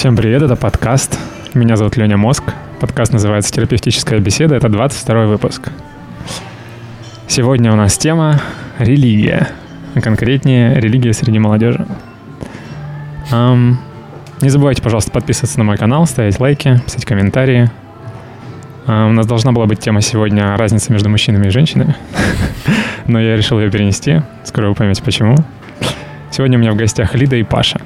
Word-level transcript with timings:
Всем 0.00 0.16
привет, 0.16 0.40
это 0.40 0.56
подкаст. 0.56 1.18
Меня 1.52 1.76
зовут 1.76 1.98
Леня 1.98 2.16
Мозг. 2.16 2.54
Подкаст 2.80 3.12
называется 3.12 3.52
«Терапевтическая 3.52 4.18
беседа». 4.18 4.54
Это 4.54 4.70
22 4.70 5.26
выпуск. 5.26 5.68
Сегодня 7.28 7.70
у 7.70 7.76
нас 7.76 7.98
тема 7.98 8.40
«Религия». 8.78 9.50
А 9.94 10.00
конкретнее, 10.00 10.80
религия 10.80 11.12
среди 11.12 11.38
молодежи. 11.38 11.86
Um, 13.30 13.74
не 14.40 14.48
забывайте, 14.48 14.80
пожалуйста, 14.80 15.10
подписываться 15.10 15.58
на 15.58 15.64
мой 15.64 15.76
канал, 15.76 16.06
ставить 16.06 16.40
лайки, 16.40 16.80
писать 16.86 17.04
комментарии. 17.04 17.70
Uh, 18.86 19.10
у 19.10 19.12
нас 19.12 19.26
должна 19.26 19.52
была 19.52 19.66
быть 19.66 19.80
тема 19.80 20.00
сегодня 20.00 20.56
«Разница 20.56 20.94
между 20.94 21.10
мужчинами 21.10 21.48
и 21.48 21.50
женщинами». 21.50 21.94
Но 23.06 23.20
я 23.20 23.36
решил 23.36 23.60
ее 23.60 23.70
перенести. 23.70 24.22
Скоро 24.44 24.68
вы 24.70 24.74
поймете, 24.74 25.02
почему. 25.02 25.36
Сегодня 26.30 26.56
у 26.56 26.60
меня 26.62 26.72
в 26.72 26.76
гостях 26.76 27.14
Лида 27.14 27.36
и 27.36 27.42
Паша. 27.42 27.82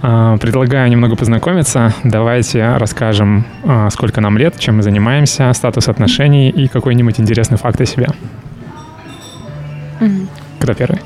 А, 0.00 0.36
предлагаю 0.38 0.88
немного 0.90 1.16
познакомиться. 1.16 1.92
Давайте 2.04 2.76
расскажем, 2.76 3.44
а, 3.64 3.90
сколько 3.90 4.20
нам 4.20 4.38
лет, 4.38 4.58
чем 4.58 4.76
мы 4.76 4.82
занимаемся, 4.82 5.52
статус 5.52 5.88
отношений 5.88 6.50
и 6.50 6.68
какой-нибудь 6.68 7.18
интересный 7.18 7.58
факт 7.58 7.80
о 7.80 7.86
себе. 7.86 8.08
Угу. 10.00 10.28
Кто 10.60 10.74
первый? 10.74 11.00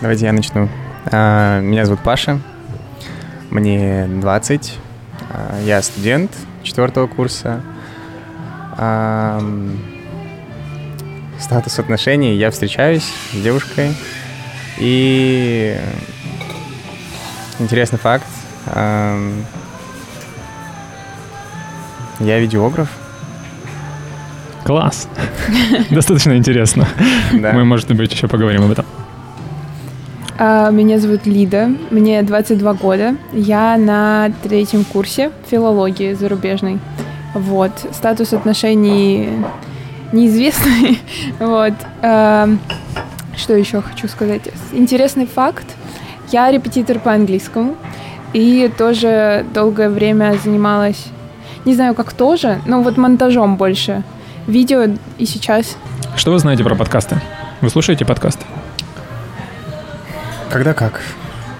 Давайте 0.00 0.24
я 0.24 0.32
начну. 0.32 0.68
А, 1.12 1.60
меня 1.60 1.84
зовут 1.84 2.00
Паша. 2.02 2.40
Мне 3.50 4.06
20. 4.08 4.78
Я 5.64 5.82
студент 5.82 6.32
четвертого 6.62 7.06
курса. 7.06 7.60
Статус 11.38 11.78
отношений. 11.78 12.34
Я 12.36 12.50
встречаюсь 12.50 13.12
с 13.32 13.36
девушкой. 13.36 13.94
И 14.78 15.76
интересный 17.58 17.98
факт. 17.98 18.26
Я 22.20 22.38
видеограф. 22.38 22.88
Класс. 24.64 25.08
Достаточно 25.90 26.36
интересно. 26.36 26.88
Мы, 27.32 27.64
может 27.64 27.92
быть, 27.94 28.12
еще 28.12 28.28
поговорим 28.28 28.64
об 28.64 28.70
этом. 28.70 28.86
А, 30.38 30.70
меня 30.70 30.98
зовут 30.98 31.26
Лида, 31.26 31.70
мне 31.90 32.22
22 32.22 32.74
года. 32.74 33.16
Я 33.32 33.76
на 33.76 34.32
третьем 34.42 34.84
курсе 34.84 35.30
филологии 35.50 36.14
зарубежной. 36.14 36.78
Вот. 37.34 37.72
Статус 37.92 38.32
отношений 38.32 39.28
неизвестный. 40.12 40.98
вот. 41.38 41.74
Что 43.36 43.54
еще 43.54 43.82
хочу 43.82 44.08
сказать? 44.08 44.42
Интересный 44.72 45.26
факт. 45.26 45.66
Я 46.34 46.50
репетитор 46.50 46.98
по 46.98 47.12
английскому 47.12 47.76
и 48.32 48.68
тоже 48.76 49.46
долгое 49.54 49.88
время 49.88 50.36
занималась, 50.42 51.06
не 51.64 51.76
знаю, 51.76 51.94
как 51.94 52.12
тоже, 52.12 52.60
но 52.66 52.82
вот 52.82 52.96
монтажом 52.96 53.56
больше. 53.56 54.02
Видео 54.48 54.96
и 55.16 55.26
сейчас. 55.26 55.76
Что 56.16 56.32
вы 56.32 56.40
знаете 56.40 56.64
про 56.64 56.74
подкасты? 56.74 57.20
Вы 57.60 57.70
слушаете 57.70 58.04
подкасты? 58.04 58.44
Когда 60.50 60.74
как. 60.74 61.02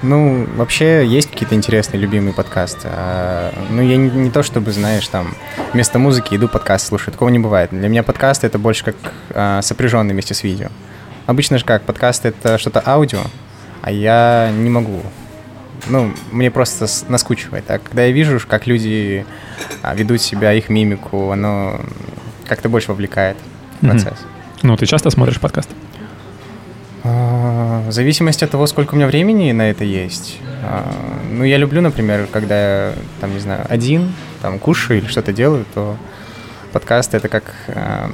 Ну, 0.02 0.44
вообще 0.56 1.06
есть 1.06 1.30
какие-то 1.30 1.54
интересные, 1.54 2.00
любимые 2.00 2.34
подкасты. 2.34 2.88
А, 2.90 3.52
ну, 3.70 3.80
я 3.80 3.96
не, 3.96 4.10
не 4.10 4.30
то 4.32 4.42
чтобы, 4.42 4.72
знаешь, 4.72 5.06
там, 5.06 5.36
вместо 5.72 6.00
музыки 6.00 6.34
иду 6.34 6.48
подкаст 6.48 6.88
слушаю. 6.88 7.12
Такого 7.12 7.28
не 7.28 7.38
бывает. 7.38 7.70
Для 7.70 7.86
меня 7.86 8.02
подкасты 8.02 8.48
это 8.48 8.58
больше 8.58 8.86
как 8.86 8.96
а, 9.30 9.62
сопряженный 9.62 10.14
вместе 10.14 10.34
с 10.34 10.42
видео. 10.42 10.66
Обычно 11.26 11.58
же 11.58 11.64
как, 11.64 11.82
подкаст 11.82 12.26
это 12.26 12.58
что-то 12.58 12.82
аудио, 12.84 13.20
а 13.84 13.90
я 13.90 14.50
не 14.50 14.70
могу. 14.70 15.02
Ну, 15.88 16.10
мне 16.32 16.50
просто 16.50 16.86
наскучивает. 17.08 17.70
А 17.70 17.78
когда 17.78 18.04
я 18.04 18.12
вижу, 18.12 18.40
как 18.48 18.66
люди 18.66 19.26
а, 19.82 19.94
ведут 19.94 20.22
себя, 20.22 20.54
их 20.54 20.70
мимику, 20.70 21.30
оно 21.30 21.78
как-то 22.48 22.70
больше 22.70 22.88
вовлекает 22.88 23.36
в 23.82 23.86
процесс. 23.86 24.14
Mm-hmm. 24.14 24.60
Ну, 24.62 24.76
ты 24.78 24.86
часто 24.86 25.10
смотришь 25.10 25.38
подкаст? 25.38 25.68
А, 27.02 27.86
в 27.86 27.92
зависимости 27.92 28.42
от 28.42 28.50
того, 28.50 28.66
сколько 28.66 28.94
у 28.94 28.96
меня 28.96 29.06
времени 29.06 29.52
на 29.52 29.68
это 29.68 29.84
есть. 29.84 30.38
А, 30.62 30.90
ну, 31.30 31.44
я 31.44 31.58
люблю, 31.58 31.82
например, 31.82 32.26
когда 32.32 32.54
я, 32.86 32.92
там, 33.20 33.34
не 33.34 33.40
знаю, 33.40 33.66
один, 33.68 34.14
там, 34.40 34.58
кушаю 34.58 35.00
или 35.00 35.08
что-то 35.08 35.34
делаю, 35.34 35.66
то 35.74 35.98
подкаст 36.72 37.12
это 37.12 37.28
как, 37.28 37.54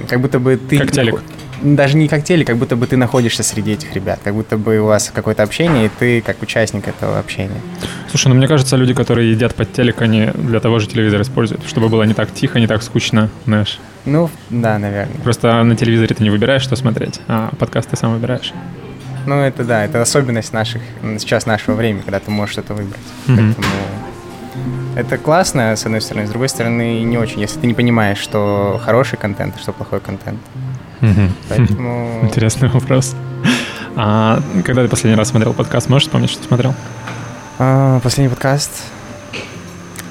как 0.09 0.21
будто 0.21 0.41
бы 0.41 0.57
ты... 0.57 0.79
Как 0.79 0.91
телек 0.91 1.23
даже 1.63 1.97
не 1.97 2.09
как 2.09 2.25
теле, 2.25 2.45
как 2.45 2.57
будто 2.57 2.77
бы 2.77 2.87
ты 2.87 2.97
находишься 2.97 3.43
среди 3.43 3.73
этих 3.73 3.95
ребят, 3.95 4.21
как 4.23 4.35
будто 4.35 4.57
бы 4.57 4.79
у 4.81 4.87
вас 4.87 5.11
какое-то 5.15 5.43
общение, 5.43 5.87
и 5.87 5.91
ты 5.99 6.21
как 6.21 6.43
участник 6.43 6.89
этого 6.89 7.19
общения. 7.19 7.61
Слушай, 8.09 8.29
ну 8.29 8.35
мне 8.35 8.49
кажется, 8.49 8.77
люди, 8.77 8.95
которые 8.95 9.31
едят 9.31 9.55
под 9.55 9.73
телек, 9.73 10.01
они 10.03 10.31
для 10.35 10.61
того 10.61 10.79
же 10.79 10.87
телевизор 10.87 11.21
используют, 11.23 11.67
чтобы 11.67 11.89
было 11.89 12.03
не 12.05 12.15
так 12.15 12.33
тихо, 12.33 12.59
не 12.61 12.67
так 12.67 12.83
скучно, 12.83 13.31
знаешь. 13.47 13.79
Ну, 14.07 14.31
да, 14.49 14.79
наверное. 14.79 15.17
Просто 15.23 15.63
на 15.63 15.77
телевизоре 15.77 16.15
ты 16.15 16.23
не 16.23 16.31
выбираешь, 16.31 16.63
что 16.63 16.77
смотреть, 16.77 17.21
а 17.29 17.51
подкаст 17.59 17.91
ты 17.91 17.97
сам 17.97 18.15
выбираешь. 18.15 18.53
Ну, 19.27 19.35
это 19.35 19.65
да, 19.65 19.85
это 19.85 20.01
особенность 20.01 20.53
наших, 20.53 20.81
сейчас 21.19 21.45
нашего 21.45 21.75
времени, 21.75 22.01
когда 22.01 22.21
ты 22.21 22.31
можешь 22.31 22.53
что-то 22.53 22.73
выбрать. 22.75 23.01
Mm-hmm. 23.27 23.37
Поэтому 23.37 23.67
это 24.97 25.19
классно, 25.19 25.77
с 25.77 25.85
одной 25.85 26.01
стороны, 26.01 26.27
с 26.27 26.31
другой 26.31 26.49
стороны, 26.49 27.03
не 27.03 27.19
очень, 27.19 27.41
если 27.41 27.61
ты 27.61 27.67
не 27.67 27.75
понимаешь, 27.75 28.19
что 28.19 28.81
хороший 28.83 29.19
контент, 29.19 29.55
а 29.57 29.61
что 29.61 29.73
плохой 29.73 30.01
контент. 30.01 30.41
Поэтому... 31.49 32.21
Интересный 32.25 32.69
вопрос. 32.69 33.15
А 33.97 34.41
когда 34.65 34.83
ты 34.83 34.89
последний 34.89 35.19
раз 35.19 35.29
смотрел 35.29 35.53
подкаст, 35.53 35.89
можешь 35.89 36.07
вспомнить, 36.07 36.31
что 36.31 36.43
смотрел? 36.45 36.75
А, 37.59 38.01
последний 38.01 38.29
подкаст. 38.29 38.71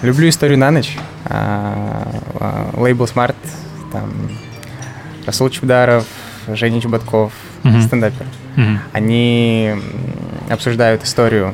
Люблю 0.01 0.29
историю 0.29 0.57
на 0.57 0.71
ночь. 0.71 0.97
А, 1.25 2.07
а, 2.39 2.69
лейбл 2.79 3.05
Smart, 3.05 3.35
там 3.91 4.11
Расул 5.25 5.49
Чебдаров, 5.49 6.05
Женя 6.47 6.81
Чеботков, 6.81 7.33
uh-huh. 7.63 7.81
стендапер. 7.81 8.25
Uh-huh. 8.55 8.77
Они 8.93 9.75
обсуждают 10.49 11.03
историю, 11.03 11.53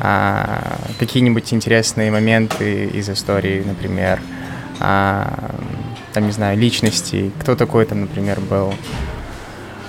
а, 0.00 0.78
какие-нибудь 0.98 1.52
интересные 1.52 2.10
моменты 2.10 2.86
из 2.86 3.08
истории, 3.10 3.62
например, 3.64 4.20
а, 4.80 5.54
там, 6.12 6.26
не 6.26 6.32
знаю, 6.32 6.58
личностей, 6.58 7.30
кто 7.38 7.56
такой 7.56 7.84
там, 7.86 8.02
например, 8.02 8.40
был 8.40 8.74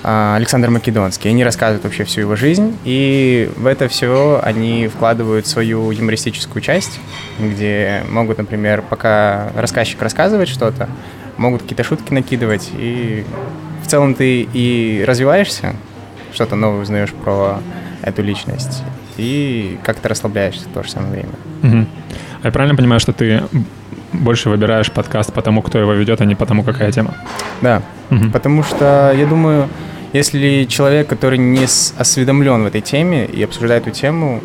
а, 0.04 0.36
Александр 0.36 0.70
Македонский. 0.70 1.30
Они 1.30 1.44
рассказывают 1.44 1.84
вообще 1.84 2.04
всю 2.04 2.22
его 2.22 2.36
жизнь, 2.36 2.78
и 2.86 3.50
в 3.56 3.68
это 3.68 3.88
все 3.88 4.40
они 4.44 4.88
вкладывают 4.88 5.46
свою 5.46 5.92
юмористическую 5.92 6.62
часть, 6.62 7.00
где 7.40 8.04
могут, 8.10 8.40
например, 8.40 8.84
пока 8.88 9.52
рассказчик 9.56 10.02
рассказывает 10.02 10.50
что-то, 10.50 10.90
могут 11.38 11.62
какие-то 11.62 11.84
шутки 11.84 12.14
накидывать, 12.14 12.70
и 12.74 13.26
в 13.84 13.88
целом 13.88 14.16
ты 14.16 14.42
и 14.42 15.04
развиваешься, 15.06 15.76
что-то 16.34 16.56
новое 16.56 16.82
узнаешь 16.82 17.14
про 17.14 17.60
эту 18.02 18.24
личность, 18.24 18.84
и 19.18 19.78
как-то 19.84 20.10
расслабляешься 20.10 20.68
в 20.68 20.74
то 20.74 20.84
же 20.84 20.90
самое 20.90 21.12
время. 21.14 21.34
Угу. 21.62 21.88
А 22.42 22.48
я 22.48 22.52
правильно 22.52 22.76
понимаю, 22.76 23.00
что 23.00 23.14
ты 23.14 23.44
больше 24.14 24.50
выбираешь 24.50 24.92
подкаст 24.92 25.34
потому, 25.34 25.62
кто 25.62 25.80
его 25.80 25.94
ведет, 25.94 26.22
а 26.22 26.26
не 26.26 26.36
потому, 26.36 26.64
какая 26.64 26.92
тема. 26.92 27.16
Да, 27.62 27.82
угу. 28.10 28.30
потому 28.32 28.64
что 28.64 29.14
я 29.16 29.26
думаю, 29.26 29.70
если 30.14 30.66
человек, 30.66 31.08
который 31.08 31.38
не 31.38 31.64
осведомлен 31.64 32.64
в 32.64 32.66
этой 32.66 32.82
теме 32.82 33.26
и 33.26 33.42
обсуждает 33.44 33.88
эту 33.88 33.98
тему, 33.98 34.42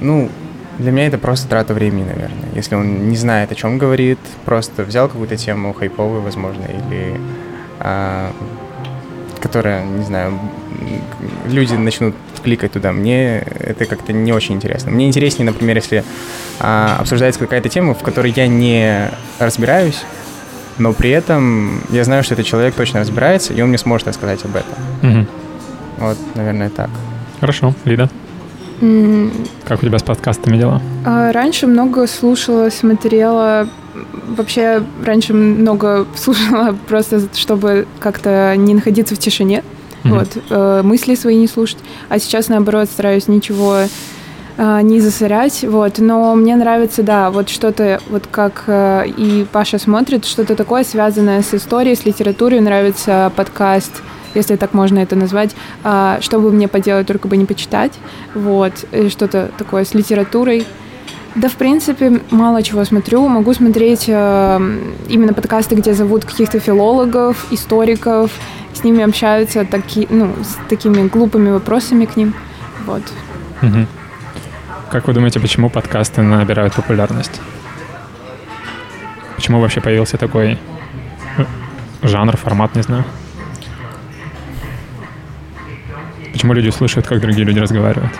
ну, 0.00 0.30
для 0.78 0.90
меня 0.90 1.06
это 1.06 1.18
просто 1.18 1.48
трата 1.48 1.74
времени, 1.74 2.04
наверное. 2.04 2.48
Если 2.54 2.74
он 2.74 3.08
не 3.08 3.16
знает, 3.16 3.52
о 3.52 3.54
чем 3.54 3.78
говорит, 3.78 4.18
просто 4.44 4.82
взял 4.82 5.08
какую-то 5.08 5.36
тему 5.36 5.72
хайповую, 5.72 6.22
возможно, 6.22 6.64
или 6.64 7.20
а, 7.78 8.32
которая, 9.40 9.84
не 9.84 10.04
знаю, 10.04 10.38
люди 11.46 11.74
начнут 11.74 12.14
кликать 12.42 12.72
туда. 12.72 12.92
Мне 12.92 13.38
это 13.38 13.86
как-то 13.86 14.12
не 14.12 14.32
очень 14.32 14.56
интересно. 14.56 14.90
Мне 14.90 15.06
интереснее, 15.06 15.46
например, 15.46 15.76
если 15.76 16.04
а, 16.60 16.96
обсуждается 17.00 17.40
какая-то 17.40 17.68
тема, 17.68 17.94
в 17.94 18.02
которой 18.02 18.32
я 18.36 18.46
не 18.46 19.10
разбираюсь, 19.38 20.02
но 20.78 20.92
при 20.92 21.10
этом 21.10 21.80
я 21.90 22.04
знаю, 22.04 22.22
что 22.24 22.34
этот 22.34 22.46
человек 22.46 22.74
точно 22.74 23.00
разбирается, 23.00 23.52
и 23.52 23.60
он 23.60 23.68
мне 23.68 23.78
сможет 23.78 24.08
рассказать 24.08 24.44
об 24.44 24.56
этом. 24.56 24.74
Угу. 25.02 25.26
Вот, 25.98 26.18
наверное, 26.34 26.70
так. 26.70 26.90
Хорошо. 27.40 27.74
Лида? 27.84 28.08
Mm. 28.80 29.48
Как 29.64 29.80
у 29.80 29.86
тебя 29.86 29.98
с 29.98 30.02
подкастами 30.02 30.56
дела? 30.56 30.82
А, 31.06 31.30
раньше 31.30 31.68
много 31.68 32.08
слушала, 32.08 32.68
смотрела 32.70 33.68
вообще 34.36 34.82
раньше 35.04 35.34
много 35.34 36.06
слушала 36.16 36.76
просто, 36.88 37.22
чтобы 37.34 37.86
как-то 38.00 38.54
не 38.56 38.74
находиться 38.74 39.14
в 39.14 39.18
тишине, 39.18 39.62
mm-hmm. 40.04 40.18
вот, 40.18 40.28
э, 40.50 40.82
мысли 40.82 41.14
свои 41.14 41.36
не 41.36 41.46
слушать. 41.46 41.78
А 42.08 42.18
сейчас, 42.18 42.48
наоборот, 42.48 42.88
стараюсь 42.88 43.28
ничего 43.28 43.78
э, 44.56 44.80
не 44.82 45.00
засорять, 45.00 45.64
вот. 45.64 45.98
Но 45.98 46.34
мне 46.34 46.56
нравится, 46.56 47.02
да, 47.02 47.30
вот 47.30 47.48
что-то, 47.48 48.00
вот 48.10 48.26
как 48.30 48.64
э, 48.66 49.06
и 49.08 49.46
Паша 49.50 49.78
смотрит, 49.78 50.24
что-то 50.24 50.54
такое 50.56 50.84
связанное 50.84 51.42
с 51.42 51.54
историей, 51.54 51.96
с 51.96 52.04
литературой. 52.04 52.60
Нравится 52.60 53.32
подкаст 53.36 54.02
если 54.34 54.56
так 54.56 54.72
можно 54.72 54.98
это 54.98 55.14
назвать, 55.14 55.54
а, 55.84 56.18
что 56.22 56.38
мне 56.38 56.66
поделать, 56.66 57.06
только 57.06 57.28
бы 57.28 57.36
не 57.36 57.44
почитать, 57.44 57.92
вот, 58.34 58.72
что-то 59.10 59.50
такое 59.58 59.84
с 59.84 59.92
литературой. 59.92 60.66
Да, 61.34 61.48
в 61.48 61.54
принципе, 61.54 62.20
мало 62.30 62.62
чего 62.62 62.84
смотрю. 62.84 63.26
Могу 63.26 63.54
смотреть 63.54 64.04
э, 64.08 64.60
именно 65.08 65.32
подкасты, 65.32 65.74
где 65.74 65.94
зовут 65.94 66.24
каких-то 66.24 66.60
филологов, 66.60 67.46
историков, 67.50 68.30
с 68.74 68.84
ними 68.84 69.02
общаются 69.02 69.64
таки, 69.64 70.06
ну, 70.10 70.34
с 70.42 70.68
такими 70.68 71.08
глупыми 71.08 71.50
вопросами 71.50 72.04
к 72.04 72.16
ним. 72.16 72.34
Вот. 72.86 73.02
Угу. 73.62 73.86
Как 74.90 75.06
вы 75.06 75.14
думаете, 75.14 75.40
почему 75.40 75.70
подкасты 75.70 76.22
набирают 76.22 76.74
популярность? 76.74 77.40
Почему 79.36 79.60
вообще 79.60 79.80
появился 79.80 80.18
такой 80.18 80.58
э, 81.38 81.44
жанр, 82.02 82.36
формат, 82.36 82.76
не 82.76 82.82
знаю? 82.82 83.04
Почему 86.32 86.52
люди 86.52 86.68
слышат, 86.70 87.06
как 87.06 87.20
другие 87.20 87.46
люди 87.46 87.58
разговаривают? 87.58 88.12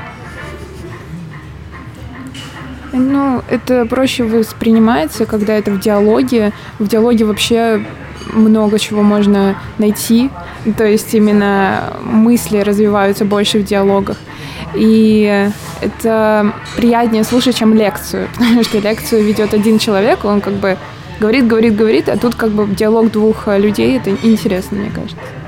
Ну, 2.92 3.42
это 3.48 3.86
проще 3.86 4.24
воспринимается, 4.24 5.24
когда 5.24 5.54
это 5.54 5.70
в 5.70 5.80
диалоге. 5.80 6.52
В 6.78 6.86
диалоге 6.86 7.24
вообще 7.24 7.82
много 8.32 8.78
чего 8.78 9.02
можно 9.02 9.56
найти. 9.78 10.30
То 10.76 10.84
есть 10.84 11.14
именно 11.14 11.94
мысли 12.02 12.58
развиваются 12.58 13.24
больше 13.24 13.58
в 13.58 13.64
диалогах. 13.64 14.18
И 14.74 15.50
это 15.80 16.52
приятнее 16.76 17.24
слушать, 17.24 17.56
чем 17.56 17.74
лекцию, 17.74 18.28
потому 18.36 18.62
что 18.62 18.78
лекцию 18.78 19.24
ведет 19.24 19.54
один 19.54 19.78
человек, 19.78 20.24
он 20.24 20.40
как 20.40 20.54
бы 20.54 20.78
говорит, 21.20 21.46
говорит, 21.46 21.76
говорит, 21.76 22.08
а 22.08 22.16
тут 22.16 22.34
как 22.34 22.50
бы 22.50 22.66
диалог 22.74 23.10
двух 23.10 23.46
людей, 23.48 23.98
это 23.98 24.10
интересно, 24.22 24.78
мне 24.78 24.90
кажется. 24.90 25.41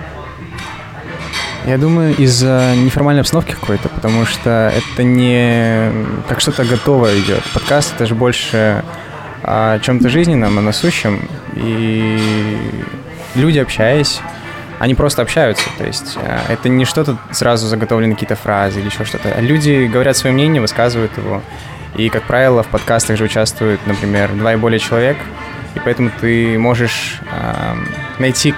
Я 1.66 1.78
думаю, 1.78 2.14
из-за 2.14 2.75
неформальной 2.76 3.22
обстановки 3.22 3.52
какой-то, 3.52 3.88
потому 3.88 4.26
что 4.26 4.70
это 4.76 5.02
не 5.02 5.90
как 6.28 6.40
что-то 6.40 6.62
готовое 6.66 7.19
идет. 7.20 7.43
Подкаст 7.55 7.94
это 7.94 8.05
же 8.05 8.14
больше 8.14 8.84
о 9.43 9.78
чем-то 9.78 10.11
жизненном, 10.11 10.58
о 10.58 10.61
насущем. 10.61 11.26
И 11.55 12.19
люди, 13.34 13.58
общаясь, 13.61 14.20
они 14.78 14.94
просто 14.94 15.22
общаются. 15.22 15.64
То 15.78 15.87
есть 15.87 16.19
э, 16.20 16.38
это 16.50 16.69
не 16.69 16.84
что-то 16.84 17.16
сразу 17.31 17.67
заготовленные 17.67 18.14
какие-то 18.14 18.37
фразы 18.37 18.81
или 18.81 18.88
еще 18.88 19.06
что-то. 19.06 19.40
Люди 19.40 19.87
говорят 19.90 20.19
свое 20.19 20.34
мнение, 20.34 20.60
высказывают 20.60 21.17
его. 21.17 21.40
И, 21.96 22.10
как 22.10 22.25
правило, 22.25 22.62
в 22.62 22.67
подкастах 22.67 23.17
же 23.17 23.25
участвуют, 23.25 23.81
например, 23.87 24.32
два 24.34 24.52
и 24.52 24.56
более 24.56 24.81
человек. 24.81 25.17
И 25.75 25.81
поэтому 25.82 26.10
ты 26.20 26.58
можешь 26.58 27.20
э, 27.32 27.75
найти 28.19 28.55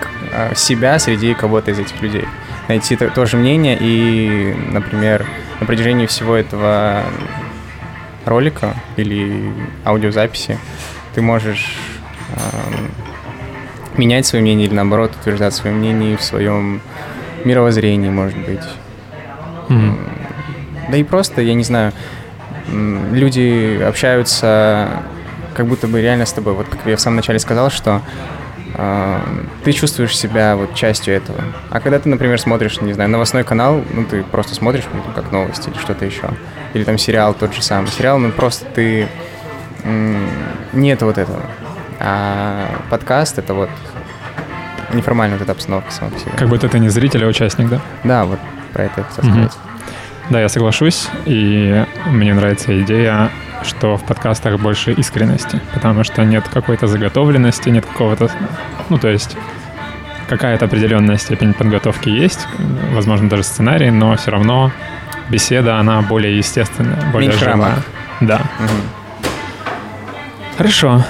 себя 0.57 0.99
среди 0.99 1.35
кого-то 1.35 1.71
из 1.71 1.79
этих 1.79 2.03
людей 2.03 2.25
найти 2.69 2.97
то, 2.97 3.27
же 3.27 3.37
мнение 3.37 3.77
и, 3.81 4.55
например, 4.71 5.27
на 5.61 5.67
протяжении 5.67 6.07
всего 6.07 6.35
этого 6.35 7.05
ролика 8.25 8.75
или 8.97 9.53
аудиозаписи 9.85 10.59
ты 11.15 11.23
можешь 11.23 11.79
э, 12.35 13.97
менять 13.97 14.27
свое 14.27 14.43
мнение 14.43 14.67
или 14.67 14.75
наоборот 14.75 15.13
утверждать 15.21 15.55
свое 15.55 15.75
мнение 15.75 16.17
в 16.17 16.23
своем 16.23 16.81
мировоззрении, 17.45 18.11
может 18.11 18.39
быть. 18.39 18.65
Mm-hmm. 19.69 19.99
Да 20.91 20.97
и 20.97 21.05
просто, 21.05 21.41
я 21.43 21.55
не 21.55 21.65
знаю, 21.65 21.93
люди 22.69 23.81
общаются 23.83 24.89
как 25.55 25.67
будто 25.67 25.89
бы 25.89 26.03
реально 26.03 26.27
с 26.27 26.33
тобой. 26.33 26.53
Вот 26.53 26.67
как 26.69 26.81
я 26.85 26.97
в 26.97 27.01
самом 27.01 27.17
начале 27.17 27.39
сказал, 27.39 27.71
что 27.71 28.03
ты 29.65 29.73
чувствуешь 29.73 30.17
себя 30.17 30.55
вот 30.57 30.75
частью 30.75 31.15
этого. 31.15 31.41
А 31.71 31.81
когда 31.81 31.99
ты, 31.99 32.09
например, 32.09 32.39
смотришь, 32.39 32.81
не 32.81 32.93
знаю, 32.93 33.09
новостной 33.09 33.43
канал, 33.43 33.83
ну, 33.95 34.05
ты 34.05 34.23
просто 34.23 34.55
смотришь, 34.55 34.85
ну, 34.93 35.03
как 35.15 35.33
новости 35.33 35.71
или 35.71 35.79
что-то 35.79 36.05
еще. 36.05 36.29
Или 36.75 36.85
там 36.85 36.99
сериал 36.99 37.33
тот 37.33 37.55
же 37.55 37.63
самый. 37.63 37.89
Сериал, 37.89 38.19
ну, 38.19 38.31
просто 38.31 38.67
ты... 38.67 39.09
Нет 40.73 41.01
вот 41.03 41.17
этого. 41.17 41.43
А 42.01 42.69
подкаст— 42.91 43.39
это 43.41 43.55
вот 43.55 43.71
неформальная 44.93 45.39
вот 45.39 45.45
эта 45.45 45.53
обстановка 45.53 45.91
сама 45.91 46.11
по 46.11 46.19
себе. 46.19 46.33
Как 46.37 46.49
будто 46.49 46.69
ты 46.69 46.79
не 46.79 46.89
зритель, 46.89 47.25
а 47.25 47.29
участник, 47.29 47.69
да? 47.69 47.81
Да, 48.05 48.25
вот 48.25 48.39
про 48.73 48.85
это 48.85 49.01
я 49.01 49.05
хотел 49.05 49.31
сказать. 49.31 49.53
Да, 50.29 50.41
я 50.41 50.49
соглашусь, 50.49 51.09
и 51.25 51.85
мне 52.07 52.35
нравится 52.35 52.79
идея 52.83 53.31
что 53.63 53.97
в 53.97 54.05
подкастах 54.05 54.61
больше 54.61 54.93
искренности, 54.93 55.61
потому 55.75 56.05
что 56.05 56.25
нет 56.25 56.49
какой-то 56.49 56.87
заготовленности, 56.87 57.69
нет 57.69 57.87
какого-то... 57.87 58.31
Ну, 58.89 58.99
то 58.99 59.09
есть 59.09 59.37
какая-то 60.29 60.65
определенная 60.65 61.17
степень 61.19 61.55
подготовки 61.55 62.09
есть, 62.09 62.47
возможно, 62.93 63.29
даже 63.29 63.43
сценарий, 63.43 63.91
но 63.91 64.17
все 64.17 64.31
равно 64.31 64.73
беседа, 65.29 65.79
она 65.79 66.03
более 66.03 66.37
естественная, 66.37 67.11
более 67.13 67.31
Меньше 67.31 67.45
живая. 67.45 67.77
Да. 68.21 68.43
Угу. 68.59 69.27
Хорошо. 70.59 71.05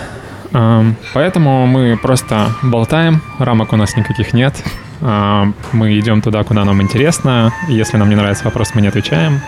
Поэтому 1.12 1.66
мы 1.66 1.96
просто 1.96 2.48
болтаем, 2.62 3.20
рамок 3.38 3.72
у 3.72 3.76
нас 3.76 3.96
никаких 3.96 4.32
нет. 4.32 4.54
Мы 5.00 5.98
идем 5.98 6.22
туда, 6.22 6.44
куда 6.44 6.64
нам 6.64 6.80
интересно. 6.80 7.52
Если 7.68 7.98
нам 7.98 8.08
не 8.08 8.16
нравится 8.16 8.44
вопрос, 8.44 8.74
мы 8.74 8.80
не 8.80 8.88
отвечаем. 8.88 9.40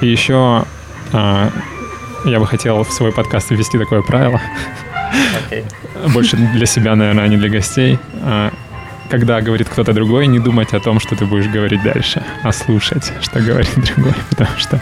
И 0.00 0.06
еще 0.06 0.64
а, 1.12 1.50
я 2.24 2.38
бы 2.38 2.46
хотел 2.46 2.84
в 2.84 2.92
свой 2.92 3.12
подкаст 3.12 3.50
ввести 3.50 3.78
такое 3.78 4.02
правило. 4.02 4.40
Okay. 5.50 5.64
Больше 6.12 6.36
для 6.36 6.66
себя, 6.66 6.94
наверное, 6.94 7.24
а 7.24 7.28
не 7.28 7.36
для 7.36 7.48
гостей. 7.48 7.98
А, 8.22 8.50
когда 9.10 9.40
говорит 9.40 9.68
кто-то 9.68 9.92
другой, 9.92 10.26
не 10.26 10.38
думать 10.38 10.72
о 10.72 10.80
том, 10.80 11.00
что 11.00 11.16
ты 11.16 11.26
будешь 11.26 11.48
говорить 11.48 11.82
дальше, 11.82 12.22
а 12.42 12.52
слушать, 12.52 13.12
что 13.20 13.40
говорит 13.40 13.72
другой, 13.94 14.14
потому 14.30 14.50
что 14.56 14.80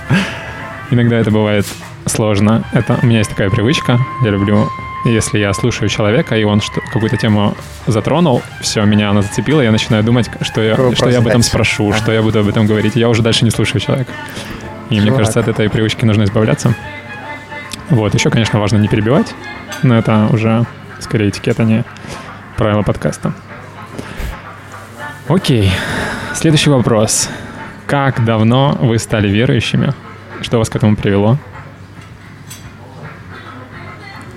иногда 0.90 1.18
это 1.18 1.30
бывает 1.30 1.66
сложно. 2.06 2.64
Это 2.72 2.98
у 3.02 3.06
меня 3.06 3.18
есть 3.18 3.30
такая 3.30 3.50
привычка. 3.50 3.98
Я 4.22 4.30
люблю, 4.30 4.68
если 5.04 5.38
я 5.38 5.52
слушаю 5.54 5.88
человека, 5.88 6.36
и 6.36 6.44
он 6.44 6.60
что, 6.60 6.80
какую-то 6.92 7.16
тему 7.16 7.56
затронул, 7.86 8.42
все, 8.60 8.84
меня 8.84 9.10
она 9.10 9.22
зацепила, 9.22 9.62
я 9.62 9.72
начинаю 9.72 10.04
думать, 10.04 10.30
что 10.42 10.60
я, 10.60 10.76
что 10.94 11.08
я 11.08 11.18
об 11.18 11.26
этом 11.26 11.42
спрошу, 11.42 11.90
ага. 11.90 11.98
что 11.98 12.12
я 12.12 12.22
буду 12.22 12.40
об 12.40 12.48
этом 12.48 12.66
говорить. 12.66 12.96
Я 12.96 13.08
уже 13.08 13.22
дальше 13.22 13.44
не 13.44 13.50
слушаю 13.50 13.80
человека. 13.80 14.12
И 14.90 14.96
Чувак. 14.96 15.08
мне 15.08 15.18
кажется, 15.18 15.40
от 15.40 15.48
этой 15.48 15.70
привычки 15.70 16.04
нужно 16.04 16.24
избавляться. 16.24 16.74
Вот, 17.90 18.14
еще, 18.14 18.30
конечно, 18.30 18.60
важно 18.60 18.76
не 18.76 18.86
перебивать, 18.86 19.34
но 19.82 19.98
это 19.98 20.28
уже 20.30 20.64
скорее 21.00 21.30
этикет, 21.30 21.58
а 21.58 21.64
не 21.64 21.84
правила 22.56 22.82
подкаста. 22.82 23.32
Окей, 25.26 25.72
следующий 26.34 26.70
вопрос. 26.70 27.28
Как 27.86 28.24
давно 28.24 28.78
вы 28.80 28.98
стали 29.00 29.28
верующими? 29.28 29.92
Что 30.40 30.58
вас 30.58 30.68
к 30.68 30.76
этому 30.76 30.94
привело? 30.94 31.36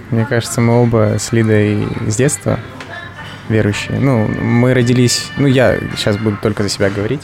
Мне 0.09 0.25
кажется, 0.25 0.59
мы 0.59 0.81
оба 0.81 1.17
с 1.19 1.31
Лидой 1.31 1.87
с 2.07 2.15
детства 2.15 2.59
верующие. 3.49 3.99
Ну, 3.99 4.27
мы 4.27 4.73
родились... 4.73 5.29
Ну, 5.37 5.45
я 5.45 5.77
сейчас 5.95 6.17
буду 6.17 6.37
только 6.41 6.63
за 6.63 6.69
себя 6.69 6.89
говорить. 6.89 7.21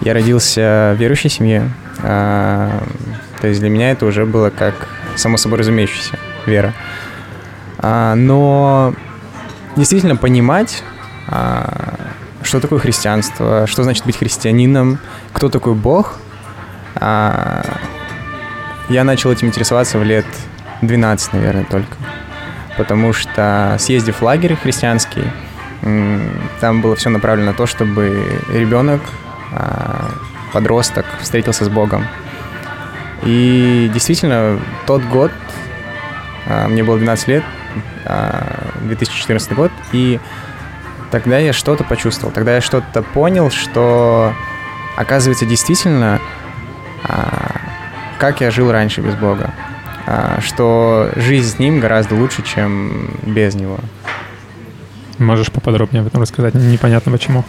Я 0.00 0.14
родился 0.14 0.94
в 0.96 1.00
верующей 1.00 1.30
семье. 1.30 1.70
А, 2.02 2.84
то 3.40 3.48
есть 3.48 3.58
для 3.58 3.68
меня 3.68 3.90
это 3.90 4.06
уже 4.06 4.26
было 4.26 4.50
как 4.50 4.74
само 5.16 5.36
собой 5.36 5.58
разумеющаяся 5.58 6.18
вера. 6.46 6.72
А, 7.78 8.14
но 8.14 8.94
действительно 9.76 10.16
понимать, 10.16 10.82
а, 11.28 11.94
что 12.42 12.60
такое 12.60 12.78
христианство, 12.78 13.66
что 13.66 13.82
значит 13.82 14.06
быть 14.06 14.16
христианином, 14.16 14.98
кто 15.32 15.48
такой 15.48 15.74
Бог, 15.74 16.18
а, 16.94 17.64
я 18.88 19.04
начал 19.04 19.32
этим 19.32 19.48
интересоваться 19.48 19.98
в 19.98 20.04
лет 20.04 20.26
12, 20.82 21.32
наверное, 21.32 21.64
только. 21.64 21.96
Потому 22.76 23.12
что 23.12 23.76
съездив 23.78 24.20
в 24.20 24.22
лагерь 24.22 24.54
христианский, 24.54 25.24
там 26.60 26.80
было 26.82 26.96
все 26.96 27.10
направлено 27.10 27.52
на 27.52 27.56
то, 27.56 27.66
чтобы 27.66 28.22
ребенок, 28.48 29.00
а, 29.52 30.10
подросток 30.52 31.06
встретился 31.20 31.64
с 31.64 31.68
Богом. 31.68 32.06
И 33.22 33.90
действительно, 33.92 34.60
тот 34.86 35.02
год, 35.04 35.32
а, 36.46 36.68
мне 36.68 36.82
было 36.84 36.98
12 36.98 37.28
лет, 37.28 37.44
2014 38.82 39.50
а, 39.50 39.54
год, 39.54 39.72
и 39.92 40.20
тогда 41.10 41.38
я 41.38 41.52
что-то 41.52 41.84
почувствовал, 41.84 42.32
тогда 42.32 42.54
я 42.54 42.60
что-то 42.60 43.02
понял, 43.02 43.50
что 43.50 44.32
оказывается 44.96 45.46
действительно, 45.46 46.20
а, 47.04 47.56
как 48.18 48.40
я 48.40 48.50
жил 48.50 48.70
раньше 48.70 49.00
без 49.00 49.14
Бога, 49.14 49.52
что 50.40 51.10
жизнь 51.16 51.56
с 51.56 51.58
Ним 51.58 51.80
гораздо 51.80 52.14
лучше, 52.14 52.42
чем 52.42 53.10
без 53.22 53.54
Него. 53.54 53.78
Можешь 55.18 55.50
поподробнее 55.50 56.02
об 56.02 56.06
этом 56.06 56.22
рассказать? 56.22 56.54
Непонятно 56.54 57.10
почему. 57.10 57.44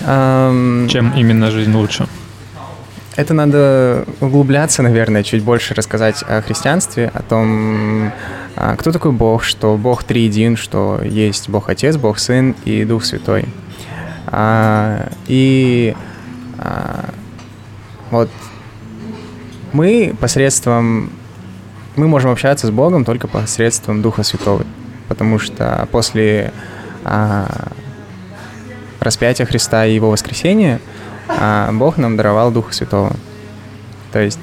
Um... 0.00 0.88
Чем 0.88 1.12
именно 1.16 1.50
жизнь 1.50 1.72
лучше? 1.72 2.06
Это 3.18 3.34
надо 3.34 4.06
углубляться, 4.20 4.80
наверное, 4.80 5.24
чуть 5.24 5.42
больше 5.42 5.74
рассказать 5.74 6.22
о 6.22 6.40
христианстве, 6.40 7.10
о 7.12 7.20
том, 7.22 8.12
а, 8.54 8.76
кто 8.76 8.92
такой 8.92 9.10
Бог, 9.10 9.42
что 9.42 9.76
Бог 9.76 10.04
триедин, 10.04 10.56
что 10.56 11.00
есть 11.02 11.48
Бог 11.48 11.68
Отец, 11.68 11.96
Бог 11.96 12.20
Сын 12.20 12.54
и 12.64 12.84
Дух 12.84 13.04
Святой. 13.04 13.46
А, 14.28 15.10
и 15.26 15.96
а, 16.58 17.10
вот 18.12 18.30
мы 19.72 20.14
посредством... 20.20 21.10
Мы 21.96 22.06
можем 22.06 22.30
общаться 22.30 22.68
с 22.68 22.70
Богом 22.70 23.04
только 23.04 23.26
посредством 23.26 24.00
Духа 24.00 24.22
Святого, 24.22 24.64
потому 25.08 25.40
что 25.40 25.88
после 25.90 26.52
распятия 29.00 29.44
Христа 29.44 29.86
и 29.86 29.94
Его 29.96 30.08
воскресения 30.08 30.80
а, 31.28 31.70
Бог 31.72 31.98
нам 31.98 32.16
даровал 32.16 32.50
Духа 32.50 32.72
Святого. 32.72 33.12
То 34.12 34.20
есть 34.20 34.40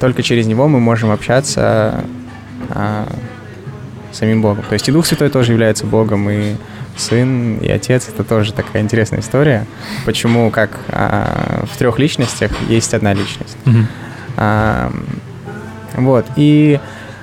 только 0.00 0.22
через 0.22 0.46
Него 0.46 0.68
мы 0.68 0.80
можем 0.80 1.10
общаться 1.10 2.04
а, 2.70 3.08
с 4.12 4.18
самим 4.18 4.42
Богом. 4.42 4.64
То 4.68 4.74
есть 4.74 4.88
и 4.88 4.92
Дух 4.92 5.06
Святой 5.06 5.30
тоже 5.30 5.52
является 5.52 5.86
Богом, 5.86 6.28
и 6.30 6.56
Сын, 6.96 7.58
и 7.58 7.70
Отец— 7.70 8.08
это 8.08 8.24
тоже 8.24 8.52
такая 8.52 8.82
интересная 8.82 9.20
история. 9.20 9.66
Почему 10.04 10.50
как 10.50 10.70
а, 10.88 11.64
в 11.72 11.76
трех 11.76 11.98
личностях 11.98 12.50
есть 12.68 12.92
одна 12.92 13.14
личность. 13.14 13.56
Мгм. 13.64 13.86
А, 14.36 14.92
вот. 15.94 16.26
И 16.36 16.80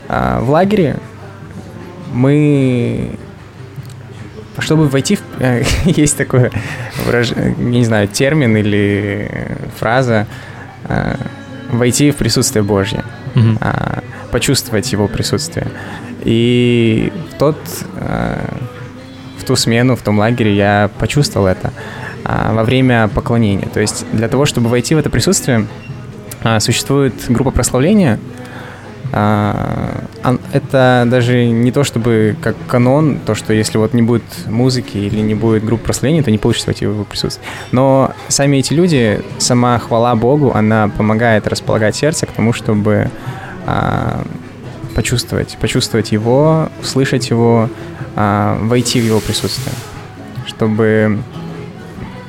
а, 0.08 0.40
в 0.42 0.50
лагере 0.50 0.98
мы... 2.14 3.10
Чтобы 4.60 4.88
войти 4.88 5.18
в... 5.18 5.22
э, 5.40 5.64
Есть 5.86 6.18
такое 6.18 6.52
я 7.12 7.24
не 7.58 7.86
знаю, 7.86 8.08
термин 8.08 8.56
или 8.58 9.30
фраза 9.78 10.28
а, 10.86 11.18
«войти 11.72 12.12
в 12.12 12.16
присутствие 12.16 12.64
Божье», 12.64 13.04
а, 13.60 14.02
почувствовать 14.32 14.92
Его 14.92 15.08
присутствие. 15.08 15.68
И 16.24 17.12
в 17.32 17.38
тот... 17.38 17.58
в 17.94 19.44
ту 19.46 19.56
смену, 19.56 19.96
в 19.96 20.02
том 20.02 20.18
лагере 20.18 20.56
я 20.56 20.90
почувствовал 21.00 21.48
это 21.48 21.72
а, 22.24 22.54
во 22.54 22.64
время 22.64 23.08
поклонения. 23.08 23.68
То 23.72 23.80
есть 23.80 24.06
для 24.12 24.28
того, 24.28 24.46
чтобы 24.46 24.70
войти 24.70 24.96
в 24.96 24.98
это 24.98 25.12
присутствие, 25.12 25.68
а, 26.44 26.60
существует 26.60 27.14
группа 27.30 27.52
прославления. 27.52 28.20
А, 29.18 30.38
Это 30.52 31.06
даже 31.08 31.46
не 31.46 31.72
то, 31.72 31.86
чтобы 31.86 32.36
как 32.42 32.58
канон, 32.68 33.20
то, 33.26 33.34
что 33.34 33.54
если 33.54 33.78
вот 33.78 33.94
не 33.94 34.02
будет 34.02 34.24
музыки 34.46 34.98
или 34.98 35.22
не 35.22 35.36
будет 35.36 35.64
группы 35.64 35.86
прославления, 35.86 36.22
то 36.22 36.32
не 36.32 36.38
получится 36.38 36.68
войти 36.68 36.86
в 36.86 36.92
его 36.92 37.06
присутствие. 37.06 37.48
Но 37.72 38.12
сами 38.28 38.58
эти 38.58 38.74
люди, 38.74 39.22
сама 39.38 39.80
хвала 39.80 40.16
Богу, 40.16 40.52
она 40.54 40.90
помогает 40.90 41.48
располагать 41.48 41.96
сердце 41.96 42.26
к 42.26 42.32
тому, 42.32 42.52
чтобы 42.52 43.10
а, 43.66 44.22
почувствовать, 44.96 45.58
почувствовать 45.62 46.12
его, 46.12 46.68
услышать 46.82 47.30
его, 47.30 47.70
а, 48.18 48.60
войти 48.64 49.00
в 49.00 49.06
его 49.06 49.22
присутствие. 49.22 49.74
Чтобы 50.46 51.20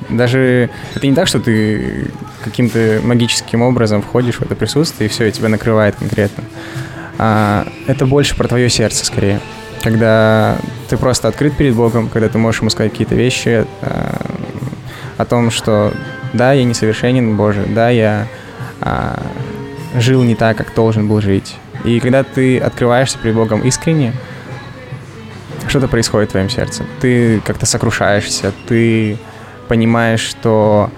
даже 0.08 0.70
это 0.94 1.06
не 1.06 1.14
так, 1.14 1.26
что 1.26 1.40
ты 1.40 2.10
каким-то 2.44 3.00
магическим 3.02 3.62
образом 3.62 4.02
входишь 4.02 4.36
в 4.36 4.42
это 4.42 4.54
присутствие, 4.54 5.08
и 5.08 5.10
все, 5.10 5.26
и 5.26 5.32
тебя 5.32 5.48
накрывает 5.48 5.96
конкретно. 5.96 6.44
А, 7.18 7.66
это 7.86 8.06
больше 8.06 8.36
про 8.36 8.48
твое 8.48 8.68
сердце 8.68 9.04
скорее. 9.04 9.40
Когда 9.82 10.56
ты 10.88 10.96
просто 10.96 11.28
открыт 11.28 11.56
перед 11.56 11.75
Богом, 11.75 12.08
когда 12.08 12.28
ты 12.28 12.38
можешь 12.38 12.60
ему 12.60 12.70
сказать 12.70 12.92
какие-то 12.92 13.14
вещи 13.14 13.66
а, 13.82 14.20
о 15.16 15.25
том, 15.25 15.50
что 15.50 15.92
да, 16.32 16.52
я 16.52 16.64
несовершенен, 16.64 17.36
Боже, 17.36 17.64
да, 17.68 17.90
я 17.90 18.26
а, 18.80 19.22
жил 19.96 20.22
не 20.22 20.34
так, 20.34 20.56
как 20.56 20.75
должен 20.75 21.08
был 21.08 21.20
жить. 21.20 21.56
И 21.84 22.00
когда 22.00 22.25
ты 22.25 22.58
открываешься 22.58 23.18
перед 23.18 23.34
Богом 23.34 23.60
искренне, 23.62 24.12
что-то 25.68 25.88
происходит 25.88 26.28
в 26.30 26.32
твоем 26.32 26.48
сердце. 26.48 26.84
Ты 27.00 27.40
как-то 27.40 27.66
сокрушаешься, 27.66 28.52
ты 28.68 29.18
понимаешь, 29.68 30.20
что... 30.20 30.90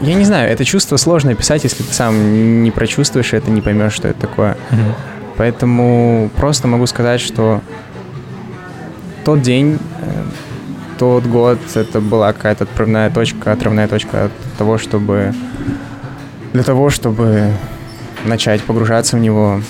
Я 0.00 0.14
не 0.14 0.24
знаю, 0.24 0.50
это 0.50 0.64
чувство 0.64 0.96
сложно 0.96 1.32
описать, 1.32 1.64
если 1.64 1.82
ты 1.82 1.92
сам 1.92 2.62
не 2.62 2.70
прочувствуешь 2.70 3.34
это, 3.34 3.50
не 3.50 3.60
поймешь, 3.60 3.92
что 3.92 4.08
это 4.08 4.20
такое. 4.20 4.56
Мгм. 4.70 4.94
Поэтому 5.36 6.30
просто 6.36 6.68
могу 6.68 6.86
сказать, 6.86 7.20
что 7.20 7.60
тот 9.24 9.42
день, 9.42 9.78
э, 10.00 10.22
тот 10.98 11.24
год, 11.24 11.58
это 11.74 12.00
была 12.00 12.32
какая-то 12.32 12.64
отправная 12.64 13.10
точка, 13.10 13.52
отправная 13.52 13.88
точка 13.88 14.26
от 14.26 14.32
того, 14.56 14.78
чтобы... 14.78 15.34
Для 16.52 16.62
того, 16.62 16.90
чтобы 16.90 17.52
начать 18.24 18.62
погружаться 18.62 19.16
в 19.16 19.20
него 19.20 19.60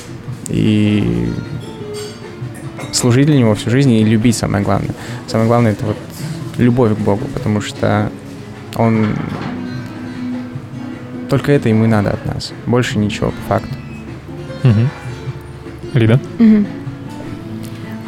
и 0.48 1.32
служить 2.92 3.26
для 3.26 3.36
него 3.36 3.54
всю 3.54 3.70
жизнь 3.70 3.92
и 3.92 4.04
любить 4.04 4.36
самое 4.36 4.64
главное. 4.64 4.94
Самое 5.26 5.48
главное 5.48 5.72
это 5.72 5.86
вот 5.86 5.96
любовь 6.58 6.96
к 6.96 6.98
Богу, 6.98 7.24
потому 7.34 7.60
что 7.60 8.10
Он 8.76 9.06
только 11.28 11.52
это 11.52 11.68
ему 11.68 11.84
и 11.84 11.88
надо 11.88 12.10
от 12.10 12.26
нас. 12.26 12.52
Больше 12.66 12.98
ничего 12.98 13.30
по 13.30 13.54
факту. 13.54 13.74
Мгм. 14.64 14.88
Лида? 15.94 16.20
Мгм. 16.38 16.66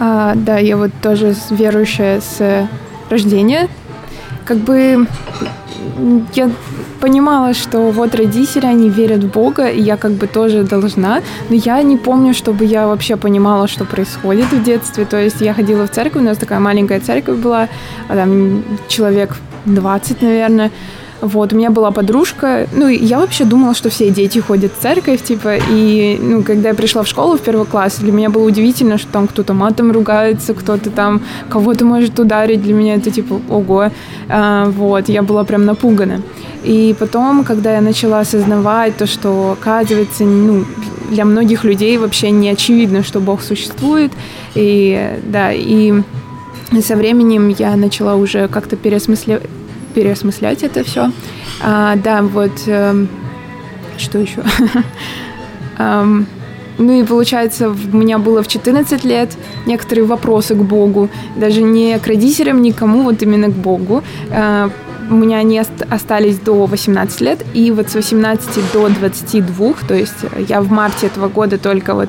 А, 0.01 0.35
да, 0.35 0.59
я 0.59 0.77
вот 0.77 0.91
тоже 1.01 1.35
верующая 1.51 2.21
с 2.21 2.69
рождения. 3.09 3.69
Как 4.45 4.59
бы 4.59 5.07
я 6.35 6.51
понимала, 7.03 7.53
что 7.53 7.91
вот 7.91 8.15
родители, 8.15 8.67
они 8.67 8.89
верят 8.89 9.25
в 9.25 9.31
Бога, 9.33 9.67
и 9.67 9.81
я 9.81 9.97
как 9.97 10.13
бы 10.13 10.29
тоже 10.29 10.63
должна, 10.63 11.21
но 11.51 11.57
я 11.57 11.83
не 11.83 11.97
помню, 11.97 12.33
чтобы 12.33 12.65
я 12.65 12.87
вообще 12.87 13.17
понимала, 13.17 13.67
что 13.67 13.85
происходит 13.85 14.53
в 14.53 14.63
детстве. 14.63 15.05
То 15.05 15.17
есть 15.17 15.41
я 15.41 15.53
ходила 15.53 15.87
в 15.87 15.91
церковь, 15.91 16.23
у 16.23 16.25
нас 16.25 16.39
такая 16.39 16.61
маленькая 16.61 17.01
церковь 17.01 17.39
была, 17.39 17.69
а 18.09 18.15
там 18.15 18.63
человек 18.89 19.37
20, 19.65 20.23
наверное. 20.23 20.71
Вот, 21.23 21.53
у 21.53 21.57
меня 21.57 21.71
была 21.71 21.93
подружка, 21.93 22.67
ну, 22.73 22.89
я 22.89 23.21
вообще 23.21 23.45
думала, 23.45 23.75
что 23.75 23.91
все 23.91 24.11
дети 24.11 24.41
ходят 24.41 24.73
в 24.77 24.83
церковь, 24.83 25.23
типа, 25.23 25.57
и, 25.71 26.19
ну, 26.21 26.43
когда 26.43 26.71
я 26.71 26.75
пришла 26.75 27.05
в 27.05 27.07
школу 27.07 27.37
в 27.37 27.41
первый 27.41 27.65
класс, 27.65 27.99
для 28.01 28.11
меня 28.11 28.29
было 28.29 28.45
удивительно, 28.45 28.99
что 28.99 29.13
там 29.13 29.29
кто-то 29.29 29.55
матом 29.55 29.93
ругается, 29.93 30.53
кто-то 30.53 30.91
там 30.91 31.23
кого-то 31.49 31.85
может 31.85 32.19
ударить, 32.19 32.61
для 32.61 32.75
меня 32.75 32.97
это, 32.97 33.13
типа, 33.13 33.41
ого, 33.49 33.91
А, 34.29 34.65
вот, 34.67 35.09
я 35.09 35.23
была 35.23 35.45
прям 35.45 35.65
напугана. 35.65 36.23
И 36.65 36.95
потом, 36.99 37.45
когда 37.45 37.75
я 37.75 37.81
начала 37.81 38.19
осознавать 38.21 38.97
то, 38.97 39.07
что, 39.07 39.53
оказывается, 39.53 40.25
ну, 40.25 40.65
для 41.09 41.25
многих 41.25 41.63
людей 41.63 41.99
вообще 41.99 42.31
не 42.31 42.51
очевидно, 42.51 43.05
что 43.05 43.21
Бог 43.21 43.43
существует, 43.43 44.11
и, 44.57 45.21
да, 45.25 45.53
и 45.53 46.03
со 46.81 46.97
временем 46.97 47.49
я 47.49 47.77
начала 47.77 48.17
уже 48.17 48.49
как-то 48.49 48.75
переосмысля- 48.75 49.43
переосмыслять 49.93 50.63
это 50.63 50.83
все. 50.85 51.11
да, 51.63 52.23
вот 52.23 52.53
эм, 52.67 53.09
что 53.99 54.19
еще? 54.19 54.43
Ам, 55.79 56.27
ну 56.79 56.93
и 56.93 57.05
получается, 57.05 57.69
у 57.71 57.97
меня 57.97 58.19
было 58.19 58.43
в 58.43 58.49
14 58.49 59.05
лет 59.05 59.31
некоторые 59.67 60.05
вопросы 60.05 60.55
к 60.55 60.63
Богу, 60.63 61.09
даже 61.37 61.63
не 61.63 61.99
к 61.99 62.07
родителям, 62.07 62.63
никому, 62.63 63.03
вот 63.03 63.23
именно 63.23 63.49
к 63.49 63.55
Богу. 63.55 64.03
А, 64.31 64.71
У 65.11 65.15
меня 65.15 65.39
они 65.39 65.61
ост- 65.61 65.87
остались 65.91 66.39
до 66.39 66.67
18 66.67 67.21
лет, 67.21 67.45
и 67.55 67.71
вот 67.71 67.91
с 67.91 67.95
18 67.95 68.73
до 68.73 68.89
22, 68.89 69.75
то 69.87 69.95
есть 69.95 70.15
я 70.49 70.61
в 70.61 70.71
марте 70.71 71.07
этого 71.09 71.29
года 71.29 71.59
только 71.59 71.95
вот 71.95 72.09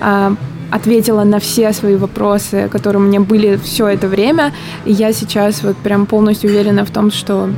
а, 0.00 0.34
ответила 0.74 1.24
на 1.24 1.38
все 1.38 1.72
свои 1.72 1.96
вопросы, 1.96 2.68
которые 2.68 3.02
у 3.02 3.06
меня 3.06 3.20
были 3.20 3.56
все 3.56 3.86
это 3.86 4.08
время. 4.08 4.52
И 4.84 4.92
я 4.92 5.12
сейчас 5.12 5.62
вот 5.62 5.76
прям 5.76 6.06
полностью 6.06 6.50
уверена 6.50 6.84
в 6.84 6.90
том, 6.90 7.10
что 7.10 7.48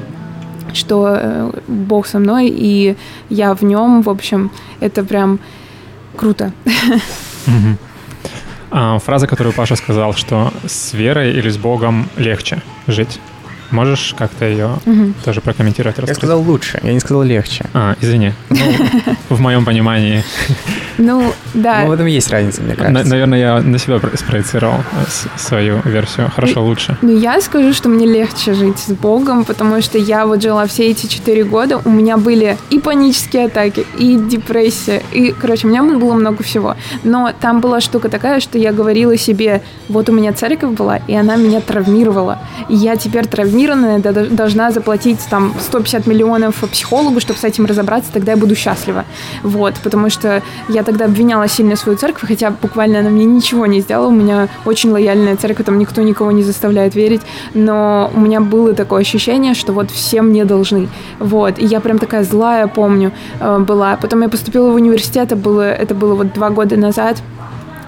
что 0.74 1.16
э, 1.18 1.50
Бог 1.66 2.06
со 2.06 2.18
мной, 2.18 2.48
и 2.48 2.96
я 3.30 3.54
в 3.54 3.62
нем, 3.62 4.02
в 4.02 4.10
общем, 4.10 4.50
это 4.80 5.02
прям 5.04 5.38
круто. 6.16 6.52
А, 8.70 8.98
фраза, 8.98 9.26
которую 9.26 9.54
Паша 9.54 9.76
сказал, 9.76 10.12
что 10.12 10.52
с 10.66 10.92
верой 10.92 11.32
или 11.38 11.48
с 11.48 11.56
Богом 11.56 12.08
легче 12.16 12.60
жить. 12.88 13.20
Можешь 13.70 14.14
как-то 14.16 14.44
ее 14.44 14.70
Мгм. 14.84 15.14
тоже 15.24 15.40
прокомментировать, 15.40 15.96
Я 15.96 16.02
рассказать? 16.02 16.16
сказал 16.18 16.40
лучше, 16.42 16.80
я 16.82 16.92
не 16.92 17.00
сказал 17.00 17.22
легче. 17.22 17.66
А, 17.74 17.94
извини. 18.00 18.32
Ну, 18.50 18.56
в 19.28 19.40
моем 19.40 19.64
понимании. 19.64 20.24
Ну, 20.98 21.32
да. 21.54 21.82
Ну, 21.82 21.88
в 21.88 21.92
этом 21.92 22.06
есть 22.06 22.30
разница, 22.30 22.62
мне 22.62 22.74
кажется. 22.74 23.06
наверное, 23.08 23.38
я 23.38 23.60
на 23.60 23.78
себя 23.78 23.98
про- 23.98 24.16
спроецировал 24.16 24.76
э, 24.78 25.04
свою 25.36 25.80
версию. 25.84 26.30
Хорошо, 26.34 26.64
лучше. 26.64 26.96
Ну, 27.02 27.16
я 27.18 27.40
скажу, 27.40 27.72
что 27.74 27.88
мне 27.88 28.06
легче 28.06 28.54
жить 28.54 28.78
с 28.78 28.92
Богом, 28.92 29.44
потому 29.44 29.82
что 29.82 29.98
я 29.98 30.24
вот 30.26 30.42
жила 30.42 30.66
все 30.66 30.90
эти 30.90 31.06
четыре 31.06 31.44
года, 31.44 31.80
у 31.84 31.90
меня 31.90 32.16
были 32.16 32.56
и 32.70 32.78
панические 32.78 33.46
атаки, 33.46 33.84
и 33.98 34.16
депрессия, 34.16 35.02
и, 35.12 35.32
короче, 35.38 35.66
у 35.66 35.70
меня 35.70 35.82
было 35.82 36.14
много 36.14 36.42
всего. 36.42 36.76
Но 37.04 37.30
там 37.38 37.60
была 37.60 37.80
штука 37.80 38.08
такая, 38.08 38.40
что 38.40 38.56
я 38.58 38.72
говорила 38.72 39.16
себе, 39.18 39.62
вот 39.88 40.08
у 40.08 40.12
меня 40.12 40.32
церковь 40.32 40.70
была, 40.70 40.96
и 41.08 41.14
она 41.14 41.36
меня 41.36 41.60
травмировала, 41.60 42.38
и 42.68 42.74
я 42.74 42.96
теперь 42.96 43.26
травмирую 43.26 43.55
травмированная, 43.56 44.28
должна 44.30 44.70
заплатить 44.70 45.20
там 45.30 45.54
150 45.58 46.06
миллионов 46.06 46.56
психологу, 46.70 47.20
чтобы 47.20 47.38
с 47.38 47.44
этим 47.44 47.64
разобраться, 47.66 48.12
тогда 48.12 48.32
я 48.32 48.38
буду 48.38 48.54
счастлива. 48.54 49.04
Вот, 49.42 49.74
потому 49.82 50.10
что 50.10 50.42
я 50.68 50.82
тогда 50.82 51.06
обвиняла 51.06 51.48
сильно 51.48 51.76
свою 51.76 51.96
церковь, 51.96 52.28
хотя 52.28 52.50
буквально 52.50 53.00
она 53.00 53.10
мне 53.10 53.24
ничего 53.24 53.66
не 53.66 53.80
сделала, 53.80 54.08
у 54.08 54.10
меня 54.14 54.48
очень 54.64 54.90
лояльная 54.90 55.36
церковь, 55.36 55.66
там 55.66 55.78
никто 55.78 56.02
никого 56.02 56.32
не 56.32 56.42
заставляет 56.42 56.94
верить, 56.94 57.22
но 57.54 58.10
у 58.14 58.20
меня 58.20 58.40
было 58.40 58.74
такое 58.74 59.00
ощущение, 59.00 59.54
что 59.54 59.72
вот 59.72 59.90
все 59.90 60.22
мне 60.22 60.44
должны. 60.44 60.88
Вот, 61.18 61.58
и 61.58 61.64
я 61.64 61.80
прям 61.80 61.98
такая 61.98 62.24
злая, 62.24 62.66
помню, 62.66 63.12
э, 63.40 63.58
была. 63.58 63.96
Потом 63.96 64.22
я 64.22 64.28
поступила 64.28 64.70
в 64.70 64.74
университет, 64.74 65.26
это 65.26 65.36
было, 65.36 65.62
это 65.62 65.94
было 65.94 66.14
вот 66.14 66.34
два 66.34 66.50
года 66.50 66.76
назад, 66.76 67.22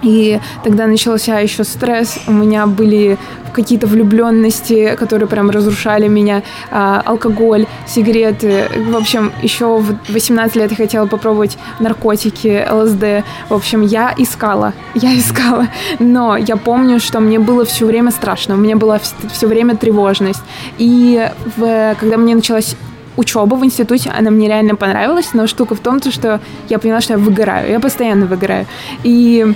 и 0.02 0.40
тогда 0.64 0.87
начался 0.87 1.38
еще 1.38 1.64
стресс. 1.64 2.19
У 2.26 2.33
меня 2.33 2.67
были 2.67 3.19
какие-то 3.52 3.87
влюбленности, 3.87 4.95
которые 4.97 5.28
прям 5.28 5.50
разрушали 5.50 6.09
меня. 6.09 6.43
А, 6.71 7.02
алкоголь, 7.05 7.67
сигареты. 7.87 8.69
В 8.90 8.97
общем, 8.97 9.33
еще 9.43 9.78
в 9.78 9.97
18 10.09 10.57
лет 10.57 10.71
я 10.71 10.76
хотела 10.76 11.07
попробовать 11.07 11.59
наркотики, 11.81 12.67
ЛСД. 12.71 13.25
В 13.49 13.55
общем, 13.55 13.83
я 13.83 14.14
искала. 14.17 14.75
Я 14.95 15.19
искала. 15.19 15.67
Но 15.99 16.37
я 16.37 16.57
помню, 16.57 17.00
что 17.00 17.21
мне 17.21 17.38
было 17.38 17.64
все 17.64 17.87
время 17.87 18.11
страшно. 18.11 18.55
У 18.55 18.59
меня 18.59 18.76
была 18.76 19.00
все 19.33 19.47
время 19.47 19.76
тревожность. 19.76 20.43
И 20.78 21.28
в, 21.57 21.97
когда 21.99 22.17
мне 22.17 22.35
началась 22.35 22.76
учеба 23.17 23.57
в 23.57 23.64
институте, 23.64 24.12
она 24.17 24.31
мне 24.31 24.47
реально 24.47 24.76
понравилась, 24.76 25.31
но 25.35 25.49
штука 25.49 25.75
в 25.75 25.81
том, 25.81 26.00
что 26.00 26.40
я 26.69 26.78
поняла, 26.78 27.00
что 27.00 27.14
я 27.14 27.19
выгораю. 27.19 27.71
Я 27.71 27.81
постоянно 27.81 28.26
выгораю. 28.26 28.67
И 29.02 29.55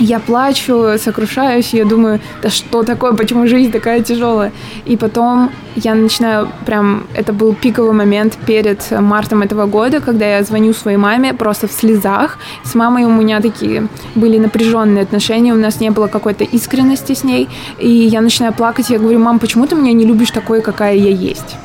я 0.00 0.18
плачу, 0.18 0.98
сокрушаюсь, 0.98 1.74
я 1.74 1.84
думаю, 1.84 2.20
да 2.42 2.50
что 2.50 2.82
такое, 2.82 3.12
почему 3.12 3.46
жизнь 3.46 3.70
такая 3.70 4.02
тяжелая? 4.02 4.52
И 4.86 4.96
потом 4.96 5.50
я 5.76 5.94
начинаю 5.94 6.48
прям, 6.66 7.04
это 7.14 7.32
был 7.32 7.54
пиковый 7.54 7.92
момент 7.92 8.36
перед 8.46 8.90
мартом 8.90 9.42
этого 9.42 9.66
года, 9.66 10.00
когда 10.00 10.26
я 10.26 10.42
звоню 10.42 10.72
своей 10.72 10.96
маме 10.96 11.34
просто 11.34 11.68
в 11.68 11.72
слезах. 11.72 12.38
С 12.64 12.74
мамой 12.74 13.04
у 13.04 13.10
меня 13.10 13.40
такие 13.40 13.88
были 14.14 14.38
напряженные 14.38 15.02
отношения, 15.02 15.52
у 15.52 15.58
нас 15.58 15.80
не 15.80 15.90
было 15.90 16.08
какой-то 16.08 16.44
искренности 16.44 17.14
с 17.14 17.22
ней. 17.22 17.48
И 17.78 17.88
я 17.88 18.20
начинаю 18.20 18.52
плакать, 18.52 18.90
я 18.90 18.98
говорю, 18.98 19.18
мам, 19.18 19.38
почему 19.38 19.66
ты 19.66 19.76
меня 19.76 19.92
не 19.92 20.06
любишь 20.06 20.30
такой, 20.30 20.62
какая 20.62 20.96
я 20.96 21.10
есть? 21.10 21.56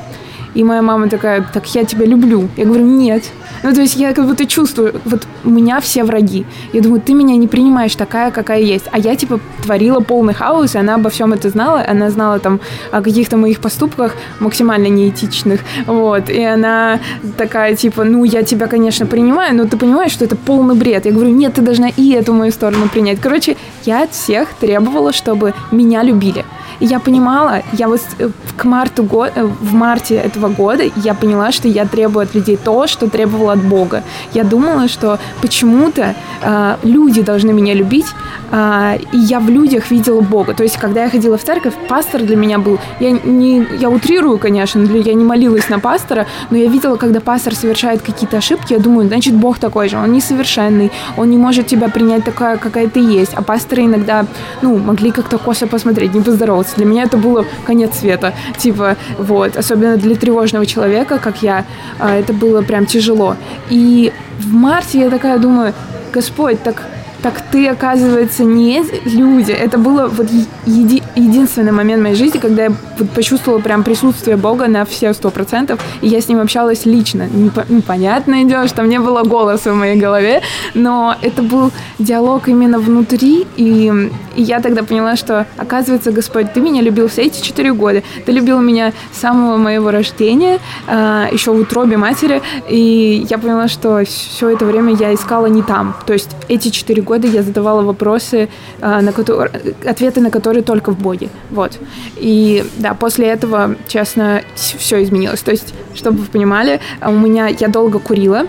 И 0.56 0.64
моя 0.64 0.82
мама 0.82 1.10
такая, 1.10 1.46
так 1.54 1.68
я 1.76 1.84
тебя 1.84 2.06
люблю. 2.06 2.48
Я 2.58 2.66
говорю, 2.66 2.86
нет, 2.86 3.24
ну, 3.62 3.74
то 3.74 3.82
есть 3.82 3.96
я 3.98 4.14
как 4.14 4.26
будто 4.26 4.46
чувствую, 4.46 4.94
вот 5.06 5.28
у 5.44 5.50
меня 5.50 5.80
все 5.82 6.04
враги. 6.04 6.46
Я 6.72 6.82
думаю, 6.82 7.02
ты 7.02 7.14
меня 7.14 7.36
не 7.36 7.48
принимаешь 7.48 7.96
такая, 7.96 8.32
какая 8.32 8.62
есть. 8.62 8.86
А 8.92 9.00
я, 9.00 9.16
типа, 9.16 9.40
творила 9.64 10.00
полный 10.00 10.34
хаос, 10.34 10.76
и 10.76 10.78
она 10.78 10.96
обо 10.96 11.10
всем 11.10 11.34
это 11.34 11.50
знала. 11.50 11.84
Она 11.88 12.10
знала 12.10 12.40
там 12.40 12.60
о 12.92 13.02
каких-то 13.02 13.38
моих 13.38 13.60
поступках 13.60 14.14
максимально 14.40 14.88
неэтичных. 14.88 15.60
Вот. 15.88 16.30
И 16.30 16.44
она 16.44 17.00
такая, 17.38 17.76
типа, 17.76 18.04
ну, 18.04 18.24
я 18.24 18.44
тебя, 18.44 18.68
конечно, 18.68 19.06
принимаю, 19.06 19.56
но 19.56 19.66
ты 19.66 19.78
понимаешь, 19.78 20.12
что 20.12 20.26
это 20.26 20.36
полный 20.36 20.76
бред. 20.76 21.06
Я 21.06 21.12
говорю, 21.12 21.32
нет, 21.32 21.56
ты 21.56 21.62
должна 21.62 21.90
и 21.90 22.12
эту 22.12 22.34
мою 22.34 22.52
сторону 22.52 22.88
принять. 22.88 23.20
Короче, 23.20 23.58
я 23.84 24.04
от 24.04 24.12
всех 24.12 24.50
требовала, 24.54 25.12
чтобы 25.12 25.54
меня 25.72 26.04
любили. 26.04 26.46
И 26.79 26.86
я 26.86 27.00
понимала, 27.00 27.62
я 27.74 27.88
вот 27.88 28.01
э, 28.20 28.29
к 28.58 28.63
марту 28.65 29.03
го- 29.03 29.25
э, 29.34 29.44
в 29.44 29.74
марте 29.74 30.15
этого 30.15 30.50
года 30.50 30.84
я 30.96 31.13
поняла, 31.13 31.51
что 31.51 31.67
я 31.67 31.86
требую 31.86 32.24
от 32.24 32.36
людей 32.36 32.58
то, 32.58 32.88
что 32.88 33.10
требовала 33.10 33.53
от 33.53 33.63
Бога. 33.63 34.03
Я 34.34 34.44
думала, 34.44 34.88
что 34.88 35.20
почему-то 35.41 36.15
э, 36.41 36.75
люди 36.84 37.22
должны 37.22 37.53
меня 37.53 37.74
любить, 37.74 38.08
э, 38.51 38.98
и 39.12 39.17
я 39.17 39.39
в 39.39 39.50
людях 39.50 39.91
видела 39.91 40.22
Бога. 40.22 40.53
То 40.53 40.63
есть, 40.63 40.77
когда 40.77 41.03
я 41.03 41.10
ходила 41.10 41.38
в 41.38 41.44
церковь, 41.44 41.74
пастор 41.88 42.22
для 42.22 42.36
меня 42.36 42.58
был, 42.60 42.79
я 43.00 43.12
не, 43.12 43.65
я 43.79 43.89
утрирую, 43.89 44.38
конечно, 44.38 44.82
я 44.82 45.13
не 45.13 45.24
молилась 45.24 45.70
на 45.70 45.79
пастора, 45.79 46.25
но 46.50 46.58
я 46.58 46.67
видела, 46.67 46.96
когда 46.98 47.20
пастор 47.20 47.55
совершает 47.55 48.01
какие-то 48.01 48.38
ошибки, 48.38 48.74
я 48.74 48.79
думаю, 48.79 49.08
значит, 49.08 49.34
Бог 49.36 49.60
такой 49.60 49.89
же, 49.89 49.98
он 49.98 50.12
несовершенный, 50.12 50.91
он 51.17 51.29
не 51.29 51.38
может 51.38 51.67
тебя 51.67 51.89
принять 51.89 52.24
такая, 52.24 52.58
какая 52.58 52.88
ты 52.88 53.00
есть. 53.00 53.34
А 53.36 53.41
пасторы 53.41 53.84
иногда, 53.86 54.25
ну, 54.62 54.77
могли 54.77 55.12
как-то 55.12 55.38
косо 55.38 55.67
посмотреть, 55.67 56.13
не 56.13 56.22
поздороваться 56.22 56.65
делать. 56.66 56.76
Для 56.78 56.86
меня 56.86 57.04
это 57.04 57.18
было 57.18 57.46
конец 57.66 58.00
света. 58.00 58.34
Типа, 58.58 58.96
вот. 59.18 59.58
Особенно 59.58 59.98
для 59.98 60.16
тревожного 60.16 60.66
человека, 60.66 61.18
как 61.18 61.42
я, 61.42 61.66
а, 62.00 62.16
это 62.16 62.34
было 62.34 62.62
прям 62.62 62.86
тяжело. 62.86 63.36
И 63.70 64.12
в 64.40 64.54
марте 64.54 65.00
я 65.00 65.10
такая 65.10 65.38
думаю, 65.38 65.74
Господь, 66.14 66.62
так 66.64 66.84
так 67.25 67.41
ты, 67.41 67.67
оказывается, 67.67 68.44
не 68.44 68.84
люди. 69.05 69.51
Это 69.51 69.79
было 69.79 70.08
вот 70.08 70.27
еди 70.68 71.01
единственный 71.16 71.72
момент 71.72 72.01
в 72.01 72.03
моей 72.03 72.16
жизни, 72.16 72.38
когда 72.38 72.66
я 72.66 72.72
вот 73.00 73.09
почувствовала 73.09 73.59
прям 73.59 73.83
присутствие 73.83 74.38
Бога 74.38 74.68
на 74.68 74.85
все 74.85 75.11
сто 75.14 75.31
процентов, 75.31 75.79
и 76.01 76.07
я 76.07 76.22
с 76.22 76.27
ним 76.27 76.40
общалась 76.40 76.85
лично. 76.85 77.27
Ну, 77.33 77.81
понятное 77.81 78.44
дело, 78.44 78.68
что 78.68 78.83
мне 78.83 79.00
было 79.00 79.24
голоса 79.24 79.72
в 79.72 79.75
моей 79.75 79.96
голове, 79.96 80.44
но 80.75 81.16
это 81.24 81.42
был 81.42 81.72
диалог 81.98 82.48
именно 82.48 82.77
внутри, 82.77 83.48
и, 83.57 84.11
и 84.35 84.44
я 84.44 84.59
тогда 84.59 84.83
поняла, 84.83 85.16
что, 85.16 85.48
оказывается, 85.57 86.11
Господь, 86.11 86.53
ты 86.53 86.59
меня 86.59 86.83
любил 86.83 87.07
все 87.07 87.24
эти 87.24 87.42
четыре 87.42 87.74
года, 87.74 88.03
ты 88.25 88.31
любил 88.33 88.59
меня 88.59 88.94
с 89.11 89.20
самого 89.20 89.57
моего 89.57 89.90
рождения, 89.90 90.59
э, 90.88 91.29
еще 91.31 91.51
в 91.53 91.59
утробе 91.59 91.98
матери, 91.98 92.44
и 92.70 93.25
я 93.27 93.40
поняла, 93.40 93.68
что 93.68 94.03
все 94.05 94.50
это 94.50 94.66
время 94.66 94.94
я 94.94 95.11
искала 95.11 95.48
не 95.48 95.64
там. 95.64 95.96
То 96.05 96.14
есть 96.14 96.29
эти 96.50 96.70
четыре 96.70 97.01
года 97.01 97.15
года 97.16 97.28
я 97.28 97.44
задавала 97.44 97.82
вопросы, 97.82 98.50
а, 98.82 99.01
на 99.01 99.12
которые, 99.12 99.50
ответы 99.86 100.22
на 100.22 100.32
которые 100.32 100.64
только 100.64 100.92
в 100.92 101.00
Боге. 101.00 101.30
Вот. 101.51 101.80
И 102.18 102.66
да, 102.78 102.94
после 102.94 103.28
этого, 103.28 103.75
честно, 103.88 104.42
все 104.56 105.01
изменилось. 105.04 105.42
То 105.42 105.51
есть, 105.51 105.74
чтобы 105.94 106.20
вы 106.20 106.25
понимали, 106.25 106.80
у 107.01 107.12
меня 107.12 107.48
я 107.48 107.68
долго 107.68 108.00
курила, 108.00 108.48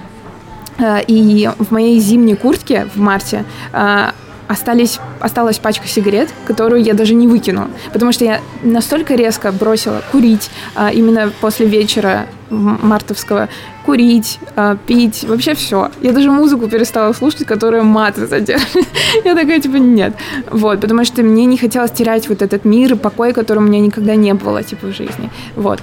а, 0.79 0.99
и 0.99 1.49
в 1.59 1.71
моей 1.71 2.01
зимней 2.01 2.37
куртке 2.37 2.89
в 2.95 3.01
марте 3.01 3.45
а, 3.73 4.15
остались, 4.49 5.01
осталась 5.21 5.59
пачка 5.59 5.87
сигарет, 5.89 6.29
которую 6.47 6.83
я 6.83 6.95
даже 6.95 7.15
не 7.15 7.27
выкинула, 7.27 7.69
потому 7.93 8.13
что 8.13 8.25
я 8.25 8.41
настолько 8.63 9.15
резко 9.15 9.53
бросила 9.53 10.03
курить 10.13 10.51
а, 10.75 10.91
именно 10.91 11.33
после 11.41 11.67
вечера 11.67 12.27
мартовского, 12.49 13.49
курить, 13.85 14.39
а, 14.55 14.77
пить, 14.77 15.25
вообще 15.25 15.55
все. 15.55 15.91
Я 16.01 16.13
даже 16.13 16.31
музыку 16.31 16.69
перестала 16.69 17.13
слушать, 17.13 17.47
которая 17.47 17.83
маты 17.83 18.27
содержит. 18.29 18.87
я 19.25 19.35
такая, 19.35 19.61
типа, 19.61 19.77
нет. 19.77 20.15
Вот, 20.51 20.81
потому 20.81 21.05
что 21.05 21.23
мне 21.23 21.45
не 21.45 21.59
хотелось 21.59 21.91
терять 21.91 22.29
вот 22.29 22.43
этот 22.43 22.65
мир 22.65 22.93
и 22.93 22.97
покой, 22.97 23.33
который 23.33 23.59
у 23.59 23.63
меня 23.63 23.81
никогда 23.81 24.15
не 24.15 24.33
было, 24.35 24.63
типа, 24.63 24.87
в 24.87 24.93
жизни. 24.93 25.31
Вот. 25.57 25.81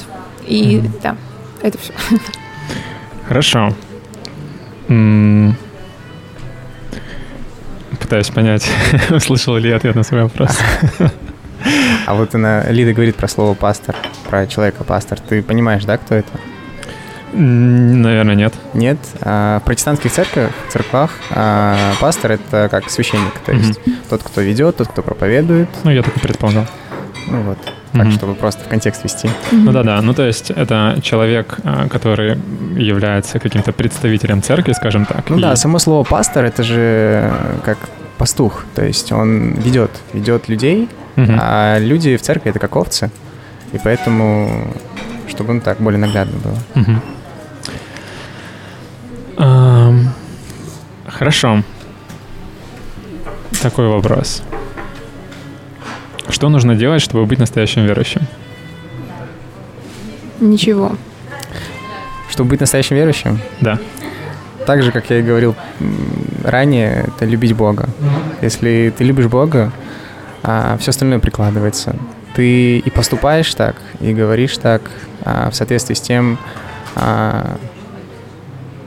И 0.47 0.77
mm-hmm. 0.77 1.01
да, 1.01 1.15
это 1.61 1.77
все. 1.77 1.93
Хорошо 3.27 3.73
пытаюсь 8.03 8.29
понять, 8.29 8.69
услышал 9.09 9.57
ли 9.57 9.69
я 9.69 9.77
ответ 9.77 9.95
на 9.95 10.03
свой 10.03 10.23
вопрос. 10.23 10.57
А 12.05 12.13
вот 12.13 12.35
она, 12.35 12.63
Лида 12.69 12.93
говорит 12.93 13.15
про 13.15 13.27
слово 13.27 13.53
пастор, 13.53 13.95
про 14.29 14.45
человека 14.47 14.83
пастор. 14.83 15.19
Ты 15.19 15.41
понимаешь, 15.41 15.85
да, 15.85 15.97
кто 15.97 16.15
это? 16.15 16.29
Наверное, 17.31 18.35
нет. 18.35 18.53
Нет. 18.73 18.99
А, 19.21 19.59
в 19.59 19.63
протестантских 19.63 20.11
церквях, 20.11 20.51
церквах 20.69 21.11
а, 21.31 21.93
пастор— 21.99 22.31
это 22.33 22.67
как 22.69 22.89
священник, 22.89 23.33
то 23.45 23.53
есть 23.53 23.79
mm-hmm. 23.79 23.95
тот, 24.09 24.21
кто 24.23 24.41
ведет, 24.41 24.77
тот, 24.77 24.89
кто 24.89 25.01
проповедует. 25.01 25.69
Ну, 25.83 25.91
я 25.91 26.03
так 26.03 26.15
и 26.15 26.19
предполагал. 26.19 26.67
Ну 27.27 27.41
вот, 27.41 27.57
так, 27.93 28.07
mm-hmm. 28.07 28.11
чтобы 28.11 28.35
просто 28.35 28.63
в 28.63 28.67
контекст 28.67 29.03
вести. 29.03 29.27
Mm-hmm. 29.27 29.63
Ну 29.63 29.71
да-да, 29.71 30.01
ну 30.01 30.13
то 30.13 30.25
есть 30.25 30.51
это 30.51 30.99
человек, 31.01 31.59
а, 31.63 31.87
который 31.87 32.37
является 32.75 33.39
каким-то 33.39 33.71
представителем 33.71 34.41
церкви, 34.41 34.73
скажем 34.73 35.05
так. 35.05 35.29
Ну 35.29 35.37
и... 35.37 35.41
да, 35.41 35.55
само 35.55 35.79
слово 35.79 36.03
пастор— 36.03 36.45
это 36.45 36.63
же 36.63 37.31
как 37.63 37.77
пастух, 38.17 38.65
то 38.75 38.83
есть 38.83 39.11
он 39.11 39.53
ведет, 39.53 39.91
ведет 40.13 40.49
людей, 40.49 40.89
mm-hmm. 41.15 41.37
а 41.39 41.79
люди 41.79 42.17
в 42.17 42.21
церкви— 42.21 42.49
это 42.51 42.59
как 42.59 42.75
овцы, 42.75 43.09
и 43.73 43.79
поэтому, 43.83 44.67
чтобы 45.29 45.53
ну 45.53 45.61
так 45.61 45.79
более 45.79 45.99
наглядно 45.99 46.39
было. 46.39 46.57
Хорошо. 51.07 51.63
Такой 53.61 53.87
вопрос. 53.87 54.43
Что 56.29 56.49
нужно 56.49 56.75
делать, 56.75 57.01
чтобы 57.01 57.25
быть 57.25 57.39
настоящим 57.39 57.85
верующим? 57.85 58.21
Ничего. 60.39 60.95
Чтобы 62.29 62.51
быть 62.51 62.61
настоящим 62.61 62.95
верующим? 62.95 63.39
Да. 63.61 63.79
Так 64.65 64.81
же, 64.81 64.91
как 64.91 65.09
я 65.09 65.19
и 65.19 65.21
говорил 65.21 65.55
ранее, 66.43 67.05
это 67.07 67.25
любить 67.25 67.53
Бога. 67.53 67.89
Если 68.41 68.93
ты 68.97 69.03
любишь 69.03 69.27
Бога, 69.27 69.71
а 70.41 70.77
все 70.79 70.91
остальное 70.91 71.19
прикладывается. 71.19 71.95
Ты 72.35 72.79
и 72.79 72.89
поступаешь 72.89 73.53
так, 73.53 73.75
и 73.99 74.13
говоришь 74.13 74.57
так 74.57 74.81
а, 75.23 75.49
в 75.49 75.55
соответствии 75.55 75.93
с 75.93 76.01
тем, 76.01 76.37
а, 76.95 77.57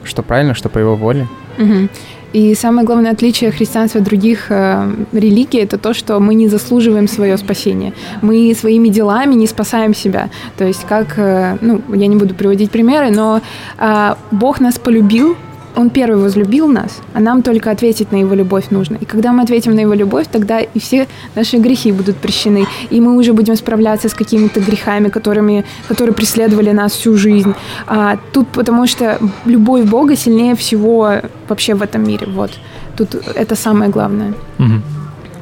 что 0.03 0.23
правильно, 0.23 0.53
что 0.53 0.69
по 0.69 0.79
его 0.79 0.95
воле. 0.95 1.27
Угу. 1.57 1.89
И 2.37 2.53
самое 2.53 2.85
главное 2.85 3.13
отличие 3.13 3.49
христианства 3.49 3.99
от 3.99 4.05
других 4.05 4.51
э, 4.51 4.91
религий 5.11 5.57
это 5.57 5.79
то, 5.79 5.95
что 5.95 6.19
мы 6.19 6.35
не 6.35 6.47
заслуживаем 6.47 7.07
свое 7.07 7.35
спасение. 7.35 7.93
Мы 8.21 8.53
своими 8.53 8.89
делами 8.89 9.33
не 9.33 9.47
спасаем 9.47 9.95
себя. 9.95 10.29
То 10.55 10.63
есть 10.63 10.85
как, 10.87 11.17
э, 11.17 11.57
ну, 11.61 11.81
я 11.95 12.05
не 12.05 12.15
буду 12.15 12.35
приводить 12.35 12.69
примеры, 12.69 13.09
но 13.09 13.41
э, 13.79 14.15
Бог 14.29 14.59
нас 14.59 14.77
полюбил 14.77 15.35
он 15.77 15.89
первый 15.89 16.21
возлюбил 16.21 16.67
нас, 16.67 17.01
а 17.13 17.19
нам 17.19 17.41
только 17.41 17.71
ответить 17.71 18.11
на 18.11 18.17
его 18.17 18.35
любовь 18.35 18.71
нужно. 18.71 18.97
И 19.01 19.05
когда 19.05 19.31
мы 19.31 19.43
ответим 19.43 19.75
на 19.75 19.81
его 19.81 19.93
любовь, 19.93 20.25
тогда 20.31 20.59
и 20.59 20.79
все 20.79 21.07
наши 21.35 21.57
грехи 21.57 21.91
будут 21.91 22.17
прощены. 22.17 22.65
И 22.89 22.99
мы 22.99 23.15
уже 23.15 23.33
будем 23.33 23.55
справляться 23.55 24.09
с 24.09 24.13
какими-то 24.13 24.59
грехами, 24.59 25.09
которыми, 25.09 25.63
которые 25.87 26.13
преследовали 26.13 26.71
нас 26.71 26.93
всю 26.93 27.17
жизнь. 27.17 27.53
А, 27.85 28.17
тут 28.33 28.47
потому 28.47 28.87
что 28.87 29.19
любовь 29.45 29.85
Бога 29.85 30.15
сильнее 30.15 30.55
всего 30.55 31.21
вообще 31.47 31.75
в 31.75 31.81
этом 31.81 32.03
мире. 32.03 32.27
Вот. 32.27 32.51
Тут 32.95 33.15
это 33.35 33.55
самое 33.55 33.91
главное. 33.91 34.33
Угу. 34.59 34.81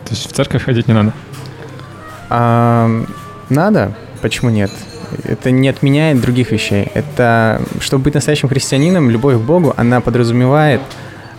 То 0.05 0.11
есть 0.11 0.31
в 0.31 0.33
церковь 0.33 0.65
ходить 0.65 0.87
не 0.87 0.93
надо? 0.93 1.13
А, 2.29 2.89
надо. 3.49 3.95
Почему 4.21 4.51
нет? 4.51 4.71
Это 5.23 5.51
не 5.51 5.69
отменяет 5.69 6.21
других 6.21 6.51
вещей. 6.51 6.89
Это, 6.93 7.61
чтобы 7.79 8.05
быть 8.05 8.13
настоящим 8.13 8.49
христианином, 8.49 9.09
любовь 9.09 9.35
к 9.35 9.39
Богу, 9.39 9.73
она 9.77 10.01
подразумевает 10.01 10.81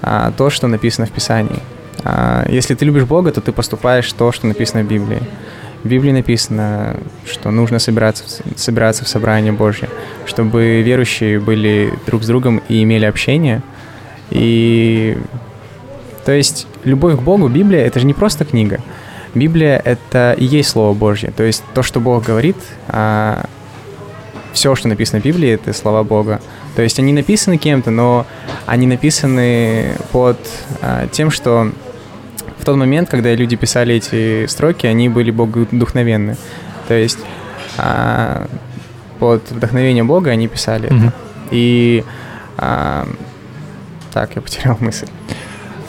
а, 0.02 0.32
то, 0.36 0.50
что 0.50 0.66
написано 0.66 1.06
в 1.06 1.10
Писании. 1.10 1.60
А, 2.04 2.46
если 2.48 2.74
ты 2.74 2.84
любишь 2.84 3.04
Бога, 3.04 3.32
то 3.32 3.40
ты 3.40 3.52
поступаешь 3.52 4.12
то, 4.12 4.32
что 4.32 4.46
написано 4.46 4.82
в 4.82 4.88
Библии. 4.88 5.22
В 5.82 5.88
Библии 5.88 6.12
написано, 6.12 6.96
что 7.24 7.50
нужно 7.50 7.78
собираться, 7.78 8.24
собираться 8.56 9.04
в 9.04 9.08
собрание 9.08 9.52
Божье, 9.52 9.88
чтобы 10.24 10.82
верующие 10.82 11.38
были 11.38 11.92
друг 12.06 12.24
с 12.24 12.26
другом 12.26 12.62
и 12.68 12.82
имели 12.82 13.04
общение. 13.04 13.62
И 14.30 15.16
то 16.24 16.32
есть 16.32 16.66
любовь 16.82 17.16
к 17.16 17.22
Богу, 17.22 17.48
Библия— 17.48 17.84
это 17.86 18.00
же 18.00 18.06
не 18.06 18.14
просто 18.14 18.44
книга. 18.44 18.80
Библия— 19.34 19.80
это 19.84 20.34
и 20.36 20.44
есть 20.44 20.70
Слово 20.70 20.92
Божье. 20.92 21.30
То 21.30 21.44
есть 21.44 21.62
то, 21.72 21.84
что 21.84 22.00
Бог 22.00 22.24
говорит, 22.24 22.56
а, 22.88 23.46
все, 24.56 24.74
что 24.74 24.88
написано 24.88 25.20
в 25.20 25.24
Библии, 25.24 25.50
это 25.50 25.72
слова 25.74 26.02
Бога. 26.02 26.40
То 26.74 26.82
есть 26.82 26.98
они 26.98 27.12
написаны 27.12 27.58
кем-то, 27.58 27.90
но 27.90 28.26
они 28.64 28.86
написаны 28.86 29.92
под 30.12 30.38
а, 30.80 31.06
тем, 31.08 31.30
что 31.30 31.70
в 32.58 32.64
тот 32.64 32.76
момент, 32.76 33.10
когда 33.10 33.34
люди 33.34 33.54
писали 33.54 33.94
эти 33.94 34.46
строки, 34.46 34.86
они 34.86 35.10
были 35.10 35.30
богодухновенны. 35.30 36.36
То 36.88 36.94
есть 36.94 37.18
а, 37.76 38.48
под 39.18 39.50
вдохновение 39.50 40.04
Бога 40.04 40.30
они 40.30 40.48
писали 40.48 40.88
mm-hmm. 40.88 41.08
это. 41.08 41.12
И 41.50 42.04
а, 42.56 43.06
так, 44.12 44.34
я 44.36 44.40
потерял 44.40 44.78
мысль. 44.80 45.06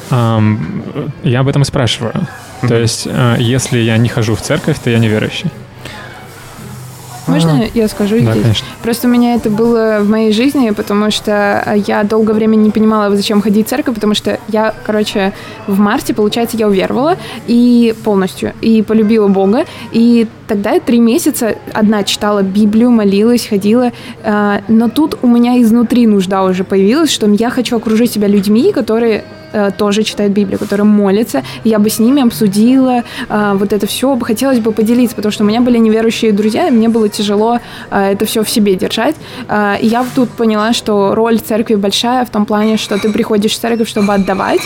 Um, 0.09 1.11
я 1.23 1.39
об 1.39 1.47
этом 1.47 1.63
спрашиваю. 1.63 2.13
Mm-hmm. 2.13 2.67
То 2.67 2.75
есть, 2.75 3.07
uh, 3.07 3.41
если 3.41 3.79
я 3.79 3.97
не 3.97 4.07
хожу 4.07 4.35
в 4.35 4.41
церковь, 4.41 4.77
то 4.79 4.89
я 4.89 4.99
неверующий. 4.99 5.51
Можно 7.27 7.53
ага. 7.55 7.65
я 7.73 7.87
скажу 7.87 8.15
да, 8.19 8.31
здесь? 8.31 8.43
Конечно. 8.43 8.67
Просто 8.81 9.07
у 9.07 9.11
меня 9.11 9.35
это 9.35 9.49
было 9.49 9.99
в 10.01 10.09
моей 10.09 10.31
жизни, 10.31 10.69
потому 10.71 11.11
что 11.11 11.63
я 11.87 12.03
долгое 12.03 12.33
время 12.33 12.55
не 12.55 12.71
понимала, 12.71 13.15
зачем 13.15 13.41
ходить 13.41 13.67
в 13.67 13.69
церковь, 13.69 13.95
потому 13.95 14.13
что 14.13 14.39
я, 14.47 14.73
короче, 14.85 15.33
в 15.67 15.79
марте, 15.79 16.13
получается, 16.13 16.57
я 16.57 16.67
уверовала 16.67 17.17
и 17.47 17.93
полностью, 18.03 18.53
и 18.61 18.81
полюбила 18.81 19.27
Бога, 19.27 19.65
и 19.91 20.27
тогда 20.47 20.71
я 20.71 20.79
три 20.79 20.99
месяца 20.99 21.55
одна 21.73 22.03
читала 22.03 22.41
Библию, 22.41 22.91
молилась, 22.91 23.47
ходила, 23.47 23.91
а, 24.23 24.61
но 24.67 24.89
тут 24.89 25.19
у 25.21 25.27
меня 25.27 25.61
изнутри 25.61 26.07
нужда 26.07 26.43
уже 26.43 26.63
появилась, 26.63 27.11
что 27.11 27.27
я 27.27 27.49
хочу 27.49 27.77
окружить 27.77 28.11
себя 28.11 28.27
людьми, 28.27 28.71
которые 28.71 29.23
Э, 29.53 29.71
тоже 29.71 30.03
читают 30.03 30.33
Библию, 30.33 30.59
которые 30.59 30.85
молятся. 30.85 31.43
Я 31.63 31.79
бы 31.79 31.89
с 31.89 31.99
ними 31.99 32.21
обсудила 32.21 33.03
э, 33.29 33.53
вот 33.55 33.71
это 33.71 33.87
все. 33.87 34.17
Хотелось 34.19 34.59
бы 34.59 34.71
поделиться, 34.71 35.15
потому 35.15 35.31
что 35.31 35.43
у 35.43 35.47
меня 35.47 35.61
были 35.61 35.77
неверующие 35.77 36.33
друзья, 36.33 36.67
и 36.67 36.71
мне 36.71 36.89
было 36.89 37.07
тяжело 37.07 37.59
э, 37.89 38.11
это 38.11 38.25
все 38.25 38.43
в 38.43 38.49
себе 38.49 38.75
держать. 38.75 39.15
И 39.81 39.87
я 39.87 40.05
тут 40.15 40.29
поняла, 40.29 40.73
что 40.73 41.15
роль 41.15 41.39
церкви 41.39 41.75
большая 41.75 42.25
в 42.25 42.29
том 42.29 42.45
плане, 42.45 42.77
что 42.77 42.97
ты 42.97 43.09
приходишь 43.09 43.53
в 43.53 43.59
церковь, 43.59 43.87
чтобы 43.87 44.13
отдавать, 44.13 44.61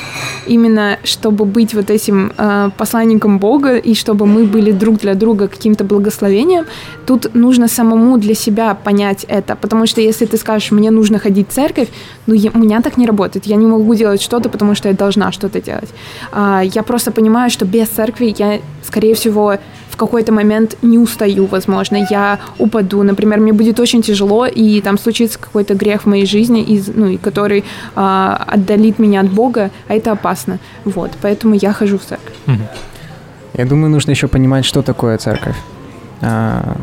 именно 0.47 0.97
чтобы 1.03 1.45
быть 1.45 1.73
вот 1.73 1.89
этим 1.89 2.31
посланником 2.77 3.39
Бога, 3.39 3.77
и 3.77 3.93
чтобы 3.93 4.25
мы 4.25 4.45
были 4.45 4.71
друг 4.71 4.97
для 4.97 5.15
друга 5.15 5.47
каким-то 5.47 5.83
благословением. 5.83 6.65
Тут 7.05 7.33
нужно 7.35 7.67
самому 7.67 8.17
для 8.17 8.35
себя 8.35 8.73
понять 8.73 9.25
это, 9.27 9.55
потому 9.55 9.87
что 9.87 10.01
если 10.01 10.25
ты 10.25 10.37
скажешь, 10.37 10.71
мне 10.71 10.91
нужно 10.91 11.19
ходить 11.19 11.49
в 11.49 11.53
церковь, 11.53 11.89
ну, 12.27 12.33
я, 12.33 12.51
у 12.53 12.59
меня 12.59 12.81
так 12.81 12.97
не 12.97 13.05
работает. 13.05 13.45
Я 13.45 13.55
не 13.55 13.67
могу 13.67 13.95
делать 13.95 14.21
что-то, 14.21 14.49
потому 14.49 14.70
что 14.75 14.87
я 14.89 14.93
должна 14.93 15.31
что-то 15.31 15.61
делать. 15.61 15.89
А, 16.31 16.61
я 16.61 16.83
просто 16.83 17.11
понимаю, 17.11 17.49
что 17.49 17.65
без 17.65 17.87
церкви 17.87 18.33
я, 18.37 18.59
скорее 18.83 19.13
всего, 19.13 19.57
в 19.89 19.97
какой-то 19.97 20.31
момент 20.31 20.77
не 20.81 20.97
устаю, 20.97 21.45
возможно, 21.45 22.05
я 22.09 22.39
упаду, 22.57 23.03
например, 23.03 23.39
мне 23.39 23.53
будет 23.53 23.79
очень 23.79 24.01
тяжело, 24.01 24.45
и 24.45 24.81
там 24.81 24.97
случится 24.97 25.37
какой-то 25.37 25.75
грех 25.75 26.03
в 26.03 26.05
моей 26.05 26.25
жизни, 26.25 26.63
из, 26.63 26.87
ну, 26.87 27.07
и 27.07 27.17
который 27.17 27.63
а, 27.95 28.43
отдалит 28.47 28.99
меня 28.99 29.21
от 29.21 29.29
Бога, 29.29 29.69
а 29.87 29.93
это 29.93 30.11
опасно. 30.11 30.59
Вот, 30.85 31.11
поэтому 31.21 31.55
я 31.55 31.73
хожу 31.73 31.97
в 31.97 32.03
церковь. 32.03 32.35
Я 33.53 33.65
думаю, 33.65 33.91
нужно 33.91 34.11
еще 34.11 34.27
понимать, 34.27 34.65
что 34.65 34.81
такое 34.81 35.17
церковь. 35.17 35.57
А, 36.21 36.77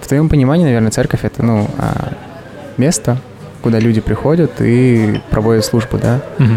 в 0.00 0.08
твоем 0.08 0.28
понимании, 0.28 0.64
наверное, 0.64 0.90
церковь 0.90 1.24
это, 1.24 1.42
ну, 1.42 1.68
а, 1.78 2.12
место, 2.78 3.18
куда 3.62 3.78
люди 3.80 4.00
приходят 4.00 4.52
и 4.60 5.20
проводят 5.30 5.64
службу, 5.64 5.98
да. 5.98 6.20
Угу. 6.38 6.52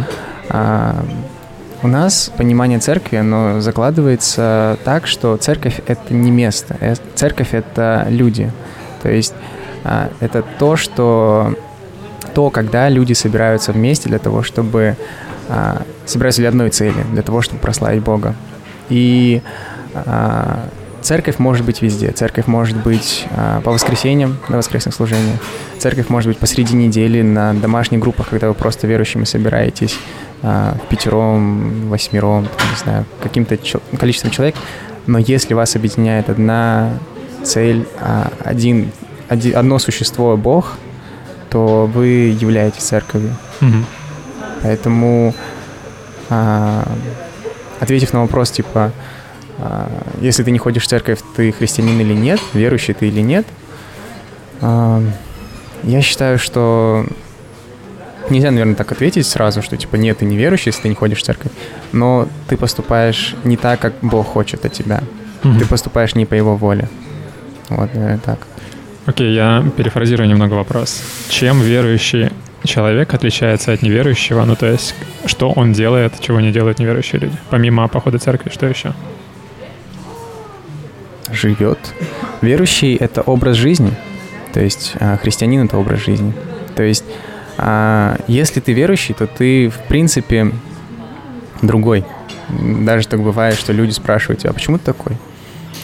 А, 0.49 1.05
у 1.81 1.88
нас 1.88 2.31
понимание 2.35 2.79
церкви, 2.79 3.17
оно 3.17 3.62
закладывается 3.62 4.77
так, 4.83 5.07
что 5.07 5.38
церковь— 5.38 5.79
это 5.88 6.13
не 6.13 6.31
место, 6.31 6.75
э, 6.81 6.95
церковь— 7.15 7.49
это 7.53 8.05
люди. 8.09 8.51
То 9.01 9.09
есть 9.09 9.33
а, 9.83 10.09
это 10.19 10.43
то, 10.57 10.75
что 10.75 11.55
то, 12.33 12.49
когда 12.49 12.89
люди 12.89 13.13
собираются 13.13 13.71
вместе 13.71 14.09
для 14.09 14.19
того, 14.19 14.43
чтобы 14.43 14.97
а, 15.47 15.83
собираются 16.05 16.41
для 16.41 16.49
одной 16.49 16.69
цели, 16.69 17.05
для 17.12 17.21
того, 17.21 17.41
чтобы 17.41 17.62
прославить 17.62 18.03
Бога. 18.03 18.35
И 18.89 19.41
Церковь 21.01 21.39
может 21.39 21.65
быть 21.65 21.81
везде. 21.81 22.12
Церковь 22.12 22.47
может 22.47 22.77
быть 22.77 23.25
э, 23.29 23.62
по 23.63 23.71
воскресеньям 23.71 24.38
на 24.49 24.57
воскресных 24.57 24.93
служениях. 24.93 25.39
Церковь 25.77 26.09
может 26.09 26.27
быть 26.27 26.38
посреди 26.38 26.75
недели 26.75 27.21
на 27.21 27.53
домашних 27.53 27.99
группах, 27.99 28.29
когда 28.29 28.49
вы 28.49 28.53
просто 28.53 28.85
верующими 28.85 29.23
собираетесь 29.23 29.97
э, 30.41 30.73
пятером, 30.89 31.89
восьмером, 31.89 32.45
там, 32.45 32.69
не 32.69 32.78
знаю, 32.78 33.06
каким-то 33.21 33.58
чел- 33.58 33.82
количеством 33.97 34.32
человек. 34.32 34.56
Но 35.08 35.17
если 35.17 35.54
вас 35.54 35.75
объединяет 35.75 36.30
одна 36.30 36.91
цель, 37.43 37.88
э, 37.99 38.25
один, 38.43 38.91
один, 39.28 39.58
одно 39.58 39.80
существо 39.80 40.38
Бог, 40.38 40.78
то 41.49 41.86
вы 41.86 42.36
являетесь 42.39 42.84
церковью. 42.84 43.36
Mm-hmm. 43.62 43.84
Поэтому, 44.63 45.34
э, 46.30 46.84
ответив 47.80 48.13
на 48.13 48.21
вопрос, 48.21 48.52
типа, 48.52 48.91
а, 49.62 49.89
если 50.21 50.43
ты 50.43 50.52
не 50.52 50.58
ходишь 50.58 50.84
в 50.84 50.88
церковь, 50.88 51.19
ты 51.36 51.52
христианин 51.52 51.99
или 51.99 52.13
нет, 52.13 52.39
верующий 52.54 52.93
ты 52.93 53.08
или 53.08 53.21
нет. 53.21 53.45
А, 54.62 55.04
я 55.84 56.02
считаю, 56.02 56.39
что 56.39 57.06
нельзя, 58.31 58.51
наверное, 58.51 58.75
так 58.75 58.91
ответить 58.91 59.25
сразу, 59.25 59.61
что 59.61 59.77
типа 59.77 59.95
нет, 59.95 60.19
ты 60.19 60.25
не 60.25 60.37
верующий, 60.37 60.69
если 60.69 60.83
ты 60.83 60.89
не 60.89 60.95
ходишь 60.95 61.19
в 61.19 61.23
церковь, 61.23 61.51
но 61.91 62.27
ты 62.47 62.57
поступаешь 62.57 63.35
не 63.43 63.57
так, 63.57 63.79
как 63.79 63.93
Бог 64.01 64.27
хочет 64.27 64.65
от 64.65 64.73
тебя. 64.73 65.03
Mm-hmm. 65.43 65.59
Ты 65.59 65.65
поступаешь 65.65 66.15
не 66.15 66.25
по 66.25 66.33
Его 66.33 66.55
воле. 66.55 66.89
Вот, 67.69 67.93
наверное, 67.93 68.19
так. 68.19 68.39
Окей, 69.05 69.27
okay, 69.27 69.35
я 69.35 69.65
перефразирую 69.75 70.27
немного 70.29 70.53
вопрос. 70.53 71.01
Чем 71.29 71.61
верующий 71.61 72.29
человек 72.63 73.13
отличается 73.13 73.71
от 73.71 73.81
неверующего? 73.81 74.43
Ну, 74.45 74.55
то 74.55 74.67
есть, 74.67 74.95
что 75.25 75.51
он 75.51 75.73
делает, 75.73 76.19
чего 76.19 76.39
не 76.39 76.51
делают 76.51 76.79
неверующие 76.79 77.21
люди? 77.21 77.37
Помимо 77.49 77.87
похода 77.87 78.17
в 78.17 78.21
церковь, 78.21 78.53
что 78.53 78.65
еще? 78.65 78.93
живет. 81.31 81.79
Верующий— 82.41 82.95
это 82.99 83.21
образ 83.21 83.57
жизни, 83.57 83.91
то 84.53 84.59
есть 84.59 84.93
а, 84.99 85.17
христианин— 85.17 85.65
это 85.65 85.77
образ 85.77 85.99
жизни. 85.99 86.33
То 86.75 86.83
есть 86.83 87.03
а, 87.61 88.17
если 88.27 88.61
ты 88.61 88.71
верующий, 88.73 89.13
то 89.13 89.27
ты, 89.27 89.69
в 89.69 89.77
принципе, 89.87 90.51
другой. 91.61 92.05
Даже 92.49 93.07
так 93.07 93.21
бывает, 93.21 93.57
что 93.57 93.73
люди 93.73 93.91
спрашивают 93.91 94.39
тебя, 94.41 94.51
а 94.51 94.53
почему 94.53 94.77
ты 94.77 94.85
такой? 94.85 95.17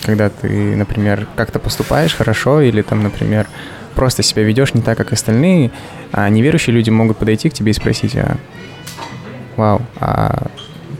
Когда 0.03 0.29
ты, 0.29 0.75
например, 0.75 1.27
как-то 1.35 1.59
поступаешь 1.59 2.15
хорошо 2.15 2.61
или 2.61 2.81
там, 2.81 3.03
например, 3.03 3.47
просто 3.93 4.23
себя 4.23 4.43
ведешь 4.43 4.73
не 4.73 4.81
так, 4.81 4.97
как 4.97 5.11
остальные, 5.11 5.71
а 6.11 6.29
неверующие 6.29 6.73
люди 6.73 6.89
могут 6.89 7.17
подойти 7.17 7.49
к 7.49 7.53
тебе 7.53 7.71
и 7.71 7.73
спросить, 7.73 8.15
а, 8.15 8.37
вау, 9.57 9.81
а 9.99 10.47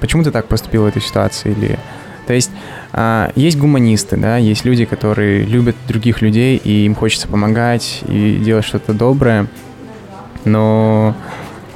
почему 0.01 0.23
ты 0.23 0.31
так 0.31 0.47
поступил 0.47 0.83
в 0.83 0.87
этой 0.87 1.01
ситуации? 1.01 1.51
Или 1.51 1.79
то 2.27 2.33
есть 2.33 2.51
а, 2.91 3.31
есть 3.35 3.57
гуманисты, 3.57 4.17
да, 4.17 4.37
есть 4.37 4.65
люди, 4.65 4.83
которые 4.83 5.43
любят 5.43 5.75
других 5.87 6.21
людей, 6.21 6.57
и 6.57 6.85
им 6.85 6.95
хочется 6.95 7.27
помогать 7.27 8.01
и 8.07 8.41
делать 8.43 8.65
что-то 8.65 8.93
доброе, 8.93 9.47
но 10.45 11.15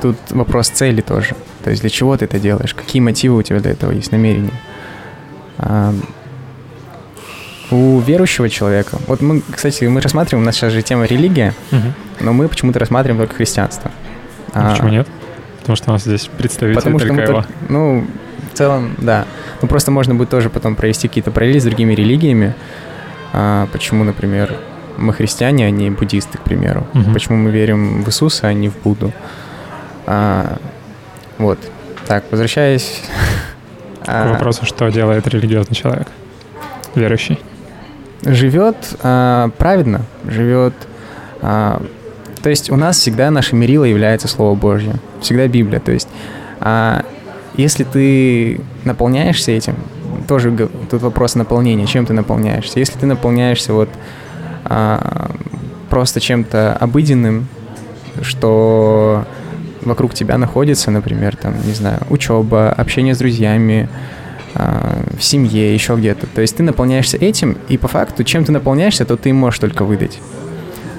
тут 0.01 0.15
вопрос 0.29 0.69
цели 0.69 1.01
тоже. 1.01 1.35
То 1.63 1.69
есть 1.71 1.81
для 1.81 1.89
чего 1.89 2.15
ты 2.15 2.25
это 2.25 2.39
делаешь? 2.39 2.73
Какие 2.73 3.01
мотивы 3.01 3.37
у 3.37 3.41
тебя 3.41 3.59
для 3.59 3.71
этого 3.71 3.91
есть, 3.91 4.11
намерения? 4.11 4.53
А, 5.57 5.93
у 7.71 7.99
верующего 7.99 8.49
человека, 8.49 8.97
вот 9.07 9.21
мы, 9.21 9.41
кстати, 9.51 9.83
мы 9.85 10.01
рассматриваем, 10.01 10.43
у 10.43 10.45
нас 10.45 10.55
сейчас 10.55 10.73
же 10.73 10.81
тема 10.81 11.05
религия, 11.05 11.53
Мгм. 11.71 11.93
но 12.21 12.33
мы 12.33 12.47
почему-то 12.47 12.79
рассматриваем 12.79 13.19
только 13.21 13.35
христианство. 13.35 13.91
А 14.53 14.69
А, 14.69 14.71
Почему 14.71 14.89
нет? 14.89 15.07
Потому 15.59 15.75
что 15.75 15.89
у 15.91 15.93
нас 15.93 16.03
здесь 16.03 16.27
представитель 16.35 16.75
Потому 16.79 16.97
что 16.97 17.07
только 17.09 17.21
его. 17.23 17.41
так- 17.41 17.49
ну, 17.69 18.07
в 18.51 18.57
целом, 18.57 18.95
да. 18.97 19.25
Ну, 19.61 19.67
просто 19.67 19.91
можно 19.91 20.15
будет 20.15 20.29
тоже 20.29 20.49
потом 20.49 20.75
провести 20.75 21.07
какие-то 21.07 21.29
параллели 21.29 21.59
с 21.59 21.63
другими 21.65 21.93
религиями. 21.93 22.55
А, 23.33 23.67
почему, 23.71 24.03
например, 24.03 24.55
мы 24.99 25.13
христиане, 25.13 25.65
а 25.65 25.69
не 25.71 25.89
буддисты, 25.89 26.37
к 26.37 26.41
примеру. 26.41 26.85
Мгм. 26.93 27.13
Почему 27.13 27.37
мы 27.37 27.51
верим 27.51 28.03
в 28.03 28.07
Иисуса, 28.07 28.47
а 28.47 28.53
не 28.53 28.69
в 28.69 28.77
Будду. 28.77 29.11
А, 30.05 30.57
вот. 31.37 31.59
Так, 32.07 32.25
возвращаясь... 32.31 33.01
К 34.01 34.07
а, 34.07 34.33
вопросу, 34.33 34.65
что 34.65 34.89
делает 34.89 35.27
религиозный 35.27 35.75
человек? 35.75 36.07
Верующий. 36.95 37.39
живет 38.23 38.75
а, 39.03 39.49
праведно, 39.57 40.01
живет... 40.25 40.73
а, 41.41 41.81
то 42.41 42.49
есть 42.49 42.71
у 42.71 42.75
нас 42.75 42.97
всегда 42.97 43.29
наше 43.29 43.55
мерило 43.55 43.83
является 43.83 44.27
Слово 44.27 44.55
Божье, 44.55 44.95
всегда 45.21 45.47
Библия. 45.47 45.79
То 45.79 45.91
есть 45.91 46.07
а, 46.59 47.05
если 47.55 47.83
ты 47.83 48.61
наполняешься 48.85 49.51
этим, 49.51 49.75
тоже 50.27 50.69
тут 50.89 51.01
вопрос 51.01 51.35
наполнения, 51.35 51.85
чем 51.85 52.05
ты 52.05 52.13
наполняешься. 52.13 52.79
Если 52.79 52.97
ты 52.97 53.05
наполняешься 53.05 53.73
вот 53.73 53.89
а, 54.69 55.31
просто 55.89 56.19
чем-то 56.19 56.77
обыденным, 56.79 57.47
что 58.21 59.25
вокруг 59.81 60.13
тебя 60.13 60.37
находится, 60.37 60.91
например, 60.91 61.35
там, 61.35 61.55
не 61.65 61.73
знаю, 61.73 61.99
учеба, 62.09 62.71
общение 62.71 63.15
с 63.15 63.17
друзьями, 63.17 63.89
а, 64.55 65.03
в 65.17 65.23
семье, 65.23 65.73
еще 65.73 65.95
где-то. 65.95 66.27
То 66.27 66.41
есть 66.41 66.55
ты 66.55 66.63
наполняешься 66.63 67.17
этим, 67.17 67.57
и 67.67 67.77
по 67.77 67.87
факту, 67.87 68.23
чем 68.23 68.45
ты 68.45 68.51
наполняешься, 68.51 69.05
то 69.05 69.17
ты 69.17 69.33
можешь 69.33 69.59
только 69.59 69.83
выдать. 69.83 70.19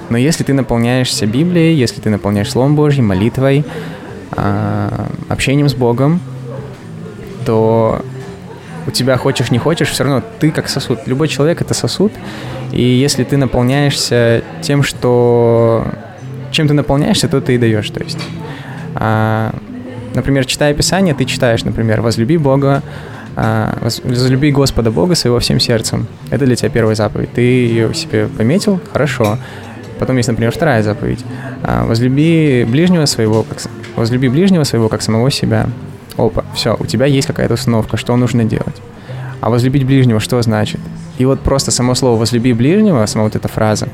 Но 0.09 0.19
если 0.19 0.43
ты 0.43 0.53
наполняешься 0.53 1.27
Библией, 1.27 1.75
если 1.75 2.01
ты 2.01 2.11
наполняешь 2.11 2.51
Словом 2.51 2.75
Божьим, 2.75 3.07
молитвой, 3.07 3.65
а, 4.33 5.09
общением 5.29 5.69
с 5.69 5.75
Богом, 5.75 6.21
то 7.47 8.05
у 8.87 8.91
тебя 8.91 9.17
хочешь 9.17 9.51
не 9.51 9.59
хочешь, 9.59 9.91
все 9.91 10.05
равно 10.05 10.23
ты 10.41 10.51
как 10.51 10.69
сосуд. 10.69 11.01
Любой 11.07 11.29
человек 11.29 11.61
это 11.61 11.75
сосуд. 11.75 12.13
И 12.73 12.83
если 12.83 13.25
ты 13.25 13.37
наполняешься 13.37 14.43
тем, 14.63 14.83
что 14.83 15.87
чем 16.51 16.69
ты 16.69 16.75
наполняешься, 16.75 17.29
то 17.29 17.41
ты 17.41 17.55
и 17.55 17.59
даешь. 17.59 17.89
То 17.91 18.03
есть, 18.03 18.19
а, 18.95 19.55
например, 20.15 20.45
читая 20.45 20.75
Писание, 20.75 21.15
ты 21.15 21.25
читаешь, 21.25 21.65
например, 21.65 22.01
возлюби 22.01 22.37
Бога, 22.37 22.83
а, 23.37 23.79
воз- 23.81 24.03
возлюби 24.05 24.51
Господа 24.51 24.91
Бога 24.91 25.15
своего 25.15 25.39
всем 25.39 25.61
сердцем. 25.61 26.07
Это 26.31 26.47
для 26.47 26.57
тебя 26.57 26.69
первая 26.69 26.95
заповедь. 26.95 27.33
Ты 27.33 27.43
ее 27.43 27.95
себе 27.95 28.27
пометил, 28.27 28.81
хорошо. 28.93 29.39
Потом 29.99 30.17
есть, 30.17 30.29
например, 30.29 30.53
вторая 30.53 30.83
заповедь. 30.83 31.25
А, 31.63 31.85
возлюби 31.87 32.65
ближнего 32.69 33.07
своего, 33.07 33.43
как, 33.43 33.59
возлюби 33.97 34.29
ближнего 34.29 34.65
своего, 34.65 34.89
как 34.89 35.03
самого 35.03 35.31
себя. 35.31 35.69
Опа, 36.17 36.45
все, 36.55 36.77
у 36.79 36.87
тебя 36.87 37.07
есть 37.07 37.27
какая-то 37.27 37.55
установка, 37.55 37.97
что 37.97 38.17
нужно 38.17 38.45
делать. 38.45 38.77
А 39.41 39.49
возлюбить 39.51 39.85
ближнего 39.85 40.21
что 40.21 40.41
значит? 40.43 40.81
И 41.21 41.27
вот 41.27 41.41
просто 41.41 41.71
само 41.71 41.95
слово 41.95 42.19
«возлюби 42.19 42.55
ближнего», 42.55 43.05
сама 43.05 43.25
вот 43.25 43.37
эта 43.37 43.47
фраза, 43.47 43.89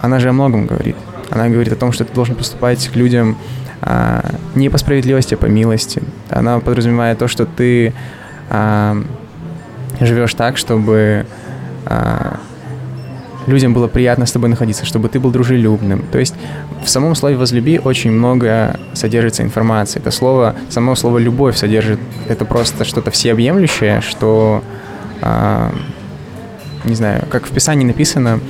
она 0.00 0.20
же 0.20 0.30
о 0.30 0.32
многом 0.32 0.64
говорит. 0.64 0.96
Она 1.28 1.50
говорит 1.50 1.70
о 1.70 1.76
том, 1.76 1.92
что 1.92 2.06
ты 2.06 2.14
должен 2.14 2.34
поступать 2.34 2.88
к 2.88 2.96
людям 2.96 3.36
а, 3.82 4.24
не 4.54 4.70
по 4.70 4.78
справедливости, 4.78 5.34
а 5.34 5.36
по 5.36 5.44
милости. 5.44 6.02
Она 6.30 6.58
подразумевает 6.60 7.18
то, 7.18 7.28
что 7.28 7.44
ты 7.44 7.92
а, 8.48 8.96
живешь 10.00 10.32
так, 10.32 10.56
чтобы 10.56 11.26
а, 11.84 12.38
людям 13.46 13.74
было 13.74 13.86
приятно 13.86 14.24
с 14.24 14.32
тобой 14.32 14.48
находиться, 14.48 14.86
чтобы 14.86 15.10
ты 15.10 15.20
был 15.20 15.30
дружелюбным. 15.32 16.06
То 16.10 16.18
есть 16.18 16.34
в 16.82 16.88
самом 16.88 17.16
слове 17.16 17.36
«возлюби» 17.36 17.78
очень 17.78 18.12
много 18.12 18.80
содержится 18.94 19.42
информации. 19.42 20.00
Это 20.00 20.10
слово, 20.10 20.56
само 20.70 20.94
слово 20.94 21.18
«любовь» 21.18 21.58
содержит, 21.58 22.00
это 22.28 22.46
просто 22.46 22.86
что-то 22.86 23.10
всеобъемлющее, 23.10 24.00
что, 24.00 24.64
а, 25.20 25.70
не 26.84 26.94
знаю, 26.94 27.24
как 27.30 27.46
в 27.46 27.50
Писании 27.50 27.86
написано, 27.86 28.40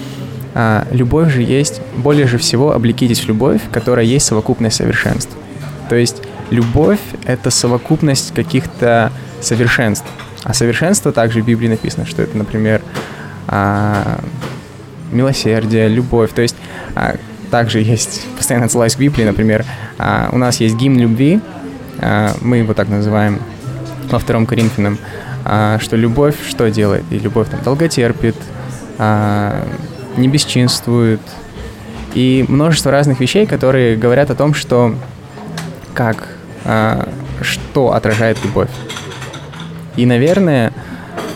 а, 0.54 0.86
любовь 0.90 1.32
же 1.32 1.42
есть, 1.42 1.80
более 1.96 2.26
же 2.26 2.38
всего 2.38 2.72
облекитесь 2.72 3.20
в 3.20 3.28
любовь, 3.28 3.60
которая 3.72 4.04
есть 4.04 4.26
совокупность 4.26 4.76
совершенств. 4.76 5.32
То 5.88 5.96
есть 5.96 6.22
любовь— 6.50 7.00
это 7.24 7.50
совокупность 7.50 8.34
каких-то 8.34 9.12
совершенств. 9.40 10.06
А 10.42 10.54
совершенство 10.54 11.12
также 11.12 11.42
в 11.42 11.46
Библии 11.46 11.68
написано, 11.68 12.06
что 12.06 12.22
это, 12.22 12.36
например, 12.36 12.82
а, 13.46 14.20
милосердие, 15.12 15.88
любовь. 15.88 16.32
То 16.32 16.42
есть 16.42 16.56
а, 16.94 17.16
также 17.50 17.80
есть, 17.80 18.26
постоянно 18.36 18.66
отсылаюсь 18.66 18.96
к 18.96 18.98
Библии, 18.98 19.24
например, 19.24 19.64
у 20.32 20.38
нас 20.38 20.60
есть 20.60 20.76
гимн 20.76 20.98
любви, 20.98 21.40
мы 22.40 22.56
его 22.56 22.72
так 22.72 22.88
называем 22.88 23.38
во 24.08 24.18
втором 24.18 24.46
Коринфянам, 24.46 24.98
а, 25.52 25.80
что 25.80 25.96
любовь 25.96 26.36
что 26.48 26.70
делает? 26.70 27.02
И 27.10 27.18
любовь 27.18 27.48
там 27.50 27.60
долготерпит, 27.64 28.36
а, 28.98 29.66
не 30.16 30.28
бесчинствует, 30.28 31.20
и 32.14 32.44
множество 32.46 32.92
разных 32.92 33.18
вещей, 33.18 33.46
которые 33.46 33.96
говорят 33.96 34.30
о 34.30 34.36
том, 34.36 34.54
что 34.54 34.94
как, 35.92 36.28
а, 36.64 37.08
что 37.42 37.94
отражает 37.94 38.38
любовь. 38.44 38.70
И, 39.96 40.06
наверное, 40.06 40.72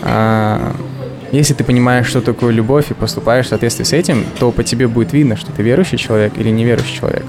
а, 0.01 0.73
если 1.33 1.53
ты 1.53 1.65
понимаешь, 1.65 2.07
что 2.07 2.21
такое 2.21 2.53
любовь 2.53 2.91
и 2.91 2.93
поступаешь 2.93 3.47
в 3.47 3.49
соответствии 3.49 3.83
с 3.83 3.91
этим, 3.91 4.23
то 4.39 4.49
по 4.53 4.63
тебе 4.63 4.87
будет 4.87 5.11
видно, 5.11 5.35
что 5.35 5.51
ты 5.51 5.61
верующий 5.61 5.97
человек 5.97 6.37
или 6.37 6.49
неверующий 6.51 6.95
человек. 6.95 7.25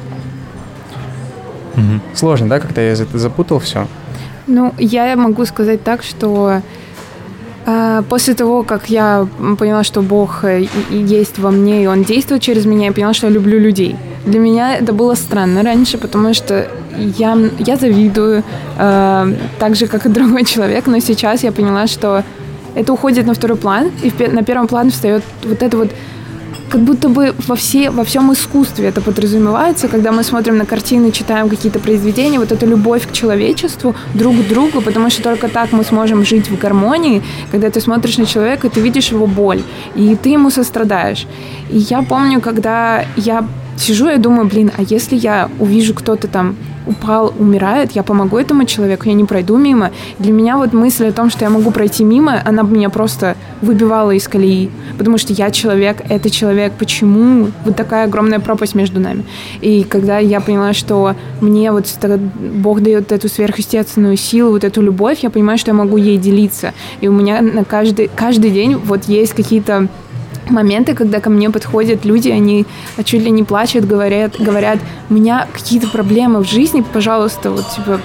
Мгм. 1.74 2.00
Сложно, 2.14 2.48
да, 2.48 2.60
как-то 2.60 2.80
я 2.80 2.94
за- 2.94 3.18
запутал 3.18 3.58
все. 3.58 3.88
Ну, 4.46 4.72
я 4.78 5.16
могу 5.16 5.44
сказать 5.44 5.82
так, 5.82 6.02
что 6.02 6.62
а, 7.68 8.02
после 8.02 8.34
того, 8.34 8.62
как 8.62 8.88
я 8.88 9.26
поняла, 9.58 9.82
что 9.82 10.00
Бог 10.00 10.44
э, 10.44 10.66
есть 10.90 11.38
во 11.40 11.50
мне, 11.50 11.82
и 11.82 11.86
Он 11.88 12.04
действует 12.04 12.42
через 12.42 12.64
меня, 12.64 12.86
я 12.86 12.92
поняла, 12.92 13.12
что 13.12 13.26
я 13.26 13.32
люблю 13.32 13.58
людей. 13.58 13.96
Для 14.24 14.38
меня 14.38 14.76
это 14.76 14.92
было 14.92 15.16
странно 15.16 15.64
раньше, 15.64 15.98
потому 15.98 16.32
что 16.32 16.68
я, 16.96 17.36
я 17.58 17.76
завидую, 17.76 18.44
э, 18.78 19.34
так 19.58 19.74
же, 19.74 19.88
как 19.88 20.06
и 20.06 20.08
другой 20.16 20.44
человек, 20.44 20.86
но 20.86 21.00
сейчас 21.00 21.42
я 21.42 21.50
поняла, 21.50 21.88
что 21.88 22.22
это 22.76 22.92
уходит 22.92 23.26
на 23.26 23.34
второй 23.34 23.56
план, 23.56 23.90
и 24.04 24.12
на 24.28 24.44
первом 24.44 24.68
план 24.68 24.90
встает 24.90 25.24
вот 25.42 25.60
это 25.60 25.76
вот 25.76 25.90
как 26.68 26.80
будто 26.80 27.08
бы 27.08 27.34
во, 27.46 27.54
все, 27.54 27.90
во 27.90 28.04
всем 28.04 28.32
искусстве 28.32 28.88
это 28.88 29.00
подразумевается, 29.00 29.88
когда 29.88 30.12
мы 30.12 30.22
смотрим 30.22 30.56
на 30.56 30.66
картины, 30.66 31.12
читаем 31.12 31.48
какие-то 31.48 31.78
произведения, 31.78 32.38
вот 32.38 32.52
эта 32.52 32.66
любовь 32.66 33.06
к 33.06 33.12
человечеству, 33.12 33.94
друг 34.14 34.36
к 34.36 34.48
другу, 34.48 34.80
потому 34.80 35.10
что 35.10 35.22
только 35.22 35.48
так 35.48 35.72
мы 35.72 35.84
сможем 35.84 36.24
жить 36.24 36.50
в 36.50 36.58
гармонии, 36.58 37.22
когда 37.50 37.70
ты 37.70 37.80
смотришь 37.80 38.18
на 38.18 38.26
человека, 38.26 38.68
ты 38.68 38.80
видишь 38.80 39.12
его 39.12 39.26
боль, 39.26 39.62
и 39.94 40.16
ты 40.16 40.30
ему 40.30 40.50
сострадаешь. 40.50 41.26
И 41.70 41.78
я 41.78 42.02
помню, 42.02 42.40
когда 42.40 43.04
я 43.16 43.46
сижу 43.76 44.08
и 44.08 44.18
думаю, 44.18 44.48
блин, 44.48 44.70
а 44.76 44.82
если 44.82 45.16
я 45.16 45.50
увижу 45.58 45.94
кто-то 45.94 46.28
там 46.28 46.56
упал, 46.86 47.34
умирает, 47.38 47.92
я 47.92 48.02
помогу 48.02 48.38
этому 48.38 48.64
человеку, 48.64 49.08
я 49.08 49.14
не 49.14 49.24
пройду 49.24 49.56
мимо. 49.56 49.90
Для 50.18 50.32
меня 50.32 50.56
вот 50.56 50.72
мысль 50.72 51.08
о 51.08 51.12
том, 51.12 51.30
что 51.30 51.44
я 51.44 51.50
могу 51.50 51.70
пройти 51.70 52.04
мимо, 52.04 52.40
она 52.44 52.62
меня 52.62 52.90
просто 52.90 53.36
выбивала 53.60 54.12
из 54.12 54.28
колеи, 54.28 54.70
потому 54.96 55.18
что 55.18 55.32
я 55.32 55.50
человек, 55.50 55.98
это 56.08 56.30
человек, 56.30 56.72
почему 56.78 57.48
вот 57.64 57.76
такая 57.76 58.04
огромная 58.04 58.40
пропасть 58.40 58.74
между 58.74 59.00
нами. 59.00 59.24
И 59.60 59.82
когда 59.82 60.18
я 60.18 60.40
поняла, 60.40 60.72
что 60.72 61.16
мне 61.40 61.72
вот 61.72 61.86
Бог 62.38 62.80
дает 62.80 63.12
эту 63.12 63.28
сверхъестественную 63.28 64.16
силу, 64.16 64.52
вот 64.52 64.64
эту 64.64 64.80
любовь, 64.80 65.20
я 65.22 65.30
понимаю, 65.30 65.58
что 65.58 65.70
я 65.70 65.74
могу 65.74 65.96
ей 65.96 66.18
делиться. 66.18 66.72
И 67.00 67.08
у 67.08 67.12
меня 67.12 67.40
на 67.40 67.64
каждый, 67.64 68.10
каждый 68.14 68.50
день 68.50 68.76
вот 68.76 69.04
есть 69.04 69.34
какие-то 69.34 69.88
моменты, 70.50 70.94
когда 70.94 71.20
ко 71.20 71.30
мне 71.30 71.50
подходят 71.50 72.04
люди, 72.04 72.28
они 72.28 72.66
чуть 73.04 73.22
ли 73.22 73.30
не 73.30 73.44
плачут, 73.44 73.84
говорят, 73.84 74.36
говорят, 74.38 74.78
у 75.10 75.14
меня 75.14 75.46
какие-то 75.52 75.88
проблемы 75.88 76.40
в 76.42 76.48
жизни, 76.48 76.84
пожалуйста, 76.92 77.50
вот 77.50 77.68
типа, 77.70 78.00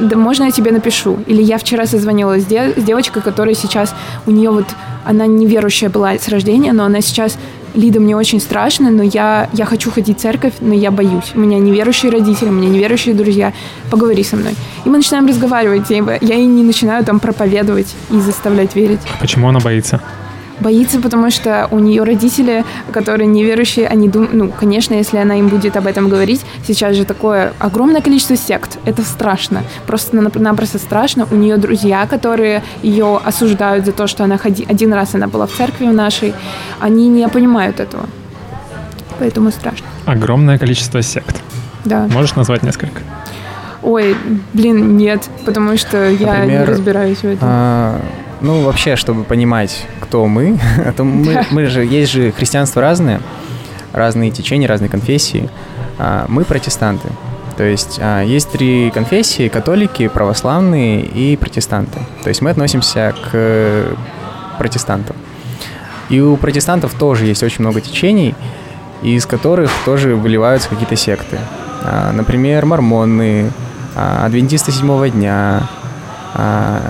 да 0.00 0.16
можно 0.16 0.44
я 0.44 0.50
тебе 0.50 0.70
напишу? 0.70 1.18
Или 1.26 1.42
я 1.42 1.58
вчера 1.58 1.86
созвонилась 1.86 2.42
с, 2.42 2.46
де- 2.46 2.74
с 2.76 2.82
девочкой, 2.82 3.22
которая 3.22 3.54
сейчас, 3.54 3.94
у 4.26 4.30
нее 4.30 4.50
вот, 4.50 4.66
она 5.04 5.26
неверующая 5.26 5.88
была 5.88 6.14
с 6.18 6.28
рождения, 6.28 6.72
но 6.72 6.84
она 6.84 7.00
сейчас, 7.00 7.36
Лида, 7.74 8.00
мне 8.00 8.16
очень 8.16 8.40
страшно, 8.40 8.90
но 8.90 9.02
я, 9.02 9.48
я 9.52 9.64
хочу 9.64 9.90
ходить 9.90 10.18
в 10.18 10.20
церковь, 10.20 10.54
но 10.60 10.74
я 10.74 10.90
боюсь. 10.90 11.32
У 11.34 11.40
меня 11.40 11.58
неверующие 11.58 12.10
родители, 12.10 12.48
у 12.48 12.52
меня 12.52 12.68
неверующие 12.68 13.14
друзья. 13.14 13.52
Поговори 13.90 14.22
со 14.24 14.36
мной. 14.36 14.54
И 14.84 14.88
мы 14.88 14.96
начинаем 14.98 15.26
разговаривать. 15.26 15.90
Я, 15.90 16.18
ей 16.20 16.46
не 16.46 16.62
начинаю 16.62 17.04
там 17.04 17.20
проповедовать 17.20 17.94
и 18.10 18.18
заставлять 18.20 18.74
верить. 18.74 19.00
Почему 19.20 19.48
она 19.48 19.60
боится? 19.60 20.00
Боится, 20.60 21.00
потому 21.00 21.30
что 21.30 21.68
у 21.70 21.78
нее 21.78 22.02
родители, 22.02 22.64
которые 22.92 23.26
неверующие, 23.26 23.86
они 23.86 24.08
думают, 24.08 24.34
ну, 24.34 24.50
конечно, 24.50 24.94
если 24.94 25.18
она 25.18 25.38
им 25.38 25.48
будет 25.48 25.76
об 25.76 25.86
этом 25.86 26.08
говорить, 26.08 26.40
сейчас 26.66 26.96
же 26.96 27.04
такое 27.04 27.52
огромное 27.58 28.00
количество 28.00 28.36
сект, 28.36 28.78
это 28.84 29.02
страшно, 29.02 29.62
просто-напросто 29.86 30.78
страшно. 30.78 31.26
У 31.30 31.36
нее 31.36 31.56
друзья, 31.56 32.06
которые 32.06 32.62
ее 32.82 33.20
осуждают 33.24 33.86
за 33.86 33.92
то, 33.92 34.06
что 34.06 34.24
она 34.24 34.38
ходи... 34.38 34.66
один 34.68 34.92
раз 34.92 35.14
она 35.14 35.28
была 35.28 35.46
в 35.46 35.52
церкви 35.52 35.86
в 35.86 35.92
нашей, 35.92 36.34
они 36.80 37.08
не 37.08 37.28
понимают 37.28 37.80
этого, 37.80 38.06
поэтому 39.18 39.50
страшно. 39.50 39.86
Огромное 40.06 40.58
количество 40.58 41.02
сект. 41.02 41.40
Да. 41.84 42.08
Можешь 42.12 42.34
назвать 42.34 42.62
несколько? 42.62 43.02
Ой, 43.82 44.16
блин, 44.52 44.96
нет, 44.96 45.22
потому 45.46 45.78
что 45.78 46.10
я 46.10 46.38
Например, 46.38 46.60
не 46.60 46.64
разбираюсь 46.64 47.18
в 47.18 47.24
этом. 47.24 47.38
А, 47.42 48.00
ну, 48.40 48.62
вообще, 48.62 48.96
чтобы 48.96 49.24
понимать, 49.24 49.86
кто 50.00 50.26
мы, 50.26 50.58
а 50.86 50.92
то 50.92 51.04
мы, 51.04 51.44
мы 51.50 51.66
же, 51.66 51.84
есть 51.84 52.12
же 52.12 52.32
христианство 52.32 52.82
разное, 52.82 53.20
разные 53.92 54.30
течения, 54.30 54.68
разные 54.68 54.88
конфессии. 54.88 55.48
А, 55.98 56.26
мы 56.28 56.44
протестанты. 56.44 57.08
То 57.56 57.64
есть 57.64 57.98
а, 58.00 58.22
есть 58.22 58.50
три 58.50 58.90
конфессии, 58.90 59.48
католики, 59.48 60.08
православные 60.08 61.00
и 61.00 61.36
протестанты. 61.36 61.98
То 62.22 62.28
есть 62.28 62.40
мы 62.40 62.50
относимся 62.50 63.14
к 63.30 63.96
протестантам. 64.58 65.16
И 66.08 66.20
у 66.20 66.36
протестантов 66.36 66.94
тоже 66.94 67.26
есть 67.26 67.42
очень 67.42 67.60
много 67.60 67.80
течений, 67.80 68.34
из 69.02 69.26
которых 69.26 69.70
тоже 69.84 70.14
выливаются 70.14 70.68
какие-то 70.68 70.96
секты. 70.96 71.38
А, 71.82 72.12
например, 72.12 72.64
мормоны, 72.64 73.50
а, 73.94 74.24
адвентисты 74.24 74.72
седьмого 74.72 75.08
дня, 75.10 75.68
а, 76.34 76.80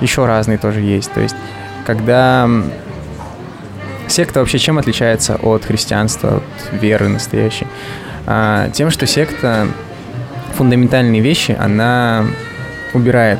еще 0.00 0.26
разные 0.26 0.58
тоже 0.58 0.80
есть. 0.80 1.12
То 1.12 1.20
есть, 1.20 1.36
когда 1.86 2.48
секта 4.08 4.40
вообще 4.40 4.58
чем 4.58 4.78
отличается 4.78 5.36
от 5.36 5.64
христианства, 5.64 6.36
от 6.36 6.80
веры 6.80 7.08
настоящей? 7.08 7.66
А, 8.26 8.68
тем, 8.70 8.90
что 8.90 9.06
секта 9.06 9.66
фундаментальные 10.54 11.20
вещи, 11.20 11.56
она 11.58 12.26
убирает 12.94 13.38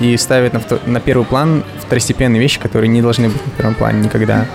и 0.00 0.16
ставит 0.16 0.52
на, 0.52 0.60
на 0.86 1.00
первый 1.00 1.24
план 1.24 1.64
второстепенные 1.80 2.40
вещи, 2.40 2.58
которые 2.58 2.88
не 2.88 3.02
должны 3.02 3.28
быть 3.28 3.44
на 3.46 3.52
первом 3.52 3.74
плане 3.74 4.00
никогда. 4.00 4.46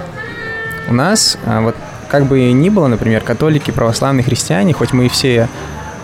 У 0.89 0.93
нас, 0.93 1.37
а, 1.45 1.61
вот 1.61 1.75
как 2.09 2.25
бы 2.25 2.51
ни 2.51 2.69
было, 2.69 2.87
например, 2.87 3.21
католики, 3.21 3.71
православные, 3.71 4.23
христиане, 4.23 4.73
хоть 4.73 4.93
мы 4.93 5.07
и 5.07 5.09
все 5.09 5.47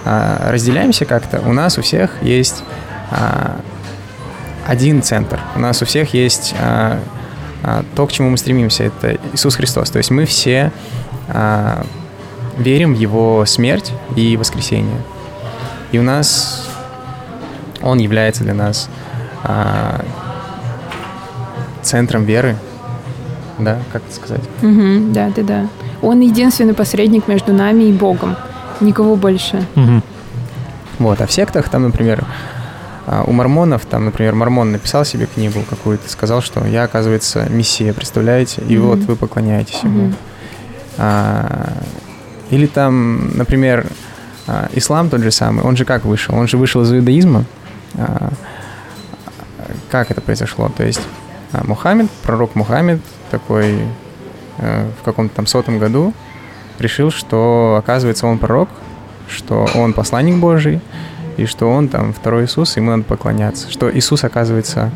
а, 0.06 0.52
разделяемся 0.52 1.06
как-то, 1.06 1.42
у 1.42 1.54
нас 1.54 1.78
у 1.78 1.82
всех 1.82 2.12
есть 2.22 2.64
а, 3.12 3.60
один 4.72 5.04
центр. 5.04 5.38
У 5.58 5.60
нас 5.60 5.82
у 5.82 5.86
всех 5.86 6.14
есть 6.14 6.56
а, 6.58 6.98
а, 7.62 7.84
то, 7.94 8.08
к 8.08 8.12
чему 8.14 8.30
мы 8.30 8.38
стремимся, 8.38 8.86
это 8.86 9.18
Иисус 9.34 9.56
Христос. 9.56 9.90
То 9.90 9.98
есть 9.98 10.12
мы 10.12 10.24
все 10.26 10.72
а, 11.28 11.86
верим 12.58 12.96
в 12.96 12.98
Его 12.98 13.46
смерть 13.46 13.92
и 14.16 14.38
воскресение. 14.38 15.02
И 15.92 16.00
у 16.00 16.04
нас 16.04 16.70
Он 17.82 18.00
является 18.00 18.44
для 18.44 18.54
нас 18.54 18.90
а, 19.44 20.06
центром 21.82 22.24
веры, 22.24 22.56
да, 23.60 23.78
как 23.92 24.04
это 24.04 24.16
сказать? 24.16 24.44
Угу, 24.62 25.12
да, 25.12 25.34
да, 25.36 25.42
да. 25.44 25.68
Он 26.02 26.22
единственный 26.22 26.74
посредник 26.74 27.28
между 27.28 27.52
нами 27.52 27.84
и 27.84 27.92
Богом. 27.92 28.38
Никого 28.80 29.18
больше. 29.18 29.66
Угу. 29.76 30.02
Вот, 31.00 31.20
а 31.20 31.28
в 31.28 31.32
сектах 31.34 31.68
там, 31.68 31.84
например, 31.84 32.24
у 33.08 33.32
мормонов, 33.32 33.86
там, 33.86 34.06
например, 34.06 34.36
мормон 34.36 34.72
написал 34.72 35.06
себе 35.06 35.26
книгу 35.26 35.64
какую-то, 35.70 36.10
сказал, 36.10 36.42
что 36.42 36.66
я, 36.68 36.84
оказывается, 36.84 37.48
мессия, 37.50 37.94
представляете, 37.94 38.62
и 38.62 38.76
mm-hmm. 38.76 38.80
вот 38.80 39.00
вы 39.00 39.16
поклоняетесь 39.16 39.82
ему. 39.84 40.10
Mm-hmm. 40.10 40.16
А, 40.98 41.74
или 42.52 42.68
там, 42.68 43.36
например, 43.36 43.88
а, 44.48 44.70
ислам 44.74 45.10
тот 45.10 45.22
же 45.22 45.32
самый, 45.32 45.64
он 45.64 45.76
же 45.78 45.86
как 45.86 46.06
вышел? 46.06 46.36
Он 46.36 46.48
же 46.48 46.58
вышел 46.58 46.82
из 46.84 46.94
иудаизма. 46.94 47.46
А, 47.96 48.32
как 49.90 50.12
это 50.12 50.22
произошло? 50.22 50.70
То 50.76 50.84
есть 50.84 51.02
а, 51.54 51.64
Мухаммед, 51.66 52.10
пророк 52.24 52.56
Мухаммед, 52.56 53.02
такой 53.30 53.80
а, 54.58 54.90
в 55.00 55.04
каком-то 55.04 55.36
там 55.36 55.48
сотом 55.48 55.80
году, 55.80 56.14
решил, 56.80 57.12
что, 57.12 57.78
оказывается, 57.80 58.28
он 58.28 58.38
пророк, 58.38 58.70
что 59.28 59.68
он 59.76 59.94
посланник 59.94 60.38
Божий, 60.38 60.82
и 61.42 61.46
что 61.46 61.70
он 61.70 61.88
там 61.88 62.14
второй 62.14 62.46
Иисус, 62.46 62.78
ему 62.78 62.92
надо 62.92 63.04
поклоняться. 63.04 63.72
Что 63.72 63.92
Иисус, 63.96 64.24
оказывается, 64.24 64.92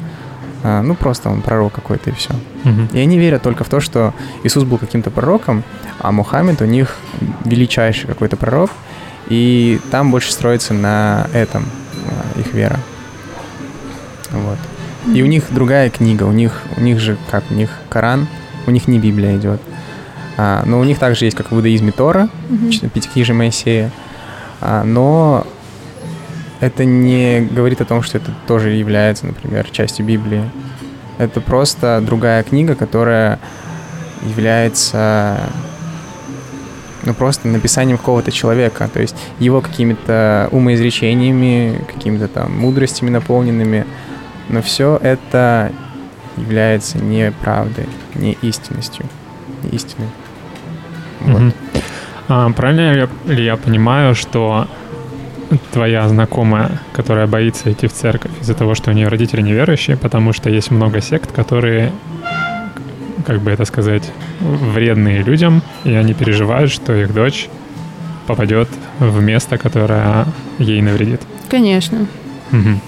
а, 0.64 0.82
ну 0.82 0.96
просто 0.96 1.30
он 1.30 1.42
пророк 1.42 1.74
какой-то 1.74 2.10
и 2.10 2.14
все. 2.14 2.34
Угу. 2.64 2.90
И 2.94 3.00
они 3.00 3.18
верят 3.18 3.42
только 3.42 3.64
в 3.64 3.70
то, 3.70 3.80
что 3.80 4.14
Иисус 4.44 4.64
был 4.64 4.78
каким-то 4.78 5.12
пророком, 5.12 5.64
а 6.00 6.12
Мухаммед 6.12 6.62
у 6.62 6.66
них 6.66 6.98
величайший 7.44 8.08
какой-то 8.08 8.38
пророк, 8.38 8.72
и 9.28 9.80
там 9.92 10.12
больше 10.12 10.32
строится 10.32 10.74
на 10.74 11.28
этом 11.34 11.66
а, 12.08 12.40
их 12.40 12.54
вера. 12.54 12.80
Вот. 14.32 14.58
И 15.14 15.22
у 15.22 15.28
них 15.28 15.46
другая 15.52 15.90
книга, 15.90 16.24
у 16.24 16.32
них, 16.32 16.62
у 16.78 16.82
них 16.82 17.00
же 17.00 17.18
как, 17.30 17.44
у 17.52 17.54
них 17.54 17.70
Коран, 17.90 18.28
у 18.66 18.72
них 18.72 18.88
не 18.88 19.00
Библия 19.00 19.38
идет. 19.38 19.62
А, 20.38 20.64
но 20.66 20.80
у 20.80 20.84
них 20.84 21.00
также 21.00 21.26
есть, 21.26 21.38
как 21.38 21.52
в 21.52 21.56
иудаизме 21.56 21.92
Тора, 21.92 22.30
mm-hmm. 22.50 22.90
Пятикнижие 22.90 23.36
Моисея, 23.36 23.92
а, 24.62 24.84
но 24.84 25.46
это 26.60 26.86
не 26.86 27.42
говорит 27.42 27.82
о 27.82 27.86
том, 27.86 28.02
что 28.02 28.18
это 28.18 28.32
тоже 28.48 28.72
является, 28.72 29.26
например, 29.26 29.70
частью 29.70 30.06
Библии. 30.06 30.44
Это 31.18 31.42
просто 31.42 32.02
другая 32.06 32.44
книга, 32.44 32.76
которая 32.76 33.40
является 34.24 35.50
ну, 37.04 37.14
просто 37.14 37.48
написанием 37.48 37.98
какого-то 37.98 38.32
человека, 38.32 38.90
то 38.92 39.00
есть 39.00 39.16
его 39.40 39.62
какими-то 39.62 40.50
умоизречениями, 40.52 41.80
какими-то 41.94 42.28
там 42.28 42.58
мудростями 42.58 43.10
наполненными, 43.12 43.86
но 44.50 44.62
все 44.62 45.00
это 45.02 45.72
является 46.38 46.98
не 46.98 47.32
правдой, 47.32 47.88
не 48.16 48.34
истинностью, 48.42 49.06
не 49.64 49.70
истиной. 49.70 50.10
Вот. 51.22 51.42
Угу. 51.42 51.54
А, 52.28 52.50
правильно 52.52 53.08
ли 53.26 53.46
я 53.46 53.56
понимаю, 53.56 54.16
что 54.16 54.68
твоя 55.72 56.08
знакомая, 56.08 56.80
которая 56.94 57.28
боится 57.28 57.72
идти 57.72 57.88
в 57.88 57.94
церковь 57.94 58.32
из-за 58.42 58.54
того, 58.54 58.76
что 58.76 58.92
у 58.92 58.94
нее 58.94 59.08
родители 59.08 59.42
неверующие, 59.42 59.98
потому 59.98 60.34
что 60.34 60.50
есть 60.50 60.72
много 60.72 61.02
сект, 61.02 61.32
которые, 61.32 61.92
как 63.26 63.42
бы 63.42 63.52
это 63.52 63.66
сказать, 63.66 64.12
вредные 64.40 65.22
людям, 65.22 65.62
и 65.84 65.94
они 65.94 66.14
переживают, 66.14 66.72
что 66.72 66.94
их 66.94 67.14
дочь 67.14 67.50
попадет 68.28 68.70
в 69.00 69.22
место, 69.22 69.58
которое 69.58 70.26
ей 70.60 70.82
навредит. 70.82 71.22
Конечно. 71.50 72.08
Угу. 72.52 72.80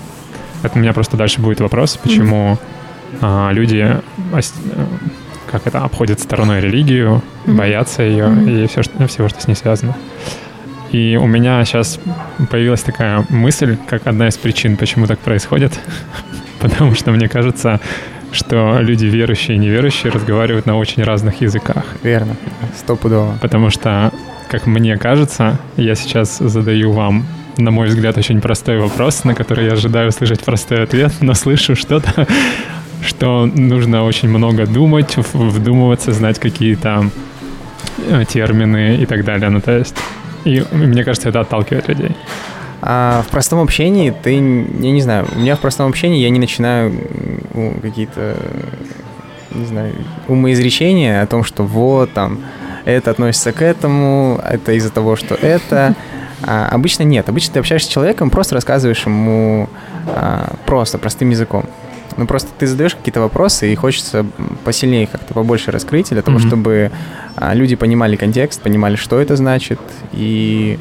Это 0.63 0.78
у 0.78 0.80
меня 0.80 0.93
просто 0.93 1.17
дальше 1.17 1.41
будет 1.41 1.60
вопрос, 1.60 1.98
почему 1.98 2.54
mm 2.54 2.58
а, 3.22 3.52
люди 3.54 4.02
как 5.50 5.65
это 5.65 5.80
обходят 5.80 6.20
стороной 6.20 6.60
религию, 6.60 7.22
mm 7.46 7.56
боятся 7.56 8.04
ее 8.04 8.26
mm 8.26 8.63
и 8.63 8.67
все, 8.67 8.84
что, 8.84 9.08
всего, 9.08 9.30
что 9.30 9.41
с 9.41 9.48
ней 9.48 9.56
связано. 9.56 9.96
И 10.91 11.17
у 11.21 11.28
меня 11.28 11.63
сейчас 11.65 12.00
появилась 12.50 12.82
такая 12.82 13.26
мысль, 13.30 13.78
как 13.88 14.08
одна 14.08 14.28
из 14.28 14.38
причин, 14.38 14.78
почему 14.78 15.06
так 15.06 15.19
происходит. 15.19 15.78
Потому 16.60 16.95
что 16.95 17.12
мне 17.12 17.28
кажется, 17.28 17.80
что 18.32 18.80
люди 18.80 19.06
верующие 19.06 19.58
и 19.58 19.60
неверующие 19.60 20.12
разговаривают 20.12 20.65
на 20.65 20.78
очень 20.78 21.04
разных 21.04 21.41
языках. 21.41 21.86
Верно, 22.04 22.36
стопудово. 22.78 23.38
Потому 23.41 23.69
что, 23.69 24.12
как 24.50 24.65
мне 24.65 24.97
кажется, 24.97 25.60
я 25.76 25.95
сейчас 25.95 26.38
задаю 26.38 26.91
вам, 26.91 27.26
на 27.58 27.71
мой 27.71 27.88
взгляд, 27.88 28.17
очень 28.17 28.41
простой 28.41 28.80
вопрос, 28.80 29.23
на 29.23 29.34
который 29.34 29.65
я 29.65 29.73
ожидаю 29.73 30.10
услышать 30.10 30.43
простой 30.43 30.84
ответ, 30.84 31.12
но 31.21 31.34
слышу 31.34 31.76
что-то, 31.76 32.28
что 33.06 33.45
нужно 33.45 34.04
очень 34.04 34.30
много 34.30 34.65
думать, 34.65 35.15
вдумываться, 35.34 36.12
знать 36.12 36.39
какие-то 36.39 37.10
э, 38.10 38.23
термины 38.26 38.97
и 38.97 39.06
так 39.06 39.26
далее. 39.26 39.50
Ну, 39.50 39.62
то 39.62 39.78
есть 39.78 39.95
и 40.47 40.63
мне 40.71 41.03
кажется, 41.03 41.29
это 41.29 41.41
отталкивает 41.41 41.88
людей. 41.88 42.15
А 42.81 43.23
в 43.27 43.31
простом 43.31 43.60
общении 43.60 44.12
ты, 44.12 44.33
я 44.33 44.91
не 44.91 45.01
знаю, 45.01 45.27
у 45.36 45.39
меня 45.39 45.55
в 45.55 45.60
простом 45.60 45.89
общении 45.89 46.21
я 46.21 46.29
не 46.29 46.39
начинаю 46.39 46.93
какие-то, 47.81 48.38
не 49.51 49.65
знаю, 49.65 49.93
умоизречения 50.27 51.21
о 51.21 51.27
том, 51.27 51.43
что 51.43 51.63
вот 51.63 52.13
там 52.13 52.39
это 52.86 53.12
относится 53.12 53.51
к 53.51 53.62
этому, 53.62 54.39
это 54.43 54.73
из-за 54.73 54.91
того, 54.91 55.15
что 55.15 55.36
это. 55.36 55.95
А, 56.43 56.69
обычно 56.69 57.03
нет. 57.03 57.27
Обычно 57.27 57.55
ты 57.55 57.60
общаешься 57.60 57.89
с 57.89 57.91
человеком, 57.91 58.29
просто 58.29 58.55
рассказываешь 58.55 59.05
ему 59.05 59.67
а, 60.05 60.53
просто, 60.65 60.97
простым 60.97 61.31
языком. 61.31 61.65
Ну, 62.17 62.25
просто 62.25 62.49
ты 62.58 62.67
задаешь 62.67 62.95
какие-то 62.95 63.21
вопросы, 63.21 63.71
и 63.71 63.75
хочется 63.75 64.25
посильнее 64.63 65.08
как-то 65.08 65.34
побольше 65.34 65.71
раскрыть 65.71 66.10
для 66.10 66.21
того, 66.21 66.38
mm-hmm. 66.38 66.47
чтобы 66.47 66.91
а, 67.36 67.53
люди 67.53 67.75
понимали 67.75 68.15
контекст, 68.15 68.62
понимали, 68.62 68.96
что 68.96 69.19
это 69.19 69.35
значит, 69.35 69.79
и 70.13 70.79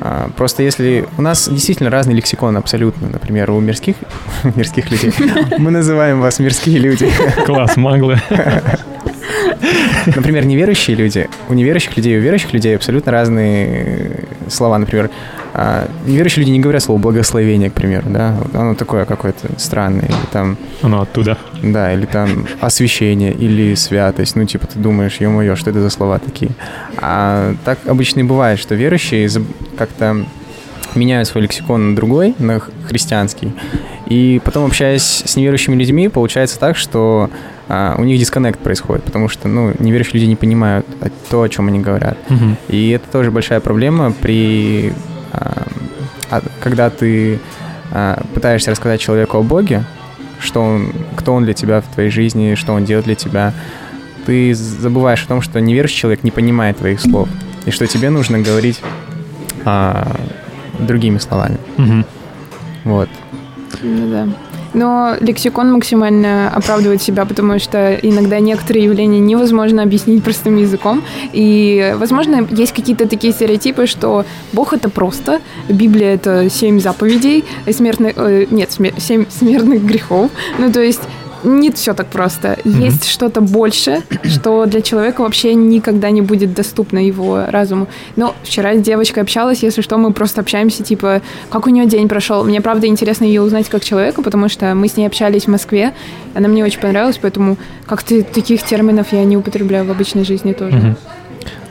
А, 0.00 0.30
просто 0.36 0.62
если... 0.62 1.06
У 1.16 1.22
нас 1.22 1.48
действительно 1.48 1.90
разный 1.90 2.14
лексикон 2.14 2.56
абсолютно. 2.56 3.08
Например, 3.08 3.50
у 3.50 3.60
мирских, 3.60 3.96
мирских 4.54 4.90
людей. 4.90 5.12
Мы 5.58 5.70
называем 5.70 6.20
вас 6.20 6.38
мирские 6.38 6.78
люди. 6.78 7.10
Класс, 7.46 7.76
маглы. 7.76 8.20
Например, 10.06 10.44
неверующие 10.44 10.96
люди. 10.96 11.28
У 11.48 11.54
неверующих 11.54 11.96
людей 11.96 12.14
и 12.14 12.18
у 12.18 12.20
верующих 12.20 12.52
людей 12.52 12.76
абсолютно 12.76 13.12
разные 13.12 14.24
слова. 14.48 14.78
Например, 14.78 15.10
а, 15.54 15.88
неверующие 16.06 16.44
люди 16.44 16.52
не 16.52 16.60
говорят 16.60 16.82
слово 16.82 16.98
благословение, 16.98 17.70
к 17.70 17.74
примеру, 17.74 18.04
да. 18.10 18.36
Оно 18.52 18.74
такое 18.74 19.04
какое-то 19.04 19.48
странное. 19.58 20.06
Или 20.06 20.26
там... 20.32 20.56
Оно 20.82 21.02
оттуда. 21.02 21.38
Да, 21.62 21.92
или 21.92 22.04
там 22.06 22.46
освящение, 22.60 23.32
или 23.32 23.74
святость. 23.74 24.36
Ну, 24.36 24.44
типа, 24.44 24.66
ты 24.66 24.78
думаешь, 24.78 25.16
ё-моё, 25.18 25.56
что 25.56 25.70
это 25.70 25.80
за 25.80 25.90
слова 25.90 26.18
такие? 26.18 26.50
А 26.98 27.54
так 27.64 27.78
обычно 27.86 28.20
и 28.20 28.22
бывает, 28.24 28.58
что 28.58 28.74
верующие 28.74 29.28
как-то 29.78 30.26
меняют 30.94 31.28
свой 31.28 31.42
лексикон 31.42 31.90
на 31.90 31.96
другой, 31.96 32.34
на 32.38 32.60
христианский. 32.88 33.52
И 34.06 34.40
потом, 34.44 34.66
общаясь 34.66 35.22
с 35.24 35.36
неверующими 35.36 35.74
людьми, 35.74 36.08
получается 36.08 36.58
так, 36.58 36.76
что 36.76 37.30
а, 37.68 37.96
у 37.98 38.04
них 38.04 38.18
дисконнект 38.18 38.60
происходит, 38.60 39.04
потому 39.04 39.28
что, 39.28 39.48
ну, 39.48 39.72
неверующие 39.78 40.14
люди 40.14 40.26
не 40.26 40.36
понимают 40.36 40.86
то, 41.30 41.42
о 41.42 41.48
чем 41.48 41.68
они 41.68 41.80
говорят. 41.80 42.16
Мгм. 42.28 42.56
И 42.68 42.90
это 42.90 43.08
тоже 43.10 43.30
большая 43.30 43.60
проблема 43.60 44.12
при... 44.12 44.92
а, 45.32 45.66
а, 46.30 46.42
когда 46.60 46.90
ты 46.90 47.40
а, 47.92 48.22
пытаешься 48.34 48.70
рассказать 48.70 49.00
человеку 49.00 49.38
о 49.38 49.42
Боге, 49.42 49.84
что 50.38 50.62
он, 50.62 50.92
кто 51.16 51.34
он 51.34 51.44
для 51.44 51.54
тебя 51.54 51.80
в 51.80 51.86
твоей 51.86 52.10
жизни, 52.10 52.54
что 52.54 52.72
он 52.72 52.84
делает 52.84 53.06
для 53.06 53.14
тебя, 53.14 53.52
ты 54.26 54.54
забываешь 54.54 55.24
о 55.24 55.28
том, 55.28 55.40
что 55.42 55.60
неверующий 55.60 55.96
человек 55.96 56.24
не 56.24 56.30
понимает 56.30 56.78
твоих 56.78 57.00
слов, 57.00 57.28
и 57.64 57.70
что 57.70 57.86
тебе 57.86 58.10
нужно 58.10 58.40
говорить 58.40 58.80
а, 59.64 60.16
другими 60.78 61.18
словами. 61.18 61.58
Мгм. 61.76 62.04
Вот. 62.84 63.08
Ну 63.82 64.10
да. 64.10 64.28
Но 64.76 65.16
лексикон 65.20 65.72
максимально 65.72 66.52
оправдывает 66.54 67.00
себя, 67.02 67.24
потому 67.24 67.58
что 67.58 67.94
иногда 67.94 68.38
некоторые 68.40 68.84
явления 68.84 69.18
невозможно 69.18 69.82
объяснить 69.82 70.22
простым 70.22 70.56
языком. 70.56 71.02
И, 71.32 71.94
возможно, 71.96 72.46
есть 72.50 72.74
какие-то 72.74 73.08
такие 73.08 73.32
стереотипы, 73.32 73.86
что 73.86 74.24
Бог 74.52 74.74
это 74.74 74.90
просто, 74.90 75.40
Библия 75.68 76.14
это 76.14 76.50
семь 76.50 76.78
заповедей, 76.78 77.44
смертных, 77.70 78.12
э, 78.16 78.46
нет, 78.50 78.70
смер- 78.70 79.00
семь 79.00 79.24
смертных 79.30 79.82
грехов. 79.82 80.30
Ну, 80.58 80.70
то 80.70 80.82
есть 80.82 81.00
не 81.44 81.70
все 81.70 81.94
так 81.94 82.08
просто. 82.08 82.58
Есть 82.64 83.08
что-то 83.08 83.40
больше, 83.40 84.02
что 84.24 84.66
для 84.66 84.80
человека 84.82 85.22
вообще 85.22 85.54
никогда 85.54 86.10
не 86.10 86.22
будет 86.22 86.54
доступно 86.54 86.98
его 86.98 87.44
разуму. 87.48 87.88
Но 88.16 88.34
вчера 88.42 88.74
с 88.74 88.80
девочкой 88.80 89.22
общалась, 89.22 89.62
если 89.62 89.82
что, 89.82 89.98
мы 89.98 90.12
просто 90.12 90.40
общаемся, 90.40 90.82
типа, 90.82 91.22
как 91.50 91.66
у 91.66 91.70
нее 91.70 91.86
день 91.86 92.08
прошел. 92.08 92.44
Мне, 92.44 92.60
правда, 92.60 92.86
интересно 92.86 93.24
ее 93.24 93.42
узнать 93.42 93.68
как 93.68 93.84
человека, 93.84 94.22
потому 94.22 94.48
что 94.48 94.74
мы 94.74 94.88
с 94.88 94.96
ней 94.96 95.06
общались 95.06 95.44
в 95.44 95.48
Москве, 95.48 95.92
она 96.34 96.48
мне 96.48 96.64
очень 96.64 96.80
понравилась, 96.80 97.18
поэтому 97.20 97.56
как-то 97.86 98.22
таких 98.22 98.62
терминов 98.62 99.12
я 99.12 99.24
не 99.24 99.36
употребляю 99.36 99.84
в 99.84 99.90
обычной 99.90 100.24
жизни 100.24 100.52
тоже. 100.52 100.76
Мгм. 100.76 100.96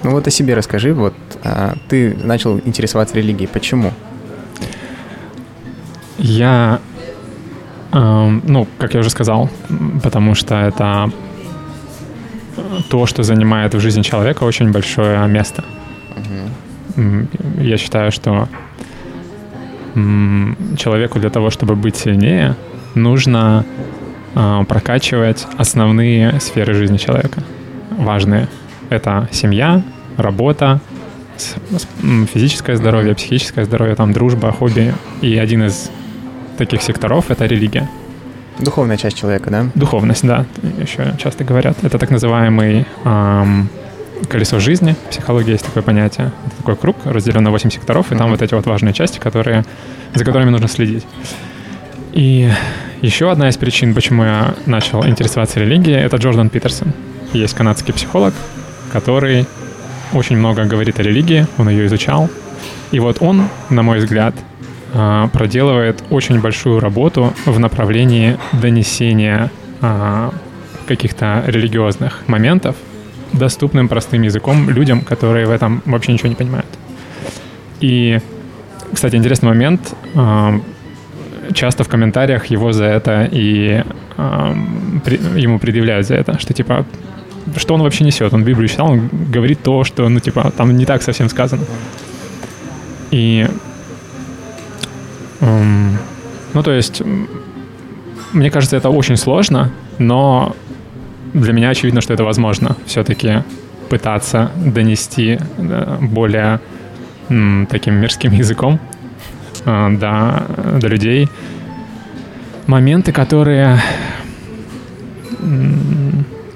Ну 0.03 0.11
вот 0.11 0.27
о 0.27 0.31
себе 0.31 0.53
расскажи. 0.53 0.93
Вот 0.93 1.13
а, 1.43 1.75
ты 1.89 2.15
начал 2.23 2.59
интересоваться 2.59 3.15
религией. 3.15 3.47
Почему? 3.47 3.91
Я, 6.17 6.79
ну, 7.99 8.67
как 8.77 8.93
я 8.93 8.99
уже 8.99 9.09
сказал, 9.09 9.49
потому 10.03 10.35
что 10.35 10.55
это 10.55 11.09
то, 12.89 13.05
что 13.05 13.23
занимает 13.23 13.73
в 13.73 13.79
жизни 13.79 14.01
человека 14.01 14.43
очень 14.43 14.71
большое 14.71 15.25
место. 15.27 15.63
Я 17.57 17.77
считаю, 17.77 18.11
что 18.11 18.47
человеку 20.77 21.19
для 21.19 21.29
того, 21.29 21.49
чтобы 21.49 21.75
быть 21.75 21.95
сильнее, 21.95 22.55
нужно 22.95 23.65
а, 24.35 24.65
прокачивать 24.65 25.47
основные 25.57 26.39
сферы 26.41 26.73
жизни 26.73 26.97
человека. 26.97 27.41
Важные. 27.91 28.49
Это 28.89 29.29
семья, 29.31 29.81
работа, 30.17 30.81
физическое 32.33 32.75
здоровье, 32.75 33.15
психическое 33.15 33.63
здоровье, 33.63 33.95
там 33.95 34.11
дружба, 34.11 34.51
хобби. 34.51 34.93
И 35.21 35.37
один 35.37 35.63
из 35.63 35.89
таких 36.57 36.81
секторов— 36.81 37.25
это 37.31 37.45
религия. 37.45 37.89
Духовная 38.59 38.97
часть 38.97 39.17
человека, 39.17 39.49
да? 39.49 39.65
Духовность, 39.75 40.25
да, 40.25 40.45
еще 40.81 41.13
часто 41.21 41.43
говорят. 41.43 41.77
Это 41.83 41.97
так 41.99 42.09
называемый 42.09 42.85
ам, 43.03 43.67
колесо 44.29 44.59
жизни. 44.59 44.95
В 45.07 45.09
психологии 45.09 45.51
есть 45.51 45.65
такое 45.65 45.83
понятие. 45.83 46.31
Это 46.47 46.55
такой 46.57 46.75
круг, 46.77 46.95
разделен 47.05 47.43
на 47.43 47.51
8 47.51 47.69
секторов, 47.69 48.11
и 48.11 48.15
там 48.15 48.27
Мгм. 48.27 48.31
вот 48.31 48.41
эти 48.41 48.53
вот 48.53 48.65
важные 48.65 48.93
части, 48.93 49.19
которые, 49.19 49.65
за 50.13 50.23
которыми 50.23 50.51
нужно 50.51 50.67
следить. 50.69 51.05
И 52.13 52.49
еще 53.01 53.29
одна 53.29 53.49
из 53.49 53.57
причин, 53.57 53.93
почему 53.93 54.23
я 54.23 54.53
начал 54.65 55.05
интересоваться 55.05 55.59
религией, 55.59 55.97
это 55.97 56.15
Джордан 56.15 56.49
Питерсон. 56.49 56.93
Есть 57.33 57.55
канадский 57.55 57.93
психолог, 57.93 58.33
который 58.93 59.45
очень 60.13 60.37
много 60.37 60.63
говорит 60.63 60.97
о 60.99 61.03
религии, 61.03 61.45
он 61.57 61.67
ее 61.67 61.87
изучал. 61.87 62.29
И 62.91 62.99
вот 62.99 63.17
он, 63.19 63.49
на 63.69 63.83
мой 63.83 63.97
взгляд, 63.99 64.33
проделывает 65.33 66.03
очень 66.09 66.39
большую 66.39 66.79
работу 66.79 67.33
в 67.45 67.59
направлении 67.59 68.37
донесения 68.53 69.51
а, 69.81 70.31
каких-то 70.87 71.43
религиозных 71.47 72.23
моментов 72.27 72.77
доступным 73.33 73.89
простым 73.89 74.21
языком 74.21 74.69
людям, 74.69 75.01
которые 75.01 75.47
в 75.47 75.51
этом 75.51 75.81
вообще 75.85 76.13
ничего 76.13 76.29
не 76.29 76.35
понимают. 76.35 76.69
И, 77.81 78.19
кстати, 78.93 79.15
интересный 79.17 79.49
момент. 79.49 79.93
а, 80.15 80.61
Часто 81.53 81.83
в 81.83 81.89
комментариях 81.89 82.47
его 82.47 82.71
за 82.71 82.85
это 82.85 83.29
и 83.31 83.83
ему 84.17 85.59
предъявляют 85.59 86.07
за 86.07 86.15
это, 86.15 86.39
что 86.39 86.53
типа 86.53 86.85
что 87.57 87.75
он 87.75 87.83
вообще 87.83 88.03
несет? 88.03 88.33
Он 88.33 88.43
Библию 88.43 88.67
читал, 88.67 88.91
он 88.91 89.09
говорит 89.11 89.61
то, 89.61 89.83
что, 89.83 90.09
ну, 90.09 90.19
типа, 90.19 90.51
там 90.57 90.75
не 90.75 90.85
так 90.85 91.03
совсем 91.03 91.29
сказано. 91.29 91.63
И, 93.11 93.47
ну, 96.53 96.63
то 96.63 96.71
есть, 96.71 97.01
мне 98.33 98.49
кажется, 98.49 98.77
это 98.77 98.89
очень 98.89 99.17
сложно, 99.17 99.71
но 99.99 100.55
для 101.33 101.53
меня 101.53 101.69
очевидно, 101.69 102.01
что 102.01 102.13
это 102.13 102.23
возможно. 102.23 102.75
Все-таки 102.85 103.43
пытаться 103.89 104.51
донести 104.55 105.37
э, 105.57 105.97
более 106.01 106.59
таким 107.69 107.95
мирским 107.95 108.31
языком 108.31 108.79
э, 109.65 109.89
до, 109.99 110.79
до 110.79 110.87
людей 110.87 111.29
моменты, 112.67 113.11
которые 113.11 113.81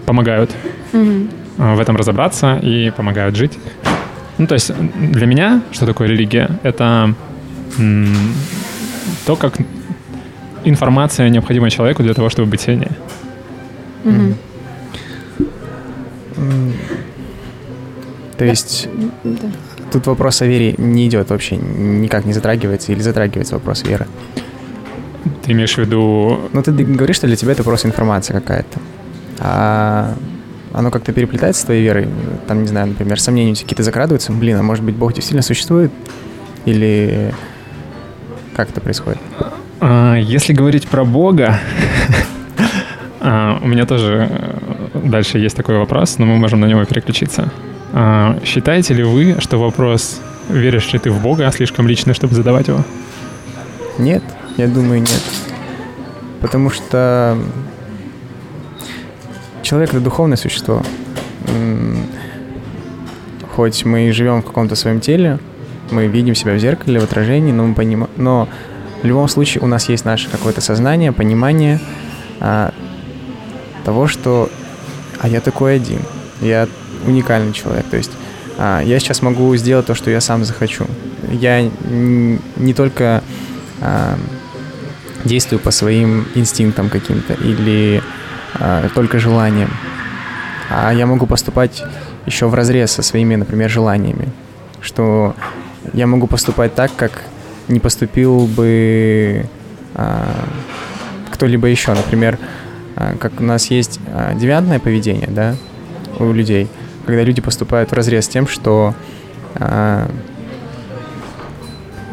помогают 0.05 0.51
э, 0.93 1.25
в 1.57 1.79
этом 1.79 1.95
разобраться 1.95 2.57
и 2.57 2.91
помогают 2.91 3.35
жить. 3.35 3.57
Ну, 4.37 4.47
то 4.47 4.53
есть 4.53 4.71
для 4.95 5.25
меня, 5.25 5.61
что 5.71 5.85
такое 5.85 6.07
религия, 6.07 6.49
это 6.63 7.13
то, 9.29 9.35
как 9.35 9.53
информация 10.63 11.29
необходима 11.29 11.69
человеку 11.69 12.01
для 12.01 12.15
того, 12.15 12.29
чтобы 12.29 12.49
быть 12.49 12.61
сильнее. 12.61 12.91
Мгм. 14.03 14.35
М, 16.37 16.73
То 18.37 18.45
есть 18.45 18.89
Да. 19.23 19.47
тут 19.91 20.07
вопрос 20.07 20.41
о 20.41 20.47
вере 20.47 20.73
не 20.79 21.05
идет 21.07 21.29
вообще, 21.29 21.57
никак 21.57 22.25
не 22.25 22.33
затрагивается 22.33 22.91
или 22.91 23.01
затрагивается 23.01 23.53
вопрос 23.53 23.83
веры. 23.83 24.07
Ты 25.43 25.51
имеешь 25.51 25.75
в 25.75 25.77
виду... 25.77 26.39
Ну, 26.51 26.63
ты 26.63 26.71
говоришь, 26.71 27.17
что 27.17 27.27
для 27.27 27.35
тебя 27.35 27.51
это 27.51 27.63
просто 27.63 27.87
информация 27.87 28.33
какая-то. 28.33 28.79
А 29.37 30.15
оно 30.73 30.89
как-то 30.89 31.13
переплетается 31.13 31.61
с 31.61 31.65
твоей 31.65 31.83
верой? 31.83 32.07
Там, 32.47 32.61
не 32.63 32.67
знаю, 32.67 32.87
например, 32.87 33.19
сомнения 33.21 33.51
у 33.51 33.53
тебя 33.55 33.65
какие-то 33.65 33.83
закрадываются? 33.83 34.31
Блин, 34.31 34.57
а 34.57 34.63
может 34.63 34.83
быть, 34.83 34.95
Бог 34.95 35.13
действительно 35.13 35.43
существует? 35.43 35.91
Или 36.65 37.31
как 38.59 38.71
это 38.71 38.81
происходит? 38.81 39.19
а, 39.79 40.15
если 40.17 40.51
говорить 40.51 40.85
про 40.89 41.05
Бога, 41.05 41.57
а, 43.21 43.57
у 43.61 43.67
меня 43.67 43.85
тоже 43.85 44.27
э, 44.29 44.99
дальше 45.05 45.39
есть 45.39 45.55
такой 45.55 45.77
вопрос, 45.77 46.17
но 46.17 46.25
мы 46.25 46.35
можем 46.35 46.59
на 46.59 46.65
него 46.65 46.83
переключиться. 46.83 47.53
А, 47.93 48.37
Считаете 48.43 48.95
ли 48.95 49.03
вы, 49.03 49.37
что 49.39 49.59
вопрос, 49.59 50.19
веришь 50.49 50.91
ли 50.91 50.99
ты 50.99 51.09
в 51.09 51.21
Бога, 51.21 51.49
слишком 51.51 51.87
личный, 51.87 52.13
чтобы 52.13 52.35
задавать 52.35 52.67
его? 52.67 52.83
Нет, 53.97 54.23
я 54.57 54.67
думаю, 54.67 54.99
нет. 54.99 55.23
Потому 56.41 56.69
что 56.69 57.37
человек— 59.61 59.89
это 59.91 60.01
духовное 60.01 60.35
существо. 60.35 60.83
Хоть 63.55 63.85
мы 63.85 64.09
и 64.09 64.11
живем 64.11 64.41
в 64.41 64.45
каком-то 64.45 64.75
своем 64.75 64.99
теле, 64.99 65.39
мы 65.91 66.07
видим 66.07 66.35
себя 66.35 66.53
в 66.53 66.59
зеркале, 66.59 66.99
в 66.99 67.03
отражении, 67.03 67.51
но 67.51 67.65
мы 67.67 67.75
понимаем... 67.75 68.09
Но 68.15 68.47
в 69.01 69.05
любом 69.05 69.27
случае 69.27 69.63
у 69.63 69.67
нас 69.67 69.87
есть 69.89 70.05
наше 70.05 70.29
какое-то 70.29 70.61
сознание, 70.61 71.11
понимание 71.11 71.79
а, 72.39 72.73
того, 73.85 74.07
что 74.07 74.49
а 75.19 75.27
я 75.27 75.41
такой 75.41 75.75
один, 75.75 76.01
я 76.41 76.67
уникальный 77.05 77.53
человек. 77.53 77.85
То 77.89 77.97
есть 77.97 78.11
а, 78.57 78.81
я 78.81 78.99
сейчас 78.99 79.21
могу 79.21 79.55
сделать 79.55 79.85
то, 79.85 79.95
что 79.95 80.11
я 80.11 80.21
сам 80.21 80.43
захочу. 80.43 80.85
я 81.29 81.69
не 81.89 82.73
только 82.73 83.23
а, 83.81 84.17
действую 85.23 85.59
по 85.59 85.71
своим 85.71 86.27
инстинктам 86.35 86.89
каким-то 86.89 87.33
или 87.33 88.01
а, 88.55 88.87
только 88.93 89.19
желаниям, 89.19 89.71
а 90.69 90.93
я 90.93 91.05
могу 91.05 91.25
поступать 91.25 91.83
еще 92.25 92.47
в 92.47 92.53
разрез 92.53 92.91
со 92.91 93.01
своими, 93.01 93.35
например, 93.35 93.69
желаниями, 93.69 94.29
что 94.81 95.35
я 95.93 96.07
могу 96.07 96.27
поступать 96.27 96.75
так, 96.75 96.91
как 96.95 97.23
не 97.67 97.79
поступил 97.79 98.47
бы 98.47 99.45
а, 99.95 100.25
кто-либо 101.31 101.67
еще, 101.67 101.93
например, 101.93 102.37
а, 102.95 103.15
как 103.17 103.39
у 103.39 103.43
нас 103.43 103.71
есть 103.71 103.99
а, 104.07 104.33
девиантное 104.33 104.79
поведение, 104.79 105.27
да, 105.29 105.55
у 106.19 106.31
людей, 106.31 106.67
когда 107.05 107.23
люди 107.23 107.41
поступают 107.41 107.91
в 107.91 107.93
разрез 107.93 108.25
с 108.25 108.27
тем, 108.27 108.47
что 108.47 108.93
а, 109.55 110.09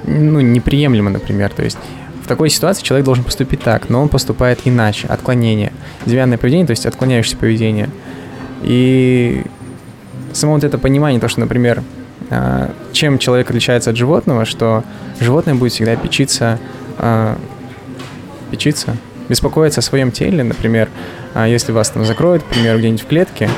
ну, 0.07 0.41
неприемлемо, 0.41 1.11
например. 1.11 1.51
То 1.51 1.65
есть 1.65 1.79
в 2.23 2.29
такой 2.29 2.51
ситуации 2.51 2.83
человек 2.83 3.05
должен 3.05 3.25
поступить 3.25 3.61
так, 3.61 3.89
но 3.89 4.03
он 4.03 4.09
поступает 4.09 4.61
иначе, 4.65 5.07
отклонение. 5.09 5.73
Девиантное 6.07 6.39
поведение, 6.39 6.67
то 6.67 6.73
есть 6.73 6.87
отклоняющееся 6.87 7.37
поведение. 7.37 7.91
И 8.63 9.45
само 10.33 10.55
вот 10.55 10.65
это 10.65 10.79
понимание, 10.79 11.21
то, 11.21 11.29
что, 11.29 11.41
например, 11.41 11.83
чем 12.93 13.19
человек 13.19 13.51
отличается 13.51 13.91
от 13.91 13.97
животного, 13.97 14.45
что 14.45 14.85
животное 15.21 15.55
будет 15.55 15.73
всегда 15.73 15.97
печиться, 15.97 16.59
а, 16.99 17.39
печиться, 18.51 18.97
беспокоиться 19.29 19.81
о 19.81 19.83
своем 19.83 20.11
теле, 20.11 20.43
например, 20.43 20.89
а, 21.35 21.47
если 21.47 21.73
вас 21.73 21.91
там 21.91 22.05
закроют, 22.05 22.43
к 22.43 22.47
примеру, 22.47 22.79
где-нибудь 22.79 23.03
в 23.03 23.07
клетке, 23.07 23.49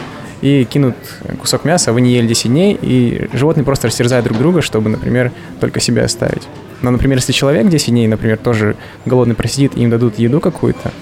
и 0.40 0.64
кинут 0.64 0.96
кусок 1.40 1.64
мяса, 1.64 1.92
вы 1.92 2.00
не 2.00 2.12
ели 2.12 2.26
10 2.26 2.50
дней, 2.50 2.78
и 2.80 3.28
животные 3.32 3.64
просто 3.64 3.88
растерзают 3.88 4.24
друг 4.24 4.38
друга, 4.38 4.62
чтобы, 4.62 4.88
например, 4.88 5.32
только 5.60 5.80
себя 5.80 6.04
оставить. 6.04 6.42
Но, 6.80 6.90
например, 6.90 7.18
если 7.18 7.32
человек 7.32 7.68
10 7.68 7.88
дней, 7.88 8.06
например, 8.06 8.38
тоже 8.38 8.76
голодный 9.04 9.34
просидит, 9.34 9.76
и 9.76 9.82
им 9.82 9.90
дадут 9.90 10.18
еду 10.18 10.40
какую-то, 10.40 10.92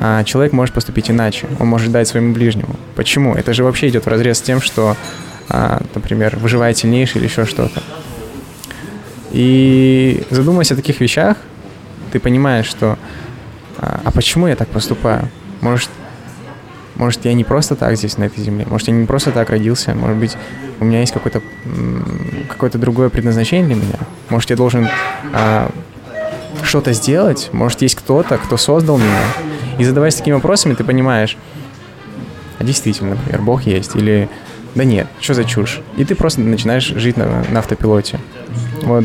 а 0.00 0.22
человек 0.24 0.52
может 0.52 0.74
поступить 0.74 1.10
иначе. 1.10 1.46
Он 1.58 1.66
может 1.66 1.90
дать 1.90 2.06
своему 2.06 2.32
ближнему. 2.32 2.76
Почему? 2.94 3.34
Это 3.34 3.52
же 3.52 3.64
вообще 3.64 3.88
идет 3.88 4.04
в 4.04 4.08
разрез 4.08 4.38
с 4.38 4.42
тем, 4.42 4.60
что, 4.60 4.96
а, 5.48 5.82
например, 5.94 6.36
выживает 6.36 6.76
сильнейший 6.76 7.20
или 7.20 7.28
еще 7.28 7.44
что-то. 7.44 7.82
И 9.30 10.24
задумываясь 10.30 10.72
о 10.72 10.76
таких 10.76 11.00
вещах, 11.00 11.36
ты 12.12 12.20
понимаешь, 12.20 12.66
что 12.66 12.98
а, 13.78 14.00
а 14.04 14.10
почему 14.10 14.46
я 14.46 14.56
так 14.56 14.68
поступаю? 14.68 15.28
Может, 15.60 15.90
может, 16.96 17.24
я 17.24 17.32
не 17.32 17.44
просто 17.44 17.76
так 17.76 17.96
здесь, 17.96 18.18
на 18.18 18.24
этой 18.24 18.42
земле. 18.42 18.66
Может, 18.68 18.88
я 18.88 18.94
не 18.94 19.06
просто 19.06 19.30
так 19.30 19.50
родился. 19.50 19.94
Может 19.94 20.16
быть, 20.16 20.36
у 20.80 20.84
меня 20.84 21.00
есть 21.00 21.12
какое-то 21.12 21.42
какое-то 22.48 22.78
другое 22.78 23.08
предназначение 23.08 23.66
для 23.66 23.76
меня. 23.76 23.98
Может, 24.30 24.50
я 24.50 24.56
должен 24.56 24.88
а, 25.32 25.70
что-то 26.64 26.92
сделать. 26.92 27.50
Может, 27.52 27.82
есть 27.82 27.94
кто-то, 27.94 28.36
кто 28.38 28.56
создал 28.56 28.98
меня. 28.98 29.22
И 29.78 29.84
задаваясь 29.84 30.16
такими 30.16 30.34
вопросами, 30.34 30.74
ты 30.74 30.82
понимаешь, 30.82 31.36
а 32.58 32.64
действительно, 32.64 33.10
например, 33.10 33.42
Бог 33.42 33.62
есть. 33.62 33.94
Или 33.94 34.28
да 34.74 34.84
нет, 34.84 35.06
что 35.20 35.34
за 35.34 35.44
чушь? 35.44 35.80
И 35.96 36.04
ты 36.04 36.14
просто 36.14 36.40
начинаешь 36.40 36.86
жить 36.86 37.16
на, 37.16 37.44
на 37.50 37.60
автопилоте. 37.60 38.20
Вот. 38.82 39.04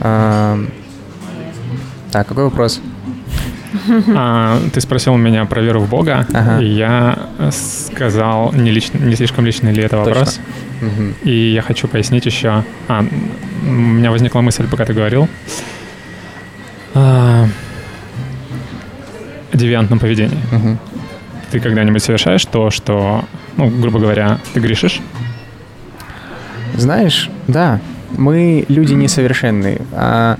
А, 0.00 0.58
так, 2.10 2.26
какой 2.26 2.44
вопрос? 2.44 2.80
А, 4.14 4.60
ты 4.72 4.80
спросил 4.80 5.16
меня 5.16 5.44
про 5.46 5.60
веру 5.60 5.80
в 5.80 5.88
Бога, 5.88 6.26
ага. 6.32 6.62
и 6.62 6.66
я 6.66 7.28
сказал, 7.50 8.52
не, 8.52 8.70
лично, 8.70 8.98
не 8.98 9.16
слишком 9.16 9.44
личный 9.44 9.72
ли 9.72 9.82
это 9.82 9.98
вопрос. 9.98 10.40
Угу. 10.80 11.28
И 11.28 11.52
я 11.52 11.62
хочу 11.62 11.88
пояснить 11.88 12.26
еще. 12.26 12.64
А, 12.88 13.04
у 13.62 13.70
меня 13.70 14.10
возникла 14.10 14.40
мысль, 14.40 14.66
пока 14.68 14.84
ты 14.84 14.92
говорил. 14.92 15.28
А, 16.94 17.46
девиантном 19.52 19.98
поведении. 19.98 20.38
Угу. 20.52 20.78
Ты 21.54 21.60
когда-нибудь 21.60 22.02
совершаешь 22.02 22.44
то, 22.46 22.70
что, 22.70 23.24
ну, 23.56 23.68
грубо 23.68 24.00
говоря, 24.00 24.40
ты 24.52 24.58
грешишь? 24.58 25.00
Знаешь, 26.76 27.30
да, 27.46 27.78
мы 28.10 28.64
люди 28.66 28.94
несовершенные. 28.94 29.82
А 29.92 30.36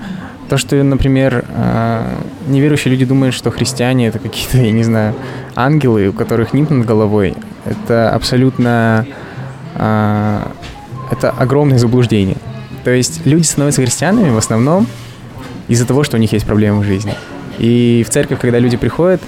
то, 0.49 0.57
что, 0.57 0.75
например, 0.83 1.45
а, 1.55 2.21
неверующие 2.47 2.91
люди 2.91 3.05
думают, 3.05 3.33
что 3.33 3.49
христиане 3.49 4.07
это 4.09 4.19
какие-то, 4.19 4.57
я 4.57 4.73
не 4.73 4.83
знаю, 4.83 5.15
ангелы, 5.55 6.09
у 6.09 6.11
которых 6.11 6.51
нимб 6.51 6.69
над 6.71 6.85
головой, 6.85 7.33
это 7.63 8.09
абсолютно 8.09 9.07
а, 9.75 10.51
это 11.11 11.29
огромное 11.29 11.77
заблуждение. 11.77 12.35
То 12.83 12.91
есть 12.91 13.25
люди 13.25 13.43
становятся 13.43 13.81
христианами 13.81 14.31
в 14.31 14.37
основном 14.37 14.85
из-за 15.69 15.87
того, 15.87 16.03
что 16.03 16.17
у 16.17 16.19
них 16.19 16.33
есть 16.33 16.45
проблемы 16.45 16.81
в 16.81 16.83
жизни. 16.83 17.13
И 17.57 18.03
в 18.07 18.11
церковь, 18.11 18.39
когда 18.39 18.59
люди 18.59 18.77
приходят, 18.77 19.21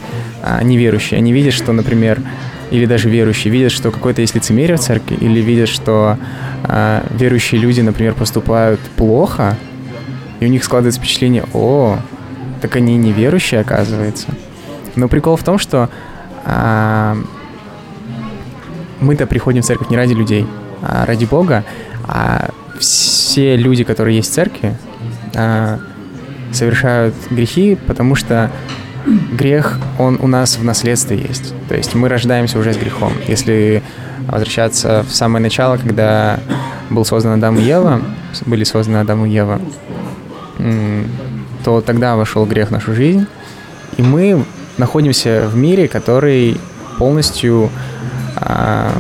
они 0.44 0.78
верующие, 0.78 1.18
они 1.18 1.32
видят, 1.32 1.54
что, 1.54 1.72
например, 1.72 2.22
или 2.72 2.86
даже 2.86 3.10
верующие 3.10 3.52
видят, 3.52 3.72
что 3.72 3.92
какое-то 3.92 4.22
есть 4.22 4.36
лицемерие 4.36 4.78
в 4.78 4.82
церкви, 4.82 5.16
или 5.16 5.40
видят, 5.40 5.70
что 5.70 6.18
э, 6.64 7.02
верующие 7.12 7.62
люди, 7.62 7.80
например, 7.80 8.14
поступают 8.14 8.80
плохо, 8.98 9.56
и 10.40 10.46
у 10.46 10.50
них 10.50 10.64
складывается 10.64 11.00
впечатление, 11.00 11.46
о, 11.54 11.98
так 12.62 12.76
они 12.76 12.98
неверующие, 12.98 13.62
оказывается. 13.62 14.28
Но 14.96 15.08
прикол 15.08 15.36
в 15.36 15.44
том, 15.44 15.58
что 15.60 15.90
а, 16.44 17.18
мы-то 19.00 19.28
приходим 19.28 19.62
в 19.62 19.66
церковь 19.66 19.90
не 19.90 19.98
ради 19.98 20.14
людей, 20.14 20.46
а 20.82 21.06
ради 21.06 21.26
Бога, 21.26 21.64
а 22.04 22.50
все 22.80 23.56
люди, 23.56 23.84
которые 23.84 24.18
есть 24.18 24.32
в 24.32 24.34
церкви, 24.34 24.76
а, 25.36 25.80
совершают 26.58 27.16
грехи, 27.30 27.78
потому 27.88 28.16
что 28.16 28.52
грех, 29.32 29.80
он 29.98 30.18
у 30.22 30.28
нас 30.28 30.58
в 30.58 30.64
наследстве 30.64 31.18
есть. 31.18 31.54
То 31.70 31.76
есть 31.76 31.96
мы 31.96 32.10
рождаемся 32.10 32.60
уже 32.60 32.74
с 32.74 32.78
грехом. 32.78 33.14
Если 33.28 33.82
возвращаться 34.28 35.06
в 35.08 35.16
самое 35.16 35.42
начало, 35.42 35.78
когда 35.78 36.40
был 36.90 37.06
создан 37.06 37.34
Адам 37.34 37.58
и 37.58 37.62
Ева, 37.62 38.02
были 38.46 38.64
созданы 38.64 38.98
Адам 38.98 39.26
и 39.26 39.30
Ева, 39.30 39.62
то 41.64 41.82
тогда 41.82 42.16
вошел 42.16 42.46
грех 42.46 42.70
в 42.70 42.72
нашу 42.72 42.94
жизнь, 42.94 43.26
и 43.98 44.02
мы 44.02 44.44
находимся 44.78 45.48
в 45.52 45.56
мире, 45.56 45.88
который 45.88 46.58
полностью 46.98 47.70
а, 48.36 48.92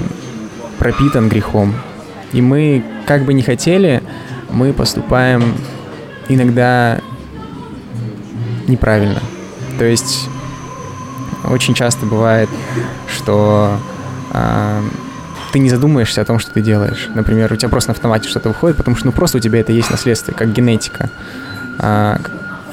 пропитан 0.78 1.30
грехом. 1.30 1.76
И 2.34 2.42
мы, 2.42 2.84
как 3.06 3.24
бы 3.24 3.34
не 3.34 3.42
хотели, 3.42 4.02
мы 4.50 4.74
поступаем 4.74 5.56
иногда 6.30 7.00
неправильно. 8.68 9.22
То 9.78 9.86
есть 9.86 10.28
очень 11.44 11.74
часто 11.74 12.06
бывает, 12.06 12.50
что 13.08 13.78
а, 14.32 14.84
ты 15.52 15.60
не 15.60 15.70
задумаешься 15.70 16.22
о 16.22 16.26
том, 16.26 16.40
что 16.40 16.52
ты 16.52 16.62
делаешь. 16.62 17.10
Например, 17.14 17.52
у 17.52 17.56
тебя 17.56 17.70
просто 17.70 17.92
на 17.92 17.94
автомате 17.94 18.28
что-то 18.30 18.50
выходит, 18.50 18.78
потому 18.78 18.96
что 18.98 19.06
ну 19.06 19.12
просто 19.12 19.38
у 19.38 19.42
тебя 19.42 19.60
это 19.60 19.72
есть 19.72 19.90
наследство, 19.90 20.32
как 20.32 20.52
генетика. 20.54 21.10
А, 21.80 22.20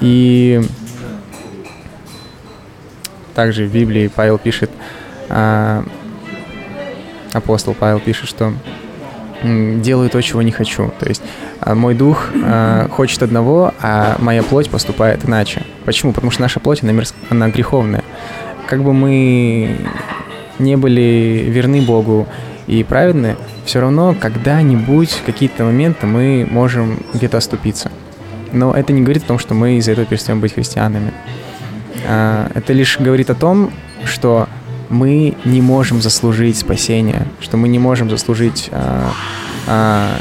и 0.01 0.62
также 3.34 3.66
в 3.66 3.72
Библии 3.72 4.09
Павел 4.09 4.38
пишет, 4.38 4.70
а, 5.28 5.84
апостол 7.32 7.74
Павел 7.74 8.01
пишет, 8.01 8.28
что 8.28 8.53
делаю 9.45 10.11
то, 10.11 10.20
чего 10.22 10.42
не 10.42 10.51
хочу. 10.51 10.92
То 10.99 11.09
есть 11.09 11.22
а, 11.61 11.74
мой 11.74 11.95
дух 11.95 12.30
а, 12.45 12.88
хочет 12.88 13.22
одного, 13.22 13.74
а 13.80 14.16
моя 14.18 14.42
плоть 14.42 14.70
поступает 14.70 15.24
иначе. 15.24 15.62
Почему? 15.84 16.12
Потому 16.12 16.30
что 16.30 16.42
наша 16.42 16.61
плоть, 16.61 16.82
она, 16.82 16.92
мерз... 16.92 17.14
она 17.30 17.49
греховная. 17.49 18.03
Как 18.66 18.82
бы 18.82 18.92
мы 18.92 19.76
не 20.59 20.76
были 20.76 21.45
верны 21.49 21.82
Богу 21.82 22.26
и 22.66 22.82
праведны, 22.82 23.36
все 23.64 23.80
равно 23.80 24.14
когда-нибудь, 24.18 25.22
какие-то 25.26 25.64
моменты 25.64 26.07
мы 26.07 26.47
можем 26.51 26.99
где-то 27.12 27.38
оступиться. 27.38 27.90
Но 28.53 28.72
это 28.72 28.92
не 28.92 29.03
говорит 29.03 29.24
о 29.24 29.26
том, 29.26 29.38
что 29.38 29.55
мы 29.55 29.78
из-за 29.78 29.92
этого 29.92 30.07
перестаем 30.07 30.40
быть 30.40 30.55
христианами. 30.55 31.12
А, 32.07 32.51
это 32.55 32.72
лишь 32.72 32.99
говорит 32.99 33.30
о 33.30 33.34
том, 33.34 33.70
что 34.05 34.49
мы 34.89 35.37
не 35.45 35.61
можем 35.61 36.03
заслужить 36.03 36.57
спасение, 36.57 37.26
что 37.41 37.57
мы 37.57 37.68
не 37.68 37.78
можем 37.78 38.11
заслужить, 38.11 38.68
а, 38.72 39.12
а, 39.66 40.20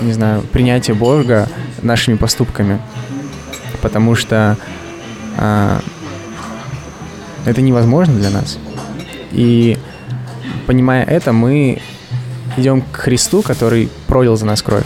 не 0.00 0.12
знаю, 0.12 0.42
принятие 0.42 0.94
Бога 0.94 1.48
нашими 1.82 2.16
поступками, 2.16 2.80
потому 3.82 4.14
что 4.14 4.56
это 5.36 5.82
невозможно 7.60 8.14
для 8.14 8.30
нас. 8.30 8.58
И 9.32 9.76
понимая 10.66 11.04
это, 11.04 11.32
мы 11.32 11.82
идем 12.56 12.82
к 12.82 12.96
Христу, 12.96 13.42
который 13.42 13.90
пролил 14.06 14.36
за 14.36 14.46
нас 14.46 14.62
кровь. 14.62 14.84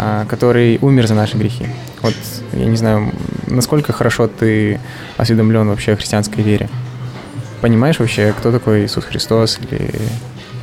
А, 0.00 0.26
который 0.26 0.78
умер 0.80 1.08
за 1.08 1.14
наши 1.14 1.36
грехи. 1.36 1.66
Вот 2.02 2.14
я 2.52 2.66
не 2.66 2.76
знаю, 2.76 3.12
насколько 3.48 3.92
хорошо 3.92 4.28
ты 4.28 4.78
осведомлен 5.16 5.68
вообще 5.68 5.94
о 5.94 5.96
христианской 5.96 6.44
вере. 6.44 6.68
Понимаешь 7.60 7.98
вообще, 7.98 8.32
кто 8.38 8.52
такой 8.52 8.84
Иисус 8.86 9.04
Христос 9.04 9.58
или 9.58 9.90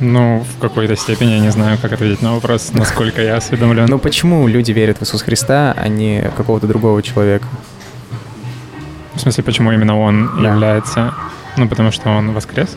Ну, 0.00 0.44
в 0.56 0.60
какой-то 0.60 0.96
степени 0.96 1.30
я 1.32 1.38
не 1.40 1.50
знаю, 1.50 1.78
как 1.80 1.92
ответить 1.92 2.22
на 2.22 2.34
вопрос, 2.34 2.70
насколько 2.72 3.22
я 3.22 3.36
осведомлен. 3.36 3.86
Ну 3.88 3.98
почему 3.98 4.46
люди 4.48 4.72
верят 4.72 4.98
в 4.98 5.02
Иисуса 5.02 5.24
Христа, 5.24 5.74
а 5.76 5.88
не 5.88 6.30
какого-то 6.36 6.66
другого 6.66 7.02
человека? 7.02 7.46
В 9.14 9.20
смысле, 9.20 9.44
почему 9.44 9.72
именно 9.72 9.98
он 9.98 10.30
Да. 10.42 10.50
является? 10.52 11.14
Ну, 11.56 11.66
потому 11.68 11.90
что 11.92 12.10
он 12.10 12.32
воскрес. 12.32 12.76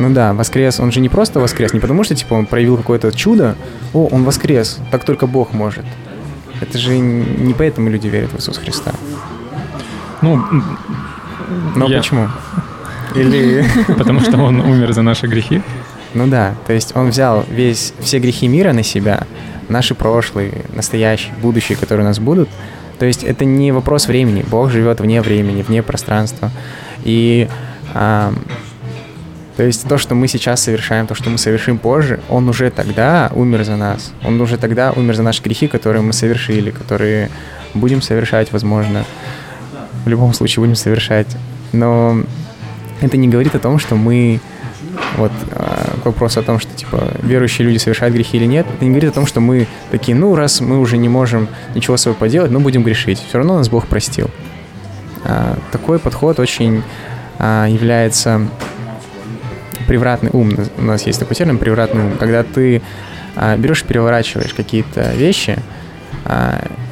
Ну 0.00 0.10
да, 0.10 0.32
воскрес, 0.32 0.80
он 0.80 0.90
же 0.92 1.00
не 1.00 1.08
просто 1.08 1.38
воскрес, 1.40 1.72
не 1.72 1.78
потому 1.80 2.02
что, 2.04 2.14
типа, 2.14 2.34
он 2.34 2.46
проявил 2.46 2.76
какое-то 2.76 3.12
чудо, 3.12 3.54
о, 3.92 4.06
он 4.06 4.24
воскрес, 4.24 4.78
так 4.90 5.04
только 5.04 5.26
Бог 5.28 5.52
может. 5.52 5.84
Это 6.60 6.78
же 6.78 6.98
не 6.98 7.52
поэтому 7.54 7.90
люди 7.90 8.08
верят 8.08 8.32
в 8.32 8.36
Иисуса 8.36 8.60
Христа. 8.60 8.92
Ну, 10.22 10.42
Но 11.74 11.86
Я- 11.88 11.98
почему? 11.98 12.28
Или... 13.14 13.64
потому 13.98 14.20
что 14.20 14.38
он 14.38 14.60
умер 14.60 14.92
за 14.92 15.02
наши 15.02 15.26
грехи. 15.26 15.62
Ну 16.14 16.26
да, 16.26 16.54
то 16.66 16.72
есть 16.72 16.96
он 16.96 17.10
взял 17.10 17.44
весь, 17.48 17.94
все 18.00 18.18
грехи 18.18 18.48
мира 18.48 18.72
на 18.72 18.82
себя, 18.82 19.26
наши 19.68 19.94
прошлые, 19.94 20.64
настоящие, 20.74 21.32
будущие, 21.40 21.78
которые 21.78 22.04
у 22.04 22.08
нас 22.08 22.18
будут. 22.18 22.48
То 22.98 23.06
есть 23.06 23.24
это 23.24 23.44
не 23.44 23.72
вопрос 23.72 24.08
времени. 24.08 24.44
Бог 24.48 24.70
живет 24.70 25.00
вне 25.00 25.22
времени, 25.22 25.62
вне 25.62 25.82
пространства. 25.82 26.50
И 27.04 27.48
ам, 27.94 28.36
то 29.56 29.64
есть 29.64 29.86
то, 29.86 29.98
что 29.98 30.14
мы 30.14 30.26
сейчас 30.26 30.62
совершаем, 30.62 31.06
то, 31.06 31.14
что 31.14 31.30
мы 31.30 31.38
совершим 31.38 31.78
позже, 31.78 32.20
он 32.28 32.48
уже 32.48 32.70
тогда 32.70 33.30
умер 33.34 33.64
за 33.64 33.76
нас. 33.76 34.12
Он 34.24 34.40
уже 34.40 34.56
тогда 34.56 34.90
умер 34.92 35.16
за 35.16 35.22
наши 35.22 35.42
грехи, 35.42 35.68
которые 35.68 36.02
мы 36.02 36.12
совершили, 36.12 36.70
которые 36.70 37.30
будем 37.74 38.02
совершать, 38.02 38.52
возможно. 38.52 39.04
В 40.04 40.08
любом 40.08 40.32
случае 40.32 40.62
будем 40.62 40.76
совершать. 40.76 41.26
Но 41.72 42.22
это 43.00 43.16
не 43.16 43.28
говорит 43.28 43.54
о 43.54 43.58
том, 43.58 43.78
что 43.78 43.96
мы 43.96 44.40
вот 45.16 45.32
а, 45.52 45.98
к 46.02 46.06
вопросу 46.06 46.40
о 46.40 46.42
том, 46.42 46.58
что 46.58 46.74
типа 46.74 47.12
верующие 47.22 47.66
люди 47.66 47.78
совершают 47.78 48.14
грехи 48.14 48.36
или 48.36 48.46
нет, 48.46 48.66
это 48.68 48.84
не 48.84 48.90
говорит 48.90 49.10
о 49.10 49.14
том, 49.14 49.26
что 49.26 49.40
мы 49.40 49.66
такие, 49.90 50.16
ну 50.16 50.34
раз 50.34 50.60
мы 50.60 50.78
уже 50.78 50.96
не 50.96 51.08
можем 51.08 51.48
ничего 51.74 51.96
с 51.96 52.02
собой 52.02 52.18
поделать, 52.18 52.50
ну 52.50 52.60
будем 52.60 52.82
грешить. 52.82 53.22
Все 53.28 53.38
равно 53.38 53.56
нас 53.56 53.68
Бог 53.68 53.86
простил. 53.86 54.30
А, 55.24 55.58
такой 55.72 55.98
подход 55.98 56.38
очень 56.38 56.82
а, 57.38 57.66
является 57.66 58.48
превратный 59.86 60.30
ум. 60.32 60.52
У 60.78 60.82
нас 60.82 61.06
есть 61.06 61.18
такой 61.18 61.36
термин 61.36 61.58
превратный 61.58 62.04
ум, 62.04 62.12
когда 62.18 62.42
ты 62.42 62.80
берешь 63.58 63.82
и 63.82 63.86
переворачиваешь 63.86 64.52
какие-то 64.54 65.12
вещи, 65.14 65.56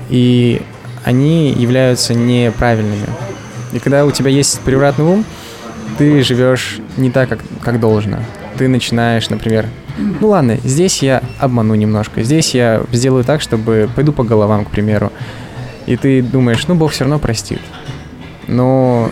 и 0.08 0.62
они 1.04 1.52
являются 1.52 2.14
неправильными. 2.14 3.06
И 3.72 3.78
когда 3.78 4.04
у 4.04 4.10
тебя 4.10 4.30
есть 4.30 4.60
превратный 4.60 5.04
ум, 5.04 5.24
ты 5.96 6.22
живешь 6.22 6.78
не 6.96 7.10
так, 7.10 7.28
как, 7.28 7.40
как 7.62 7.80
должно. 7.80 8.18
Ты 8.56 8.68
начинаешь, 8.68 9.30
например, 9.30 9.66
ну 10.20 10.28
ладно, 10.28 10.58
здесь 10.62 11.02
я 11.02 11.22
обману 11.38 11.74
немножко, 11.74 12.22
здесь 12.22 12.54
я 12.54 12.82
сделаю 12.92 13.24
так, 13.24 13.40
чтобы 13.40 13.88
пойду 13.94 14.12
по 14.12 14.24
головам, 14.24 14.64
к 14.64 14.70
примеру. 14.70 15.12
И 15.86 15.96
ты 15.96 16.22
думаешь, 16.22 16.66
ну 16.68 16.74
Бог 16.74 16.92
все 16.92 17.04
равно 17.04 17.18
простит. 17.18 17.60
Но 18.46 19.10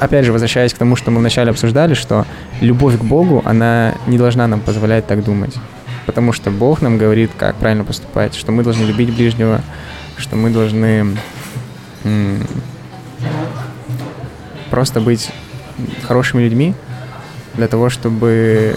опять 0.00 0.24
же, 0.24 0.32
возвращаясь 0.32 0.72
к 0.72 0.78
тому, 0.78 0.96
что 0.96 1.10
мы 1.10 1.18
вначале 1.18 1.50
обсуждали, 1.50 1.94
что 1.94 2.26
любовь 2.60 2.98
к 2.98 3.02
Богу, 3.02 3.42
она 3.44 3.94
не 4.06 4.18
должна 4.18 4.46
нам 4.46 4.60
позволять 4.60 5.06
так 5.06 5.24
думать. 5.24 5.54
Потому 6.06 6.32
что 6.32 6.50
Бог 6.50 6.82
нам 6.82 6.98
говорит, 6.98 7.30
как 7.36 7.56
правильно 7.56 7.84
поступать, 7.84 8.34
что 8.34 8.52
мы 8.52 8.64
должны 8.64 8.84
любить 8.84 9.14
ближнего, 9.14 9.60
что 10.16 10.36
мы 10.36 10.50
должны 10.50 11.16
просто 14.80 15.02
быть 15.02 15.28
хорошими 16.08 16.42
людьми 16.42 16.74
для 17.52 17.68
того, 17.68 17.90
чтобы... 17.90 18.74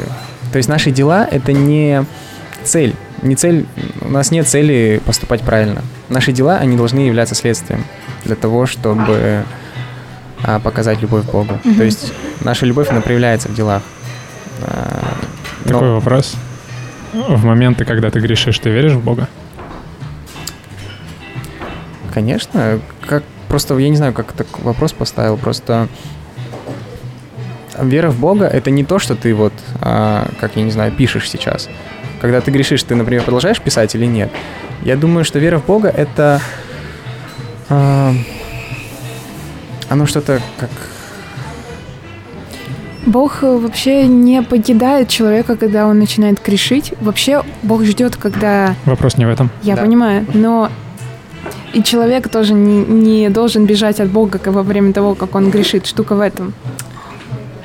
То 0.52 0.58
есть 0.58 0.68
наши 0.68 0.92
дела— 0.92 1.26
это 1.32 1.54
не 1.54 2.04
цель. 2.66 2.94
Не 3.22 3.38
цель... 3.38 3.66
У 4.02 4.10
нас 4.10 4.30
нет 4.30 4.46
цели 4.46 5.02
поступать 5.06 5.44
правильно. 5.44 5.82
Наши 6.10 6.34
дела, 6.34 6.58
они 6.58 6.76
должны 6.76 7.00
являться 7.00 7.36
следствием 7.36 7.86
для 8.26 8.36
того, 8.36 8.66
чтобы 8.66 9.46
а, 10.44 10.60
показать 10.60 11.02
любовь 11.02 11.26
к 11.26 11.32
Богу. 11.32 11.58
Мгм. 11.64 11.76
То 11.76 11.86
есть 11.86 12.12
наша 12.42 12.66
любовь, 12.66 12.90
она 12.90 13.00
проявляется 13.00 13.48
в 13.48 13.56
делах. 13.56 13.82
А, 14.62 15.16
но- 15.64 15.72
Такой 15.72 15.92
вопрос. 15.92 16.36
В 17.14 17.46
моменты, 17.46 17.86
когда 17.86 18.12
ты 18.12 18.20
грешишь, 18.20 18.60
ты 18.60 18.72
веришь 18.72 18.92
в 18.92 19.02
Бога? 19.02 19.30
Конечно, 22.14 22.82
как 23.08 23.24
просто 23.54 23.78
я 23.78 23.90
не 23.90 23.96
знаю, 23.98 24.14
как 24.14 24.32
так 24.32 24.48
вопрос 24.64 24.94
поставил, 24.94 25.38
просто 25.38 25.88
вера 27.80 28.10
в 28.10 28.20
Бога 28.20 28.48
это 28.48 28.72
не 28.72 28.84
то, 28.84 28.98
что 28.98 29.16
ты 29.16 29.36
вот, 29.36 29.54
а, 29.80 30.28
как 30.40 30.56
я 30.56 30.64
не 30.64 30.72
знаю, 30.72 30.92
пишешь 30.92 31.30
сейчас. 31.30 31.70
Когда 32.20 32.42
ты 32.42 32.50
грешишь, 32.50 32.82
ты, 32.82 32.96
например, 32.96 33.22
продолжаешь 33.22 33.62
писать 33.62 33.94
или 33.94 34.08
нет? 34.08 34.32
Я 34.82 34.96
думаю, 34.96 35.24
что 35.24 35.38
вера 35.38 35.60
в 35.60 35.68
Бога 35.68 35.90
это 35.90 36.42
а, 37.70 38.12
оно 39.88 40.08
что-то 40.08 40.42
как 40.58 40.72
Бог 43.06 43.44
э, 43.44 43.56
вообще 43.56 44.08
не 44.08 44.42
покидает 44.42 45.10
человека, 45.10 45.58
когда 45.58 45.86
он 45.86 46.00
начинает 46.00 46.44
грешить. 46.44 46.96
Вообще 47.02 47.44
Бог 47.62 47.84
ждет, 47.84 48.16
когда... 48.16 48.74
Вопрос 48.86 49.18
не 49.18 49.26
в 49.26 49.30
этом. 49.30 49.52
Я 49.62 49.76
Да. 49.76 49.84
понимаю, 49.84 50.26
но 50.34 50.72
и 51.74 51.84
человек 51.84 52.30
тоже 52.30 52.54
не, 52.54 52.84
не 52.86 53.30
должен 53.30 53.66
бежать 53.66 54.00
от 54.00 54.10
Бога 54.10 54.40
во 54.46 54.64
время 54.64 54.94
того, 54.94 55.16
как 55.16 55.36
он 55.36 55.50
грешит. 55.50 55.86
Штука 55.88 56.16
в 56.16 56.22
этом. 56.22 56.54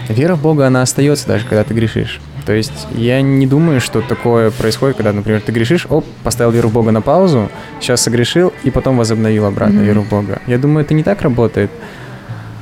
Вера 0.09 0.35
в 0.37 0.43
Бога, 0.43 0.66
она 0.66 0.83
остается 0.83 1.26
даже, 1.29 1.45
когда 1.45 1.64
ты 1.64 1.74
грешишь. 1.74 2.20
То 2.47 2.55
есть 2.55 2.87
я 2.95 3.20
не 3.20 3.47
думаю, 3.47 3.79
что 3.81 4.01
такое 4.01 4.51
происходит, 4.51 4.97
когда, 4.97 5.12
например, 5.12 5.43
ты 5.43 5.53
грешишь, 5.53 5.87
оп, 5.91 6.07
поставил 6.24 6.51
веру 6.51 6.70
в 6.70 6.72
Бога 6.72 6.91
на 6.93 7.03
паузу, 7.03 7.51
сейчас 7.79 8.01
согрешил 8.01 8.55
и 8.64 8.70
потом 8.70 8.97
возобновил 8.97 9.45
обратно 9.45 9.74
Мгм. 9.76 9.85
веру 9.85 10.01
в 10.03 10.09
Бога. 10.09 10.41
Я 10.47 10.57
думаю, 10.57 10.85
это 10.87 10.95
не 10.95 11.03
так 11.03 11.20
работает. 11.20 11.70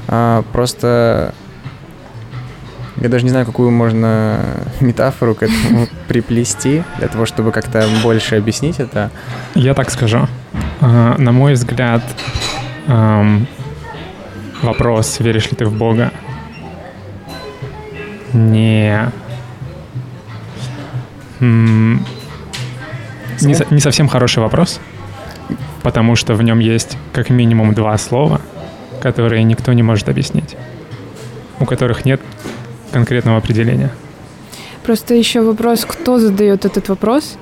А, 0.09 0.43
просто 0.53 1.35
я 3.01 3.09
даже 3.09 3.25
не 3.25 3.31
знаю, 3.31 3.47
какую 3.47 3.71
можно 3.71 4.41
метафору 4.81 5.35
к 5.35 5.43
этому 5.43 5.87
приплести 6.09 6.83
для 6.99 7.09
того, 7.09 7.27
чтобы 7.27 7.53
как-то 7.53 7.87
больше 8.03 8.37
объяснить 8.37 8.81
это. 8.81 9.11
Я 9.55 9.75
так 9.75 9.91
скажу. 9.91 10.27
А, 10.81 11.17
На 11.19 11.33
мой 11.33 11.55
взгляд, 11.55 12.03
вопрос, 14.63 15.21
веришь 15.21 15.51
ли 15.51 15.57
ты 15.57 15.67
в 15.67 15.77
Бога, 15.77 16.13
не... 18.33 19.11
Не, 21.41 22.01
не 23.71 23.81
совсем 23.81 24.09
хороший 24.09 24.39
вопрос, 24.39 24.81
потому 25.83 26.17
что 26.17 26.35
в 26.35 26.43
нем 26.43 26.59
есть 26.59 26.97
как 27.13 27.29
минимум 27.29 27.75
два 27.75 27.99
слова, 27.99 28.41
которые 29.03 29.45
никто 29.45 29.75
не 29.75 29.83
может 29.83 30.09
объяснить, 30.09 30.57
у 31.61 31.67
которых 31.67 32.07
нет 32.07 32.23
конкретного 32.97 33.39
определения. 33.39 33.91
Просто 34.83 35.15
еще 35.15 35.41
вопрос, 35.41 35.85
кто 35.85 36.19
задает 36.19 36.65
этот 36.65 36.89
вопрос? 36.89 37.37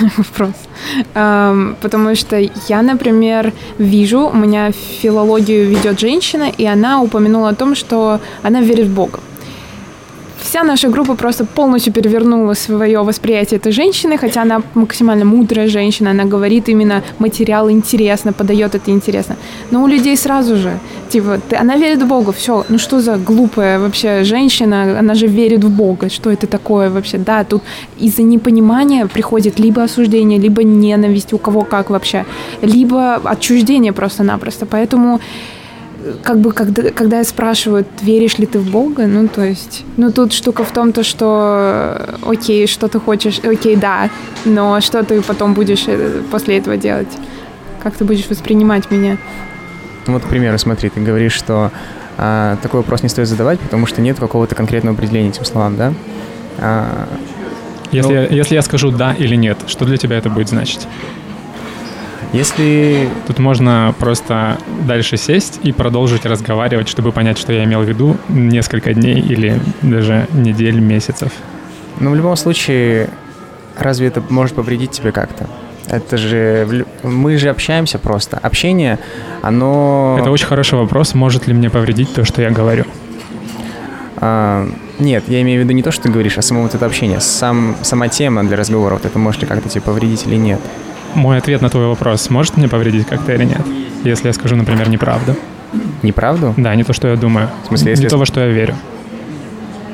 Вопрос. 0.16 0.54
Ам, 1.14 1.76
потому 1.80 2.16
что 2.16 2.36
я, 2.68 2.82
например, 2.82 3.52
вижу, 3.78 4.20
у 4.20 4.36
меня 4.36 4.72
филологию 5.02 5.68
ведет 5.68 6.00
женщина, 6.00 6.50
и 6.58 6.66
она 6.66 7.00
упомянула 7.02 7.50
о 7.50 7.54
том, 7.54 7.76
что 7.76 8.20
она 8.42 8.60
верит 8.60 8.86
в 8.86 8.94
Бога. 8.94 9.20
Вся 10.48 10.62
наша 10.62 10.88
группа 10.88 11.14
просто 11.16 11.44
полностью 11.44 11.92
перевернула 11.92 12.54
свое 12.54 13.02
восприятие 13.02 13.58
этой 13.58 13.72
женщины, 13.72 14.16
хотя 14.16 14.42
она 14.42 14.62
максимально 14.74 15.24
мудрая 15.24 15.66
женщина, 15.68 16.10
она 16.10 16.24
говорит 16.24 16.68
именно 16.68 17.02
материал 17.18 17.68
интересно, 17.68 18.32
подает 18.32 18.74
это 18.76 18.92
интересно. 18.92 19.36
Но 19.72 19.82
у 19.82 19.88
людей 19.88 20.16
сразу 20.16 20.56
же, 20.56 20.78
типа, 21.08 21.40
ты- 21.48 21.56
она 21.56 21.76
верит 21.76 22.02
в 22.02 22.06
Бога, 22.06 22.30
все, 22.32 22.64
ну 22.68 22.78
что 22.78 23.00
за 23.00 23.16
глупая 23.16 23.80
вообще 23.80 24.22
женщина, 24.24 24.96
она 25.00 25.14
же 25.14 25.26
верит 25.26 25.64
в 25.64 25.68
Бога, 25.68 26.08
что 26.10 26.30
это 26.30 26.46
такое 26.46 26.90
вообще? 26.90 27.18
Да, 27.18 27.42
тут 27.42 27.62
из-за 27.98 28.22
непонимания 28.22 29.06
приходит 29.06 29.58
либо 29.58 29.82
осуждение, 29.82 30.38
либо 30.38 30.62
ненависть, 30.62 31.32
у 31.32 31.38
кого 31.38 31.62
как 31.64 31.90
вообще, 31.90 32.24
либо 32.62 33.14
отчуждение 33.16 33.92
просто-напросто. 33.92 34.64
Поэтому 34.66 35.18
как 36.22 36.38
бы 36.38 36.52
когда, 36.52 36.90
когда 36.90 37.18
я 37.18 37.24
спрашиваю, 37.24 37.84
веришь 38.02 38.38
ли 38.38 38.46
ты 38.46 38.58
в 38.58 38.70
Бога, 38.70 39.06
ну 39.06 39.28
то 39.28 39.42
есть, 39.44 39.84
ну 39.96 40.10
тут 40.12 40.32
штука 40.32 40.64
в 40.64 40.70
том, 40.72 40.92
то, 40.92 41.02
что 41.02 41.96
э, 41.98 42.14
окей, 42.26 42.66
что 42.66 42.88
ты 42.88 43.00
хочешь, 43.00 43.38
окей, 43.40 43.76
да, 43.76 44.10
но 44.44 44.80
что 44.80 45.02
ты 45.02 45.22
потом 45.22 45.54
будешь 45.54 45.84
э, 45.86 46.22
после 46.30 46.58
этого 46.58 46.76
делать? 46.76 47.08
Как 47.82 47.94
ты 47.94 48.04
будешь 48.04 48.28
воспринимать 48.28 48.90
меня? 48.90 49.16
Ну 50.06 50.14
Вот, 50.14 50.22
к 50.22 50.28
примеру, 50.28 50.58
смотри, 50.58 50.88
ты 50.88 51.00
говоришь, 51.00 51.32
что 51.32 51.70
а, 52.18 52.56
такой 52.62 52.80
вопрос 52.80 53.02
не 53.02 53.08
стоит 53.08 53.28
задавать, 53.28 53.60
потому 53.60 53.86
что 53.86 54.00
нет 54.00 54.18
какого-то 54.18 54.54
конкретного 54.54 54.96
определения 54.96 55.28
этим 55.28 55.44
словам, 55.44 55.76
да? 55.76 55.92
А, 56.58 57.08
Если, 57.92 58.12
Ну- 58.12 58.20
я, 58.22 58.26
если 58.26 58.54
я 58.56 58.62
скажу 58.62 58.90
«да» 58.90 59.14
или 59.14 59.36
«нет», 59.36 59.58
что 59.66 59.84
для 59.84 59.96
тебя 59.96 60.18
это 60.18 60.28
будет 60.28 60.48
значить? 60.48 60.88
Если 62.36 63.08
Тут 63.26 63.38
можно 63.38 63.94
просто 63.98 64.58
дальше 64.86 65.16
сесть 65.16 65.60
и 65.64 65.72
продолжить 65.72 66.24
разговаривать, 66.24 66.88
чтобы 66.88 67.10
понять, 67.12 67.38
что 67.38 67.52
я 67.52 67.64
имел 67.64 67.82
в 67.82 67.88
виду 67.88 68.16
несколько 68.28 68.94
дней 68.94 69.20
или 69.20 69.60
даже 69.82 70.28
недель, 70.32 70.78
месяцев. 70.78 71.32
Но 71.98 72.10
в 72.10 72.14
любом 72.14 72.36
случае, 72.36 73.10
разве 73.76 74.06
это 74.08 74.22
может 74.28 74.54
повредить 74.54 74.92
тебе 74.92 75.10
как-то? 75.10 75.48
Это 75.88 76.16
же... 76.16 76.86
Мы 77.02 77.36
же 77.36 77.48
общаемся 77.48 77.98
просто. 77.98 78.38
Общение, 78.38 78.98
оно... 79.42 80.16
Это 80.20 80.30
очень 80.30 80.46
хороший 80.46 80.78
вопрос. 80.78 81.14
Может 81.14 81.46
ли 81.46 81.54
мне 81.54 81.70
повредить 81.70 82.12
то, 82.14 82.24
что 82.24 82.42
я 82.42 82.50
говорю? 82.50 82.84
А, 84.18 84.68
нет, 84.98 85.24
я 85.28 85.42
имею 85.42 85.60
в 85.60 85.64
виду 85.64 85.74
не 85.74 85.82
то, 85.82 85.90
что 85.90 86.04
ты 86.04 86.10
говоришь, 86.10 86.38
а 86.38 86.42
само 86.42 86.62
вот 86.62 86.74
это 86.74 86.86
общение. 86.86 87.20
Сам, 87.20 87.76
сама 87.82 88.08
тема 88.08 88.44
для 88.44 88.56
разговора, 88.56 88.94
вот 88.94 89.04
это 89.04 89.18
может 89.18 89.42
ли 89.42 89.48
как-то 89.48 89.68
тебе 89.68 89.82
повредить 89.82 90.26
или 90.26 90.36
нет? 90.36 90.60
Мой 91.14 91.38
ответ 91.38 91.62
на 91.62 91.70
твой 91.70 91.86
вопрос 91.86 92.28
может 92.30 92.56
мне 92.56 92.68
повредить 92.68 93.06
как-то 93.06 93.32
или 93.34 93.44
нет? 93.44 93.62
Если 94.04 94.26
я 94.28 94.32
скажу, 94.32 94.56
например, 94.56 94.88
неправду. 94.88 95.36
Неправду? 96.02 96.54
Да, 96.56 96.74
не 96.74 96.84
то, 96.84 96.92
что 96.92 97.08
я 97.08 97.16
думаю. 97.16 97.48
В 97.64 97.68
смысле, 97.68 97.90
если... 97.90 98.04
Не 98.04 98.10
то, 98.10 98.18
во 98.18 98.26
что 98.26 98.40
я 98.40 98.48
верю. 98.48 98.74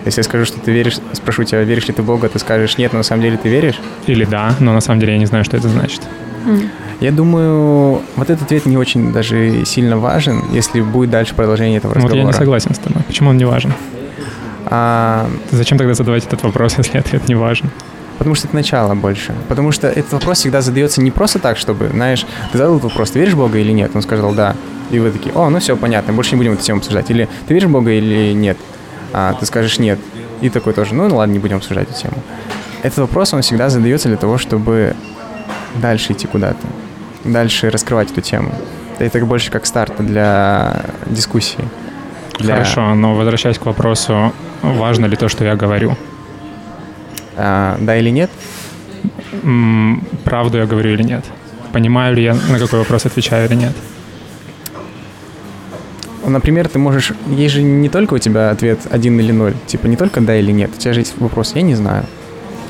Если 0.05 0.21
я 0.21 0.25
скажу, 0.25 0.45
что 0.45 0.59
ты 0.59 0.73
веришь, 0.73 0.99
спрошу 1.13 1.45
тебя, 1.45 1.63
веришь 1.63 1.87
ли 1.87 1.95
ты 1.95 2.03
в 2.03 2.07
Бога, 2.07 2.29
ты 2.29 2.39
скажешь 2.39 2.77
нет, 2.77 2.93
но 2.93 2.99
на 2.99 3.05
самом 3.05 3.23
деле 3.23 3.37
ты 3.37 3.49
веришь? 3.49 3.81
Или 4.07 4.25
да, 4.25 4.55
но 4.59 4.73
на 4.73 4.81
самом 4.81 5.01
деле 5.01 5.13
я 5.13 5.19
не 5.19 5.27
знаю, 5.27 5.45
что 5.45 5.57
это 5.57 5.69
значит. 5.69 6.03
Я 7.01 7.11
думаю, 7.11 8.01
вот 8.17 8.31
этот 8.31 8.43
ответ 8.43 8.67
не 8.67 8.77
очень 8.77 9.13
даже 9.13 9.65
сильно 9.65 9.97
важен, 9.99 10.43
если 10.53 10.81
будет 10.81 11.11
дальше 11.11 11.35
продолжение 11.35 11.79
этого 11.79 11.95
разговора. 11.95 12.15
Вот 12.15 12.21
я 12.21 12.27
не 12.27 12.33
согласен 12.33 12.75
с 12.75 12.79
тобой. 12.79 13.03
Почему 13.05 13.31
он 13.31 13.37
не 13.37 13.45
важен? 13.45 13.73
А... 14.67 15.29
Зачем 15.51 15.79
тогда 15.79 15.95
задавать 15.95 16.25
этот 16.25 16.43
вопрос, 16.43 16.75
если 16.79 16.99
ответ 16.99 17.29
не 17.29 17.35
важен? 17.35 17.71
Потому 18.23 18.37
что 18.37 18.47
это 18.47 18.55
начало 18.55 18.95
больше. 18.95 19.35
Потому 19.49 19.73
что 19.73 19.89
этот 19.89 20.13
вопрос 20.13 20.39
всегда 20.39 20.61
задается 20.61 21.03
не 21.03 21.11
просто 21.11 21.41
так, 21.41 21.57
чтобы, 21.57 21.89
знаешь, 21.89 22.25
ты 22.53 22.59
задал 22.59 22.77
этот 22.77 22.85
вопрос, 22.85 23.11
ты 23.11 23.19
веришь 23.19 23.35
в 23.35 23.37
Бога 23.37 23.59
или 23.59 23.73
нет? 23.73 23.91
Он 23.97 24.03
сказал 24.03 24.33
да. 24.33 24.55
И 24.93 25.01
вы 25.01 25.11
такие, 25.11 25.35
о, 25.35 25.51
ну 25.51 25.59
все, 25.59 25.77
понятно, 25.77 26.13
больше 26.13 26.31
не 26.31 26.37
будем 26.37 26.53
эту 26.53 26.63
тему 26.63 26.79
обсуждать. 26.79 27.11
Или 27.11 27.29
ты 27.49 27.55
веришь 27.55 27.69
в 27.69 27.73
Бога 27.73 27.91
или 27.91 28.33
нет? 28.33 28.59
А 29.13 29.35
ты 29.35 29.45
скажешь 29.45 29.81
нет. 29.81 29.99
И 30.41 30.51
такой 30.51 30.73
тоже, 30.73 30.95
ну, 30.95 31.13
ладно, 31.13 31.33
не 31.33 31.41
будем 31.41 31.57
обсуждать 31.57 31.91
эту 31.91 31.99
тему. 31.99 32.15
Этот 32.85 32.99
вопрос, 32.99 33.35
он 33.35 33.43
всегда 33.43 33.69
задается 33.69 34.07
для 34.07 34.17
того, 34.17 34.39
чтобы 34.39 34.95
дальше 35.75 36.13
идти 36.13 36.29
куда-то, 36.29 36.65
дальше 37.25 37.71
раскрывать 37.71 38.13
эту 38.13 38.21
тему. 38.21 38.55
Это 39.01 39.19
больше 39.27 39.51
как 39.51 39.67
старт 39.67 39.95
для 39.99 40.81
дискуссии. 41.07 41.69
Для... 42.39 42.55
Хорошо, 42.55 42.95
но 42.95 43.17
возвращаясь 43.17 43.59
к 43.59 43.67
вопросу, 43.67 44.33
важно 44.63 45.07
ли 45.07 45.17
то, 45.17 45.29
что 45.29 45.45
я 45.45 45.57
говорю? 45.57 45.97
А, 47.37 47.77
да 47.81 47.97
или 47.97 48.11
нет? 48.11 48.31
Правду 50.25 50.59
я 50.59 50.67
говорю 50.67 50.93
или 50.93 51.03
нет? 51.03 51.25
Понимаю 51.73 52.15
ли 52.15 52.23
я, 52.23 52.35
на 52.35 52.59
какой 52.59 52.81
вопрос 52.81 53.07
отвечаю 53.07 53.49
или 53.49 53.57
нет? 53.57 53.73
Например, 56.25 56.69
ты 56.69 56.79
можешь... 56.79 57.13
Есть 57.29 57.55
же 57.55 57.63
не 57.63 57.89
только 57.89 58.15
у 58.15 58.19
тебя 58.19 58.51
ответ 58.51 58.81
один 58.91 59.19
или 59.19 59.33
ноль. 59.33 59.55
Типа 59.67 59.87
не 59.87 59.97
только 59.97 60.21
да 60.21 60.37
или 60.37 60.53
нет. 60.53 60.71
У 60.77 60.79
тебя 60.79 60.93
же 60.93 61.01
есть 61.01 61.15
вопрос 61.19 61.53
«я 61.55 61.63
не 61.63 61.75
знаю». 61.75 62.05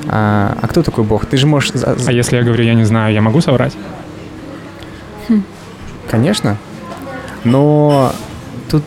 А, 0.09 0.57
а 0.61 0.69
кто 0.69 0.83
такой 0.83 1.05
Бог? 1.05 1.27
Ты 1.27 1.37
же 1.37 1.47
можешь... 1.47 1.73
А 1.75 2.13
если 2.13 2.37
я 2.37 2.43
говорю 2.43 2.65
«я 2.65 2.75
не 2.75 2.85
знаю», 2.85 3.13
я 3.13 3.21
могу 3.21 3.41
соврать? 3.41 3.77
Хм. 5.29 5.43
Конечно. 6.11 6.57
Но 7.45 8.13
тут, 8.71 8.85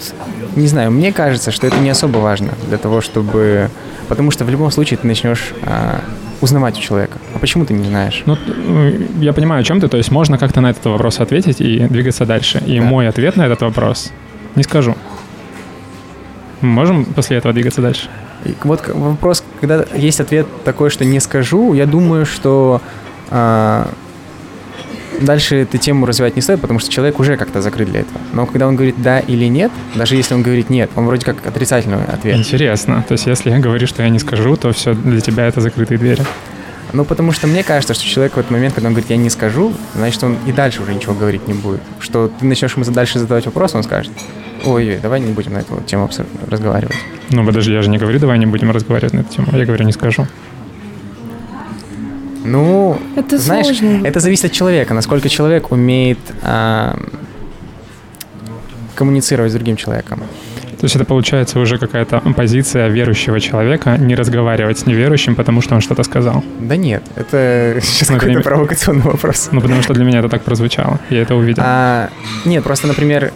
не 0.55 0.67
знаю, 0.67 0.91
мне 0.91 1.11
кажется, 1.11 1.51
что 1.51 1.67
это 1.67 1.77
не 1.77 1.89
особо 1.89 2.17
важно 2.19 2.53
для 2.67 2.77
того, 2.77 3.01
чтобы... 3.01 3.69
Потому 4.07 4.31
что 4.31 4.45
в 4.45 4.49
любом 4.49 4.71
случае 4.71 4.97
ты 4.97 5.07
начнешь 5.07 5.53
а, 5.63 6.01
узнавать 6.41 6.77
у 6.77 6.81
человека. 6.81 7.17
А 7.33 7.39
почему 7.39 7.65
ты 7.65 7.73
не 7.73 7.87
знаешь? 7.87 8.23
Ну, 8.25 8.37
я 9.19 9.33
понимаю, 9.33 9.61
о 9.61 9.63
чем 9.63 9.81
ты. 9.81 9.87
То 9.87 9.97
есть 9.97 10.11
можно 10.11 10.37
как-то 10.37 10.61
на 10.61 10.69
этот 10.69 10.85
вопрос 10.85 11.19
ответить 11.19 11.59
и 11.59 11.79
двигаться 11.79 12.25
дальше. 12.25 12.61
И 12.65 12.79
да. 12.79 12.85
мой 12.85 13.07
ответ 13.07 13.35
на 13.35 13.43
этот 13.43 13.61
вопрос 13.61 14.11
не 14.55 14.63
скажу. 14.63 14.95
можем 16.61 17.05
после 17.05 17.37
этого 17.37 17.53
двигаться 17.53 17.81
дальше? 17.81 18.09
И 18.45 18.55
вот 18.63 18.87
вопрос, 18.87 19.43
когда 19.59 19.85
есть 19.95 20.19
ответ 20.19 20.47
такой, 20.63 20.89
что 20.89 21.03
не 21.03 21.19
скажу, 21.19 21.73
я 21.73 21.85
думаю, 21.85 22.25
что 22.25 22.81
а, 23.29 23.89
дальше 25.21 25.57
эту 25.57 25.77
тему 25.77 26.05
развивать 26.05 26.35
не 26.35 26.41
стоит, 26.41 26.61
потому 26.61 26.79
что 26.79 26.89
человек 26.89 27.19
уже 27.19 27.37
как-то 27.37 27.61
закрыт 27.61 27.89
для 27.89 28.01
этого. 28.01 28.19
Но 28.33 28.45
когда 28.45 28.67
он 28.67 28.75
говорит 28.75 28.95
да 28.97 29.19
или 29.19 29.45
нет, 29.45 29.71
даже 29.95 30.15
если 30.15 30.33
он 30.33 30.41
говорит 30.41 30.69
нет, 30.69 30.89
он 30.95 31.05
вроде 31.05 31.25
как 31.25 31.45
отрицательный 31.45 32.03
ответ. 32.05 32.37
Интересно. 32.37 33.03
То 33.07 33.13
есть 33.13 33.25
если 33.25 33.49
я 33.49 33.59
говорю, 33.59 33.87
что 33.87 34.03
я 34.03 34.09
не 34.09 34.19
скажу, 34.19 34.55
то 34.55 34.71
все 34.71 34.93
для 34.93 35.21
тебя 35.21 35.47
это 35.47 35.61
закрытые 35.61 35.97
двери. 35.97 36.23
Ну, 36.93 37.03
потому 37.03 37.31
что 37.33 37.47
мне 37.47 37.63
кажется, 37.63 37.93
что 37.93 38.05
человек 38.05 38.35
в 38.35 38.37
этот 38.37 38.51
момент, 38.51 38.73
когда 38.73 38.87
он 38.87 38.93
говорит, 38.93 39.09
я 39.09 39.17
не 39.17 39.29
скажу, 39.29 39.73
значит, 39.95 40.23
он 40.23 40.37
и 40.45 40.51
дальше 40.51 40.81
уже 40.81 40.93
ничего 40.93 41.13
говорить 41.13 41.47
не 41.47 41.53
будет. 41.53 41.81
Что 41.99 42.29
ты 42.39 42.45
начнешь 42.45 42.75
ему 42.75 42.85
дальше 42.85 43.19
задавать 43.19 43.45
вопрос, 43.45 43.75
он 43.75 43.83
скажет, 43.83 44.13
ой, 44.63 44.99
давай 45.01 45.19
не 45.19 45.33
будем 45.33 45.53
на 45.53 45.57
эту 45.57 45.81
тему 45.85 46.09
разговаривать. 46.49 46.95
Ну, 47.31 47.45
подожди, 47.45 47.73
я 47.73 47.81
же 47.81 47.89
не 47.89 47.97
говорю, 47.97 48.19
давай 48.19 48.39
не 48.39 48.45
будем 48.45 48.71
разговаривать 48.71 49.13
на 49.13 49.19
эту 49.21 49.33
тему. 49.33 49.47
Я 49.51 49.65
говорю, 49.65 49.83
не 49.83 49.91
скажу. 49.91 50.25
Ну, 52.45 52.97
это 53.15 53.37
знаешь, 53.37 53.65
сложно. 53.67 54.05
это 54.05 54.19
зависит 54.19 54.45
от 54.45 54.51
человека, 54.51 54.93
насколько 54.93 55.29
человек 55.29 55.71
умеет 55.71 56.19
а, 56.43 56.97
коммуницировать 58.95 59.51
с 59.51 59.55
другим 59.55 59.75
человеком. 59.75 60.21
То 60.79 60.85
есть 60.85 60.95
это 60.95 61.05
получается 61.05 61.59
уже 61.59 61.77
какая-то 61.77 62.19
позиция 62.35 62.89
верующего 62.89 63.39
человека 63.39 63.97
не 63.97 64.13
разговаривать 64.13 64.77
с 64.77 64.85
неверующим, 64.85 65.35
потому 65.35 65.61
что 65.61 65.75
он 65.75 65.81
что-то 65.81 66.03
сказал. 66.03 66.43
Да 66.59 66.75
нет, 66.75 67.03
это 67.15 67.79
сейчас 67.81 68.09
ну, 68.09 68.17
какой-то 68.17 68.41
провокационный 68.41 69.01
вопрос. 69.01 69.49
Ну, 69.51 69.61
потому 69.61 69.81
что 69.81 69.93
для 69.93 70.03
меня 70.03 70.19
это 70.19 70.29
так 70.29 70.43
прозвучало, 70.43 70.99
я 71.09 71.21
это 71.21 71.35
увидел. 71.35 71.63
А, 71.65 72.09
нет, 72.45 72.63
просто, 72.63 72.87
например, 72.87 73.31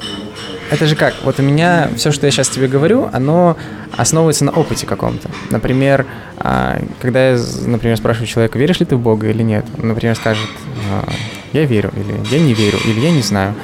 это 0.69 0.85
же 0.85 0.95
как? 0.95 1.15
Вот 1.23 1.39
у 1.39 1.43
меня 1.43 1.89
все, 1.95 2.11
что 2.11 2.25
я 2.25 2.31
сейчас 2.31 2.49
тебе 2.49 2.67
говорю, 2.67 3.09
оно 3.11 3.57
основывается 3.97 4.45
на 4.45 4.51
опыте 4.51 4.85
каком-то. 4.85 5.29
Например, 5.49 6.05
а, 6.37 6.79
когда 7.01 7.31
я, 7.31 7.39
например, 7.65 7.97
спрашиваю 7.97 8.27
человека, 8.27 8.59
веришь 8.59 8.79
ли 8.79 8.85
ты 8.85 8.95
в 8.95 8.99
Бога 8.99 9.29
или 9.29 9.41
нет, 9.43 9.65
он, 9.77 9.89
например, 9.89 10.15
скажет, 10.15 10.49
«А, 10.91 11.09
я 11.53 11.65
верю, 11.65 11.91
или 11.95 12.15
я 12.31 12.39
не 12.39 12.53
верю, 12.53 12.77
или 12.85 12.99
я 12.99 13.11
не 13.11 13.21
знаю. 13.21 13.55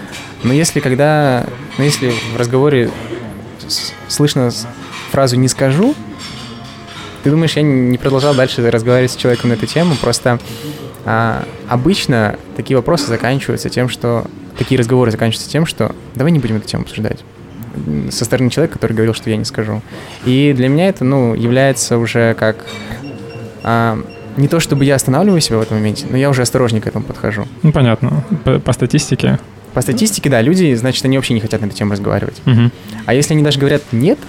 Но 0.44 0.54
если 0.54 0.80
когда, 0.80 1.46
но 1.78 1.84
если 1.84 2.12
в 2.34 2.38
разговоре 2.38 2.90
слышно 4.08 4.50
фразу 5.12 5.36
«не 5.38 5.48
скажу», 5.48 5.96
ты 7.24 7.32
думаешь, 7.32 7.56
я 7.56 7.62
не 7.62 7.98
продолжал 7.98 8.36
дальше 8.36 8.70
разговаривать 8.70 9.12
с 9.12 9.16
человеком 9.16 9.50
на 9.50 9.54
эту 9.54 9.66
тему, 9.66 9.96
просто 10.00 10.40
а, 11.06 11.44
обычно 11.68 12.38
такие 12.56 12.78
вопросы 12.78 13.08
заканчиваются 13.08 13.70
тем, 13.70 13.90
что 13.90 14.26
такие 14.58 14.80
разговоры 14.80 15.12
заканчиваются 15.12 15.50
тем, 15.50 15.66
что 15.66 15.96
давай 16.16 16.32
не 16.32 16.40
будем 16.40 16.58
эту 16.58 16.68
тему 16.68 16.84
обсуждать 16.84 17.24
со 18.10 18.26
стороны 18.26 18.50
человека, 18.50 18.76
который 18.76 18.94
говорил, 18.94 19.14
что 19.14 19.30
я 19.30 19.38
не 19.38 19.46
скажу. 19.46 19.82
И 20.26 20.54
для 20.56 20.70
меня 20.70 20.88
это, 20.88 21.04
ну, 21.04 21.34
является 21.34 21.98
уже 21.98 22.34
как 22.36 22.66
а, 23.64 24.00
не 24.38 24.48
то, 24.48 24.60
чтобы 24.60 24.86
я 24.86 24.96
останавливаю 24.96 25.42
себя 25.42 25.58
в 25.58 25.62
этом 25.62 25.78
моменте, 25.78 26.06
но 26.10 26.18
я 26.18 26.30
уже 26.30 26.42
осторожнее 26.42 26.82
к 26.82 26.88
этому 26.88 27.06
подхожу. 27.06 27.48
Ну, 27.64 27.72
понятно. 27.72 28.24
По, 28.44 28.60
по 28.60 28.74
статистике. 28.74 29.40
По 29.74 29.82
статистике, 29.82 30.30
да, 30.30 30.42
люди, 30.42 30.74
значит, 30.76 31.04
они 31.06 31.18
вообще 31.18 31.34
не 31.34 31.42
хотят 31.42 31.62
на 31.62 31.66
эту 31.66 31.76
тему 31.76 31.92
разговаривать. 31.92 32.42
Угу. 32.46 32.72
А 33.06 33.14
если 33.14 33.34
они 33.34 33.44
даже 33.44 33.60
говорят 33.60 33.84
нет, 33.92 34.20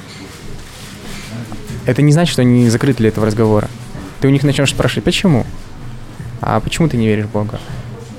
это 1.87 2.03
не 2.03 2.13
значит, 2.13 2.33
что 2.33 2.43
они 2.43 2.69
закрыты 2.69 2.99
для 2.99 3.09
этого 3.09 3.27
разговора. 3.27 3.69
Ты 4.21 4.29
у 4.29 4.31
них 4.31 4.43
начнешь 4.43 4.71
спрашивать, 4.71 5.05
почему? 5.05 5.47
А 6.41 6.59
почему 6.61 6.89
ты 6.89 6.97
не 6.97 7.07
веришь 7.07 7.27
в 7.27 7.31
Бога? 7.31 7.61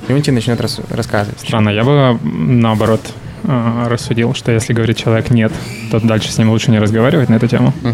И 0.07 0.13
он 0.13 0.21
тебе 0.21 0.35
начнет 0.35 0.59
рас- 0.61 0.81
рассказывать. 0.89 1.39
Странно, 1.39 1.69
я 1.69 1.83
бы 1.83 2.17
наоборот 2.23 3.01
э, 3.43 3.85
рассудил, 3.87 4.33
что 4.33 4.51
если 4.51 4.73
говорит 4.73 4.97
человек 4.97 5.29
нет, 5.29 5.51
то 5.91 5.99
дальше 5.99 6.31
с 6.31 6.37
ним 6.37 6.49
лучше 6.49 6.71
не 6.71 6.79
разговаривать 6.79 7.29
на 7.29 7.35
эту 7.35 7.47
тему. 7.47 7.73
Угу. 7.83 7.93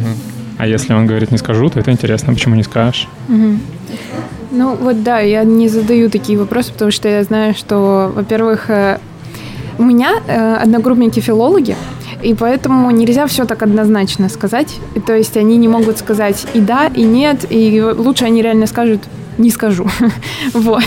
А 0.58 0.68
если 0.68 0.94
он 0.94 1.08
говорит 1.08 1.32
не 1.32 1.38
скажу, 1.38 1.70
то 1.70 1.80
это 1.80 1.92
интересно, 1.92 2.34
почему 2.34 2.56
не 2.56 2.64
скажешь? 2.64 3.08
Угу. 3.30 3.58
Ну 4.52 4.76
вот 4.76 5.04
да, 5.04 5.20
я 5.20 5.44
не 5.44 5.68
задаю 5.68 6.10
такие 6.10 6.38
вопросы, 6.38 6.72
потому 6.72 6.92
что 6.92 7.10
я 7.10 7.24
знаю, 7.24 7.56
что, 7.56 8.12
во-первых, 8.16 8.70
э, 8.70 9.00
у 9.80 9.84
меня 9.84 10.14
э, 10.28 10.56
одногруппники 10.58 11.20
филологи, 11.20 11.76
и 12.22 12.36
поэтому 12.36 12.92
нельзя 12.92 13.26
все 13.26 13.46
так 13.46 13.64
однозначно 13.64 14.30
сказать. 14.30 14.76
И, 14.96 15.00
то 15.00 15.16
есть 15.16 15.36
они 15.38 15.58
не 15.58 15.68
могут 15.68 15.98
сказать 15.98 16.46
и 16.54 16.60
да, 16.60 16.88
и 16.88 17.02
нет, 17.02 17.46
и 17.50 17.82
лучше 17.82 18.26
они 18.26 18.44
реально 18.44 18.68
скажут 18.68 19.02
не 19.38 19.50
скажу. 19.50 19.88
вот. 20.54 20.84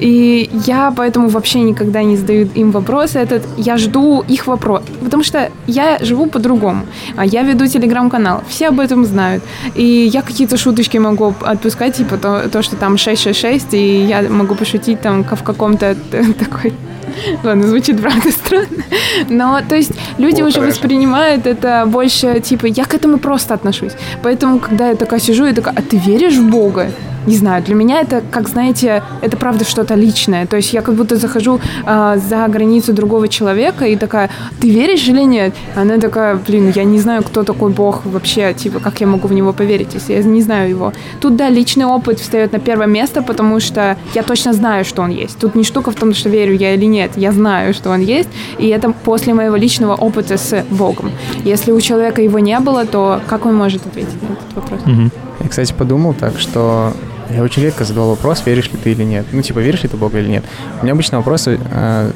И 0.00 0.50
я 0.66 0.92
поэтому 0.96 1.28
вообще 1.28 1.60
никогда 1.60 2.02
не 2.02 2.16
задаю 2.16 2.48
им 2.54 2.70
вопросы 2.70 3.18
этот. 3.18 3.42
Я 3.56 3.76
жду 3.76 4.24
их 4.28 4.46
вопрос. 4.46 4.82
Потому 5.02 5.22
что 5.22 5.50
я 5.66 5.98
живу 6.00 6.26
по-другому. 6.26 6.86
А 7.16 7.24
я 7.24 7.42
веду 7.42 7.66
телеграм-канал. 7.66 8.42
Все 8.48 8.68
об 8.68 8.80
этом 8.80 9.04
знают. 9.04 9.42
И 9.74 10.10
я 10.12 10.22
какие-то 10.22 10.56
шуточки 10.56 10.98
могу 10.98 11.34
отпускать, 11.40 11.96
типа 11.96 12.16
то, 12.16 12.48
то 12.48 12.62
что 12.62 12.76
там 12.76 12.96
666, 12.96 13.74
и 13.74 14.04
я 14.04 14.22
могу 14.22 14.54
пошутить 14.54 15.00
там 15.00 15.24
в 15.24 15.42
каком-то 15.42 15.96
такой 16.38 16.72
Ладно, 17.44 17.66
звучит 17.66 18.00
правда 18.00 18.30
странно. 18.30 18.84
Но, 19.28 19.60
то 19.68 19.76
есть, 19.76 19.92
люди 20.18 20.42
О, 20.42 20.46
уже 20.46 20.60
хорошо. 20.60 20.72
воспринимают 20.72 21.46
это 21.46 21.84
больше, 21.86 22.40
типа, 22.40 22.66
я 22.66 22.84
к 22.84 22.94
этому 22.94 23.18
просто 23.18 23.54
отношусь. 23.54 23.92
Поэтому, 24.22 24.58
когда 24.58 24.88
я 24.88 24.94
такая 24.94 25.20
сижу, 25.20 25.46
я 25.46 25.52
такая, 25.52 25.74
а 25.76 25.82
ты 25.82 25.96
веришь 25.96 26.36
в 26.36 26.48
Бога? 26.48 26.90
не 27.28 27.36
знаю, 27.36 27.62
для 27.62 27.74
меня 27.74 28.00
это, 28.00 28.22
как 28.30 28.48
знаете, 28.48 29.02
это 29.20 29.36
правда 29.36 29.64
что-то 29.64 29.94
личное. 29.94 30.46
То 30.46 30.56
есть 30.56 30.72
я 30.72 30.80
как 30.80 30.94
будто 30.94 31.16
захожу 31.16 31.60
э, 31.86 32.16
за 32.28 32.48
границу 32.48 32.92
другого 32.92 33.28
человека 33.28 33.84
и 33.84 33.96
такая, 33.96 34.30
ты 34.60 34.70
веришь 34.70 35.06
или 35.08 35.22
нет? 35.22 35.54
Она 35.76 35.98
такая, 35.98 36.36
блин, 36.36 36.72
я 36.74 36.84
не 36.84 36.98
знаю, 36.98 37.22
кто 37.22 37.42
такой 37.42 37.70
Бог 37.70 38.06
вообще, 38.06 38.54
типа, 38.54 38.80
как 38.80 39.00
я 39.00 39.06
могу 39.06 39.28
в 39.28 39.32
него 39.32 39.52
поверить, 39.52 39.94
если 39.94 40.14
я 40.14 40.22
не 40.22 40.42
знаю 40.42 40.70
его. 40.70 40.92
Тут, 41.20 41.36
да, 41.36 41.50
личный 41.50 41.84
опыт 41.84 42.18
встает 42.20 42.52
на 42.52 42.58
первое 42.58 42.86
место, 42.86 43.22
потому 43.22 43.60
что 43.60 43.96
я 44.14 44.22
точно 44.22 44.52
знаю, 44.52 44.84
что 44.84 45.02
он 45.02 45.10
есть. 45.10 45.38
Тут 45.38 45.54
не 45.54 45.64
штука 45.64 45.90
в 45.90 45.94
том, 45.94 46.14
что 46.14 46.30
верю 46.30 46.54
я 46.54 46.74
или 46.74 46.86
нет. 46.86 46.97
Я 47.16 47.32
знаю, 47.32 47.74
что 47.74 47.90
он 47.90 48.00
есть, 48.00 48.28
и 48.58 48.68
это 48.68 48.92
после 48.92 49.34
моего 49.34 49.56
личного 49.56 49.94
опыта 49.94 50.36
с 50.36 50.64
Богом. 50.70 51.12
Если 51.44 51.72
у 51.72 51.80
человека 51.80 52.22
его 52.22 52.38
не 52.38 52.58
было, 52.60 52.86
то 52.86 53.20
как 53.28 53.46
он 53.46 53.54
может 53.54 53.86
ответить 53.86 54.22
на 54.22 54.32
этот 54.32 54.54
вопрос? 54.54 54.80
Угу. 54.82 55.10
Я, 55.40 55.48
кстати, 55.48 55.72
подумал 55.72 56.14
так, 56.14 56.38
что 56.38 56.92
я 57.30 57.42
очень 57.42 57.62
редко 57.62 57.84
задавал 57.84 58.10
вопрос, 58.10 58.42
веришь 58.46 58.70
ли 58.70 58.78
ты 58.82 58.92
или 58.92 59.04
нет. 59.04 59.26
Ну, 59.32 59.42
типа, 59.42 59.58
веришь 59.58 59.82
ли 59.82 59.88
ты 59.88 59.96
в 59.96 60.00
Бога 60.00 60.18
или 60.18 60.28
нет. 60.28 60.44
У 60.80 60.84
меня 60.84 60.92
обычно 60.92 61.18
вопросы 61.18 61.60
э, 61.70 62.10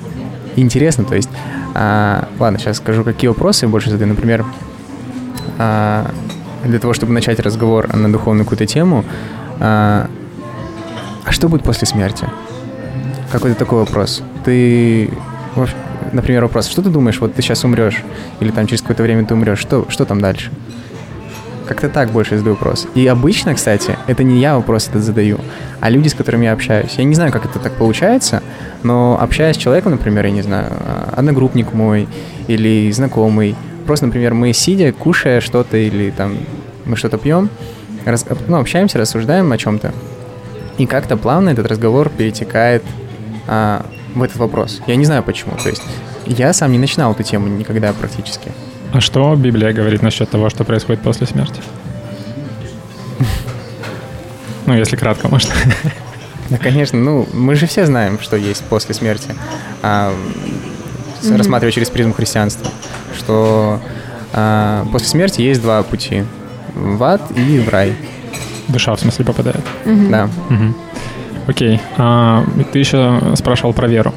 интересны, 0.57 1.05
то 1.05 1.14
есть... 1.14 1.28
Э, 1.74 2.24
ладно, 2.39 2.59
сейчас 2.59 2.78
скажу, 2.78 3.05
какие 3.05 3.28
вопросы 3.28 3.66
больше 3.68 3.91
задаю. 3.91 4.09
Например, 4.09 4.45
э, 5.59 6.05
для 6.64 6.78
того, 6.78 6.95
чтобы 6.95 7.12
начать 7.12 7.41
разговор 7.41 7.95
на 7.95 8.11
духовную 8.11 8.45
какую-то 8.45 8.66
тему, 8.66 9.05
э, 9.61 10.07
а 11.24 11.30
что 11.30 11.49
будет 11.49 11.62
после 11.62 11.87
смерти? 11.87 12.28
Какой-то 13.30 13.59
такой 13.59 13.80
вопрос. 13.80 14.22
Ты, 14.45 15.11
например, 16.12 16.43
вопрос, 16.43 16.68
что 16.68 16.82
ты 16.82 16.90
думаешь, 16.90 17.20
вот 17.20 17.34
ты 17.34 17.43
сейчас 17.43 17.64
умрешь, 17.64 18.03
или 18.40 18.51
там 18.51 18.66
через 18.66 18.82
какое-то 18.82 19.03
время 19.03 19.24
ты 19.24 19.34
умрешь, 19.34 19.59
что, 19.59 19.86
что 19.88 20.05
там 20.05 20.20
дальше? 20.20 20.51
Как-то 21.66 21.88
так 21.88 22.11
больше 22.11 22.36
задаю 22.36 22.55
вопрос. 22.55 22.88
И 22.95 23.07
обычно, 23.07 23.55
кстати, 23.55 23.97
это 24.07 24.24
не 24.24 24.40
я 24.40 24.57
вопрос 24.57 24.88
этот 24.88 25.03
задаю, 25.03 25.38
а 25.80 25.90
люди, 25.90 26.09
с 26.09 26.14
которыми 26.14 26.45
я 26.45 26.53
общаюсь. 26.53 26.95
Я 26.99 27.05
не 27.05 27.14
знаю, 27.14 27.32
как 27.32 27.45
это 27.45 27.59
так 27.59 27.72
получается, 27.74 28.43
но 28.82 29.18
общаясь 29.20 29.57
с 29.57 29.59
человеком, 29.59 29.93
например, 29.93 30.26
я 30.26 30.32
не 30.32 30.43
знаю, 30.43 30.66
а, 30.70 31.14
одногруппник 31.16 31.72
мой 31.72 32.09
или 32.49 32.90
знакомый, 32.90 33.55
просто, 33.86 34.07
например, 34.07 34.34
мы 34.34 34.53
сидя, 34.53 34.93
кушая 34.93 35.40
что-то 35.40 35.76
или 35.76 36.11
там 36.11 36.36
мы 36.84 36.97
что-то 36.97 37.16
пьем, 37.16 37.49
раз, 38.05 38.26
ну, 38.49 38.59
общаемся, 38.59 38.99
рассуждаем 38.99 39.51
о 39.53 39.59
чем-то, 39.59 39.93
и 40.78 40.86
как-то 40.86 41.16
плавно 41.16 41.51
этот 41.51 41.66
разговор 41.66 42.09
перетекает 42.11 42.82
а, 43.47 43.86
в 44.14 44.22
этот 44.22 44.36
вопрос. 44.36 44.80
Я 44.86 44.96
не 44.96 45.04
знаю 45.04 45.22
почему. 45.22 45.56
То 45.62 45.68
есть 45.68 45.82
я 46.26 46.52
сам 46.52 46.72
не 46.72 46.78
начинал 46.78 47.12
эту 47.12 47.22
тему 47.22 47.48
никогда 47.48 47.92
практически. 47.92 48.52
А 48.92 49.00
что 49.00 49.34
Библия 49.36 49.72
говорит 49.72 50.02
насчет 50.02 50.28
того, 50.30 50.50
что 50.50 50.64
происходит 50.64 51.02
после 51.02 51.26
смерти? 51.26 51.60
Ну, 54.64 54.74
если 54.74 54.96
кратко, 54.96 55.28
может. 55.28 55.50
Да, 56.50 56.58
конечно. 56.58 56.98
Ну, 56.98 57.26
мы 57.32 57.54
же 57.54 57.66
все 57.66 57.86
знаем, 57.86 58.20
что 58.20 58.36
есть 58.36 58.62
после 58.64 58.94
смерти. 58.94 59.34
А, 59.82 60.12
mm-hmm. 61.22 61.36
Рассматривая 61.36 61.72
через 61.72 61.88
призму 61.88 62.12
христианства, 62.12 62.70
что 63.16 63.80
а, 64.34 64.86
после 64.92 65.08
смерти 65.08 65.40
есть 65.40 65.62
два 65.62 65.82
пути. 65.82 66.24
В 66.74 67.02
ад 67.04 67.22
и 67.34 67.58
в 67.58 67.68
рай. 67.70 67.96
Душа, 68.68 68.94
в 68.94 69.00
смысле, 69.00 69.24
попадает? 69.24 69.64
Mm-hmm. 69.84 70.10
Да. 70.10 70.28
Mm-hmm. 70.50 70.74
Окей. 71.47 71.80
А, 71.97 72.45
ты 72.72 72.78
еще 72.78 73.20
спрашивал 73.34 73.72
про 73.72 73.88
веру. 73.88 74.14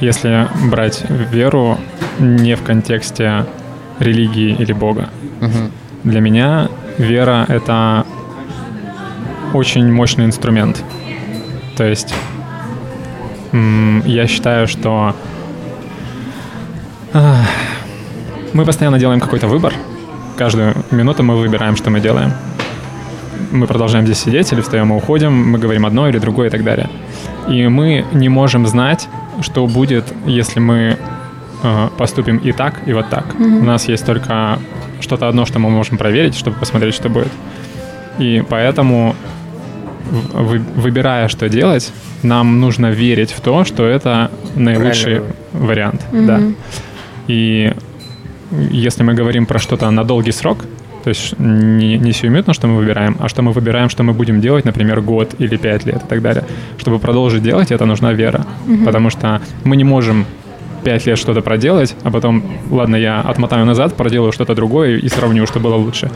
Если 0.00 0.48
брать 0.70 1.04
веру 1.08 1.78
не 2.18 2.54
в 2.56 2.62
контексте 2.62 3.46
религии 3.98 4.54
или 4.58 4.72
Бога. 4.72 5.08
Угу. 5.40 5.70
Для 6.04 6.20
меня 6.20 6.68
вера— 6.98 7.44
это 7.48 8.04
очень 9.52 9.90
мощный 9.92 10.24
инструмент. 10.24 10.82
То 11.76 11.84
есть 11.84 12.14
я 13.52 14.26
считаю, 14.26 14.66
что 14.66 15.14
мы 18.52 18.64
постоянно 18.64 18.98
делаем 18.98 19.20
какой-то 19.20 19.46
выбор. 19.46 19.72
Каждую 20.36 20.74
минуту 20.90 21.22
мы 21.22 21.36
выбираем, 21.36 21.76
что 21.76 21.90
мы 21.90 22.00
делаем. 22.00 22.32
Мы 23.52 23.66
продолжаем 23.66 24.04
здесь 24.06 24.18
сидеть 24.18 24.52
или 24.52 24.60
встаем 24.60 24.92
и 24.92 24.96
уходим, 24.96 25.32
мы 25.32 25.58
говорим 25.58 25.86
одно 25.86 26.08
или 26.08 26.18
другое 26.18 26.48
и 26.48 26.50
так 26.50 26.64
далее. 26.64 26.88
И 27.48 27.68
мы 27.68 28.04
не 28.12 28.28
можем 28.28 28.66
знать, 28.66 29.08
что 29.42 29.66
будет, 29.66 30.04
если 30.26 30.60
мы 30.60 30.98
Э, 31.62 31.88
поступим 31.96 32.36
и 32.36 32.52
так, 32.52 32.82
и 32.86 32.92
вот 32.92 33.08
так. 33.08 33.24
Mm-hmm. 33.34 33.60
У 33.60 33.64
нас 33.64 33.88
есть 33.88 34.04
только 34.04 34.58
что-то 35.00 35.28
одно, 35.28 35.46
что 35.46 35.58
мы 35.58 35.70
можем 35.70 35.96
проверить, 35.96 36.36
чтобы 36.36 36.58
посмотреть, 36.58 36.94
что 36.94 37.08
будет. 37.08 37.32
И 38.18 38.44
поэтому, 38.48 39.16
вы, 40.32 40.58
выбирая, 40.58 41.28
что 41.28 41.48
делать, 41.48 41.92
нам 42.22 42.60
нужно 42.60 42.90
верить 42.90 43.32
в 43.32 43.40
то, 43.40 43.64
что 43.64 43.84
это 43.84 44.30
наилучший 44.54 45.16
Правильно. 45.16 45.34
вариант. 45.52 46.06
Mm-hmm. 46.12 46.26
Да. 46.26 46.40
И 47.26 47.72
если 48.70 49.02
мы 49.02 49.14
говорим 49.14 49.46
про 49.46 49.58
что-то 49.58 49.90
на 49.90 50.04
долгий 50.04 50.32
срок, 50.32 50.58
то 51.06 51.10
есть 51.10 51.38
не, 51.38 51.98
не 51.98 52.12
сиюминутно, 52.12 52.52
что 52.52 52.66
мы 52.66 52.78
выбираем, 52.78 53.16
а 53.20 53.28
что 53.28 53.40
мы 53.40 53.52
выбираем, 53.52 53.88
что 53.88 54.02
мы 54.02 54.12
будем 54.12 54.40
делать, 54.40 54.64
например, 54.64 55.00
год 55.00 55.36
или 55.38 55.56
пять 55.56 55.86
лет 55.86 56.02
и 56.02 56.06
так 56.08 56.20
далее. 56.20 56.42
Чтобы 56.78 56.98
продолжить 56.98 57.44
делать, 57.44 57.70
это 57.70 57.84
нужна 57.86 58.12
вера. 58.12 58.44
Mm-hmm. 58.66 58.84
Потому 58.84 59.10
что 59.10 59.40
мы 59.62 59.76
не 59.76 59.84
можем 59.84 60.26
пять 60.82 61.06
лет 61.06 61.16
что-то 61.16 61.42
проделать, 61.42 61.94
а 62.02 62.10
потом, 62.10 62.42
ладно, 62.72 62.96
я 62.96 63.20
отмотаю 63.20 63.64
назад, 63.66 63.94
проделаю 63.94 64.32
что-то 64.32 64.56
другое 64.56 64.96
и 64.98 65.08
сравню, 65.08 65.46
что 65.46 65.60
было 65.60 65.76
лучше. 65.76 66.10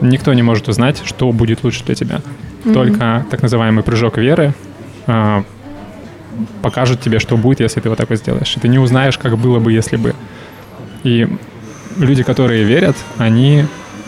Никто 0.00 0.32
не 0.32 0.42
может 0.42 0.70
узнать, 0.70 1.02
что 1.04 1.30
будет 1.30 1.62
лучше 1.62 1.84
для 1.84 1.94
тебя. 1.94 2.20
Mm-hmm. 2.64 2.72
Только 2.72 3.26
так 3.30 3.42
называемый 3.42 3.84
прыжок 3.84 4.16
веры 4.16 4.54
э, 5.06 5.42
покажет 6.62 7.02
тебе, 7.02 7.18
что 7.18 7.36
будет, 7.36 7.60
если 7.60 7.80
ты 7.80 7.90
вот 7.90 7.98
так 7.98 8.08
вот 8.08 8.18
сделаешь. 8.18 8.56
И 8.56 8.60
ты 8.60 8.68
не 8.68 8.78
узнаешь, 8.78 9.18
как 9.18 9.36
было 9.36 9.58
бы, 9.58 9.70
если 9.70 9.96
бы. 9.98 10.14
И 11.02 11.28
люди, 11.98 12.22
которые 12.22 12.64
верят, 12.64 12.96
они 13.18 13.66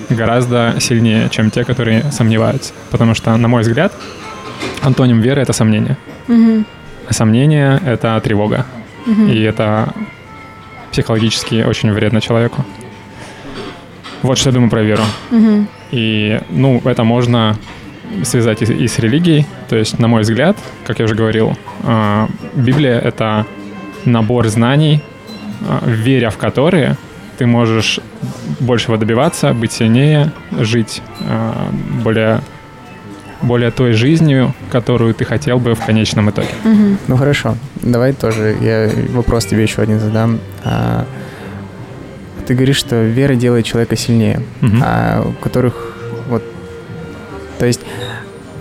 гораздо 0.09 0.77
сильнее, 0.81 1.29
чем 1.31 1.51
те, 1.51 1.65
которые 1.65 2.11
сомневаются. 2.13 2.73
Потому 2.91 3.15
что, 3.15 3.37
на 3.37 3.49
мой 3.49 3.63
взгляд, 3.63 3.93
антоним 4.83 5.21
веры— 5.21 5.43
это 5.43 5.53
сомнение. 5.53 5.97
А 7.09 7.13
сомнение— 7.13 7.81
это 7.87 8.21
тревога. 8.21 8.67
Угу. 9.07 9.27
И 9.27 9.43
это 9.43 9.93
психологически 10.91 11.63
очень 11.63 11.93
вредно 11.93 12.21
человеку. 12.21 12.65
Вот 14.23 14.39
что 14.39 14.51
я 14.51 14.55
думаю 14.55 14.71
про 14.71 14.83
веру. 14.83 15.03
Угу. 15.31 15.67
И, 15.93 16.41
ну, 16.51 16.81
это 16.85 17.05
можно 17.05 17.57
связать 18.25 18.63
и, 18.63 18.65
и 18.65 18.89
с 18.89 18.99
религией. 18.99 19.47
То 19.69 19.77
есть, 19.77 19.99
на 19.99 20.09
мой 20.09 20.23
взгляд, 20.23 20.57
как 20.87 20.99
я 20.99 21.05
уже 21.05 21.15
говорил, 21.15 21.57
э, 21.83 22.27
Библия— 22.55 22.99
это 23.05 23.47
набор 24.05 24.49
знаний, 24.49 25.01
э, 25.61 25.79
веря 25.85 26.31
в 26.31 26.39
которые 26.39 26.97
ты 27.39 27.47
можешь 27.47 28.01
большего 28.61 28.99
добиваться, 28.99 29.53
быть 29.53 29.72
сильнее, 29.72 30.32
жить 30.53 31.03
э, 31.20 31.53
более 32.03 32.41
более 33.43 33.70
той 33.70 33.93
жизнью, 33.93 34.55
которую 34.70 35.14
ты 35.14 35.24
хотел 35.24 35.59
бы 35.59 35.74
в 35.74 35.84
конечном 35.84 36.30
итоге. 36.30 36.49
Угу. 36.64 36.97
Ну 37.09 37.16
хорошо, 37.16 37.57
давай 37.82 38.14
тоже 38.14 38.57
я 38.61 38.91
вопрос 39.11 39.45
тебе 39.45 39.62
еще 39.62 39.82
один 39.82 40.01
задам. 40.01 40.41
А, 40.64 41.07
ты 42.47 42.55
говоришь, 42.55 42.76
что 42.76 43.03
вера 43.03 43.34
делает 43.34 43.66
человека 43.66 43.95
сильнее, 43.95 44.43
угу. 44.62 44.76
а 44.82 45.22
у 45.22 45.32
которых 45.32 45.97
вот, 46.28 46.43
то 47.59 47.66
есть 47.66 47.82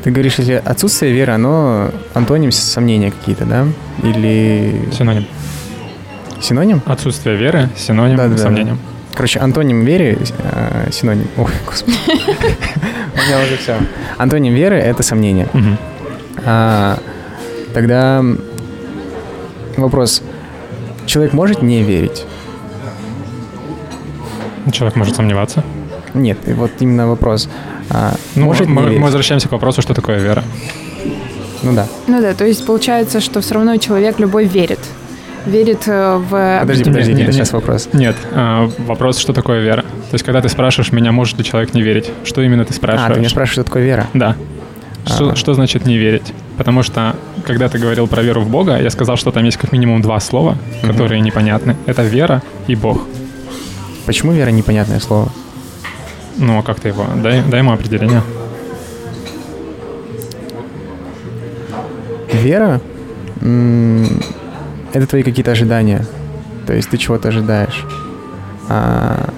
ты 0.03 0.11
говоришь, 0.11 0.35
если 0.37 0.61
отсутствие 0.63 1.13
веры, 1.13 1.33
оно 1.33 1.89
антоним 2.13 2.51
сомнения 2.51 3.11
какие-то, 3.11 3.45
да? 3.45 3.65
Или... 4.03 4.89
Синоним. 4.95 5.25
Синоним? 6.41 6.81
Отсутствие 6.85 7.35
веры, 7.35 7.69
синоним 7.75 8.17
да, 8.17 8.27
да, 8.27 8.37
сомнением. 8.37 8.75
Да. 8.75 9.15
Короче, 9.15 9.39
антоним 9.39 9.85
веры, 9.85 10.17
э, 10.51 10.89
синоним. 10.91 11.27
Ой, 11.37 11.51
господи. 11.65 11.97
У 12.07 13.17
меня 13.27 13.43
уже 13.43 13.57
все. 13.57 13.77
Антоним 14.17 14.53
веры— 14.53 14.75
это 14.77 15.03
сомнение. 15.03 15.47
А, 16.45 16.99
тогда 17.73 18.23
вопрос. 19.77 20.21
Человек 21.05 21.33
может 21.33 21.61
не 21.61 21.81
верить? 21.81 22.25
Человек 24.71 24.95
может 24.95 25.15
сомневаться. 25.15 25.63
Нет, 26.13 26.37
вот 26.47 26.71
именно 26.79 27.07
вопрос. 27.07 27.47
А, 27.89 28.15
ну, 28.35 28.45
может 28.45 28.67
мы, 28.67 28.91
мы 28.91 28.99
возвращаемся 28.99 29.47
к 29.47 29.51
вопросу, 29.51 29.81
что 29.81 29.93
такое 29.93 30.19
вера. 30.19 30.43
Ну 31.63 31.73
да. 31.73 31.87
Ну 32.07 32.21
да, 32.21 32.33
то 32.33 32.45
есть 32.45 32.65
получается, 32.65 33.21
что 33.21 33.41
все 33.41 33.53
равно 33.53 33.77
человек 33.77 34.19
любой 34.19 34.45
верит 34.45 34.79
верит 35.45 35.87
э, 35.87 36.17
в... 36.17 36.59
Подожди, 36.61 36.83
подожди, 36.83 37.13
нет, 37.13 37.27
нет, 37.27 37.33
сейчас 37.33 37.53
вопрос. 37.53 37.89
Нет, 37.93 38.15
э, 38.31 38.69
вопрос, 38.79 39.17
что 39.17 39.33
такое 39.33 39.61
вера. 39.61 39.81
То 39.81 40.13
есть, 40.13 40.23
когда 40.23 40.41
ты 40.41 40.49
спрашиваешь 40.49 40.91
меня, 40.91 41.11
может 41.11 41.37
ли 41.37 41.43
человек 41.43 41.73
не 41.73 41.81
верить, 41.81 42.11
что 42.23 42.41
именно 42.41 42.65
ты 42.65 42.73
спрашиваешь? 42.73 43.11
А, 43.11 43.13
ты 43.13 43.19
меня 43.19 43.29
спрашиваешь, 43.29 43.53
что 43.53 43.63
такое 43.63 43.83
вера? 43.83 44.07
Да. 44.13 44.35
Что, 45.05 45.31
а. 45.31 45.35
что 45.35 45.53
значит 45.53 45.85
не 45.85 45.97
верить? 45.97 46.33
Потому 46.57 46.83
что, 46.83 47.15
когда 47.45 47.69
ты 47.69 47.77
говорил 47.77 48.07
про 48.07 48.21
веру 48.21 48.41
в 48.41 48.49
Бога, 48.49 48.79
я 48.79 48.89
сказал, 48.89 49.17
что 49.17 49.31
там 49.31 49.43
есть 49.43 49.57
как 49.57 49.71
минимум 49.71 50.01
два 50.01 50.19
слова, 50.19 50.57
угу. 50.81 50.91
которые 50.91 51.21
непонятны. 51.21 51.75
Это 51.85 52.03
вера 52.03 52.41
и 52.67 52.75
Бог. 52.75 53.05
Почему 54.05 54.31
вера 54.31 54.49
непонятное 54.49 54.99
слово? 54.99 55.31
Ну, 56.37 56.59
а 56.59 56.63
как 56.63 56.79
ты 56.79 56.89
его? 56.89 57.05
Дай, 57.23 57.41
дай 57.41 57.59
ему 57.59 57.71
определение. 57.71 58.21
вера 62.35 62.79
м, 63.41 64.21
это 64.95 65.07
твои 65.07 65.23
какие-то 65.23 65.51
ожидания. 65.51 66.05
То 66.65 66.73
есть 66.73 66.89
ты 66.89 66.97
чего-то 66.97 67.27
ожидаешь. 67.27 67.85
А 68.69 69.29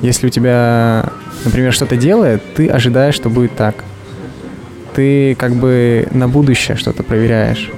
если 0.00 0.26
у 0.26 0.30
тебя, 0.30 1.04
например, 1.44 1.72
что-то 1.72 1.96
делает, 1.96 2.42
ты 2.54 2.68
ожидаешь, 2.68 3.14
что 3.14 3.30
будет 3.30 3.54
так. 3.54 3.76
Ты 4.94 5.36
как 5.36 5.52
бы 5.54 6.08
на 6.10 6.28
будущее 6.28 6.76
что-то 6.76 7.04
проверяешь. 7.04 7.70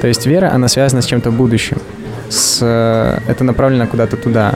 То 0.00 0.06
есть 0.06 0.24
вера, 0.24 0.52
она 0.54 0.68
связана 0.68 1.02
с 1.02 1.06
чем-то 1.06 1.32
будущим. 1.32 1.78
С, 2.28 2.62
это 3.26 3.42
направлено 3.42 3.88
куда-то 3.88 4.16
туда, 4.16 4.54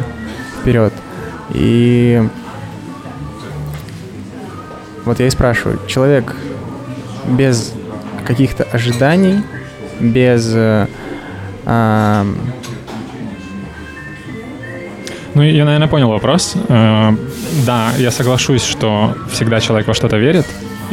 вперед. 0.60 0.92
И 1.54 2.22
вот 5.04 5.18
я 5.18 5.26
и 5.26 5.30
спрашиваю, 5.30 5.80
человек 5.88 6.36
без 7.26 7.74
каких-то 8.24 8.62
ожиданий, 8.62 9.42
без 9.98 10.52
э, 10.54 10.86
Ну, 15.36 15.42
я, 15.42 15.64
наверное, 15.66 15.88
понял 15.88 16.08
вопрос. 16.08 16.54
Э, 16.68 17.10
да, 17.66 17.90
я 17.98 18.10
соглашусь, 18.10 18.64
что 18.64 19.14
всегда 19.30 19.60
человек 19.60 19.86
во 19.86 19.92
что-то 19.92 20.16
верит. 20.16 20.46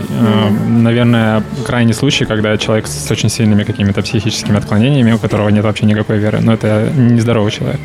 Э, 0.10 0.50
наверное, 0.68 1.44
крайний 1.66 1.94
случай, 1.94 2.26
когда 2.26 2.58
человек 2.58 2.88
с 2.88 3.10
очень 3.10 3.30
сильными 3.30 3.64
какими-то 3.64 4.02
психическими 4.02 4.58
отклонениями, 4.58 5.14
у 5.14 5.18
которого 5.18 5.48
нет 5.48 5.64
вообще 5.64 5.86
никакой 5.86 6.18
веры, 6.18 6.40
но 6.42 6.54
это 6.54 6.92
нездоровый 6.94 7.52
человек. 7.52 7.80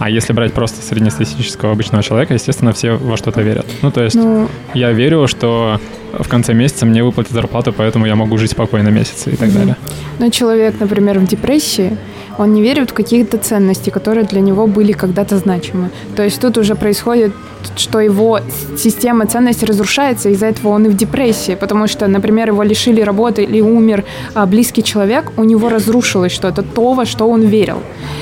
А 0.00 0.10
если 0.10 0.32
брать 0.32 0.52
просто 0.52 0.82
среднестатистического 0.82 1.70
обычного 1.70 2.02
человека, 2.02 2.34
естественно, 2.34 2.72
все 2.72 2.96
во 2.96 3.16
что-то 3.16 3.42
верят. 3.42 3.66
Ну, 3.82 3.92
то 3.92 4.02
есть 4.02 4.16
Ну, 4.16 4.48
я 4.74 4.90
верю, 4.90 5.28
что 5.28 5.80
в 6.18 6.28
конце 6.28 6.54
месяца 6.54 6.86
мне 6.86 7.02
выплатят 7.02 7.32
зарплату, 7.32 7.72
поэтому 7.72 8.06
я 8.06 8.14
могу 8.14 8.38
жить 8.38 8.50
спокойно 8.50 8.88
месяц 8.90 9.26
и 9.26 9.36
так 9.36 9.48
Мгм. 9.48 9.58
далее. 9.58 9.76
но 10.18 10.30
человек, 10.30 10.74
например, 10.80 11.18
в 11.18 11.26
депрессии, 11.26 11.96
он 12.38 12.54
не 12.54 12.62
верит 12.62 12.90
в 12.90 12.94
какие-то 12.94 13.36
ценности, 13.38 13.90
которые 13.90 14.24
для 14.24 14.40
него 14.40 14.66
были 14.66 14.92
когда-то 14.92 15.36
значимы. 15.36 15.90
То 16.16 16.22
есть 16.22 16.40
тут 16.40 16.56
уже 16.58 16.74
происходит, 16.74 17.32
что 17.76 18.00
его 18.00 18.40
система 18.78 19.26
ценностей 19.26 19.66
разрушается, 19.66 20.28
из-за 20.30 20.46
этого 20.46 20.70
он 20.72 20.86
и 20.86 20.88
в 20.88 20.96
депрессии, 20.96 21.54
потому 21.54 21.86
что, 21.88 22.06
например, 22.08 22.48
его 22.48 22.62
лишили 22.62 23.02
работы 23.02 23.42
или 23.44 23.60
умер 23.60 24.04
а, 24.34 24.46
близкий 24.46 24.82
человек, 24.82 25.32
у 25.36 25.44
него 25.44 25.68
разрушилось 25.68 26.32
что-то, 26.32 26.62
то, 26.62 26.94
во 26.94 27.04
что 27.04 27.28
он 27.28 27.42
верил. 27.42 27.80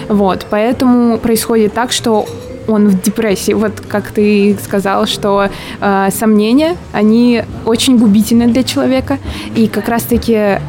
Вот, 0.08 0.46
поэтому 0.50 1.18
происходит 1.18 1.72
так, 1.72 1.92
что 1.92 2.26
он 2.68 2.88
в 2.88 3.02
депрессии. 3.02 3.52
Вот 3.52 3.80
как 3.88 4.10
ты 4.10 4.56
сказал, 4.62 5.06
что 5.06 5.48
э, 5.80 6.08
сомнения, 6.12 6.76
они 6.92 7.42
очень 7.64 7.98
губительны 7.98 8.46
для 8.46 8.62
человека. 8.62 9.18
И 9.56 9.66
как 9.66 9.88
раз-таки 9.88 10.60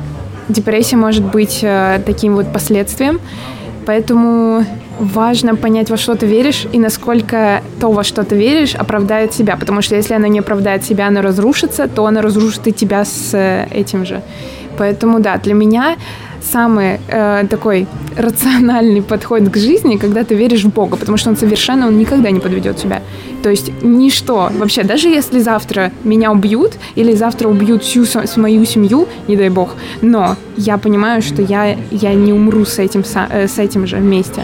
депрессия 0.50 0.98
может 0.98 1.24
быть 1.24 1.60
э, 1.62 2.02
таким 2.06 2.36
вот 2.36 2.52
последствием. 2.52 3.20
Поэтому 3.86 4.66
важно 5.00 5.56
понять, 5.56 5.90
во 5.90 5.98
что 5.98 6.16
ты 6.16 6.28
веришь 6.28 6.68
и 6.72 6.80
насколько 6.80 7.62
то, 7.80 7.92
во 7.92 8.04
что 8.04 8.24
ты 8.24 8.36
веришь, 8.36 8.76
оправдает 8.76 9.34
себя. 9.34 9.56
Потому 9.58 9.82
что 9.82 9.96
если 9.96 10.14
оно 10.14 10.28
не 10.28 10.40
оправдает 10.40 10.84
себя, 10.84 11.08
оно 11.08 11.22
разрушится, 11.22 11.88
то 11.88 12.06
оно 12.06 12.22
разрушит 12.22 12.68
и 12.68 12.72
тебя 12.72 13.06
с 13.06 13.34
э, 13.34 13.68
этим 13.72 14.06
же. 14.06 14.22
Поэтому 14.78 15.20
да, 15.20 15.38
для 15.38 15.54
меня 15.54 15.96
самый 16.42 17.00
э, 17.08 17.46
такой 17.50 17.88
рациональный 18.18 19.02
подход 19.02 19.50
к 19.50 19.58
жизни, 19.58 19.98
когда 19.98 20.24
ты 20.24 20.36
веришь 20.36 20.64
в 20.64 20.70
Бога, 20.74 20.98
потому 20.98 21.18
что 21.18 21.30
он 21.30 21.38
совершенно, 21.38 21.88
он 21.88 21.98
никогда 21.98 22.32
не 22.32 22.40
подведет 22.40 22.78
тебя. 22.78 23.02
То 23.44 23.50
есть 23.50 23.72
ничто, 23.82 24.50
вообще, 24.58 24.84
даже 24.84 25.08
если 25.08 25.40
завтра 25.40 25.92
меня 26.04 26.32
убьют 26.32 26.74
или 26.96 27.14
завтра 27.14 27.48
убьют 27.48 27.84
всю 27.84 28.06
с 28.06 28.38
мою 28.38 28.66
семью, 28.66 29.08
не 29.28 29.36
дай 29.36 29.50
Бог, 29.50 29.76
но 30.02 30.36
я 30.58 30.78
понимаю, 30.78 31.22
что 31.22 31.42
я, 31.42 31.76
я 31.92 32.14
не 32.14 32.34
умру 32.34 32.66
с 32.66 32.80
этим, 32.80 33.02
са- 33.02 33.28
э, 33.32 33.48
с 33.48 33.58
этим 33.60 33.88
же 33.88 33.98
вместе. 33.98 34.42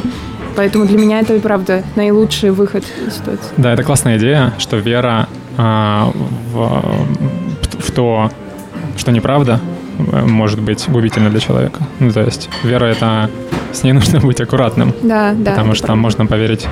Поэтому 0.55 0.85
для 0.85 0.97
меня 0.97 1.19
это 1.19 1.35
и 1.35 1.39
правда 1.39 1.83
наилучший 1.95 2.49
выход 2.49 2.83
из 3.05 3.13
ситуации. 3.15 3.49
Да, 3.57 3.73
это 3.73 3.83
классная 3.83 4.17
идея, 4.17 4.53
что 4.57 4.77
вера 4.77 5.27
а, 5.55 6.11
в, 6.51 6.81
в 7.79 7.91
то, 7.91 8.31
что 8.97 9.11
неправда, 9.11 9.59
э, 9.59 9.76
может 9.97 10.61
быть 10.61 10.87
губительна 10.89 11.29
для 11.29 11.39
человека. 11.39 11.81
Ну, 11.99 12.11
то 12.11 12.21
есть 12.21 12.49
вера— 12.63 12.85
это... 12.87 13.29
С 13.73 13.83
ней 13.83 13.93
нужно 13.93 14.19
быть 14.19 14.39
аккуратным, 14.41 14.93
Да, 15.03 15.33
да. 15.33 15.51
потому 15.51 15.75
что 15.75 15.87
правда. 15.87 16.01
можно 16.01 16.25
поверить 16.25 16.65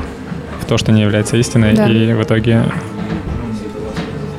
в 0.62 0.66
то, 0.66 0.78
что 0.78 0.92
не 0.92 1.02
является 1.02 1.38
истиной, 1.38 1.74
Да. 1.76 1.88
и 1.88 2.14
в 2.14 2.24
итоге 2.24 2.64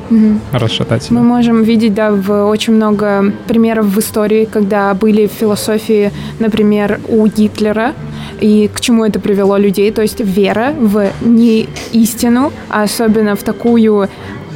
Мгм. 0.09 0.39
расшатать. 0.53 1.11
Мы 1.11 1.21
можем 1.21 1.63
видеть, 1.63 1.93
да, 1.93 2.11
в 2.11 2.45
очень 2.47 2.73
много 2.73 3.33
примеров 3.47 3.85
в 3.87 3.99
истории, 3.99 4.45
когда 4.45 4.93
были 4.93 5.27
в 5.27 5.31
философии, 5.31 6.11
например, 6.39 6.99
у 7.09 7.27
Гитлера, 7.27 7.93
и 8.39 8.69
к 8.73 8.79
чему 8.79 9.03
это 9.03 9.19
привело 9.19 9.57
людей, 9.57 9.91
то 9.91 10.01
есть 10.01 10.19
вера 10.21 10.73
в 10.79 11.09
не 11.21 11.67
истину, 11.91 12.51
а 12.69 12.83
особенно 12.83 13.35
в 13.35 13.43
такую 13.43 14.07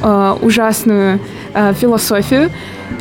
э, 0.02 0.34
ужасную 0.40 1.20
э, 1.54 1.74
философию, 1.80 2.50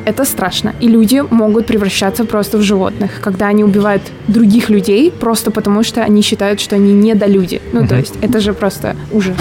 это 0.06 0.26
страшно. 0.26 0.74
И 0.80 0.88
люди 0.88 1.24
могут 1.30 1.66
превращаться 1.66 2.26
просто 2.26 2.58
в 2.58 2.62
животных, 2.62 3.12
когда 3.22 3.48
они 3.48 3.64
убивают 3.64 4.02
других 4.28 4.70
людей 4.70 5.12
просто 5.12 5.52
потому, 5.52 5.84
что 5.84 6.02
они 6.02 6.22
считают, 6.22 6.60
что 6.60 6.76
они 6.76 6.94
недолюди. 6.94 7.62
Ну, 7.74 7.88
то 7.88 7.96
есть 7.96 8.16
это 8.22 8.40
же 8.40 8.54
просто 8.54 8.96
ужас. 9.12 9.38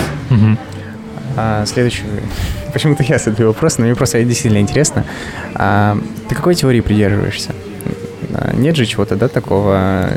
А, 1.36 1.64
следующий. 1.66 2.04
Почему-то 2.72 3.02
я 3.02 3.18
задаю 3.18 3.48
вопрос, 3.48 3.78
но 3.78 3.84
мне 3.84 3.94
просто 3.94 4.22
действительно 4.24 4.60
интересно. 4.60 5.04
А, 5.54 5.96
ты 6.28 6.34
какой 6.34 6.54
теории 6.54 6.80
придерживаешься? 6.80 7.52
А, 8.34 8.54
Нет 8.54 8.76
же 8.76 8.84
чего-то, 8.86 9.16
да, 9.16 9.28
такого 9.28 10.10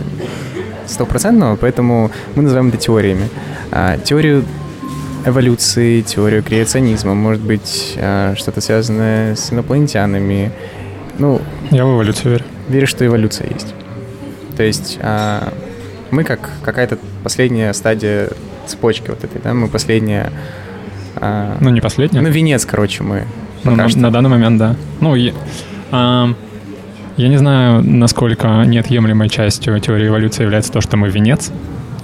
стопроцентного, 0.86 1.56
поэтому 1.56 2.12
мы 2.36 2.44
называем 2.44 2.70
это 2.70 2.78
теориями. 2.78 3.30
А, 3.72 3.98
теорию 3.98 4.44
эволюции, 5.26 6.02
теорию 6.02 6.44
креационизма, 6.44 7.14
может 7.14 7.42
быть, 7.42 7.96
а, 7.98 8.36
что-то 8.36 8.62
связанное 8.62 9.36
с 9.36 9.52
инопланетянами. 9.54 10.52
Ну, 11.20 11.42
Я 11.72 11.86
в 11.86 11.96
эволюцию 11.96 12.32
верю. 12.34 12.46
веришь, 12.70 12.90
что 12.90 13.06
эволюция 13.06 13.50
есть. 13.54 13.74
То 14.58 14.64
есть 14.64 14.98
а, 15.02 15.54
мы 16.12 16.24
как 16.24 16.50
какая-то 16.64 16.98
последняя 17.24 17.74
стадия 17.74 18.30
цепочки 18.68 19.10
вот 19.10 19.24
этой, 19.24 19.42
да, 19.42 19.54
мы 19.54 19.68
последняя... 19.68 20.32
а, 21.16 21.58
Ну, 21.60 21.70
не 21.70 21.82
последняя. 21.82 22.22
ну, 22.22 22.30
венец, 22.30 22.66
короче, 22.66 23.04
мы. 23.04 23.24
Ну, 23.64 23.76
на, 23.76 23.88
что. 23.90 24.00
на 24.00 24.12
данный 24.12 24.30
момент, 24.30 24.58
да. 24.60 24.76
Ну, 25.00 25.16
я, 25.16 25.32
я 25.92 27.28
не 27.30 27.38
знаю, 27.38 27.82
насколько 27.84 28.48
неотъемлемой 28.66 29.30
частью 29.30 29.80
теории 29.80 30.08
эволюции 30.08 30.44
является 30.44 30.72
то, 30.72 30.82
что 30.82 30.98
мы 30.98 31.10
венец, 31.10 31.52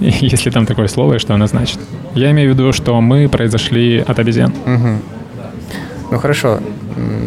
если 0.00 0.50
там 0.50 0.66
такое 0.66 0.88
слово, 0.88 1.14
и 1.14 1.18
что 1.18 1.34
оно 1.34 1.46
значит. 1.46 1.78
Я 2.14 2.30
имею 2.30 2.50
в 2.52 2.54
виду, 2.54 2.72
что 2.72 3.00
мы 3.00 3.28
произошли 3.28 3.98
от 3.98 4.18
обезьян. 4.18 4.52
Мгм. 4.64 4.98
Ну 6.10 6.18
хорошо, 6.18 6.58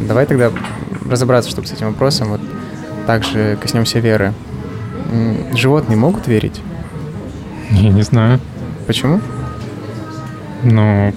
давай 0.08 0.26
тогда 0.26 0.52
разобраться, 1.10 1.50
чтобы 1.50 1.68
с 1.68 1.72
этим 1.72 1.88
вопросом. 1.88 2.30
Вот 2.30 2.42
также 3.08 3.58
коснемся 3.62 4.00
веры. 4.00 4.34
Животные 5.54 5.98
могут 5.98 6.28
верить? 6.28 6.60
Я 7.72 7.90
не 7.90 8.02
знаю. 8.02 8.40
Почему? 8.88 9.22
Ну, 10.64 11.14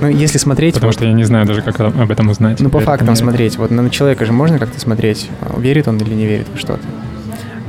Ну, 0.00 0.08
если 0.08 0.38
смотреть... 0.38 0.74
потому 0.74 0.88
вот- 0.88 0.94
что 0.94 1.04
я 1.04 1.12
не 1.12 1.24
знаю 1.24 1.46
даже, 1.46 1.62
как 1.62 1.78
об 1.80 2.10
этом 2.10 2.28
узнать. 2.28 2.58
Ну, 2.60 2.70
по 2.70 2.80
фактам 2.80 3.14
смотреть. 3.14 3.56
Вот 3.58 3.70
на 3.70 3.88
человека 3.90 4.24
же 4.24 4.32
можно 4.32 4.58
как-то 4.58 4.80
смотреть, 4.80 5.28
верит 5.58 5.86
он 5.88 5.98
или 5.98 6.14
не 6.14 6.26
верит 6.26 6.48
во 6.52 6.58
что-то. 6.58 6.82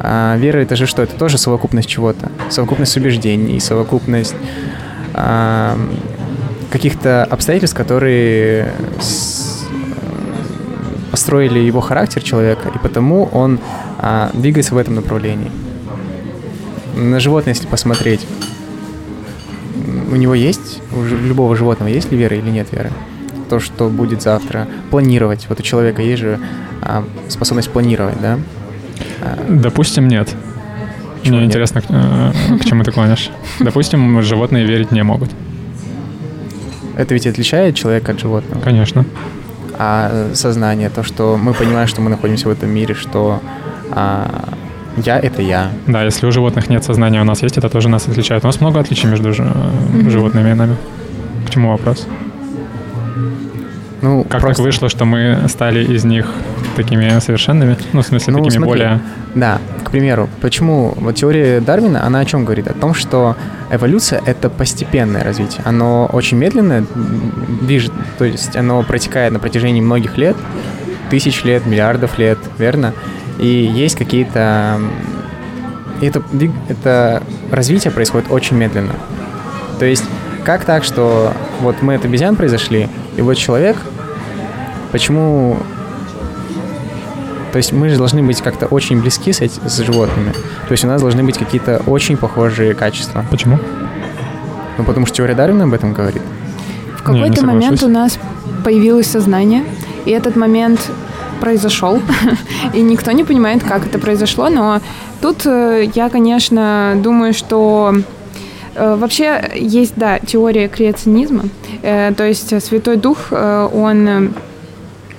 А 0.04 0.36
вера 0.36 0.60
это 0.60 0.76
же 0.76 0.86
что? 0.86 1.02
Это 1.02 1.16
тоже 1.16 1.38
совокупность 1.38 1.88
чего-то. 1.88 2.30
Совокупность 2.50 2.96
убеждений, 2.98 3.60
совокупность 3.62 4.36
а, 5.14 5.78
каких-то 6.70 7.24
обстоятельств, 7.24 7.76
которые 7.76 8.74
построили 11.10 11.60
его 11.60 11.80
характер 11.80 12.22
человека, 12.22 12.70
и 12.76 12.78
потому 12.80 13.26
он 13.32 13.60
а, 13.98 14.30
двигается 14.34 14.76
в 14.76 14.78
этом 14.78 14.96
направлении. 14.96 15.52
На 16.98 17.22
животное, 17.22 17.54
если 17.54 17.68
посмотреть, 17.68 18.28
у 20.12 20.16
него 20.16 20.34
есть, 20.34 20.82
у 20.92 21.04
любого 21.04 21.56
животного 21.56 21.88
есть 21.88 22.12
ли 22.12 22.18
вера 22.18 22.36
или 22.36 22.50
нет 22.50 22.68
веры? 22.74 22.92
То, 23.50 23.60
что 23.60 23.88
будет 23.88 24.22
завтра, 24.22 24.68
планировать. 24.92 25.46
Вот 25.48 25.60
у 25.62 25.64
человека 25.64 26.02
есть 26.02 26.22
же 26.22 26.40
а, 26.82 27.06
способность 27.30 27.70
планировать, 27.70 28.20
да? 28.22 28.38
А, 29.24 29.38
Допустим, 29.50 30.08
нет. 30.08 30.34
Почему 31.20 31.38
Мне 31.38 31.46
нет? 31.46 31.52
интересно, 31.56 31.82
к, 31.82 31.86
э, 31.90 32.58
к 32.60 32.66
чему 32.66 32.84
ты 32.84 32.92
клонишь. 32.92 33.30
Допустим, 33.60 34.22
животные 34.22 34.66
верить 34.66 34.92
не 34.92 35.04
могут. 35.04 35.30
Это 36.98 37.14
ведь 37.14 37.26
отличает 37.28 37.76
человека 37.76 38.12
от 38.12 38.20
животного. 38.20 38.62
Конечно. 38.62 39.06
А 39.80 40.10
э, 40.12 40.36
сознание, 40.36 40.90
то, 40.90 41.04
что 41.04 41.38
мы 41.42 41.54
понимаем, 41.54 41.88
что 41.88 42.02
мы 42.02 42.10
находимся 42.10 42.48
в 42.50 42.52
этом 42.52 42.70
мире, 42.70 42.94
что 42.94 43.40
а, 43.92 44.50
я— 44.98 45.18
это 45.22 45.42
я. 45.42 45.70
Да, 45.88 46.04
если 46.04 46.28
у 46.28 46.32
животных 46.32 46.70
нет 46.70 46.84
сознания, 46.84 47.22
у 47.22 47.26
нас 47.26 47.42
есть, 47.42 47.58
это 47.58 47.70
тоже 47.70 47.90
нас 47.90 48.08
отличает. 48.08 48.44
У 48.44 48.48
нас 48.48 48.60
много 48.62 48.80
отличий 48.80 49.10
между 49.10 49.34
жи- 49.34 49.44
Мгм. 49.44 50.10
животными 50.12 50.52
и 50.52 50.54
нами. 50.54 50.76
К 51.48 51.50
чему 51.52 51.70
вопрос? 51.70 52.06
Ну, 54.04 54.24
Как 54.26 54.42
просто- 54.42 54.62
так 54.62 54.66
вышло, 54.66 54.90
что 54.90 55.06
мы 55.06 55.48
стали 55.48 55.82
из 55.82 56.04
них 56.04 56.28
такими 56.76 57.20
совершенными? 57.20 57.78
Ну, 57.94 58.02
в 58.02 58.06
смысле, 58.06 58.34
Ну, 58.34 58.40
такими 58.44 58.58
смотри. 58.58 58.68
более... 58.68 59.00
Да, 59.34 59.60
к 59.86 59.92
примеру, 59.92 60.28
почему 60.42 60.94
вот 60.98 61.16
теория 61.16 61.62
Дарвина, 61.62 62.06
она 62.06 62.20
о 62.20 62.26
чем 62.26 62.44
говорит? 62.44 62.68
О 62.68 62.74
том, 62.74 62.94
что 62.94 63.38
эволюция— 63.72 64.22
это 64.26 64.50
постепенное 64.50 65.24
развитие. 65.24 65.62
Оно 65.64 66.10
очень 66.12 66.38
медленное, 66.38 66.84
движет, 67.62 67.94
то 68.18 68.26
есть 68.26 68.58
оно 68.58 68.84
протекает 68.84 69.32
на 69.32 69.40
протяжении 69.40 69.80
многих 69.80 70.18
лет, 70.18 70.36
тысяч 71.10 71.46
лет, 71.46 71.66
миллиардов 71.66 72.20
лет, 72.20 72.38
верно? 72.58 72.94
И 73.40 73.48
есть 73.48 73.96
какие-то... 73.98 74.80
Это, 76.02 76.22
это 76.68 77.24
развитие 77.52 77.92
происходит 77.92 78.30
очень 78.30 78.58
медленно. 78.58 78.94
То 79.80 79.86
есть 79.86 80.04
как 80.44 80.66
так, 80.66 80.84
что 80.84 81.34
вот 81.62 81.82
мы 81.82 81.96
от 81.96 82.06
обезьян 82.06 82.36
произошли, 82.36 82.90
и 83.18 83.22
вот 83.22 83.36
человек, 83.36 83.78
почему 84.92 85.58
то 87.54 87.58
есть 87.58 87.72
мы 87.72 87.88
же 87.90 87.98
должны 87.98 88.24
быть 88.24 88.42
как-то 88.42 88.66
очень 88.66 89.00
близки 89.00 89.32
с, 89.32 89.40
эти- 89.40 89.60
с 89.64 89.78
животными. 89.78 90.32
То 90.68 90.72
есть 90.72 90.84
у 90.86 90.88
нас 90.88 91.00
должны 91.00 91.24
быть 91.24 91.38
какие-то 91.38 91.84
очень 91.86 92.18
похожие 92.18 92.74
качества. 92.74 93.24
Почему? 93.30 93.60
Ну, 94.80 94.84
потому 94.84 95.06
что 95.06 95.18
теория 95.18 95.36
Дарвина 95.36 95.66
об 95.66 95.74
этом 95.74 95.94
говорит. 95.94 96.24
В 96.98 97.08
Не, 97.10 97.20
не 97.20 97.30
какой-то 97.30 97.46
момент 97.46 97.84
у 97.84 97.88
нас 97.88 98.18
появилось 98.64 99.06
сознание, 99.06 99.64
и 100.06 100.10
этот 100.10 100.36
момент 100.36 100.80
произошел, 101.40 102.02
и 102.74 102.82
никто 102.82 103.12
не 103.12 103.24
понимает, 103.24 103.62
как 103.64 103.86
это 103.86 104.00
произошло, 104.00 104.50
но 104.50 104.80
тут 105.22 105.46
э, 105.46 105.92
я, 105.94 106.10
конечно, 106.10 106.94
думаю, 107.04 107.34
что 107.34 107.94
вообще 108.76 109.52
есть, 109.56 109.94
да, 109.96 110.20
теория 110.20 110.68
креационизма, 110.68 111.44
э, 111.82 112.14
то 112.16 112.26
есть 112.26 112.54
э, 112.54 112.60
Святой 112.60 112.98
Дух, 112.98 113.28
э, 113.32 113.70
он 113.74 114.08
э, 114.08 114.30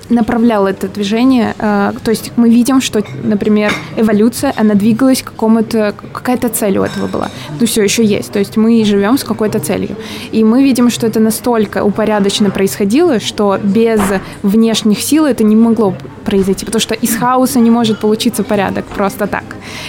направлял 0.09 0.67
это 0.67 0.87
движение. 0.87 1.55
э, 1.57 1.93
То 2.03 2.11
есть 2.11 2.31
мы 2.35 2.49
видим, 2.49 2.81
что, 2.81 3.03
например, 3.23 3.73
эволюция, 3.97 4.53
она 4.55 4.73
двигалась 4.73 5.21
к 5.21 5.25
какому-то, 5.25 5.93
какая-то 6.13 6.49
цель 6.49 6.77
у 6.77 6.83
этого 6.83 7.07
была. 7.07 7.29
Ну, 7.59 7.65
все 7.65 7.83
еще 7.83 8.03
есть. 8.03 8.31
То 8.31 8.39
есть 8.39 8.57
мы 8.57 8.83
живем 8.85 9.17
с 9.17 9.23
какой-то 9.23 9.59
целью. 9.59 9.95
И 10.31 10.43
мы 10.43 10.63
видим, 10.63 10.89
что 10.89 11.07
это 11.07 11.19
настолько 11.19 11.83
упорядоченно 11.83 12.49
происходило, 12.49 13.19
что 13.19 13.57
без 13.63 13.99
внешних 14.43 15.01
сил 15.01 15.25
это 15.25 15.43
не 15.43 15.55
могло 15.55 15.95
произойти, 16.25 16.65
потому 16.65 16.81
что 16.81 16.95
из 16.95 17.15
хаоса 17.15 17.59
не 17.59 17.69
может 17.69 17.99
получиться 17.99 18.43
порядок 18.43 18.85
просто 18.85 19.27
так. 19.27 19.43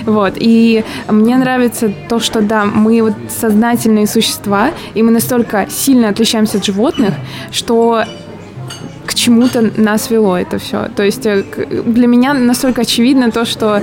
Вот. 0.04 0.34
И 0.36 0.84
мне 1.08 1.36
нравится 1.36 1.92
то, 2.08 2.20
что, 2.20 2.40
да, 2.40 2.64
мы 2.64 3.02
вот 3.02 3.14
сознательные 3.28 4.06
существа, 4.06 4.70
и 4.94 5.02
мы 5.02 5.10
настолько 5.10 5.66
сильно 5.70 6.08
отличаемся 6.08 6.58
от 6.58 6.64
животных, 6.64 7.14
что 7.50 8.04
к 9.06 9.14
чему-то 9.14 9.70
нас 9.76 10.10
вело 10.10 10.36
это 10.36 10.58
все. 10.58 10.88
То 10.94 11.02
есть 11.02 11.24
э, 11.26 11.44
для 11.86 12.06
меня 12.06 12.34
настолько 12.34 12.82
очевидно 12.82 13.30
то, 13.30 13.44
что 13.44 13.82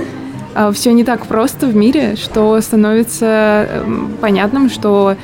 все 0.72 0.92
не 0.92 1.02
так 1.02 1.26
просто 1.26 1.66
в 1.66 1.74
мире, 1.74 2.14
что 2.14 2.60
становится 2.60 3.66
эм, 3.68 4.12
понятным, 4.20 4.70
что 4.70 5.16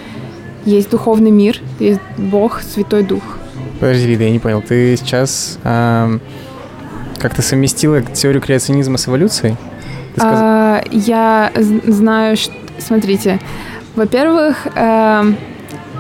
есть 0.65 0.91
духовный 0.91 1.31
мир, 1.31 1.61
есть 1.79 2.01
Бог, 2.19 2.61
Святой 2.63 3.05
Дух. 3.05 3.23
Подожди, 3.79 4.09
Лида, 4.09 4.25
я 4.25 4.31
не 4.31 4.41
понял. 4.41 4.61
Ты 4.61 4.97
сейчас 4.97 5.59
ам, 5.63 6.21
как-то 7.19 7.43
совместила 7.43 8.03
теорию 8.03 8.43
креационизма 8.43 8.99
с 8.99 9.07
эволюцией? 9.07 9.57
Ты 10.17 10.21
сказ- 10.21 10.39
А, 10.43 10.83
я 10.91 11.53
знаю, 11.87 12.37
что... 12.37 12.53
Смотрите, 12.79 13.39
во-первых, 13.95 14.67
эм, 14.75 15.37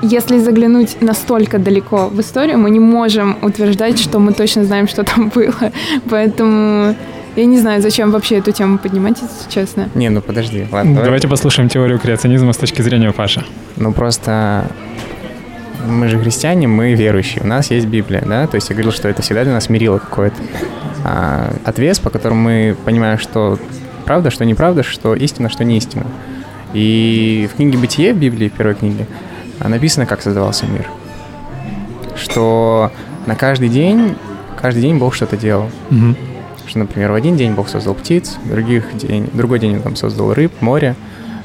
если 0.03 0.39
заглянуть 0.39 1.01
настолько 1.01 1.59
далеко 1.59 2.09
в 2.09 2.21
историю, 2.21 2.59
мы 2.59 2.71
не 2.71 2.81
можем 2.81 3.37
утверждать, 3.43 3.99
что 3.99 4.19
мы 4.19 4.33
точно 4.33 4.65
знаем, 4.65 4.89
что 4.89 5.05
там 5.05 5.31
было. 5.35 5.73
Поэтому 6.11 6.95
я 7.37 7.45
не 7.45 7.59
знаю, 7.59 7.81
зачем 7.83 8.11
вообще 8.11 8.39
эту 8.39 8.53
тему 8.53 8.79
поднимать, 8.79 9.19
если 9.23 9.51
честно. 9.51 9.89
Не, 9.95 10.09
ну 10.09 10.21
подожди, 10.21 10.67
ладно. 10.71 10.93
давай. 10.93 11.05
Давайте 11.05 11.29
послушаем 11.29 11.69
теорию 11.69 11.99
креационизма 11.99 12.53
с 12.53 12.57
точки 12.57 12.83
зрения 12.83 13.13
Паши. 13.13 13.45
Ну 13.77 13.93
просто 13.93 14.67
мы 15.87 16.09
же 16.09 16.19
христиане, 16.19 16.67
мы 16.67 16.95
верующие, 16.95 17.43
у 17.43 17.47
нас 17.47 17.71
есть 17.71 17.87
Библия, 17.87 18.23
да? 18.27 18.47
То 18.47 18.57
есть 18.57 18.69
я 18.69 18.75
говорил, 18.75 18.93
что 18.93 19.09
это 19.09 19.23
всегда 19.23 19.45
для 19.45 19.53
нас 19.53 19.69
мерило 19.69 19.99
какое-то. 19.99 20.37
А, 21.05 21.55
отвес, 21.65 21.99
по 21.99 22.11
которому 22.11 22.43
мы 22.43 22.77
понимаем, 22.85 23.19
что 23.19 23.59
правда, 24.05 24.31
что 24.31 24.45
неправда, 24.45 24.83
что 24.83 25.15
истина, 25.15 25.49
что 25.49 25.65
не 25.65 25.79
истина. 25.79 26.07
И 26.75 27.49
в 27.53 27.57
книге 27.57 27.79
«Бытие» 27.79 28.13
в 28.13 28.19
Библии, 28.19 28.49
в 28.49 28.53
первой 28.53 28.75
книге, 28.75 29.07
написано, 29.69 30.07
как 30.07 30.23
создавался 30.23 30.67
мир. 30.67 30.87
Что 32.17 32.91
на 33.27 33.35
каждый 33.35 33.69
день, 33.69 34.17
каждый 34.61 34.83
день 34.83 34.99
Бог 34.99 35.15
что-то 35.15 35.37
делал. 35.37 35.71
Мгм. 35.91 36.17
Что, 36.67 36.79
например, 36.81 37.11
в 37.11 37.15
один 37.15 37.37
день 37.37 37.53
Бог 37.53 37.69
создал 37.69 37.95
птиц, 37.95 38.39
в 38.45 38.51
других 38.51 38.97
день, 38.97 39.29
другой 39.33 39.59
день 39.59 39.77
он 39.77 39.83
там 39.83 39.97
создал 39.97 40.33
рыб, 40.35 40.53
море, 40.61 40.95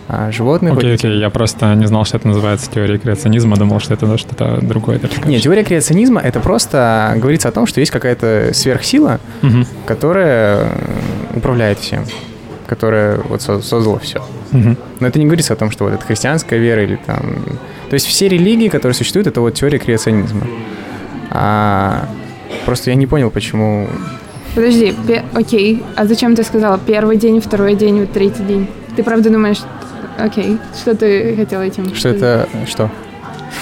а, 0.08 0.32
животных. 0.32 0.74
Окей, 0.74 0.92
водителей. 0.92 1.14
окей, 1.14 1.22
я 1.22 1.30
просто 1.32 1.74
не 1.74 1.88
знал, 1.88 2.06
что 2.06 2.18
это 2.18 2.28
называется 2.28 2.70
теорией 2.70 3.00
креационизма, 3.00 3.58
думал, 3.58 3.80
что 3.80 3.96
это 3.96 4.18
что-то 4.20 4.60
другое. 4.62 5.00
Нет, 5.26 5.42
теория 5.42 5.64
креационизма 5.64 6.22
это 6.22 6.40
просто 6.40 7.14
говорится 7.16 7.48
о 7.50 7.52
том, 7.52 7.66
что 7.66 7.80
есть 7.80 7.92
какая-то 7.92 8.52
сверхсила, 8.54 9.20
Мгм. 9.42 9.66
которая 9.88 10.58
э, 10.66 10.68
управляет 11.38 11.80
всем, 11.80 12.04
которая 12.68 13.18
вот 13.20 13.42
со- 13.42 13.62
создала 13.62 14.00
все. 14.00 14.24
Мгм. 14.52 14.78
Но 15.00 15.08
это 15.08 15.20
не 15.20 15.26
говорится 15.26 15.54
о 15.54 15.56
том, 15.56 15.72
что 15.72 15.86
вот 15.86 15.94
это 15.94 16.06
христианская 16.06 16.58
вера 16.60 16.84
или 16.84 16.98
там... 17.06 17.20
То 17.90 17.94
есть 17.94 18.06
все 18.08 18.28
религии, 18.28 18.68
которые 18.70 18.94
существуют, 18.96 19.28
это 19.28 19.42
вот 19.42 19.54
теория 19.54 19.80
креационизма. 19.80 20.48
А 21.32 22.08
просто 22.66 22.90
я 22.92 22.96
не 22.96 23.08
понял, 23.08 23.30
почему... 23.30 23.88
Подожди, 24.56 24.96
пе- 25.06 25.24
окей, 25.34 25.84
а 25.96 26.06
зачем 26.06 26.36
ты 26.36 26.44
сказала 26.44 26.80
первый 26.80 27.18
день, 27.18 27.42
второй 27.42 27.76
день, 27.76 28.00
вот 28.02 28.12
третий 28.14 28.44
день? 28.44 28.68
Ты 28.96 29.04
правда 29.04 29.30
думаешь, 29.30 29.60
окей, 30.18 30.58
что 30.80 30.96
ты 30.96 31.36
хотела 31.36 31.64
этим? 31.64 31.86
Что 31.94 32.14
сказать? 32.14 32.18
это... 32.18 32.48
Что? 32.66 32.90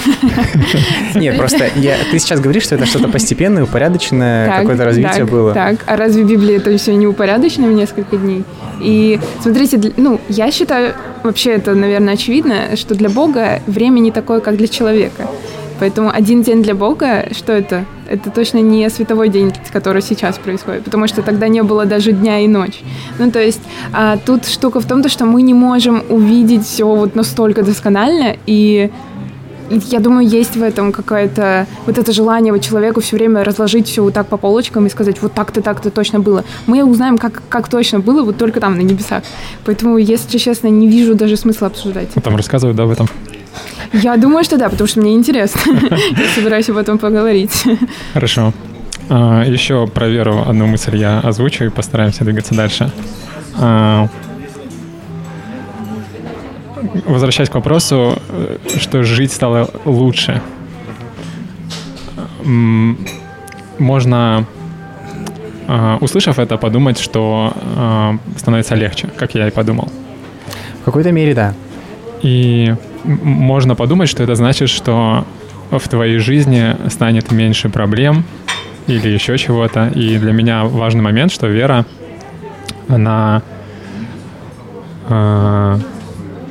Нет, 1.15 1.37
просто 1.37 1.69
я, 1.75 1.95
ты 2.11 2.19
сейчас 2.19 2.39
говоришь, 2.39 2.63
что 2.63 2.75
это 2.75 2.85
что-то 2.85 3.07
постепенное, 3.07 3.63
упорядоченное, 3.63 4.59
какое-то 4.59 4.85
развитие 4.85 5.25
так, 5.25 5.29
было. 5.29 5.53
Так, 5.53 5.77
а 5.85 5.95
разве 5.95 6.23
в 6.23 6.27
Библии 6.27 6.55
это 6.55 6.75
все 6.77 6.95
не 6.95 7.07
упорядочено 7.07 7.67
в 7.67 7.73
несколько 7.73 8.17
дней? 8.17 8.43
И 8.81 9.19
смотрите, 9.41 9.93
ну, 9.97 10.19
я 10.29 10.51
считаю, 10.51 10.93
вообще 11.23 11.51
это, 11.51 11.73
наверное, 11.73 12.13
очевидно, 12.13 12.75
что 12.75 12.95
для 12.95 13.09
Бога 13.09 13.61
время 13.67 13.99
не 13.99 14.11
такое, 14.11 14.39
как 14.39 14.57
для 14.57 14.67
человека. 14.67 15.27
Поэтому 15.79 16.11
один 16.13 16.43
день 16.43 16.63
для 16.63 16.75
Бога, 16.75 17.25
что 17.31 17.51
это? 17.51 17.85
Это 18.07 18.29
точно 18.29 18.59
не 18.59 18.89
световой 18.89 19.29
день, 19.29 19.51
который 19.71 20.01
сейчас 20.01 20.37
происходит, 20.37 20.83
потому 20.83 21.07
что 21.07 21.21
тогда 21.21 21.47
не 21.47 21.63
было 21.63 21.85
даже 21.85 22.11
дня 22.11 22.39
и 22.39 22.47
ночь. 22.47 22.81
Ну, 23.17 23.31
то 23.31 23.41
есть 23.41 23.61
а, 23.91 24.17
тут 24.17 24.45
штука 24.45 24.79
в 24.79 24.85
том, 24.85 25.01
то, 25.01 25.09
что 25.09 25.25
мы 25.25 25.41
не 25.41 25.53
можем 25.53 26.03
увидеть 26.09 26.65
все 26.65 26.85
вот 26.85 27.15
настолько 27.15 27.63
досконально, 27.63 28.35
и 28.45 28.91
я 29.69 29.99
думаю, 29.99 30.27
есть 30.27 30.55
в 30.55 30.63
этом 30.63 30.91
какое-то 30.91 31.67
вот 31.85 31.97
это 31.97 32.11
желание 32.11 32.53
вот 32.53 32.61
человеку 32.61 33.01
все 33.01 33.15
время 33.15 33.43
разложить 33.43 33.87
все 33.87 34.03
вот 34.03 34.13
так 34.13 34.27
по 34.27 34.37
полочкам 34.37 34.85
и 34.85 34.89
сказать, 34.89 35.21
вот 35.21 35.33
так-то, 35.33 35.61
так-то 35.61 35.89
точно 35.89 36.19
было. 36.19 36.43
Мы 36.67 36.83
узнаем, 36.83 37.17
как, 37.17 37.41
как 37.49 37.69
точно 37.69 37.99
было, 37.99 38.23
вот 38.23 38.37
только 38.37 38.59
там, 38.59 38.75
на 38.75 38.81
небесах. 38.81 39.23
Поэтому, 39.65 39.97
если 39.97 40.37
честно, 40.37 40.67
не 40.67 40.87
вижу 40.87 41.15
даже 41.15 41.37
смысла 41.37 41.67
обсуждать. 41.67 42.09
Там 42.23 42.35
рассказывают, 42.35 42.77
да, 42.77 42.83
об 42.83 42.91
этом. 42.91 43.07
Я 43.93 44.17
думаю, 44.17 44.43
что 44.43 44.57
да, 44.57 44.69
потому 44.69 44.87
что 44.87 45.01
мне 45.01 45.13
интересно. 45.13 45.61
Я 45.71 46.27
собираюсь 46.35 46.69
об 46.69 46.77
этом 46.77 46.97
поговорить. 46.97 47.63
Хорошо. 48.13 48.53
А, 49.09 49.43
еще 49.43 49.85
про 49.87 50.07
веру 50.07 50.43
одну 50.47 50.65
мысль 50.65 50.95
я 50.95 51.19
озвучу 51.19 51.65
и 51.65 51.69
постараемся 51.69 52.23
двигаться 52.23 52.55
дальше. 52.55 52.91
А, 56.83 57.11
возвращаясь 57.11 57.49
к 57.49 57.55
вопросу, 57.55 58.17
э, 58.29 58.57
что 58.79 59.03
жить 59.03 59.31
стало 59.31 59.69
лучше. 59.85 60.41
Можно, 63.79 64.45
а, 65.67 65.97
услышав 66.01 66.39
это, 66.39 66.57
подумать, 66.57 66.99
что 66.99 67.53
а, 67.75 68.17
становится 68.37 68.75
легче, 68.75 69.07
как 69.17 69.35
я 69.35 69.47
и 69.47 69.51
подумал. 69.51 69.89
В 70.81 70.85
какой-то 70.85 71.11
мере, 71.11 71.33
да. 71.33 71.53
И 72.21 72.75
можно 73.03 73.75
подумать, 73.75 74.09
что 74.09 74.23
это 74.23 74.35
значит, 74.35 74.69
что 74.69 75.25
в 75.71 75.87
твоей 75.87 76.19
жизни 76.19 76.75
станет 76.89 77.31
меньше 77.31 77.69
проблем 77.69 78.23
или 78.87 79.07
еще 79.09 79.37
чего-то. 79.37 79.87
И 79.87 80.17
для 80.17 80.31
меня 80.33 80.65
важный 80.65 81.01
момент, 81.01 81.31
что 81.31 81.47
вера, 81.47 81.85
она 82.87 83.41
н- 85.09 85.83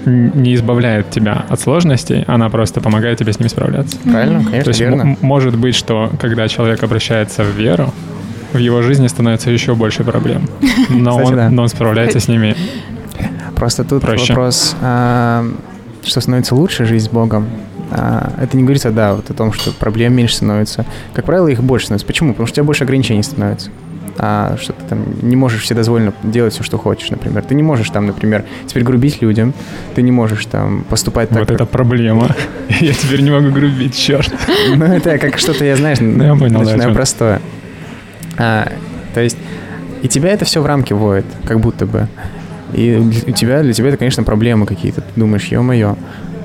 не 0.05 0.55
избавляет 0.55 1.11
тебя 1.11 1.45
от 1.49 1.61
сложностей, 1.61 2.25
она 2.27 2.49
просто 2.51 2.81
помогает 2.81 3.19
тебе 3.19 3.33
с 3.33 3.39
ними 3.39 3.49
справляться. 3.49 3.97
Правильно? 3.99 4.41
То 4.45 4.51
Конечно, 4.51 4.71
есть 4.71 4.81
верно. 4.81 5.03
м- 5.03 5.19
может 5.21 5.57
быть, 5.57 5.75
что 5.75 6.11
когда 6.21 6.49
человек 6.49 6.83
обращается 6.83 7.45
в 7.45 7.49
веру, 7.57 7.93
в 8.53 8.59
его 8.59 8.83
жизни 8.83 9.07
становится 9.07 9.51
еще 9.51 9.75
больше 9.75 10.05
проблем. 10.05 10.49
Но, 10.91 11.11
Кстати, 11.13 11.29
он, 11.29 11.37
да. 11.37 11.51
но 11.51 11.63
он 11.63 11.69
справляется 11.69 12.21
с 12.21 12.29
ними. 12.29 12.55
Просто 13.55 13.85
тут 13.85 14.03
Проще. 14.03 14.33
вопрос, 14.33 14.77
а, 14.81 15.45
что 16.03 16.21
становится 16.21 16.55
лучше 16.55 16.85
жизнь 16.85 17.07
с 17.07 17.09
Богом. 17.09 17.47
а, 17.91 18.33
это 18.41 18.57
не 18.57 18.63
говорится, 18.65 18.91
да, 18.91 19.15
вот 19.15 19.31
о 19.31 19.35
том, 19.35 19.53
что 19.53 19.71
проблем 19.73 20.15
меньше 20.15 20.37
становится. 20.37 20.85
Как 21.15 21.25
правило, 21.25 21.47
их 21.49 21.63
больше 21.63 21.87
становится. 21.87 22.07
Почему? 22.07 22.33
Потому 22.33 22.47
что 22.47 22.55
у 22.55 22.57
тебя 22.57 22.65
больше 22.65 22.85
ограничений 22.85 23.23
становится. 23.23 23.71
А 24.19 24.57
что 24.61 24.75
ты 24.75 24.85
там 24.89 25.05
не 25.23 25.37
можешь 25.37 25.63
вседозволенно 25.63 26.13
делать 26.23 26.53
все, 26.53 26.63
что 26.63 26.79
хочешь, 26.79 27.11
например. 27.11 27.43
Ты 27.43 27.55
не 27.55 27.63
можешь 27.63 27.89
там, 27.91 28.07
например, 28.07 28.45
теперь 28.67 28.83
грубить 28.83 29.23
людям, 29.23 29.55
ты 29.95 30.03
не 30.03 30.13
можешь 30.13 30.45
там 30.47 30.85
поступать 30.89 31.31
так. 31.31 31.39
Вот 31.39 31.51
это 31.51 31.67
проблема. 31.67 32.35
Я 32.81 32.93
теперь 32.93 33.23
не 33.23 33.31
могу 33.31 33.51
грубить, 33.51 33.97
черт. 33.97 34.33
Ну, 34.77 34.85
это 34.85 35.19
как 35.19 35.39
что-то, 35.39 35.65
я 35.65 35.77
знаешь, 35.77 35.99
Ну, 36.01 36.25
я 36.25 36.35
начинаю 36.35 36.95
простое. 36.95 37.41
А, 38.39 38.71
то 39.15 39.21
есть, 39.21 39.37
и 40.03 40.09
тебя 40.09 40.31
это 40.31 40.45
все 40.45 40.61
в 40.61 40.67
рамки 40.67 40.93
вводит, 40.93 41.27
как 41.47 41.61
будто 41.61 41.87
бы. 41.87 42.09
И 42.73 42.97
для 42.97 43.33
тебя, 43.33 43.63
для 43.63 43.73
тебя 43.73 43.89
это, 43.89 43.99
конечно, 43.99 44.23
проблемы 44.23 44.67
какие-то. 44.67 45.03
Ты 45.03 45.09
думаешь, 45.17 45.45
ё-моё, 45.45 45.97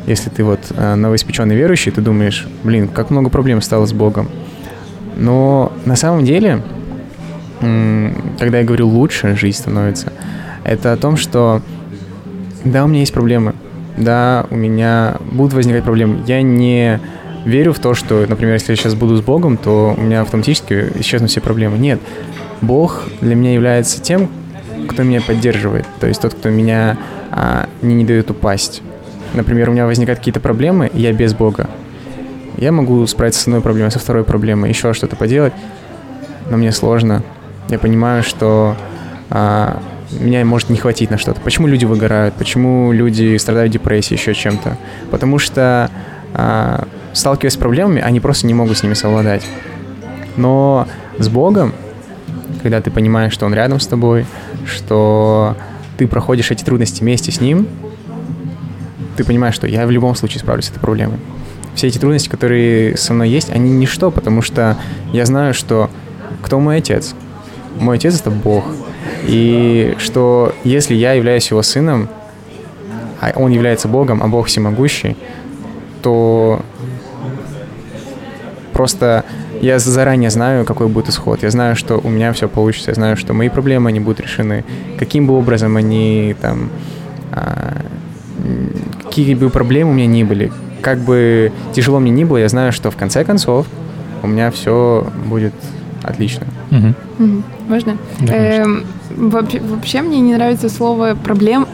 если 0.06 0.30
ты 0.30 0.44
вот 0.44 0.60
э, 0.76 0.96
новоиспеченный 0.96 1.56
верующий, 1.56 1.92
ты 1.92 2.02
думаешь, 2.02 2.48
блин, 2.64 2.88
как 2.88 3.10
много 3.10 3.30
проблем 3.30 3.62
стало 3.62 3.86
с 3.86 3.94
Богом. 3.94 4.30
Но 5.16 5.72
на 5.86 5.96
самом 5.96 6.26
деле, 6.26 6.62
когда 7.60 8.60
я 8.60 8.64
говорю 8.64 8.88
лучше 8.88 9.36
жизнь 9.36 9.58
становится, 9.58 10.14
это 10.64 10.94
о 10.94 10.98
том, 10.98 11.18
что 11.18 11.62
да, 12.64 12.86
у 12.86 12.88
меня 12.88 13.02
есть 13.02 13.14
проблемы, 13.14 13.54
да, 13.98 14.46
у 14.50 14.56
меня 14.56 15.18
будут 15.32 15.54
возникать 15.54 15.84
проблемы. 15.84 16.24
Я 16.28 16.42
не 16.42 17.00
верю 17.46 17.74
в 17.74 17.80
то, 17.80 17.94
что, 17.94 18.26
например, 18.28 18.56
если 18.56 18.74
я 18.74 18.76
сейчас 18.76 18.94
буду 18.94 19.16
с 19.16 19.22
Богом, 19.22 19.58
то 19.58 19.96
у 19.98 20.02
меня 20.02 20.22
автоматически 20.22 20.92
исчезнут 21.00 21.32
все 21.32 21.42
проблемы. 21.42 21.78
Нет, 21.78 22.00
Бог 22.62 23.04
для 23.22 23.36
меня 23.36 23.54
является 23.54 24.02
тем, 24.02 24.30
кто 24.88 25.04
меня 25.04 25.22
поддерживает, 25.22 25.86
то 26.00 26.08
есть 26.08 26.22
тот, 26.22 26.34
кто 26.34 26.50
меня 26.50 26.98
а, 27.32 27.68
не, 27.82 27.96
не 27.96 28.06
дает 28.06 28.30
упасть. 28.30 28.82
Например, 29.34 29.70
у 29.70 29.74
меня 29.74 29.86
возникают 29.86 30.20
какие-то 30.20 30.40
проблемы, 30.40 30.90
я 30.94 31.12
без 31.14 31.34
Бога. 31.34 31.70
Я 32.58 32.72
могу 32.72 33.06
справиться 33.08 33.42
с 33.42 33.48
одной 33.48 33.62
проблемой, 33.62 33.92
со 33.92 34.00
второй 34.00 34.24
проблемой, 34.24 34.70
еще 34.70 34.94
что-то 34.94 35.16
поделать, 35.16 35.54
но 36.50 36.58
мне 36.58 36.72
сложно. 36.72 37.24
Я 37.70 37.80
понимаю, 37.80 38.24
что 38.24 38.76
а, 39.30 39.82
меня 40.12 40.46
может 40.46 40.70
не 40.70 40.78
хватить 40.78 41.10
на 41.10 41.18
что-то. 41.18 41.42
Почему 41.42 41.68
люди 41.68 41.86
выгорают? 41.86 42.36
Почему 42.36 42.92
люди 42.92 43.38
страдают 43.38 43.72
депрессией, 43.72 44.18
еще 44.18 44.34
чем-то? 44.34 44.78
Потому 45.12 45.38
что, 45.38 45.92
а, 46.34 46.88
сталкиваясь 47.14 47.54
с 47.54 47.58
проблемами, 47.58 48.02
они 48.02 48.20
просто 48.20 48.48
не 48.48 48.54
могут 48.54 48.78
с 48.78 48.84
ними 48.84 48.94
совладать. 48.94 49.46
Но 50.38 50.88
с 51.18 51.28
Богом, 51.28 51.74
когда 52.62 52.80
ты 52.82 52.90
понимаешь, 52.90 53.34
что 53.34 53.46
Он 53.46 53.54
рядом 53.54 53.80
с 53.80 53.88
тобой, 53.88 54.26
что 54.66 55.58
ты 55.98 56.08
проходишь 56.08 56.52
эти 56.52 56.64
трудности 56.64 57.02
вместе 57.02 57.32
с 57.32 57.42
Ним, 57.42 57.68
ты 59.18 59.24
понимаешь, 59.24 59.56
что 59.56 59.68
я 59.68 59.86
в 59.88 59.92
любом 59.92 60.16
случае 60.16 60.40
справлюсь 60.40 60.66
с 60.66 60.70
этой 60.70 60.80
проблемой. 60.80 61.18
Все 61.76 61.88
эти 61.88 61.98
трудности, 61.98 62.30
которые 62.30 62.98
со 62.98 63.14
мной 63.14 63.30
есть, 63.30 63.50
они 63.50 63.72
ничто, 63.72 64.10
потому 64.10 64.42
что 64.42 64.78
я 65.12 65.26
знаю, 65.26 65.54
что 65.54 65.90
кто 66.42 66.60
мой 66.60 66.78
отец? 66.78 67.14
Мой 67.80 67.98
отец— 67.98 68.20
это 68.22 68.32
Бог. 68.32 68.66
И 69.26 69.96
что 69.98 70.54
если 70.64 70.94
я 70.96 71.14
являюсь 71.14 71.50
его 71.50 71.62
сыном, 71.62 72.10
а 73.20 73.32
он 73.36 73.52
является 73.52 73.88
Богом, 73.88 74.22
а 74.22 74.28
Бог 74.28 74.48
всемогущий, 74.48 75.18
то 76.02 76.62
просто 78.74 79.26
я 79.62 79.80
заранее 79.80 80.30
знаю, 80.30 80.66
какой 80.66 80.88
будет 80.88 81.10
исход. 81.10 81.42
Я 81.42 81.50
знаю, 81.50 81.76
что 81.76 82.00
у 82.04 82.10
меня 82.10 82.32
все 82.34 82.48
получится. 82.48 82.92
Я 82.92 82.96
знаю, 82.96 83.18
что 83.18 83.34
мои 83.34 83.50
проблемы, 83.50 83.90
они 83.90 84.00
будут 84.00 84.20
решены. 84.20 84.64
Каким 85.00 85.28
бы 85.28 85.36
образом 85.36 85.76
они 85.78 86.36
там... 86.40 86.70
а, 87.32 87.82
какие 89.04 89.34
бы 89.34 89.50
проблемы 89.50 89.92
у 89.92 89.94
меня 89.94 90.06
ни 90.06 90.24
были, 90.24 90.52
как 90.82 91.00
бы 91.00 91.52
тяжело 91.74 92.00
мне 92.00 92.12
ни 92.12 92.24
было, 92.24 92.38
я 92.38 92.50
знаю, 92.50 92.72
что 92.72 92.92
в 92.92 92.96
конце 92.96 93.26
концов 93.26 93.66
у 94.22 94.28
меня 94.28 94.52
все 94.52 95.08
будет 95.26 95.54
отлично. 96.08 96.48
Мгм. 96.72 96.96
Мгм. 97.20 97.44
Можно? 97.68 97.98
Да. 98.22 98.34
Эм, 98.34 98.86
вообще, 99.16 99.60
вообще 99.60 100.02
мне 100.02 100.20
не 100.20 100.36
нравится 100.36 100.70
слово 100.70 101.16
проблем, 101.16 101.68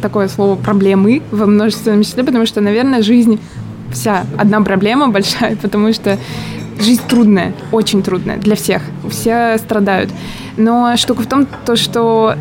такое 0.00 0.28
слово 0.28 0.56
проблемы 0.56 1.22
во 1.30 1.46
множественном 1.46 2.02
числе, 2.02 2.24
потому 2.24 2.46
что, 2.46 2.60
наверное, 2.60 3.02
жизнь 3.02 3.40
вся 3.92 4.24
одна 4.36 4.60
проблема 4.60 5.08
большая, 5.08 5.56
потому 5.62 5.92
что 5.92 6.18
жизнь 6.80 7.02
трудная, 7.08 7.52
очень 7.72 8.02
трудная 8.02 8.36
для 8.36 8.56
всех, 8.56 8.82
все 9.10 9.58
страдают. 9.58 10.10
Но 10.56 10.96
штука 10.96 11.22
в 11.22 11.26
том, 11.26 11.46
то, 11.64 11.76
что 11.76 12.34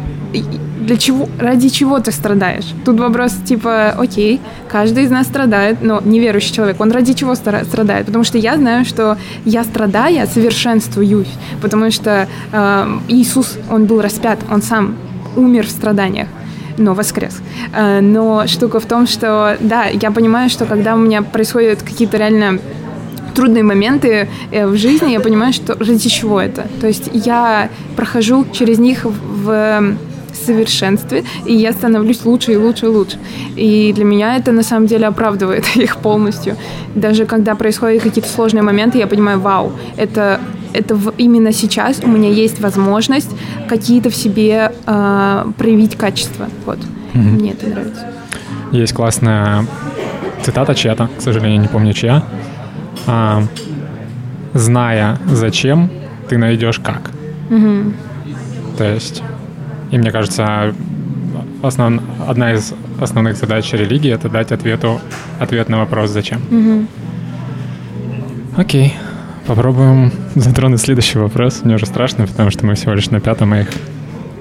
для 0.88 0.96
чего, 0.96 1.28
ради 1.38 1.68
чего 1.68 2.00
ты 2.00 2.12
страдаешь? 2.14 2.64
Тут 2.86 2.98
вопрос 3.00 3.34
типа, 3.46 3.90
окей, 3.90 4.40
каждый 4.70 5.04
из 5.04 5.12
нас 5.12 5.28
страдает, 5.28 5.80
но 5.82 6.02
неверующий 6.04 6.54
человек, 6.54 6.80
он 6.80 6.92
ради 6.92 7.14
чего 7.14 7.36
страдает? 7.36 8.06
Потому 8.06 8.24
что 8.24 8.38
я 8.38 8.56
знаю, 8.56 8.86
что 8.86 9.18
я 9.44 9.66
страдая, 9.66 10.26
совершенствуюсь, 10.28 11.28
потому 11.62 11.92
что 11.92 12.28
э, 12.54 12.88
Иисус, 13.10 13.58
он 13.70 13.86
был 13.86 14.02
распят, 14.02 14.40
он 14.50 14.62
сам 14.62 14.96
умер 15.36 15.68
в 15.68 15.72
страданиях 15.72 16.28
но 16.80 16.94
воскрес. 16.94 17.42
Э, 17.74 18.02
Но 18.02 18.46
штука 18.48 18.80
в 18.80 18.86
том, 18.86 19.08
что, 19.08 19.58
да, 19.60 19.86
я 19.86 20.12
понимаю, 20.12 20.50
что 20.50 20.66
когда 20.66 20.94
у 20.94 21.00
меня 21.00 21.22
происходят 21.24 21.82
какие-то 21.82 22.18
реально 22.18 22.60
трудные 23.34 23.64
моменты 23.64 24.30
э, 24.52 24.68
в 24.68 24.78
жизни, 24.78 25.12
я 25.12 25.20
понимаю, 25.20 25.54
что 25.54 25.74
ради 25.74 26.08
чего 26.08 26.40
это. 26.40 26.68
То 26.80 26.88
есть 26.88 27.10
я 27.14 27.70
прохожу 27.96 28.46
через 28.54 28.78
них 28.78 29.06
в 29.06 29.98
совершенстве, 30.48 31.24
и 31.46 31.54
я 31.54 31.72
становлюсь 31.72 32.26
лучше 32.26 32.52
и 32.54 32.58
лучше 32.58 32.86
и 32.86 32.90
лучше. 32.90 33.18
И 33.56 33.94
для 33.96 34.06
меня 34.06 34.38
это 34.38 34.52
на 34.52 34.64
самом 34.64 34.88
деле 34.88 35.08
оправдывает 35.08 35.66
их 35.76 35.98
полностью. 35.98 36.56
Даже 36.96 37.26
когда 37.26 37.56
происходят 37.56 38.04
какие-то 38.04 38.30
сложные 38.30 38.64
моменты, 38.64 38.98
я 38.98 39.08
понимаю, 39.08 39.40
вау, 39.40 39.72
это, 39.98 40.40
это 40.74 40.96
в- 40.96 41.14
именно 41.18 41.52
сейчас 41.54 42.00
у 42.04 42.08
меня 42.08 42.30
есть 42.30 42.60
возможность 42.62 43.30
какие-то 43.70 44.10
в 44.10 44.16
себе 44.16 44.72
э, 44.88 45.46
проявить 45.58 45.96
качества. 45.96 46.48
Вот. 46.66 46.80
Мгм. 47.14 47.34
Мне 47.36 47.52
это 47.52 47.68
нравится. 47.68 48.06
Есть 48.72 48.94
классная 48.94 49.66
цитата 50.44 50.74
чья-то, 50.76 51.10
к 51.18 51.22
сожалению, 51.22 51.62
не 51.62 51.68
помню 51.68 51.94
чья. 51.94 52.24
А, 53.08 53.44
Зная 54.54 55.18
зачем, 55.32 55.90
ты 56.30 56.38
найдешь 56.38 56.80
как. 56.80 57.12
Мгм. 57.50 57.94
То 58.78 58.84
есть, 58.84 59.22
и 59.92 59.98
мне 59.98 60.12
кажется, 60.12 60.74
основ- 61.62 62.02
одна 62.28 62.54
из 62.54 62.74
основных 63.00 63.38
задач 63.38 63.72
религии 63.74 64.12
это 64.12 64.30
дать 64.30 64.52
ответу, 64.52 65.00
ответ 65.40 65.70
на 65.70 65.78
вопрос 65.80 66.10
зачем. 66.12 66.42
Мгм. 66.50 66.88
Окей. 68.58 68.96
Попробуем 69.46 70.12
затронуть 70.36 70.82
следующий 70.82 71.20
вопрос. 71.20 71.62
Мне 71.64 71.76
уже 71.76 71.86
страшно, 71.86 72.28
потому 72.28 72.50
что 72.52 72.66
мы 72.66 72.74
всего 72.76 72.94
лишь 72.94 73.10
на 73.12 73.22
пятом, 73.22 73.54
а 73.54 73.62
их, 73.62 73.70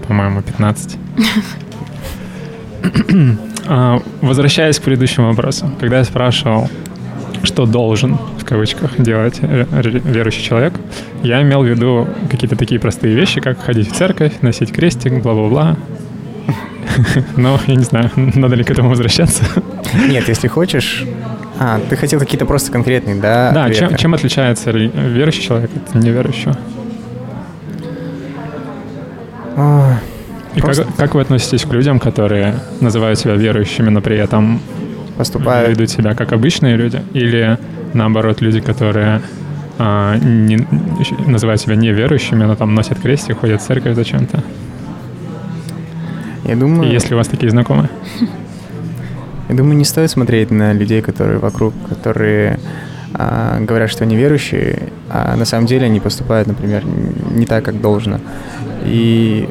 по-моему, 0.08 0.42
15. 0.42 0.96
А, 3.68 4.00
Возвращаясь 4.20 4.78
к 4.78 4.82
предыдущему 4.82 5.28
вопросу. 5.28 5.70
Когда 5.80 5.98
я 5.98 6.04
спрашивал, 6.04 6.70
что 7.42 7.66
должен, 7.66 8.18
в 8.38 8.44
кавычках, 8.44 8.92
делать 8.98 9.40
верующий 9.40 10.42
человек, 10.42 10.74
я 11.22 11.42
имел 11.42 11.62
в 11.62 11.66
виду 11.66 12.08
какие-то 12.30 12.56
такие 12.56 12.80
простые 12.80 13.14
вещи, 13.14 13.40
как 13.40 13.60
ходить 13.60 13.90
в 13.90 13.94
церковь, 13.94 14.32
носить 14.42 14.72
крестик, 14.72 15.22
бла-бла-бла. 15.22 15.76
Но 17.36 17.60
я 17.66 17.74
не 17.74 17.84
знаю, 17.84 18.10
надо 18.16 18.56
ли 18.56 18.64
к 18.64 18.70
этому 18.70 18.90
возвращаться. 18.90 19.44
Нет, 20.08 20.28
если 20.28 20.48
хочешь... 20.48 21.04
А, 21.58 21.80
ты 21.88 21.96
хотел 21.96 22.20
какие-то 22.20 22.44
просто 22.44 22.70
конкретные, 22.70 23.16
да? 23.16 23.50
Да, 23.52 23.70
чем, 23.70 23.86
ответы? 23.86 24.02
чем 24.02 24.14
отличается 24.14 24.70
верующий 24.72 25.42
человек 25.42 25.70
от 25.74 25.94
неверующего? 25.94 26.54
А, 29.56 29.98
И 30.54 30.60
как, 30.60 30.64
Просто- 30.64 30.86
как 30.96 31.14
вы 31.14 31.22
относитесь 31.22 31.62
к 31.64 31.72
людям, 31.72 31.98
которые 31.98 32.56
называют 32.80 33.18
себя 33.18 33.34
верующими, 33.34 33.88
но 33.88 34.02
при 34.02 34.18
этом 34.18 34.60
Поступаю... 35.16 35.70
ведут 35.70 35.90
себя 35.90 36.14
как 36.14 36.32
обычные 36.32 36.76
люди? 36.76 37.02
Или 37.14 37.58
наоборот, 37.94 38.40
люди, 38.40 38.60
которые 38.60 39.22
а, 39.78 40.16
не- 40.18 40.66
называют 41.26 41.60
себя 41.60 41.76
неверующими, 41.76 42.44
но 42.44 42.56
там 42.56 42.74
носят 42.74 43.00
крестик, 43.00 43.38
ходят 43.38 43.62
в 43.62 43.66
церковь 43.66 43.94
зачем-то? 43.94 44.42
Я 46.44 46.56
думаю... 46.56 46.88
И 46.88 46.92
если 46.92 47.14
у 47.14 47.16
вас 47.16 47.28
такие 47.28 47.50
знакомые? 47.50 47.88
Я 49.48 49.54
думаю, 49.54 49.76
не 49.76 49.84
стоит 49.84 50.10
смотреть 50.10 50.50
на 50.50 50.72
людей, 50.72 51.02
которые 51.02 51.38
вокруг, 51.38 51.72
которые 51.88 52.58
а, 53.14 53.58
говорят, 53.60 53.90
что 53.90 54.04
они 54.04 54.16
верующие, 54.16 54.90
а 55.08 55.36
на 55.36 55.44
самом 55.44 55.66
деле 55.66 55.86
они 55.86 56.00
поступают, 56.00 56.48
например, 56.48 56.84
не 56.84 57.46
так, 57.46 57.64
как 57.64 57.80
должно. 57.80 58.20
И 58.84 59.48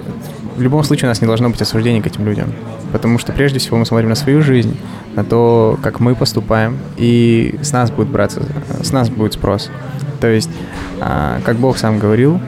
в 0.55 0.61
любом 0.61 0.83
случае 0.83 1.07
у 1.07 1.11
нас 1.11 1.21
не 1.21 1.27
должно 1.27 1.49
быть 1.49 1.61
осуждения 1.61 2.01
к 2.01 2.07
этим 2.07 2.25
людям. 2.25 2.53
Потому 2.95 3.19
что 3.19 3.33
прежде 3.33 3.59
всего 3.59 3.75
мы 3.75 3.85
смотрим 3.85 4.07
на 4.07 4.15
свою 4.15 4.41
жизнь, 4.41 4.77
на 5.15 5.25
то, 5.25 5.77
как 5.83 5.99
мы 5.99 6.15
поступаем, 6.15 6.77
и 6.95 7.59
с 7.61 7.73
нас 7.73 7.91
будет 7.91 8.07
браться, 8.07 8.41
с 8.81 8.93
нас 8.93 9.09
будет 9.09 9.33
спрос. 9.33 9.69
То 10.21 10.27
есть, 10.27 10.49
а, 11.01 11.41
как 11.43 11.57
Бог 11.57 11.77
сам 11.77 11.99
говорил, 11.99 12.39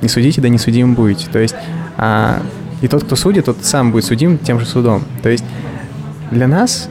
не 0.00 0.08
судите, 0.08 0.40
да 0.40 0.48
не 0.48 0.58
судим 0.58 0.94
будете. 0.94 1.28
То 1.28 1.40
есть, 1.40 1.56
а, 1.96 2.40
и 2.80 2.86
тот, 2.86 3.02
кто 3.02 3.16
судит, 3.16 3.46
тот 3.46 3.56
сам 3.62 3.90
будет 3.90 4.04
судим 4.04 4.38
тем 4.38 4.60
же 4.60 4.66
судом. 4.66 5.02
То 5.24 5.30
есть, 5.30 5.44
для 6.30 6.46
нас 6.46 6.88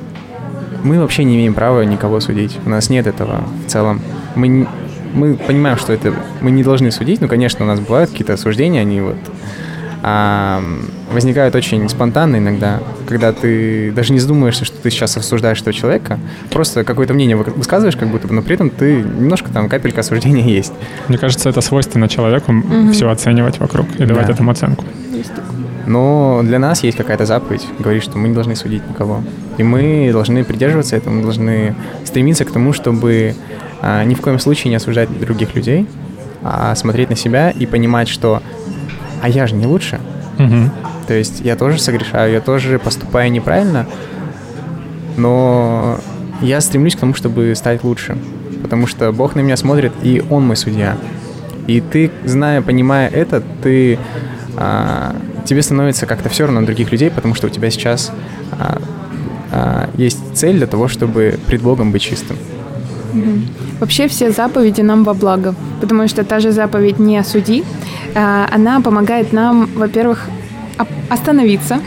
мы 0.84 1.00
вообще 1.00 1.24
не 1.24 1.38
имеем 1.38 1.54
права 1.54 1.84
никого 1.84 2.20
судить. 2.20 2.60
У 2.66 2.70
нас 2.70 2.90
нет 2.90 3.08
этого 3.08 3.46
в 3.66 3.72
целом. 3.72 4.02
Мы, 4.36 4.68
мы 5.14 5.36
понимаем, 5.36 5.78
что 5.78 5.94
это 5.94 6.14
мы 6.42 6.52
не 6.52 6.62
должны 6.62 6.92
судить, 6.92 7.22
но, 7.22 7.30
конечно, 7.30 7.64
у 7.64 7.68
нас 7.70 7.80
бывают 7.80 8.10
какие-то 8.10 8.34
осуждения, 8.34 8.82
они 8.82 9.00
вот 9.00 9.16
а, 10.04 10.62
возникают 11.12 11.56
очень 11.56 11.88
спонтанно 11.90 12.38
иногда, 12.38 12.80
когда 13.08 13.32
ты 13.32 13.92
даже 13.92 14.14
не 14.14 14.20
задумываешься, 14.20 14.66
что 14.66 14.78
ты 14.78 14.90
сейчас 14.92 15.18
осуждаешь 15.18 15.60
этого 15.62 15.74
человека, 15.74 16.20
просто 16.52 16.84
какое-то 16.84 17.14
мнение 17.14 17.36
вы- 17.36 17.52
высказываешь, 17.52 17.96
как 17.98 18.10
будто 18.10 18.28
бы, 18.28 18.34
но 18.34 18.42
при 18.42 18.56
этом 18.56 18.70
ты 18.70 18.98
немножко 19.02 19.52
там 19.52 19.70
капелька 19.70 20.02
осуждения 20.02 20.44
есть. 20.58 20.74
Мне 21.08 21.18
кажется, 21.18 21.50
это 21.50 21.62
свойственно 21.62 22.08
человеку 22.08 22.52
Мгм. 22.52 22.92
все 22.94 23.10
оценивать 23.10 23.60
вокруг 23.60 23.88
и 23.98 24.06
давать 24.06 24.28
Да. 24.28 24.34
этому 24.34 24.52
оценку. 24.52 24.86
Есть 25.14 25.30
такое. 25.34 25.56
Но 25.88 26.42
для 26.44 26.60
нас 26.60 26.84
есть 26.84 26.98
какая-то 26.98 27.26
заповедь, 27.26 27.66
говорит, 27.80 28.04
что 28.04 28.18
мы 28.18 28.28
не 28.28 28.34
должны 28.36 28.56
судить 28.58 28.88
никого. 28.90 29.24
И 29.58 29.64
мы 29.64 30.10
должны 30.12 30.44
придерживаться 30.44 30.98
этого, 30.98 31.14
мы 31.14 31.22
должны 31.24 31.76
стремиться 32.04 32.44
к 32.46 32.52
тому, 32.52 32.74
чтобы 32.74 33.34
а, 33.82 34.04
ни 34.04 34.14
в 34.16 34.22
коем 34.22 34.38
случае 34.40 34.70
не 34.72 34.76
осуждать 34.76 35.08
других 35.20 35.56
людей, 35.56 35.88
а 36.44 36.76
смотреть 36.76 37.10
на 37.10 37.16
себя 37.16 37.52
и 37.52 37.66
понимать, 37.66 38.10
что 38.10 38.42
«а 39.22 39.30
я 39.30 39.48
же 39.48 39.56
не 39.56 39.66
лучше». 39.66 40.00
Мгм. 40.38 40.72
То 41.08 41.14
есть 41.14 41.40
я 41.40 41.56
тоже 41.56 41.80
согрешаю, 41.80 42.34
я 42.34 42.42
тоже 42.42 42.80
поступаю 42.80 43.32
неправильно, 43.32 43.88
но 45.16 46.00
я 46.42 46.62
стремлюсь 46.62 46.96
к 46.96 47.00
тому, 47.00 47.14
чтобы 47.14 47.54
стать 47.56 47.84
лучше. 47.84 48.18
Потому 48.62 48.88
что 48.88 49.12
Бог 49.12 49.36
на 49.36 49.40
меня 49.40 49.58
смотрит, 49.58 49.94
и 50.04 50.24
Он 50.30 50.46
мой 50.46 50.58
судья. 50.58 50.98
И 51.68 51.82
ты, 51.82 52.12
зная, 52.26 52.62
понимая 52.62 53.10
это, 53.10 53.42
ты, 53.62 54.00
а, 54.56 55.16
тебе 55.46 55.62
становится 55.62 56.06
как-то 56.06 56.30
все 56.30 56.46
равно 56.46 56.62
на 56.62 56.66
других 56.66 56.92
людей, 56.92 57.10
потому 57.10 57.36
что 57.36 57.48
у 57.48 57.50
тебя 57.50 57.70
сейчас 57.70 58.12
а, 58.52 58.82
а, 59.52 59.90
есть 59.96 60.20
цель 60.34 60.58
для 60.58 60.68
того, 60.68 60.88
чтобы 60.88 61.40
пред 61.48 61.62
Богом 61.62 61.92
быть 61.92 62.02
чистым. 62.02 62.38
Вообще 63.80 64.08
все 64.08 64.32
заповеди 64.32 64.82
нам 64.82 65.04
во 65.04 65.14
благо, 65.14 65.56
потому 65.82 66.08
что 66.08 66.24
та 66.24 66.40
же 66.40 66.52
заповедь 66.52 67.00
«не 67.00 67.18
осуди», 67.18 67.64
она 68.16 68.82
помогает 68.82 69.34
нам, 69.34 69.70
во-первых, 69.76 70.28
оп- 70.80 70.88
остановиться 71.10 71.80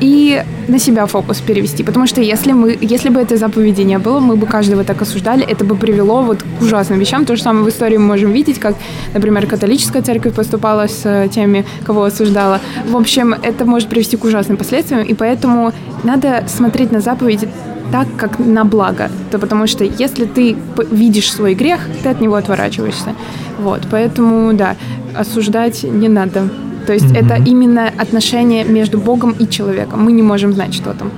и 0.00 0.42
на 0.68 0.78
себя 0.78 1.06
фокус 1.06 1.40
перевести, 1.40 1.82
потому 1.82 2.06
что 2.06 2.20
если 2.20 2.52
мы, 2.52 2.76
если 2.80 3.08
бы 3.08 3.20
этой 3.20 3.38
заповеди 3.38 3.82
не 3.82 3.98
было, 3.98 4.20
мы 4.20 4.36
бы 4.36 4.46
каждого 4.46 4.84
так 4.84 5.02
осуждали, 5.02 5.44
это 5.44 5.64
бы 5.64 5.74
привело 5.74 6.22
вот 6.22 6.42
к 6.42 6.62
ужасным 6.62 6.98
вещам. 6.98 7.24
То 7.24 7.36
же 7.36 7.42
самое 7.42 7.64
в 7.64 7.68
истории 7.68 7.96
мы 7.96 8.06
можем 8.06 8.30
видеть, 8.30 8.58
как, 8.58 8.74
например, 9.14 9.46
католическая 9.46 10.02
церковь 10.02 10.34
поступала 10.34 10.86
с 10.86 11.00
э, 11.04 11.28
теми, 11.28 11.64
кого 11.84 12.04
осуждала. 12.04 12.60
В 12.88 12.96
общем, 12.96 13.34
это 13.42 13.64
может 13.64 13.88
привести 13.88 14.16
к 14.16 14.24
ужасным 14.24 14.56
последствиям, 14.56 15.02
и 15.02 15.14
поэтому 15.14 15.72
надо 16.04 16.44
смотреть 16.46 16.92
на 16.92 17.00
заповеди 17.00 17.48
так, 17.92 18.06
как 18.16 18.38
на 18.38 18.64
благо. 18.64 19.10
То 19.30 19.38
потому 19.38 19.66
что 19.66 19.84
если 19.84 20.24
ты 20.26 20.56
видишь 20.90 21.32
свой 21.32 21.54
грех, 21.54 21.80
ты 22.02 22.08
от 22.10 22.20
него 22.20 22.34
отворачиваешься. 22.36 23.14
Вот, 23.58 23.82
поэтому, 23.90 24.52
да, 24.54 24.76
осуждать 25.14 25.82
не 25.84 26.08
надо. 26.08 26.48
То 26.86 26.92
есть 26.94 27.06
Мгм. 27.10 27.14
это 27.16 27.34
именно 27.50 27.88
отношение 27.98 28.64
между 28.64 28.98
Богом 28.98 29.32
и 29.32 29.46
человеком. 29.48 30.02
Мы 30.04 30.12
не 30.12 30.22
можем 30.22 30.52
знать, 30.52 30.74
что 30.74 30.92
там. 30.94 31.10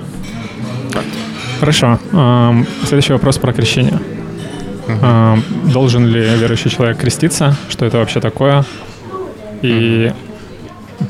Хорошо. 1.59 1.99
Следующий 2.85 3.13
вопрос 3.13 3.37
про 3.37 3.53
крещение. 3.53 3.99
Ам, 5.01 5.41
Должен 5.71 6.05
ли 6.07 6.19
верующий 6.37 6.69
человек 6.69 6.97
креститься? 6.97 7.55
Что 7.69 7.85
это 7.85 7.97
вообще 7.99 8.19
такое? 8.19 8.65
И 9.61 10.11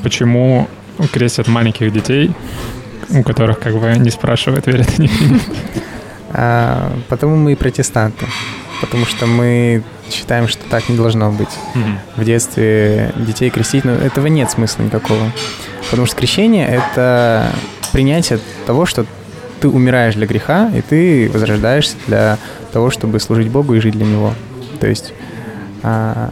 почему 0.02 0.68
крестят 1.12 1.48
маленьких 1.48 1.92
детей, 1.92 2.30
у 3.10 3.22
которых 3.22 3.58
как 3.58 3.78
бы 3.78 3.92
не 3.98 4.10
спрашивают, 4.10 4.66
верят 4.66 4.88
они? 4.98 5.10
А, 6.36 6.92
потому 7.08 7.36
мы 7.36 7.52
и 7.52 7.54
протестанты. 7.54 8.26
Потому 8.80 9.06
что 9.06 9.26
мы 9.26 9.84
считаем, 10.10 10.48
что 10.48 10.62
так 10.68 10.88
не 10.88 10.96
должно 10.96 11.30
быть. 11.30 11.48
в 12.16 12.24
детстве 12.24 13.12
детей 13.16 13.50
крестить, 13.50 13.84
но 13.84 13.92
этого 13.92 14.26
нет 14.26 14.50
смысла 14.50 14.82
никакого. 14.82 15.30
Потому 15.90 16.06
что 16.06 16.16
крещение— 16.16 16.66
это 16.68 17.52
принятие 17.92 18.40
того, 18.66 18.84
что 18.84 19.06
ты 19.60 19.68
умираешь 19.68 20.14
для 20.14 20.26
греха, 20.26 20.70
и 20.74 20.82
ты 20.82 21.30
возрождаешься 21.32 21.96
для 22.06 22.38
того, 22.72 22.90
чтобы 22.90 23.20
служить 23.20 23.48
Богу 23.48 23.74
и 23.74 23.80
жить 23.80 23.94
для 23.94 24.04
Него. 24.04 24.34
То 24.80 24.88
есть, 24.88 25.14
а, 25.82 26.30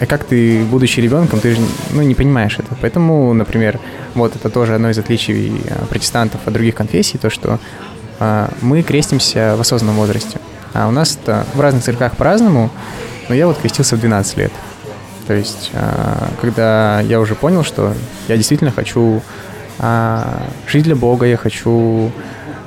а 0.00 0.06
как 0.06 0.24
ты, 0.24 0.64
будучи 0.64 0.98
ребенком, 0.98 1.40
ты 1.40 1.54
же 1.54 1.60
ну, 1.92 2.00
не 2.00 2.14
понимаешь 2.14 2.58
это. 2.58 2.74
Поэтому, 2.80 3.34
например, 3.34 3.78
вот 4.14 4.34
это 4.34 4.48
тоже 4.48 4.74
одно 4.74 4.88
из 4.88 4.98
отличий 4.98 5.52
а, 5.68 5.84
протестантов 5.84 6.40
от 6.46 6.52
других 6.54 6.74
конфессий, 6.74 7.18
то, 7.18 7.28
что 7.28 7.58
а, 8.18 8.50
мы 8.62 8.82
крестимся 8.82 9.56
в 9.56 9.60
осознанном 9.60 9.96
возрасте. 9.96 10.38
А 10.72 10.88
у 10.88 10.90
нас 10.90 11.18
это 11.22 11.44
в 11.54 11.60
разных 11.60 11.84
церквях 11.84 12.16
по-разному, 12.16 12.70
но 13.28 13.34
я 13.34 13.46
вот 13.46 13.58
крестился 13.58 13.96
в 13.96 14.00
12 14.00 14.38
лет. 14.38 14.52
То 15.26 15.34
есть, 15.34 15.70
а, 15.74 16.30
когда 16.40 17.00
я 17.00 17.20
уже 17.20 17.34
понял, 17.34 17.62
что 17.62 17.92
я 18.26 18.38
действительно 18.38 18.70
хочу 18.70 19.22
а, 19.78 20.44
жить 20.66 20.84
для 20.84 20.96
Бога, 20.96 21.26
я 21.26 21.36
хочу 21.36 22.10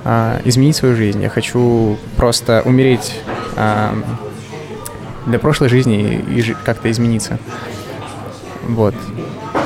а, 0.04 0.40
изменить 0.46 0.76
свою 0.76 0.96
жизнь, 0.96 1.22
я 1.22 1.30
хочу 1.30 1.98
просто 2.16 2.62
умереть 2.64 3.20
для 5.26 5.40
прошлой 5.40 5.70
жизни 5.70 6.24
и, 6.28 6.40
и 6.40 6.56
как-то 6.66 6.90
измениться. 6.92 7.40
Вот. 8.68 8.96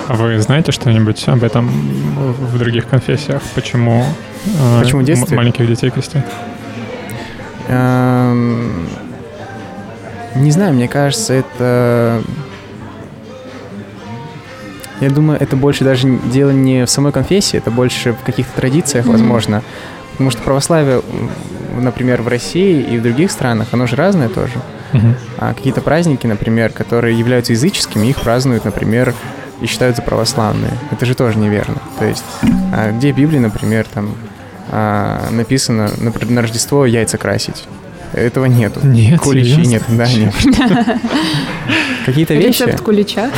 А 0.07 0.13
вы 0.15 0.39
знаете 0.39 0.71
что-нибудь 0.71 1.27
об 1.27 1.43
этом 1.43 1.67
в 1.67 2.57
других 2.57 2.87
конфессиях? 2.87 3.41
Почему, 3.55 4.05
э, 4.45 4.81
Почему 4.81 5.01
детстве? 5.01 5.35
маленьких 5.35 5.67
детей 5.67 5.89
крестят? 5.89 6.25
Эм, 7.67 8.87
Не 10.35 10.51
знаю, 10.51 10.73
мне 10.73 10.87
кажется, 10.87 11.33
это... 11.33 12.21
Я 14.99 15.09
думаю, 15.11 15.39
это 15.39 15.55
больше 15.55 15.83
даже 15.83 16.07
дело 16.31 16.49
не 16.51 16.85
в 16.85 16.89
самой 16.89 17.11
конфессии, 17.11 17.57
это 17.57 17.69
больше 17.69 18.13
в 18.13 18.23
каких-то 18.23 18.53
традициях, 18.59 19.05
возможно. 19.05 19.61
Потому 20.13 20.31
что 20.31 20.41
православие, 20.41 21.01
например, 21.81 22.21
в 22.21 22.27
России 22.27 22.81
и 22.81 22.97
в 22.97 23.03
других 23.03 23.31
странах, 23.31 23.69
оно 23.71 23.87
же 23.87 23.95
разное 23.95 24.29
тоже. 24.29 24.53
Мгм. 24.93 25.15
А 25.37 25.53
какие-то 25.53 25.81
праздники, 25.81 26.27
например, 26.27 26.71
которые 26.71 27.17
являются 27.17 27.53
языческими, 27.53 28.07
их 28.07 28.21
празднуют, 28.21 28.65
например, 28.65 29.13
и 29.61 29.65
считаются 29.65 30.01
православные. 30.01 30.71
Это 30.91 31.05
же 31.05 31.15
тоже 31.15 31.37
неверно. 31.37 31.77
То 31.99 32.05
есть, 32.05 32.23
а 32.73 32.91
где 32.91 33.11
в 33.11 33.15
Библии, 33.15 33.39
например, 33.39 33.85
там 33.93 34.15
а, 34.69 35.29
написано 35.31 35.89
например, 35.97 36.35
на 36.35 36.41
Рождество 36.41 36.85
яйца 36.85 37.17
красить? 37.17 37.65
Этого 38.13 38.45
нету. 38.45 38.79
Нет, 38.83 39.19
Куличи 39.19 39.51
серьезно? 39.51 39.71
нет, 39.71 39.83
да, 39.89 40.07
нет. 40.07 40.33
Какие-то 42.05 42.35
вещи, 42.35 42.63
Рецепт 42.63 42.81
кулича. 42.81 43.29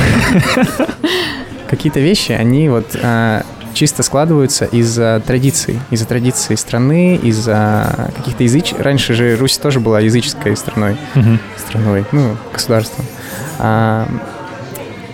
какие-то 1.70 2.00
вещи, 2.00 2.34
они 2.34 2.70
вот 2.70 2.96
а, 3.02 3.44
чисто 3.80 4.04
складываются 4.04 4.66
из-за 4.66 5.24
традиций, 5.26 5.80
из-за 5.90 6.06
традиций 6.06 6.58
страны, 6.58 7.16
из-за 7.16 8.12
каких-то 8.18 8.44
языч... 8.44 8.74
Раньше 8.78 9.14
же 9.14 9.38
Русь 9.38 9.58
тоже 9.58 9.80
была 9.80 10.02
языческой 10.02 10.58
страной. 10.58 10.98
Мгм. 11.16 11.40
страной, 11.56 12.04
ну, 12.12 12.36
государством. 12.52 13.06
А, 13.58 14.06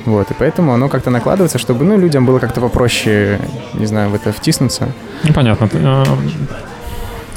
вот, 0.05 0.31
и 0.31 0.33
поэтому 0.33 0.73
оно 0.73 0.89
как-то 0.89 1.11
накладывается, 1.11 1.59
чтобы, 1.59 1.85
ну, 1.85 1.95
людям 1.95 2.25
было 2.25 2.39
как-то 2.39 2.59
попроще, 2.59 3.39
не 3.75 3.85
знаю, 3.85 4.09
в 4.09 4.15
это 4.15 4.33
втиснуться. 4.33 4.89
Ну, 5.21 5.31
понятно. 5.31 5.69
Э, 5.71 6.03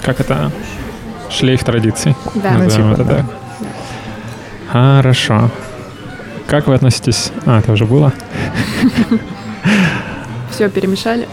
Как 0.02 0.20
это? 0.20 0.50
Шлейф 1.28 1.62
традиций. 1.62 2.16
Да. 2.36 2.52
Ну, 2.52 2.70
типа, 2.70 2.92
это 2.94 3.04
да. 3.04 3.16
так. 3.16 3.26
Хорошо. 4.72 5.50
Как 6.46 6.68
вы 6.68 6.74
относитесь... 6.74 7.32
А, 7.44 7.58
это 7.58 7.72
уже 7.72 7.84
было. 7.84 8.14
Все 10.58 10.68
перемешали. 10.68 11.28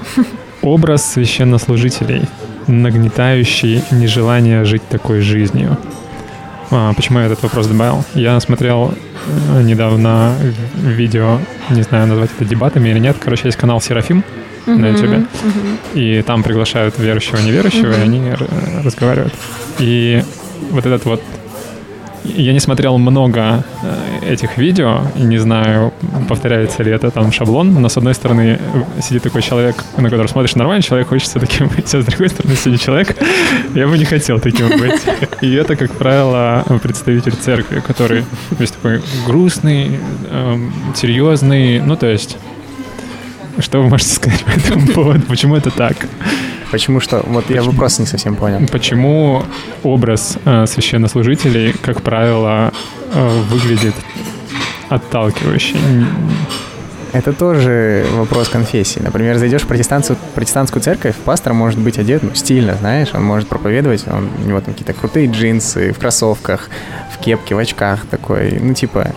Образ 0.62 1.04
священнослужителей, 1.14 2.28
нагнетающий 2.68 3.82
нежелание 3.90 4.64
жить 4.66 4.84
такой 4.88 5.22
жизнью. 5.22 5.80
А, 6.70 6.94
почему 6.94 7.18
я 7.18 7.26
этот 7.26 7.42
вопрос 7.42 7.66
добавил? 7.66 8.04
Я 8.14 8.40
смотрел 8.40 8.94
э, 9.56 9.64
недавно 9.64 10.36
видео, 10.76 11.40
не 11.72 11.82
знаю, 11.82 12.06
назвать 12.06 12.30
это 12.38 12.46
дебатами 12.46 12.90
или 12.90 13.00
нет. 13.00 13.18
Короче, 13.20 13.48
есть 13.48 13.58
канал 13.58 13.82
Серафим, 13.82 14.24
На 14.68 14.74
Мгм, 14.76 14.86
ютубе? 14.94 15.18
мгм. 15.18 15.78
и 15.96 16.22
там 16.22 16.44
приглашают 16.44 17.00
верующего 17.00 17.38
и 17.38 17.46
неверующего, 17.46 17.94
и 17.94 17.96
Мгм. 17.96 18.04
они 18.04 18.32
разговаривают. 18.84 19.34
И 19.80 20.24
вот 20.70 20.86
этот 20.86 21.04
вот... 21.06 21.24
Я 22.34 22.54
не 22.54 22.60
смотрел 22.60 22.98
много 22.98 23.64
э, 23.84 24.34
этих 24.34 24.58
видео, 24.58 25.02
и 25.16 25.22
не 25.22 25.38
знаю, 25.38 25.94
повторяется 26.28 26.82
ли 26.82 26.92
это 26.92 27.12
там 27.12 27.32
шаблон, 27.32 27.74
но 27.74 27.88
с 27.88 27.98
одной 27.98 28.16
стороны 28.16 28.60
э, 28.60 29.02
сидит 29.02 29.24
такой 29.24 29.42
человек, 29.42 29.76
на 29.98 30.10
которого 30.10 30.28
смотришь 30.28 30.56
нормальный 30.56 30.82
человек, 30.82 31.08
хочется 31.08 31.40
таким 31.40 31.68
быть, 31.76 31.94
а 31.94 32.02
с 32.02 32.06
другой 32.06 32.30
стороны 32.30 32.56
сидит 32.56 32.82
человек, 32.82 33.16
я 33.76 33.88
бы 33.88 33.98
не 33.98 34.06
хотел 34.06 34.40
таким 34.40 34.70
быть. 34.70 35.02
И 35.42 35.54
это, 35.54 35.76
как 35.76 35.92
правило, 35.92 36.66
представитель 36.82 37.34
церкви, 37.34 37.80
который 37.80 38.26
весь 38.58 38.72
такой 38.72 39.02
грустный, 39.26 40.00
эм, 40.32 40.74
серьезный, 40.96 41.80
ну 41.80 41.96
то 41.96 42.08
есть... 42.08 42.38
Что 43.58 43.82
вы 43.82 43.88
можете 43.88 44.10
сказать 44.10 44.44
по 44.46 44.50
этому 44.50 44.88
поводу? 44.88 45.22
Почему 45.28 45.56
это 45.56 45.72
так? 45.72 45.96
Почему 46.76 47.00
что? 47.00 47.24
Вот 47.26 47.50
я 47.50 47.64
вопрос 47.64 48.00
не 48.00 48.06
совсем 48.06 48.36
понял. 48.36 48.68
Почему 48.70 49.44
образ 49.84 50.38
э, 50.44 50.66
священнослужителей, 50.66 51.72
как 51.72 52.02
правило, 52.02 52.74
э, 53.14 53.42
выглядит 53.50 53.96
отталкивающе? 54.90 55.78
Это 57.14 57.32
тоже 57.32 58.06
вопрос 58.12 58.50
конфессии. 58.50 59.00
Например, 59.00 59.38
зайдешь 59.38 59.62
в 59.62 59.68
протестантскую, 59.68 60.20
протестантскую 60.36 60.84
церковь, 60.84 61.16
пастор 61.24 61.54
может 61.54 61.80
быть 61.80 61.98
одет 61.98 62.24
ну, 62.24 62.36
стильно, 62.36 62.76
знаешь, 62.76 63.08
он 63.14 63.24
может 63.24 63.48
проповедовать, 63.48 64.04
он, 64.06 64.30
у 64.44 64.46
него 64.46 64.60
там 64.60 64.74
какие-то 64.74 64.92
крутые 64.92 65.28
джинсы, 65.28 65.94
в 65.94 65.98
кроссовках, 65.98 66.70
в 67.14 67.24
кепке, 67.24 67.56
в 67.56 67.58
очках 67.58 68.06
такой, 68.06 68.60
ну, 68.60 68.74
типа, 68.74 69.14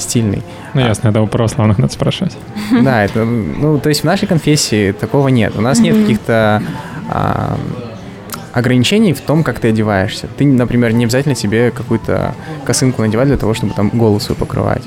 стильный. 0.00 0.42
Ну, 0.74 0.80
ясно, 0.80 1.08
это 1.08 1.20
у 1.20 1.26
православных 1.26 1.78
надо 1.78 1.92
спрашивать. 1.92 2.36
Да, 2.82 3.04
это, 3.04 3.24
ну, 3.24 3.78
то 3.78 3.88
есть 3.88 4.02
в 4.02 4.04
нашей 4.04 4.26
конфессии 4.28 4.92
такого 4.92 5.28
нет. 5.28 5.54
У 5.56 5.60
нас 5.60 5.80
нет 5.80 5.96
каких-то 5.96 6.62
а, 7.08 7.58
ограничений 8.52 9.12
в 9.12 9.20
том, 9.20 9.42
как 9.42 9.58
ты 9.58 9.68
одеваешься. 9.68 10.28
Ты, 10.36 10.46
например, 10.46 10.92
не 10.92 11.04
обязательно 11.04 11.34
себе 11.34 11.70
какую-то 11.70 12.34
косынку 12.64 13.02
надевать 13.02 13.28
для 13.28 13.36
того, 13.36 13.54
чтобы 13.54 13.74
там 13.74 13.90
голову 13.90 14.20
свою 14.20 14.38
покрывать. 14.38 14.82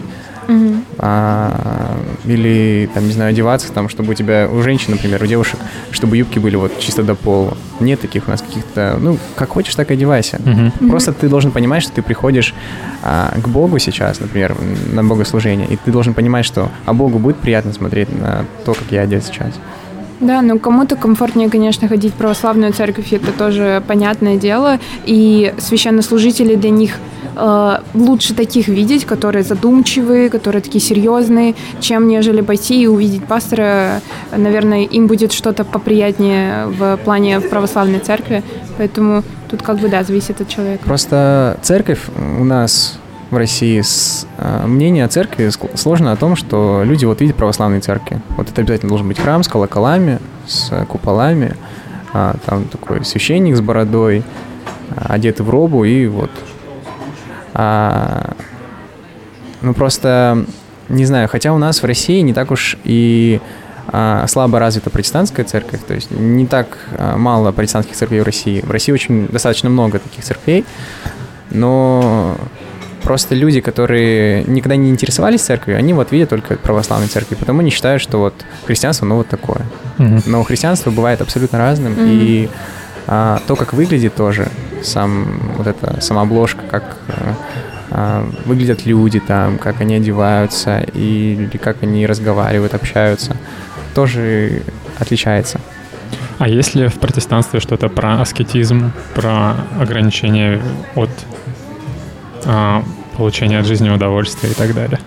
Мгм. 0.52 0.86
А, 0.98 1.98
или, 2.26 2.90
там, 2.94 3.07
не 3.07 3.14
знаю, 3.14 3.30
одеваться, 3.30 3.72
там, 3.72 3.88
чтобы 3.90 4.11
у 4.11 4.14
тебя, 4.14 4.49
у 4.52 4.61
женщин, 4.61 4.91
например, 4.91 5.23
у 5.23 5.26
девушек, 5.26 5.60
чтобы 5.91 6.18
юбки 6.18 6.40
были 6.40 6.57
вот 6.57 6.78
чисто 6.80 7.03
до 7.03 7.15
пола. 7.15 7.57
Нет 7.80 8.02
таких 8.02 8.28
у 8.28 8.32
нас 8.32 8.41
каких-то, 8.41 8.98
ну, 8.99 9.18
как 9.36 9.49
хочешь, 9.49 9.76
так 9.76 9.91
и 9.91 9.94
одевайся. 9.94 10.41
Мгм. 10.44 10.90
Просто 10.90 11.14
ты 11.14 11.30
должен 11.30 11.52
понимать, 11.52 11.84
что 11.84 11.94
ты 11.94 12.02
приходишь 12.02 12.53
а, 13.02 13.34
к 13.41 13.48
Богу 13.48 13.80
сейчас, 13.80 14.19
например, 14.19 14.56
на 14.91 15.03
богослужение, 15.03 15.68
и 15.68 15.78
ты 15.78 15.91
должен 15.91 16.14
понимать, 16.14 16.45
что 16.45 16.69
а 16.86 16.94
Богу 16.94 17.18
будет 17.19 17.38
приятно 17.38 17.72
смотреть 17.73 18.10
на 18.19 18.45
то, 18.65 18.73
как 18.73 18.91
я 18.91 19.02
одет 19.02 19.23
сейчас. 19.23 19.53
Да, 20.22 20.41
ну 20.43 20.60
кому-то 20.60 20.95
комфортнее, 20.95 21.49
конечно, 21.49 21.88
ходить 21.88 22.14
в 22.14 22.15
православную 22.15 22.73
церковь, 22.73 23.11
это 23.11 23.31
тоже 23.31 23.84
понятное 23.88 24.38
дело. 24.38 24.80
И 25.06 25.53
священнослужители 25.57 26.56
для 26.56 26.69
них 26.69 26.91
э, 27.35 27.77
лучше 27.95 28.35
таких 28.35 28.68
видеть, 28.68 29.06
которые 29.06 29.43
задумчивые, 29.43 30.30
которые 30.30 30.61
такие 30.61 30.80
серьезные, 30.80 31.56
чем 31.80 32.07
нежели 32.07 32.41
пойти 32.41 32.84
и 32.84 32.88
увидеть 32.88 33.26
пастора. 33.26 34.02
Наверное, 34.35 34.84
им 34.84 35.07
будет 35.07 35.34
что-то 35.34 35.64
поприятнее 35.65 36.68
в 36.68 36.98
плане 36.98 37.39
в 37.39 37.49
православной 37.49 37.99
церкви. 37.99 38.43
Поэтому 38.77 39.23
тут 39.49 39.64
как 39.64 39.80
бы, 39.80 39.89
да, 39.89 40.03
зависит 40.03 40.39
от 40.39 40.48
человека. 40.48 40.84
Просто 40.85 41.57
церковь 41.64 42.02
у 42.39 42.43
нас 42.43 42.99
в 43.32 43.38
России, 43.38 43.80
с, 43.80 44.28
а, 44.38 44.68
мнение 44.68 45.06
о 45.06 45.08
церкви 45.08 45.49
сложно 45.76 46.12
о 46.12 46.16
том, 46.18 46.36
что 46.36 46.84
люди 46.84 47.06
вот 47.06 47.22
видят 47.22 47.38
православные 47.38 47.80
церкви. 47.80 48.22
Вот 48.38 48.49
это 48.49 48.62
обязательно 48.62 48.90
должен 48.90 49.08
быть 49.08 49.20
храм 49.20 49.41
с 49.41 49.48
колоколами, 49.48 50.20
с 50.45 50.86
куполами, 50.86 51.56
а, 52.14 52.36
там 52.45 52.66
такой 52.66 53.06
священник 53.06 53.56
с 53.56 53.62
бородой, 53.62 54.24
а, 54.95 55.14
одетый 55.14 55.45
в 55.45 55.49
робу 55.49 55.86
и 55.86 56.08
вот. 56.08 56.30
А, 57.53 58.34
ну 59.62 59.74
просто, 59.74 60.45
не 60.90 61.06
знаю, 61.06 61.30
хотя 61.30 61.53
у 61.53 61.58
нас 61.58 61.82
в 61.82 61.86
России 61.86 62.20
не 62.20 62.34
так 62.34 62.52
уж 62.52 62.78
и 62.84 63.40
а, 63.88 64.26
слабо 64.28 64.60
развита 64.60 64.90
протестантская 64.90 65.45
церковь, 65.45 65.82
то 65.88 65.94
есть 65.94 66.12
не 66.12 66.45
так 66.48 66.78
мало 67.16 67.53
протестантских 67.53 67.95
церквей 67.95 68.20
в 68.20 68.26
России. 68.26 68.60
В 68.62 68.72
России 68.72 68.91
очень 68.91 69.28
достаточно 69.28 69.70
много 69.70 69.99
таких 69.99 70.26
церквей, 70.26 70.66
но 71.49 72.36
просто 73.03 73.36
люди, 73.36 73.61
которые 73.61 74.44
никогда 74.44 74.76
не 74.76 74.90
интересовались 74.90 75.41
церковью, 75.41 75.78
они 75.80 75.94
вот 75.94 76.11
видят 76.11 76.30
только 76.30 76.56
православные 76.56 77.07
церкви, 77.10 77.36
потому 77.36 77.60
они 77.60 77.69
считают, 77.69 78.02
что 78.02 78.18
вот 78.19 78.34
христианство, 78.65 79.06
ну 79.06 79.15
вот 79.15 79.28
такое. 79.28 79.61
Мгм. 79.98 80.23
Но 80.26 80.44
христианство 80.44 80.91
бывает 80.91 81.22
абсолютно 81.22 81.57
разным, 81.57 81.94
Мгм. 81.94 82.06
и 82.07 82.49
а, 83.07 83.40
то, 83.48 83.56
как 83.56 83.73
выглядит 83.73 84.15
тоже, 84.15 84.48
сам 84.84 85.28
вот 85.57 85.68
эта 85.68 86.02
сама 86.02 86.22
обложка, 86.22 86.61
как 86.69 86.98
а, 87.07 87.36
а, 87.91 88.30
выглядят 88.45 88.86
люди 88.86 89.19
там, 89.19 89.57
как 89.57 89.82
они 89.82 89.95
одеваются 89.95 90.80
и 90.94 91.34
или 91.34 91.57
как 91.57 91.84
они 91.84 92.07
разговаривают, 92.07 92.73
общаются, 92.73 93.36
тоже 93.94 94.61
отличается. 94.99 95.60
А 96.40 96.48
есть 96.48 96.73
ли 96.73 96.88
в 96.88 96.95
протестанстве 96.95 97.60
что-то 97.60 97.90
про 97.90 98.22
аскетизм, 98.22 98.91
про 99.14 99.56
ограничение 99.80 100.61
от 100.95 101.10
а, 102.46 102.84
получения 103.18 103.60
от 103.60 103.66
жизни 103.66 103.90
удовольствия 103.90 104.52
и 104.52 104.54
так 104.54 104.74
далее? 104.74 105.00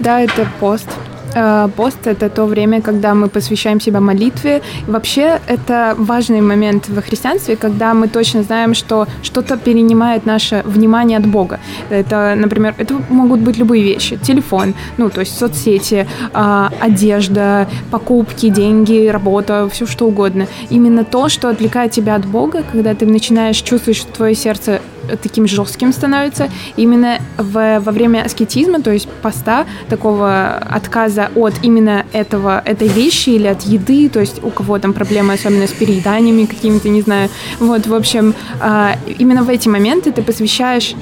Да, 0.00 0.20
это 0.20 0.46
пост. 0.60 0.88
Э, 1.34 1.68
Пост— 1.76 1.98
это 2.06 2.28
то 2.28 2.46
время, 2.46 2.80
когда 2.80 3.14
мы 3.14 3.28
посвящаем 3.28 3.80
себя 3.80 4.00
молитве. 4.00 4.62
И 4.86 4.90
Вообще, 4.90 5.40
это 5.46 5.94
важный 5.98 6.40
момент 6.40 6.88
во 6.88 7.02
христианстве, 7.02 7.56
когда 7.56 7.94
мы 7.94 8.08
точно 8.08 8.42
знаем, 8.42 8.74
что 8.74 9.06
что-то 9.22 9.56
перенимает 9.56 10.26
наше 10.26 10.62
внимание 10.64 11.18
от 11.18 11.26
Бога. 11.26 11.58
Это, 11.90 12.34
например, 12.36 12.74
это 12.78 12.94
могут 13.10 13.40
быть 13.40 13.58
любые 13.58 13.82
вещи. 13.82 14.16
Телефон, 14.16 14.74
ну, 14.98 15.10
то 15.10 15.20
есть 15.20 15.36
соцсети, 15.36 16.06
а, 16.32 16.70
одежда, 16.80 17.66
покупки, 17.90 18.48
деньги, 18.48 19.08
работа, 19.08 19.68
все 19.72 19.86
что 19.86 20.06
угодно. 20.06 20.46
Именно 20.70 21.04
то, 21.04 21.28
что 21.28 21.48
отвлекает 21.48 21.92
тебя 21.92 22.14
от 22.14 22.26
Бога, 22.26 22.62
когда 22.70 22.94
ты 22.94 23.06
начинаешь 23.06 23.56
чувствовать, 23.56 23.98
что 23.98 24.12
твое 24.12 24.34
сердце 24.34 24.80
таким 25.22 25.46
жестким 25.46 25.92
становится. 25.92 26.48
Именно 26.76 27.18
в- 27.38 27.80
во 27.80 27.92
время 27.92 28.22
аскетизма, 28.24 28.80
то 28.80 28.90
есть 28.90 29.08
поста, 29.22 29.66
такого 29.88 30.56
отказа 30.70 31.30
от 31.34 31.54
именно 31.62 32.04
этого, 32.12 32.62
этой 32.64 32.88
вещи 32.88 33.30
или 33.30 33.46
от 33.46 33.62
еды, 33.62 34.08
то 34.08 34.20
есть 34.20 34.42
у 34.42 34.50
кого 34.50 34.78
там 34.78 34.92
проблемы, 34.92 35.34
особенно 35.34 35.66
с 35.66 35.72
перееданиями 35.72 36.44
какими-то, 36.44 36.88
не 36.88 37.02
знаю. 37.02 37.28
Вот, 37.60 37.86
в 37.86 37.94
общем, 37.94 38.34
а, 38.60 38.96
именно 39.18 39.42
в 39.42 39.48
эти 39.48 39.68
моменты 39.68 40.12
ты 40.12 40.22
посвящаешь 40.22 40.94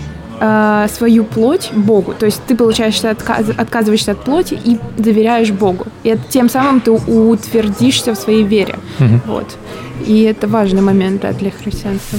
а, 0.44 0.88
свою 0.88 1.22
плоть 1.22 1.70
Богу. 1.72 2.14
То 2.18 2.26
есть 2.26 2.42
ты, 2.48 2.56
получаешь, 2.56 2.96
отказ- 3.04 3.54
отказываешься 3.56 4.10
от 4.10 4.24
плоти 4.24 4.58
и 4.64 4.76
доверяешь 4.98 5.52
Богу. 5.52 5.86
И 6.02 6.08
это- 6.08 6.22
тем 6.28 6.48
самым 6.48 6.80
ты 6.80 6.90
утвердишься 6.90 8.12
в 8.12 8.18
своей 8.18 8.42
вере. 8.42 8.74
Мгм. 8.98 9.22
Вот. 9.26 9.56
И 10.04 10.22
это 10.22 10.48
важный 10.48 10.82
момент 10.82 11.22
да, 11.22 11.30
для 11.32 11.52
христианства. 11.52 12.18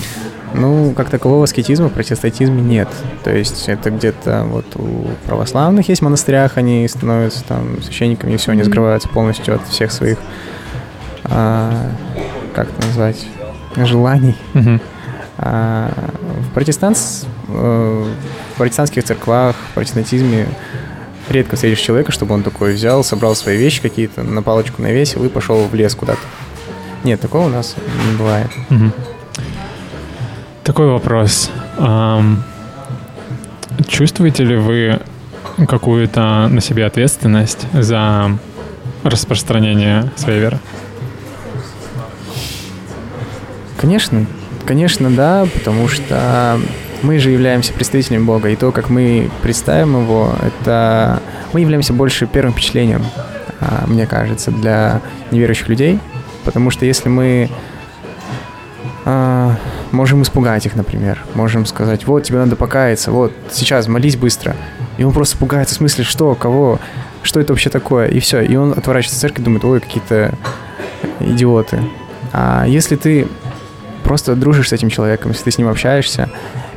Ну, 0.54 0.94
как 0.96 1.10
такового 1.10 1.44
аскетизма 1.44 1.90
в 1.90 1.92
протестантизме 1.92 2.62
нет. 2.62 2.88
То 3.26 3.36
есть 3.36 3.68
это 3.68 3.92
где-то 3.92 4.46
вот 4.48 4.68
у 4.76 5.08
православных 5.28 5.90
есть 5.90 6.00
в 6.00 6.06
монастырях, 6.06 6.56
они 6.56 6.88
становятся 6.88 7.44
там 7.44 7.82
священниками, 7.84 8.36
и 8.36 8.38
все, 8.38 8.54
они 8.54 8.64
скрываются 8.64 9.10
полностью 9.10 9.56
от 9.56 9.68
всех 9.68 9.92
своих, 9.92 10.18
а, 11.26 11.92
как 12.56 12.70
это 12.70 12.88
назвать, 12.88 13.28
желаний. 13.76 14.38
Мгм. 14.54 14.80
А 15.38 15.92
в, 16.54 16.58
э, 16.58 17.23
в 17.54 18.58
протестантских 18.58 19.04
церквах, 19.04 19.56
в 19.56 19.74
протестантизме 19.76 20.48
редко 21.30 21.56
встретишь 21.56 21.80
человека, 21.80 22.12
чтобы 22.12 22.34
он 22.36 22.44
такой 22.44 22.74
взял, 22.74 23.04
собрал 23.04 23.36
свои 23.36 23.58
вещи 23.58 23.82
какие-то, 23.82 24.24
на 24.24 24.42
палочку 24.42 24.82
навесил 24.82 25.24
и 25.24 25.30
пошел 25.30 25.68
в 25.68 25.74
лес 25.74 25.96
куда-то. 25.96 26.22
Нет, 27.04 27.20
такого 27.22 27.48
у 27.48 27.50
нас 27.50 27.76
не 28.10 28.18
бывает. 28.18 28.50
Мгм. 28.70 28.94
Такой 30.64 30.88
вопрос. 30.88 31.52
Ам, 31.78 32.44
чувствуете 33.88 34.44
ли 34.46 34.56
вы 34.56 35.02
какую-то 35.68 36.48
на 36.50 36.62
себе 36.62 36.86
ответственность 36.86 37.68
за 37.74 38.38
распространение 39.04 40.12
своей 40.16 40.40
веры? 40.40 40.60
Конечно, 43.78 44.26
конечно, 44.66 45.12
да, 45.12 45.46
потому 45.54 45.90
что 45.90 46.60
мы 47.04 47.20
же 47.20 47.30
являемся 47.30 47.74
представителями 47.74 48.24
Бога, 48.24 48.50
и 48.50 48.56
то, 48.56 48.72
как 48.72 48.90
мы 48.90 49.30
представим 49.42 50.02
Его, 50.02 50.34
это 50.42 51.22
мы 51.52 51.60
являемся 51.60 51.94
больше 51.94 52.26
первым 52.26 52.54
впечатлением, 52.54 53.04
а, 53.60 53.84
мне 53.88 54.08
кажется, 54.08 54.52
для 54.52 55.02
неверующих 55.30 55.68
людей, 55.68 56.00
потому 56.46 56.72
что 56.72 56.86
если 56.86 57.10
мы 57.10 57.50
а, 59.06 59.58
можем 59.92 60.24
испугать 60.24 60.66
их, 60.66 60.76
например, 60.76 61.24
можем 61.36 61.66
сказать, 61.66 62.08
вот, 62.08 62.24
тебе 62.24 62.40
надо 62.40 62.56
покаяться, 62.56 63.12
вот, 63.12 63.34
сейчас 63.52 63.88
молись 63.88 64.16
быстро, 64.16 64.56
и 64.98 65.04
он 65.04 65.14
просто 65.14 65.38
пугается, 65.38 65.76
в 65.76 65.78
смысле, 65.80 66.06
что, 66.06 66.34
кого, 66.36 66.80
что 67.22 67.40
это 67.40 67.54
вообще 67.54 67.70
такое, 67.70 68.08
и 68.08 68.20
все, 68.20 68.42
и 68.42 68.56
он 68.56 68.72
отворачивается 68.72 69.18
от 69.18 69.22
церкви 69.22 69.44
думает, 69.44 69.66
ой, 69.66 69.82
какие-то 69.82 70.34
идиоты. 71.20 71.80
А 72.32 72.66
если 72.68 72.96
ты 72.96 73.28
просто 74.04 74.36
дружишь 74.36 74.70
с 74.70 74.74
этим 74.74 74.90
человеком, 74.90 75.32
если 75.32 75.46
ты 75.46 75.52
с 75.52 75.58
ним 75.58 75.68
общаешься, 75.68 76.30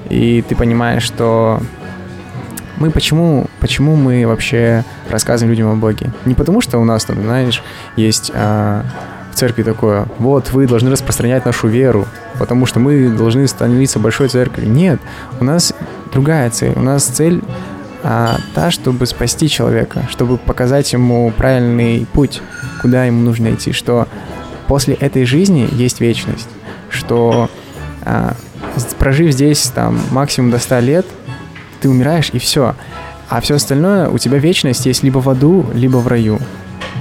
и 0.08 0.42
ты 0.46 0.54
понимаешь, 0.54 1.02
что 1.02 1.60
мы 2.78 2.90
почему, 2.90 3.46
почему 3.60 3.96
мы 3.96 4.26
вообще 4.26 4.84
рассказываем 5.10 5.50
людям 5.50 5.70
о 5.70 5.76
Боге? 5.76 6.12
Не 6.24 6.34
потому, 6.34 6.60
что 6.60 6.78
у 6.78 6.84
нас 6.84 7.04
там, 7.04 7.22
знаешь, 7.22 7.62
есть 7.96 8.30
а, 8.34 8.84
в 9.32 9.36
церкви 9.36 9.62
такое, 9.62 10.06
вот 10.18 10.52
вы 10.52 10.66
должны 10.66 10.90
распространять 10.90 11.44
нашу 11.44 11.68
веру, 11.68 12.06
потому 12.38 12.66
что 12.66 12.80
мы 12.80 13.08
должны 13.08 13.46
становиться 13.48 13.98
большой 13.98 14.28
церковью. 14.28 14.70
Нет, 14.70 15.00
у 15.40 15.44
нас 15.44 15.72
другая 16.12 16.50
цель. 16.50 16.72
У 16.76 16.80
нас 16.80 17.04
цель 17.04 17.42
а, 18.02 18.36
та, 18.54 18.70
чтобы 18.70 19.06
спасти 19.06 19.48
человека, 19.48 20.06
чтобы 20.10 20.36
показать 20.36 20.92
ему 20.92 21.30
правильный 21.30 22.06
путь, 22.12 22.42
куда 22.82 23.04
ему 23.04 23.22
нужно 23.22 23.54
идти, 23.54 23.72
что 23.72 24.06
после 24.68 24.94
этой 24.94 25.24
жизни 25.24 25.68
есть 25.72 26.00
вечность, 26.00 26.48
что 26.90 27.48
а, 28.04 28.34
прожив 28.98 29.32
здесь 29.32 29.62
там 29.74 29.98
максимум 30.10 30.50
до 30.50 30.58
100 30.58 30.78
лет, 30.80 31.06
ты 31.80 31.88
умираешь 31.88 32.30
и 32.32 32.38
все. 32.38 32.74
А 33.28 33.40
все 33.40 33.56
остальное 33.56 34.08
у 34.08 34.18
тебя 34.18 34.38
вечность 34.38 34.86
есть 34.86 35.02
либо 35.02 35.18
в 35.18 35.28
аду, 35.28 35.66
либо 35.74 35.98
в 35.98 36.06
раю. 36.06 36.38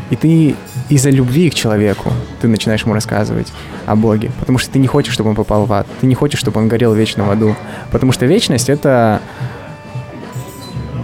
И 0.09 0.15
ты 0.15 0.55
из-за 0.89 1.09
любви 1.09 1.49
к 1.49 1.55
человеку 1.55 2.11
ты 2.41 2.47
начинаешь 2.47 2.83
ему 2.83 2.93
рассказывать 2.93 3.51
о 3.85 3.95
Боге, 3.95 4.31
потому 4.39 4.57
что 4.57 4.71
ты 4.71 4.79
не 4.79 4.87
хочешь, 4.87 5.13
чтобы 5.13 5.29
он 5.31 5.35
попал 5.35 5.65
в 5.65 5.73
ад, 5.73 5.87
ты 5.99 6.07
не 6.07 6.15
хочешь, 6.15 6.39
чтобы 6.39 6.59
он 6.59 6.67
горел 6.67 6.93
вечно 6.93 7.23
в 7.23 7.31
аду, 7.31 7.55
потому 7.91 8.11
что 8.11 8.25
вечность 8.25 8.69
это, 8.69 9.19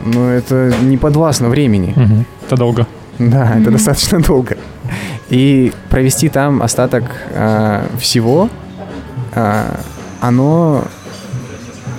ну 0.05 0.27
это 0.29 0.73
не 0.81 0.97
подвластно 0.97 1.49
времени. 1.49 1.93
Угу. 1.95 2.25
Это 2.47 2.55
долго. 2.57 2.87
Да, 3.17 3.55
это 3.59 3.71
достаточно 3.71 4.19
долго. 4.21 4.57
И 5.29 5.71
провести 5.89 6.29
там 6.29 6.61
остаток 6.61 7.03
э, 7.29 7.85
всего, 7.99 8.49
э, 9.33 9.65
оно 10.21 10.85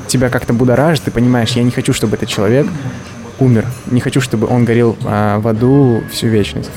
тебя 0.06 0.30
как-то 0.30 0.52
будоражит, 0.52 1.04
ты 1.04 1.10
понимаешь, 1.10 1.50
я 1.50 1.62
не 1.62 1.70
хочу, 1.70 1.92
чтобы 1.92 2.16
этот 2.16 2.28
человек 2.28 2.66
умер, 3.38 3.66
не 3.90 4.00
хочу, 4.00 4.20
чтобы 4.20 4.46
он 4.46 4.64
горел 4.64 4.96
э, 5.04 5.38
в 5.38 5.48
аду 5.48 6.02
всю 6.10 6.28
вечность. 6.28 6.70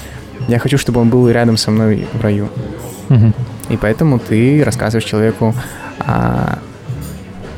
Я 0.48 0.60
хочу, 0.60 0.78
чтобы 0.78 1.02
он 1.02 1.10
был 1.10 1.30
рядом 1.30 1.58
со 1.58 1.72
мной 1.72 2.08
в 2.14 2.22
раю. 2.22 2.50
Угу. 3.10 3.34
И 3.70 3.78
поэтому 3.78 4.20
ты 4.20 4.64
рассказываешь 4.64 5.06
человеку 5.06 5.54
о, 6.00 6.60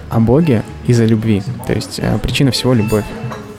о 0.09 0.19
Боге 0.19 0.63
из-за 0.85 1.05
любви. 1.05 1.41
То 1.65 1.73
есть 1.73 1.99
э, 1.99 2.17
причина 2.21 2.51
всего— 2.51 2.73
любовь. 2.75 3.05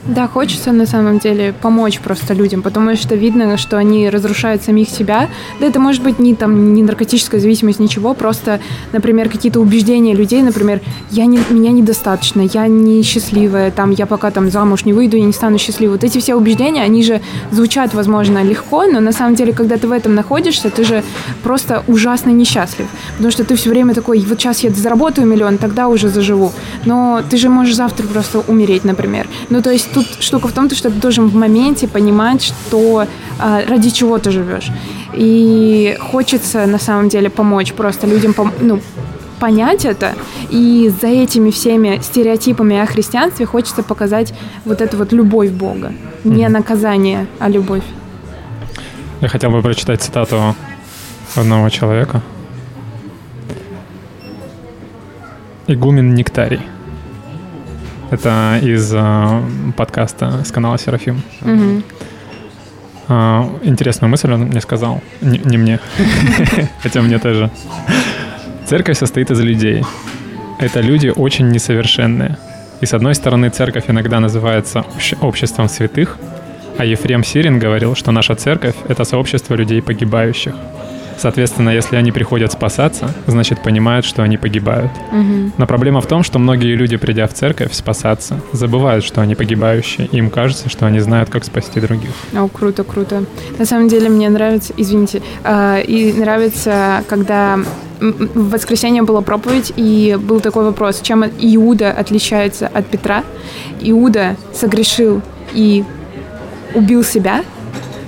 Да, 0.05 0.27
хочется 0.27 0.71
на 0.71 0.85
самом 0.85 1.19
деле 1.19 1.53
помочь 1.61 1.99
просто 1.99 2.33
людям, 2.33 2.61
потому 2.61 2.95
что 2.95 3.15
видно, 3.15 3.57
что 3.57 3.77
они 3.77 4.09
разрушают 4.09 4.63
самих 4.63 4.89
себя. 4.89 5.29
Да, 5.59 5.67
это 5.67 5.79
может 5.79 6.01
быть 6.03 6.19
не 6.19 6.35
там 6.35 6.73
не 6.73 6.83
наркотическая 6.83 7.39
зависимость, 7.39 7.79
ничего, 7.79 8.13
просто, 8.13 8.61
например, 8.93 9.29
какие-то 9.29 9.59
убеждения 9.59 10.13
людей, 10.13 10.41
например, 10.41 10.79
я 11.11 11.25
не, 11.25 11.39
меня 11.49 11.71
недостаточно, 11.71 12.41
я 12.41 12.67
не 12.67 13.03
счастливая, 13.03 13.71
там, 13.71 13.91
я 13.91 14.05
пока 14.05 14.31
там 14.31 14.49
замуж 14.49 14.85
не 14.85 14.93
выйду, 14.93 15.17
я 15.17 15.25
не 15.25 15.33
стану 15.33 15.57
счастливой. 15.57 15.93
Вот 15.93 16.03
эти 16.05 16.19
все 16.19 16.35
убеждения, 16.35 16.81
они 16.81 17.03
же 17.03 17.19
звучат, 17.51 17.93
возможно, 17.93 18.41
легко, 18.41 18.85
но 18.85 19.01
на 19.01 19.11
самом 19.11 19.35
деле, 19.35 19.51
когда 19.51 19.77
ты 19.77 19.87
в 19.87 19.91
этом 19.91 20.15
находишься, 20.15 20.69
ты 20.69 20.85
же 20.85 21.03
просто 21.43 21.83
ужасно 21.87 22.29
несчастлив, 22.29 22.87
потому 23.17 23.31
что 23.31 23.43
ты 23.43 23.55
все 23.55 23.69
время 23.69 23.93
такой, 23.93 24.19
вот 24.21 24.39
сейчас 24.39 24.63
я 24.63 24.69
заработаю 24.69 25.27
миллион, 25.27 25.57
тогда 25.57 25.89
уже 25.89 26.07
заживу. 26.07 26.53
Но 26.85 27.21
ты 27.29 27.35
же 27.35 27.49
можешь 27.49 27.75
завтра 27.75 28.07
просто 28.07 28.39
умереть, 28.47 28.85
например. 28.85 29.27
Ну, 29.49 29.61
то 29.61 29.71
есть 29.71 29.88
тут 29.93 30.05
штука 30.19 30.47
в 30.47 30.51
том, 30.51 30.69
что 30.69 30.89
ты 30.89 30.95
должен 30.99 31.27
в 31.27 31.35
моменте 31.35 31.87
понимать, 31.87 32.43
что 32.43 33.05
а, 33.39 33.61
ради 33.67 33.89
чего 33.89 34.17
ты 34.17 34.31
живешь. 34.31 34.71
И 35.13 35.97
хочется 35.99 36.65
на 36.65 36.79
самом 36.79 37.09
деле 37.09 37.29
помочь 37.29 37.73
просто 37.73 38.07
людям, 38.07 38.35
ну, 38.61 38.79
понять 39.39 39.85
это, 39.85 40.13
и 40.49 40.91
за 41.01 41.07
этими 41.07 41.49
всеми 41.49 41.99
стереотипами 42.01 42.77
о 42.77 42.85
христианстве 42.85 43.45
хочется 43.45 43.83
показать 43.83 44.33
вот 44.65 44.81
эту 44.81 44.97
вот 44.97 45.13
любовь 45.13 45.51
Бога. 45.51 45.93
Не 46.23 46.43
mm-hmm. 46.43 46.49
наказание, 46.49 47.27
а 47.39 47.49
любовь. 47.49 47.83
Я 49.21 49.27
хотел 49.27 49.49
бы 49.49 49.61
прочитать 49.61 50.01
цитату 50.01 50.55
одного 51.35 51.69
человека. 51.69 52.21
Игумен 55.67 56.15
Нектарий. 56.15 56.61
Это 58.11 58.59
из 58.61 58.91
э, 58.93 59.41
подкаста 59.77 60.43
с 60.43 60.51
канала 60.51 60.77
Серафим. 60.79 61.21
Угу. 61.41 61.83
Э, 63.09 63.43
интересную 63.63 64.09
мысль 64.09 64.33
он 64.33 64.41
мне 64.41 64.61
сказал. 64.61 65.01
Не, 65.21 65.37
не 65.37 65.57
мне. 65.57 65.79
Хотя 66.83 67.01
мне 67.01 67.19
тоже. 67.19 67.51
Церковь 68.65 68.97
состоит 68.97 69.29
из 69.31 69.39
людей. 69.39 69.83
Это 70.59 70.81
люди 70.81 71.13
очень 71.15 71.49
несовершенные. 71.49 72.37
И 72.81 72.85
с 72.85 72.93
одной 72.93 73.13
стороны, 73.13 73.49
церковь 73.49 73.85
иногда 73.89 74.19
называется 74.19 74.85
обществом 75.21 75.69
святых, 75.69 76.17
а 76.77 76.85
Ефрем 76.85 77.23
Сирин 77.23 77.59
говорил, 77.59 77.95
что 77.95 78.11
наша 78.11 78.35
церковь— 78.35 78.75
это 78.87 79.03
сообщество 79.03 79.55
людей 79.55 79.81
погибающих— 79.81 80.55
Соответственно, 81.19 81.69
если 81.69 81.97
они 81.97 82.11
приходят 82.11 82.51
спасаться, 82.51 83.13
значит 83.27 83.61
понимают, 83.61 84.05
что 84.05 84.23
они 84.23 84.37
погибают. 84.37 84.91
Угу. 85.11 85.51
Но 85.57 85.67
проблема 85.67 85.99
в 85.99 86.07
том, 86.07 86.23
что 86.23 86.39
многие 86.39 86.75
люди, 86.75 86.95
придя 86.97 87.27
в 87.27 87.33
церковь 87.33 87.73
спасаться, 87.73 88.39
забывают, 88.53 89.03
что 89.03 89.21
они 89.21 89.35
погибающие. 89.35 90.07
Им 90.07 90.29
кажется, 90.29 90.69
что 90.69 90.85
они 90.85 90.99
знают, 90.99 91.29
как 91.29 91.43
спасти 91.43 91.81
других. 91.81 92.11
О, 92.33 92.47
круто, 92.47 92.83
круто. 92.83 93.25
На 93.57 93.65
самом 93.65 93.89
деле 93.89 94.09
мне 94.09 94.29
нравится, 94.29 94.73
извините, 94.77 95.21
э, 95.43 95.81
и 95.83 96.13
нравится, 96.13 97.03
когда 97.09 97.59
в 97.99 98.51
воскресенье 98.51 99.03
была 99.03 99.21
проповедь, 99.21 99.73
и 99.75 100.17
был 100.19 100.39
такой 100.39 100.63
вопрос, 100.63 101.01
чем 101.01 101.25
Иуда 101.25 101.91
отличается 101.91 102.67
от 102.67 102.85
Петра. 102.87 103.23
Иуда 103.81 104.37
согрешил 104.53 105.21
и 105.53 105.83
убил 106.73 107.03
себя, 107.03 107.43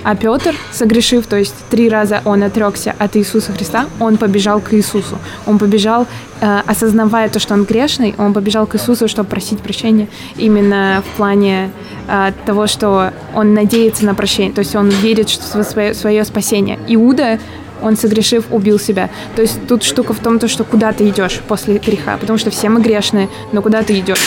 а 0.03 0.15
Петр, 0.15 0.55
согрешив, 0.71 1.27
то 1.27 1.37
есть 1.37 1.53
три 1.69 1.89
раза 1.89 2.21
он 2.25 2.43
отрекся 2.43 2.95
от 2.97 3.15
Иисуса 3.15 3.51
Христа, 3.51 3.85
он 3.99 4.17
побежал 4.17 4.59
к 4.59 4.73
Иисусу. 4.73 5.17
Он 5.45 5.59
побежал, 5.59 6.07
э, 6.41 6.61
осознавая 6.65 7.29
то, 7.29 7.39
что 7.39 7.53
он 7.53 7.65
грешный, 7.65 8.15
он 8.17 8.33
побежал 8.33 8.65
к 8.65 8.75
Иисусу, 8.75 9.07
чтобы 9.07 9.29
просить 9.29 9.59
прощения 9.59 10.07
именно 10.37 11.03
в 11.05 11.17
плане 11.17 11.71
э, 12.07 12.31
того, 12.45 12.67
что 12.67 13.13
он 13.35 13.53
надеется 13.53 14.05
на 14.05 14.15
прощение, 14.15 14.53
то 14.53 14.59
есть 14.59 14.75
он 14.75 14.89
верит 14.89 15.29
в 15.29 15.63
свое, 15.63 15.93
свое 15.93 16.25
спасение. 16.25 16.79
Иуда 16.87 17.39
он, 17.81 17.97
согрешив, 17.97 18.45
убил 18.51 18.79
себя. 18.79 19.09
То 19.35 19.41
есть 19.41 19.67
тут 19.67 19.83
штука 19.83 20.13
в 20.13 20.19
том, 20.19 20.39
то, 20.39 20.47
что 20.47 20.63
куда 20.63 20.91
ты 20.93 21.07
идешь 21.09 21.41
после 21.47 21.79
греха, 21.79 22.17
потому 22.17 22.37
что 22.37 22.51
все 22.51 22.69
мы 22.69 22.81
грешные, 22.81 23.29
но 23.51 23.61
куда 23.61 23.81
ты 23.83 23.99
идешь? 23.99 24.19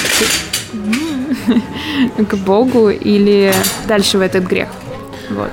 К 2.29 2.35
Богу 2.37 2.91
или 2.91 3.53
дальше 3.87 4.19
в 4.19 4.21
этот 4.21 4.45
грех? 4.45 4.69
Вот. 5.31 5.51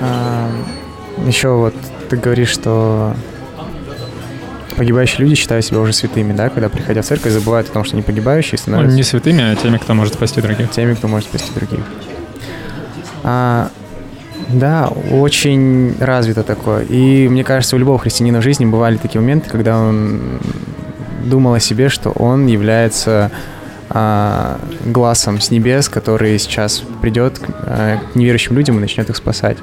А, 0.00 0.50
еще 1.26 1.48
вот 1.48 1.74
ты 2.08 2.16
говоришь, 2.16 2.50
что 2.50 3.14
погибающие 4.76 5.20
люди 5.20 5.34
считают 5.34 5.64
себя 5.64 5.80
уже 5.80 5.92
святыми, 5.92 6.32
да, 6.32 6.48
когда 6.48 6.68
приходя 6.68 7.02
в 7.02 7.04
церковь, 7.04 7.32
забывают 7.32 7.68
о 7.68 7.72
том, 7.72 7.84
что 7.84 7.96
они 7.96 8.02
погибающие, 8.02 8.58
становятся... 8.58 8.90
Ну, 8.90 8.96
не 8.96 9.02
святыми, 9.02 9.52
а 9.52 9.56
теми, 9.56 9.78
кто 9.78 9.94
может 9.94 10.14
спасти 10.14 10.40
других. 10.40 10.70
Теми, 10.70 10.94
кто 10.94 11.08
может 11.08 11.28
спасти 11.28 11.52
других. 11.54 11.84
А, 13.22 13.70
да, 14.48 14.88
очень 15.10 15.94
развито 16.00 16.42
такое. 16.42 16.84
И 16.84 17.28
мне 17.28 17.44
кажется, 17.44 17.76
у 17.76 17.78
любого 17.78 17.98
христианина 17.98 18.40
в 18.40 18.42
жизни 18.42 18.64
бывали 18.66 18.96
такие 18.96 19.20
моменты, 19.20 19.48
когда 19.48 19.78
он 19.78 20.40
думал 21.24 21.54
о 21.54 21.60
себе, 21.60 21.88
что 21.88 22.10
он 22.10 22.46
является 22.46 23.30
а, 23.90 24.58
глазом 24.84 25.40
с 25.40 25.50
небес, 25.50 25.88
который 25.88 26.38
сейчас 26.38 26.82
придет 27.00 27.40
а, 27.62 27.98
к 28.12 28.14
неверующим 28.14 28.56
людям 28.56 28.78
и 28.78 28.80
начнет 28.80 29.10
их 29.10 29.16
спасать. 29.16 29.58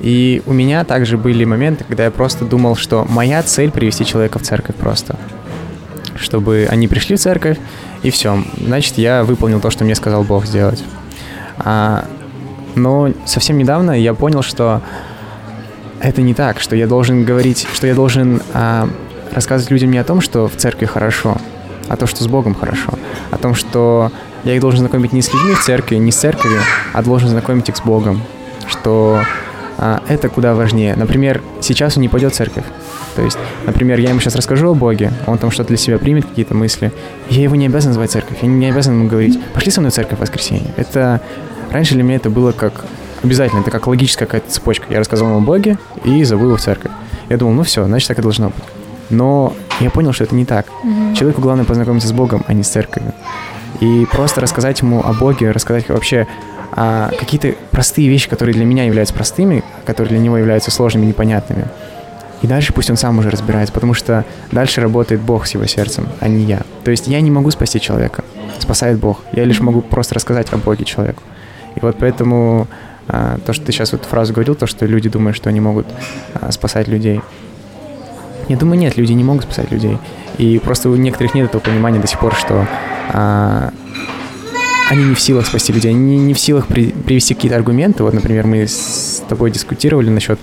И 0.00 0.42
у 0.46 0.52
меня 0.52 0.84
также 0.84 1.16
были 1.16 1.44
моменты, 1.44 1.84
когда 1.84 2.04
я 2.04 2.10
просто 2.10 2.44
думал, 2.44 2.76
что 2.76 3.06
моя 3.08 3.42
цель 3.42 3.70
привести 3.70 4.04
человека 4.04 4.38
в 4.38 4.42
церковь 4.42 4.76
просто. 4.76 5.16
Чтобы 6.16 6.68
они 6.70 6.88
пришли 6.88 7.16
в 7.16 7.20
церковь, 7.20 7.58
и 8.02 8.10
все. 8.10 8.44
Значит, 8.58 8.98
я 8.98 9.24
выполнил 9.24 9.60
то, 9.60 9.70
что 9.70 9.84
мне 9.84 9.94
сказал 9.94 10.22
Бог 10.22 10.44
сделать. 10.44 10.84
А, 11.58 12.04
но 12.74 13.12
совсем 13.24 13.56
недавно 13.56 13.98
я 13.98 14.14
понял, 14.14 14.42
что 14.42 14.82
это 16.00 16.20
не 16.20 16.34
так, 16.34 16.60
что 16.60 16.76
я 16.76 16.86
должен 16.86 17.24
говорить, 17.24 17.66
что 17.72 17.86
я 17.86 17.94
должен 17.94 18.42
а, 18.52 18.88
рассказывать 19.32 19.70
людям 19.70 19.90
не 19.90 19.98
о 19.98 20.04
том, 20.04 20.20
что 20.20 20.48
в 20.48 20.56
церкви 20.56 20.84
хорошо, 20.84 21.38
о 21.88 21.96
том, 21.96 22.08
что 22.08 22.22
с 22.24 22.26
Богом 22.26 22.54
хорошо, 22.54 22.92
о 23.30 23.38
том, 23.38 23.54
что 23.54 24.10
я 24.44 24.54
их 24.54 24.60
должен 24.60 24.80
знакомить 24.80 25.12
не 25.12 25.22
с 25.22 25.32
людьми 25.32 25.54
в 25.54 25.62
церкви, 25.62 25.96
не 25.96 26.12
с 26.12 26.16
церковью, 26.16 26.60
а 26.92 27.02
должен 27.02 27.28
знакомить 27.28 27.68
их 27.68 27.76
с 27.76 27.80
Богом, 27.80 28.20
что 28.66 29.20
а, 29.78 30.02
это 30.08 30.28
куда 30.28 30.54
важнее. 30.54 30.94
Например, 30.96 31.42
сейчас 31.60 31.96
он 31.96 32.02
не 32.02 32.08
пойдет 32.08 32.32
в 32.32 32.36
церковь. 32.36 32.64
То 33.16 33.22
есть, 33.22 33.38
например, 33.64 33.98
я 34.00 34.10
ему 34.10 34.20
сейчас 34.20 34.34
расскажу 34.34 34.70
о 34.70 34.74
Боге, 34.74 35.12
он 35.26 35.38
там 35.38 35.50
что-то 35.50 35.68
для 35.68 35.76
себя 35.76 35.98
примет, 35.98 36.26
какие-то 36.26 36.54
мысли. 36.54 36.92
Я 37.30 37.42
его 37.42 37.54
не 37.54 37.66
обязан 37.66 37.92
звать 37.92 38.10
в 38.10 38.12
церковь, 38.12 38.38
я 38.42 38.48
не 38.48 38.66
обязан 38.66 38.94
ему 38.94 39.08
говорить, 39.08 39.40
пошли 39.52 39.70
со 39.70 39.80
мной 39.80 39.90
в 39.90 39.94
церковь 39.94 40.18
в 40.18 40.20
воскресенье. 40.20 40.72
Это 40.76 41.20
раньше 41.70 41.94
для 41.94 42.02
меня 42.02 42.16
это 42.16 42.30
было 42.30 42.52
как 42.52 42.84
обязательно, 43.22 43.60
это 43.60 43.70
как 43.70 43.86
логическая 43.86 44.26
какая-то 44.26 44.50
цепочка. 44.50 44.86
Я 44.90 45.00
рассказал 45.00 45.28
ему 45.28 45.38
о 45.38 45.40
Боге 45.40 45.78
и 46.04 46.24
забыл 46.24 46.48
его 46.48 46.56
в 46.56 46.60
церковь. 46.60 46.92
Я 47.28 47.36
думал, 47.36 47.54
ну 47.54 47.62
все, 47.62 47.84
значит 47.84 48.08
так 48.08 48.18
и 48.18 48.22
должно 48.22 48.48
быть. 48.48 48.64
Но 49.10 49.54
я 49.80 49.90
понял, 49.90 50.12
что 50.12 50.24
это 50.24 50.34
не 50.34 50.44
так. 50.44 50.66
Mm-hmm. 50.66 51.14
Человеку 51.14 51.40
главное 51.40 51.64
познакомиться 51.64 52.08
с 52.08 52.12
Богом, 52.12 52.44
а 52.46 52.52
не 52.52 52.62
с 52.62 52.68
церковью. 52.68 53.12
И 53.80 54.06
просто 54.10 54.40
рассказать 54.40 54.80
ему 54.80 55.02
о 55.04 55.12
Боге, 55.12 55.50
рассказать 55.50 55.88
вообще 55.88 56.26
а, 56.72 57.10
какие-то 57.18 57.54
простые 57.70 58.08
вещи, 58.08 58.28
которые 58.28 58.54
для 58.54 58.64
меня 58.64 58.84
являются 58.84 59.14
простыми, 59.14 59.64
которые 59.84 60.10
для 60.10 60.18
него 60.18 60.36
являются 60.36 60.70
сложными, 60.70 61.06
непонятными. 61.06 61.66
И 62.42 62.46
дальше 62.46 62.72
пусть 62.72 62.90
он 62.90 62.96
сам 62.96 63.18
уже 63.18 63.30
разбирается, 63.30 63.72
потому 63.72 63.94
что 63.94 64.24
дальше 64.52 64.80
работает 64.80 65.22
Бог 65.22 65.46
с 65.46 65.54
его 65.54 65.66
сердцем, 65.66 66.08
а 66.20 66.28
не 66.28 66.44
я. 66.44 66.62
То 66.84 66.90
есть 66.90 67.06
я 67.06 67.20
не 67.20 67.30
могу 67.30 67.50
спасти 67.50 67.80
человека, 67.80 68.22
спасает 68.58 68.98
Бог. 68.98 69.20
Я 69.32 69.44
лишь 69.44 69.60
могу 69.60 69.80
просто 69.80 70.14
рассказать 70.14 70.52
о 70.52 70.58
Боге 70.58 70.84
человеку. 70.84 71.22
И 71.74 71.80
вот 71.80 71.96
поэтому 71.98 72.68
а, 73.08 73.38
то, 73.44 73.52
что 73.52 73.64
ты 73.64 73.72
сейчас 73.72 73.92
вот 73.92 74.04
фразу 74.04 74.32
говорил, 74.32 74.54
то, 74.54 74.66
что 74.66 74.86
люди 74.86 75.08
думают, 75.08 75.36
что 75.36 75.48
они 75.48 75.60
могут 75.60 75.86
а, 76.34 76.52
спасать 76.52 76.88
людей. 76.88 77.20
Я 78.48 78.56
думаю, 78.56 78.78
нет, 78.78 78.96
люди 78.96 79.12
не 79.12 79.24
могут 79.24 79.44
спасать 79.44 79.70
людей. 79.70 79.98
И 80.38 80.58
просто 80.58 80.90
у 80.90 80.96
некоторых 80.96 81.34
нет 81.34 81.46
этого 81.46 81.60
понимания 81.60 81.98
до 81.98 82.06
сих 82.06 82.18
пор, 82.18 82.34
что 82.34 82.66
а, 83.12 83.72
они 84.90 85.04
не 85.04 85.14
в 85.14 85.20
силах 85.20 85.46
спасти 85.46 85.72
людей, 85.72 85.90
они 85.90 86.18
не 86.18 86.34
в 86.34 86.38
силах 86.38 86.66
при, 86.66 86.88
привести 86.90 87.34
какие-то 87.34 87.56
аргументы. 87.56 88.02
Вот, 88.02 88.12
например, 88.12 88.46
мы 88.46 88.66
с 88.66 89.22
тобой 89.28 89.50
дискутировали 89.50 90.10
насчет 90.10 90.38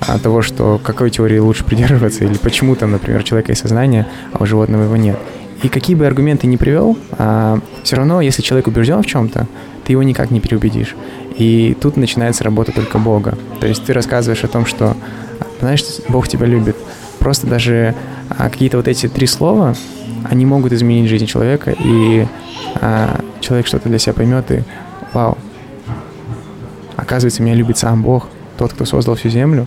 а, 0.00 0.18
того, 0.18 0.42
что 0.42 0.80
какой 0.82 1.10
теории 1.10 1.38
лучше 1.38 1.64
придерживаться, 1.64 2.24
или 2.24 2.36
почему 2.36 2.74
там, 2.74 2.90
например, 2.90 3.20
у 3.20 3.22
человека 3.22 3.52
есть 3.52 3.62
сознание, 3.62 4.06
а 4.32 4.42
у 4.42 4.46
животного 4.46 4.84
его 4.84 4.96
нет. 4.96 5.18
И 5.62 5.68
какие 5.68 5.96
бы 5.96 6.06
аргументы 6.06 6.46
ни 6.46 6.56
привел, 6.56 6.98
а, 7.12 7.60
все 7.84 7.96
равно, 7.96 8.20
если 8.20 8.42
человек 8.42 8.66
убежден 8.66 9.02
в 9.02 9.06
чем-то, 9.06 9.46
ты 9.84 9.92
его 9.92 10.02
никак 10.02 10.30
не 10.30 10.40
переубедишь. 10.40 10.94
И 11.36 11.76
тут 11.80 11.96
начинается 11.96 12.44
работа 12.44 12.72
только 12.72 12.98
Бога. 12.98 13.36
То 13.60 13.66
есть 13.66 13.84
ты 13.84 13.92
рассказываешь 13.92 14.44
о 14.44 14.48
том, 14.48 14.66
что, 14.66 14.96
знаешь, 15.60 15.84
Бог 16.08 16.28
тебя 16.28 16.46
любит. 16.46 16.76
Просто 17.24 17.46
даже 17.46 17.94
а, 18.28 18.50
какие-то 18.50 18.76
вот 18.76 18.86
эти 18.86 19.08
три 19.08 19.26
слова, 19.26 19.74
они 20.30 20.44
могут 20.44 20.72
изменить 20.72 21.08
жизнь 21.08 21.24
человека, 21.24 21.74
и 21.76 22.26
а, 22.76 23.20
человек 23.40 23.66
что-то 23.66 23.88
для 23.88 23.98
себя 23.98 24.12
поймет, 24.12 24.52
и 24.52 24.62
вау, 25.14 25.38
оказывается, 26.96 27.42
меня 27.42 27.54
любит 27.54 27.78
сам 27.78 28.02
Бог, 28.02 28.28
тот, 28.58 28.74
кто 28.74 28.84
создал 28.84 29.14
всю 29.16 29.30
землю. 29.30 29.66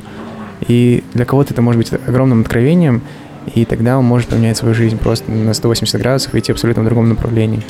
И 0.68 1.04
для 1.14 1.26
кого-то 1.26 1.54
это 1.54 1.62
может 1.64 1.80
быть 1.80 1.92
огромным 2.08 2.42
откровением, 2.42 3.02
и 3.54 3.66
тогда 3.66 3.98
он 3.98 4.06
может 4.06 4.30
поменять 4.30 4.58
свою 4.58 4.76
жизнь 4.76 4.98
просто 4.98 5.32
на 5.32 5.54
180 5.54 6.00
градусов 6.00 6.36
и 6.36 6.40
идти 6.40 6.52
абсолютно 6.52 6.84
в 6.84 6.86
другом 6.86 7.10
направлении. 7.10 7.64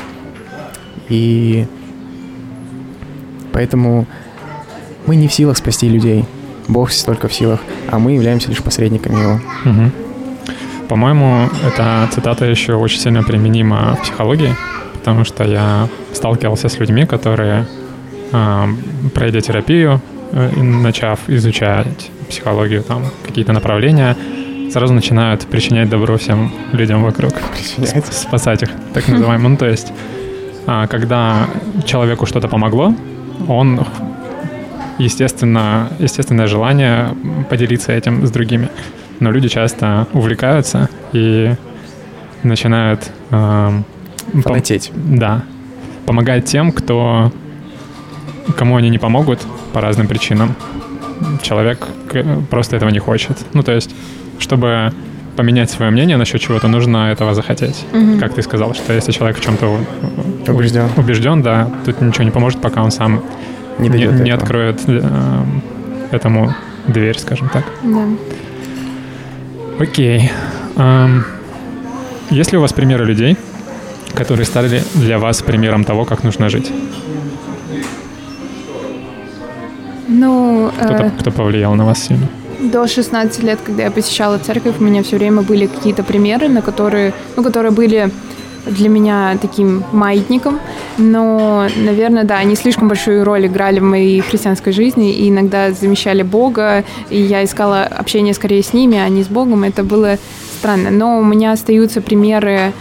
И 1.10 1.66
Поэтому 3.58 4.06
мы 5.08 5.16
не 5.16 5.28
в 5.28 5.34
силах 5.34 5.58
спасти 5.58 5.90
людей. 5.90 6.26
Бог 6.68 6.92
только 7.06 7.28
в 7.28 7.34
силах, 7.34 7.60
а 7.90 8.00
мы 8.00 8.14
являемся 8.14 8.50
лишь 8.50 8.62
посредниками 8.62 9.20
его. 9.20 9.40
Угу. 9.66 9.92
По-моему, 10.90 11.50
эта 11.66 12.08
цитата 12.12 12.46
еще 12.46 12.74
очень 12.76 13.00
сильно 13.00 13.24
применима 13.24 13.96
в 13.96 14.04
психологии, 14.04 14.56
потому 14.94 15.26
что 15.26 15.44
я 15.44 15.88
сталкивался 16.14 16.70
с 16.70 16.80
людьми, 16.80 17.06
которые, 17.06 17.68
э, 18.32 18.68
пройдя 19.14 19.42
терапию, 19.42 20.02
э, 20.32 20.62
начав 20.62 21.20
изучать 21.28 22.12
психологию, 22.30 22.84
там 22.84 23.04
какие-то 23.26 23.54
направления, 23.54 24.16
сразу 24.72 24.94
начинают 24.94 25.46
причинять 25.48 25.90
добро 25.90 26.18
всем 26.18 26.52
людям 26.74 27.04
вокруг. 27.04 27.34
Причинять? 27.54 28.06
Спасать 28.14 28.64
их, 28.64 28.70
так 28.94 29.08
называемым. 29.08 29.54
Ну, 29.54 29.58
то 29.58 29.68
есть, 29.68 29.92
э, 30.68 30.88
когда 30.90 31.48
человеку 31.86 32.26
что-то 32.26 32.48
помогло, 32.48 32.94
он 33.48 33.86
естественно, 34.98 35.90
естественное 36.00 36.48
желание 36.48 37.16
поделиться 37.50 37.92
этим 37.92 38.26
с 38.26 38.32
другими. 38.32 38.70
Но 39.20 39.32
люди 39.32 39.48
часто 39.48 40.08
увлекаются 40.14 40.90
и 41.14 41.56
начинают... 42.44 43.12
Э, 43.32 43.82
Фанатеть. 44.44 44.92
Пом- 44.94 45.18
да. 45.18 45.44
Помогать 46.06 46.46
тем, 46.46 46.72
кто... 46.72 47.32
Кому 48.56 48.78
они 48.78 48.90
не 48.90 48.98
помогут 48.98 49.40
по 49.74 49.82
разным 49.82 50.08
причинам. 50.08 50.56
Человек 51.42 51.88
просто 52.50 52.76
этого 52.76 52.90
не 52.90 53.00
хочет. 53.00 53.38
Ну, 53.54 53.64
то 53.64 53.74
есть, 53.74 53.96
чтобы 54.40 54.94
поменять 55.36 55.70
свое 55.70 55.92
мнение 55.92 56.18
насчет 56.18 56.42
чего-то, 56.42 56.68
нужно 56.68 57.12
этого 57.12 57.34
захотеть. 57.34 57.86
Mm-hmm. 57.92 58.20
Как 58.20 58.34
ты 58.34 58.42
сказал, 58.42 58.74
что 58.74 58.94
если 58.94 59.12
человек 59.12 59.38
в 59.38 59.42
чем-то 59.42 59.80
убежден, 60.48 60.90
убежден, 60.98 61.42
да, 61.42 61.70
тут 61.86 62.02
ничего 62.02 62.24
не 62.24 62.32
поможет, 62.32 62.62
пока 62.62 62.84
он 62.84 62.92
сам 62.92 63.22
не, 63.80 63.90
не, 63.90 64.06
не 64.06 64.32
откроет 64.32 64.82
э, 64.88 65.44
этому 66.12 66.54
дверь, 66.88 67.18
скажем 67.20 67.50
так. 67.50 67.66
Да. 67.84 68.06
Окей. 69.80 70.32
Эм, 70.76 71.26
есть 72.30 72.52
ли 72.52 72.58
у 72.58 72.62
вас 72.62 72.74
примеры 72.74 73.06
людей, 73.06 73.38
которые 74.14 74.46
стали 74.46 74.82
для 74.96 75.20
вас 75.20 75.42
примером 75.42 75.84
того, 75.84 76.06
как 76.06 76.24
нужно 76.24 76.50
жить? 76.50 76.72
Ну, 80.08 80.72
кто-то, 80.78 81.04
э... 81.04 81.12
кто 81.20 81.32
повлиял 81.32 81.76
на 81.76 81.86
вас 81.86 82.04
сильно? 82.04 82.28
До 82.60 82.88
16 82.88 83.44
лет, 83.44 83.60
когда 83.64 83.84
я 83.84 83.92
посещала 83.92 84.40
церковь, 84.40 84.76
у 84.80 84.84
меня 84.84 85.04
все 85.04 85.18
время 85.18 85.42
были 85.42 85.68
какие-то 85.68 86.04
примеры, 86.04 86.48
на 86.48 86.62
которые, 86.62 87.14
ну, 87.36 87.44
которые 87.44 87.72
были 87.72 88.10
для 88.70 88.90
меня 88.90 89.38
таким 89.42 89.84
маятником, 89.92 90.60
но, 90.98 91.68
наверное, 91.76 92.24
да, 92.24 92.38
они 92.38 92.56
слишком 92.56 92.88
большую 92.88 93.24
роль 93.24 93.48
играли 93.48 93.80
в 93.80 93.84
моей 93.84 94.22
христианской 94.22 94.74
жизни 94.74 95.14
и 95.14 95.30
иногда 95.30 95.72
замещали 95.72 96.24
Бога, 96.24 96.84
и 97.10 97.20
я 97.20 97.44
искала 97.44 97.84
общение 97.84 98.34
скорее 98.34 98.64
с 98.64 98.74
ними, 98.74 98.98
а 98.98 99.08
не 99.10 99.24
с 99.24 99.28
Богом, 99.28 99.64
это 99.64 99.84
было 99.84 100.18
странно. 100.60 100.90
Но 100.90 101.20
у 101.20 101.24
меня 101.24 101.52
остаются 101.52 102.02
примеры 102.02 102.74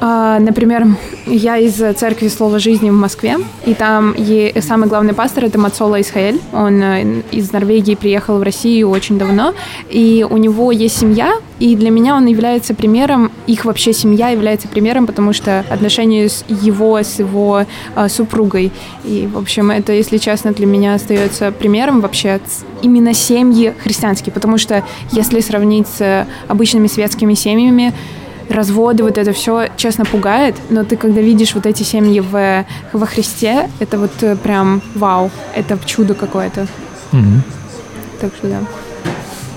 например, 0.00 0.86
я 1.26 1.58
из 1.58 1.74
церкви 1.74 2.28
Слова 2.28 2.58
Жизни 2.58 2.90
в 2.90 2.94
Москве, 2.94 3.36
и 3.66 3.74
там 3.74 4.14
самый 4.60 4.88
главный 4.88 5.12
пастор 5.12 5.44
это 5.44 5.58
Мацола 5.58 6.00
Исхаэль. 6.00 6.40
Он 6.52 6.82
э, 6.82 7.22
из 7.30 7.52
Норвегии 7.52 7.94
приехал 7.94 8.38
в 8.38 8.42
Россию 8.42 8.90
очень 8.90 9.18
давно, 9.18 9.54
и 9.90 10.26
у 10.28 10.36
него 10.36 10.72
есть 10.72 10.98
семья, 10.98 11.34
и 11.58 11.76
для 11.76 11.90
меня 11.90 12.16
он 12.16 12.26
является 12.26 12.74
примером, 12.74 13.30
их 13.46 13.64
вообще 13.66 13.92
семья 13.92 14.30
является 14.30 14.68
примером, 14.68 15.06
потому 15.06 15.32
что 15.32 15.64
отношения 15.68 16.28
с 16.28 16.44
его, 16.48 16.98
с 16.98 17.18
его 17.18 17.66
э, 17.94 18.08
супругой. 18.08 18.72
И, 19.04 19.28
в 19.30 19.36
общем, 19.36 19.70
это, 19.70 19.92
если 19.92 20.16
честно, 20.16 20.52
для 20.52 20.66
меня 20.66 20.94
остается 20.94 21.52
примером 21.52 22.00
вообще 22.00 22.40
именно 22.80 23.12
семьи 23.12 23.74
христианские, 23.82 24.32
потому 24.32 24.56
что 24.56 24.82
если 25.12 25.40
сравнить 25.40 25.86
с 25.88 26.26
обычными 26.48 26.86
светскими 26.86 27.34
семьями, 27.34 27.92
разводы, 28.50 29.02
вот 29.02 29.18
это 29.18 29.32
все, 29.32 29.68
честно, 29.76 30.04
пугает, 30.04 30.56
но 30.70 30.84
ты, 30.84 30.96
когда 30.96 31.20
видишь 31.20 31.54
вот 31.54 31.66
эти 31.66 31.82
семьи 31.82 32.20
в, 32.20 32.64
во 32.92 33.06
Христе, 33.06 33.70
это 33.78 33.98
вот 33.98 34.10
э, 34.22 34.36
прям 34.36 34.82
вау, 34.94 35.30
это 35.54 35.78
чудо 35.84 36.14
какое-то. 36.14 36.66
Угу. 37.12 37.42
Так 38.20 38.32
что 38.34 38.48
да. 38.48 38.58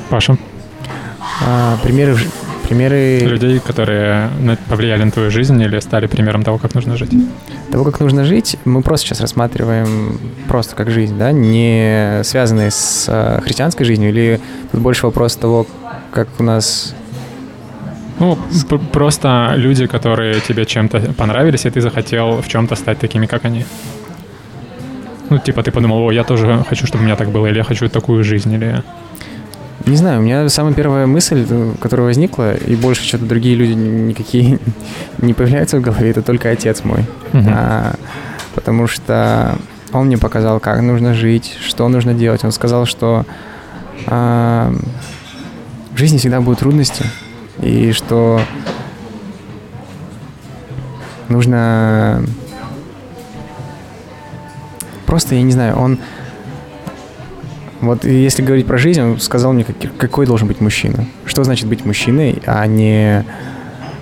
Паша? 0.10 0.38
А, 1.46 1.78
примеры, 1.84 2.18
примеры... 2.68 3.20
Людей, 3.20 3.60
которые 3.60 4.30
повлияли 4.70 5.04
на 5.04 5.12
твою 5.12 5.32
жизнь 5.32 5.60
или 5.62 5.80
стали 5.80 6.08
примером 6.08 6.44
того, 6.44 6.58
как 6.58 6.76
нужно 6.76 6.96
жить? 6.98 7.12
Того, 7.72 7.84
как 7.84 8.00
нужно 8.00 8.24
жить, 8.24 8.58
мы 8.66 8.82
просто 8.82 9.08
сейчас 9.08 9.22
рассматриваем 9.22 10.20
просто 10.48 10.76
как 10.76 10.92
жизнь, 10.92 11.18
да, 11.18 11.32
не 11.32 12.22
связанные 12.24 12.72
с 12.72 13.06
э, 13.08 13.42
христианской 13.42 13.86
жизнью, 13.86 14.10
или 14.10 14.40
тут 14.72 14.82
больше 14.82 15.06
вопрос 15.08 15.36
того, 15.36 15.66
как 16.12 16.28
у 16.40 16.44
нас 16.44 16.94
ну, 18.20 18.38
просто 18.92 19.54
люди, 19.56 19.88
которые 19.88 20.40
тебе 20.42 20.66
чем-то 20.66 21.14
понравились, 21.18 21.66
и 21.66 21.70
ты 21.70 21.82
захотел 21.82 22.42
в 22.42 22.48
чем-то 22.48 22.76
стать 22.76 23.00
такими, 23.00 23.26
как 23.26 23.46
они. 23.46 23.66
Ну, 25.30 25.40
типа 25.40 25.64
ты 25.64 25.72
подумал, 25.72 26.00
о, 26.08 26.12
я 26.12 26.24
тоже 26.24 26.64
хочу, 26.70 26.86
чтобы 26.86 27.04
у 27.04 27.06
меня 27.06 27.16
так 27.16 27.30
было, 27.30 27.48
или 27.48 27.58
я 27.58 27.64
хочу 27.64 27.90
такую 27.90 28.24
жизнь, 28.24 28.54
или... 28.54 28.84
Не 29.86 29.98
знаю, 29.98 30.20
у 30.20 30.24
меня 30.24 30.48
самая 30.50 30.74
первая 30.74 31.08
мысль, 31.08 31.46
которая 31.82 32.06
возникла, 32.06 32.54
и 32.56 32.76
больше 32.76 33.04
что-то 33.04 33.26
другие 33.26 33.56
люди 33.56 33.74
никакие 33.74 34.60
не 35.18 35.34
появляются 35.34 35.78
в 35.78 35.82
голове, 35.82 36.12
это 36.12 36.22
только 36.22 36.52
отец 36.52 36.84
мой. 36.84 37.06
Uh-huh. 37.34 37.46
А, 37.50 37.96
потому 38.54 38.88
что 38.88 39.58
он 39.92 40.06
мне 40.06 40.18
показал, 40.18 40.60
как 40.60 40.82
нужно 40.82 41.14
жить, 41.14 41.58
что 41.66 41.88
нужно 41.90 42.14
делать. 42.14 42.44
Он 42.44 42.52
сказал, 42.52 42.86
что 42.86 43.26
а, 44.06 44.74
в 45.94 45.98
жизни 45.98 46.18
всегда 46.18 46.42
будут 46.42 46.60
трудности, 46.60 47.06
и 47.62 47.92
что 47.92 48.42
нужно 51.30 52.24
просто, 55.06 55.36
я 55.36 55.42
не 55.42 55.52
знаю, 55.52 55.78
он 55.78 56.00
вот 57.82 58.06
если 58.06 58.42
говорить 58.42 58.66
про 58.66 58.78
жизнь, 58.78 59.02
он 59.02 59.20
сказал 59.20 59.52
мне, 59.52 59.66
какой 59.98 60.26
должен 60.26 60.48
быть 60.48 60.62
мужчина. 60.62 61.06
Что 61.26 61.44
значит 61.44 61.68
быть 61.68 61.84
мужчиной, 61.84 62.42
а 62.46 62.66
не 62.66 63.26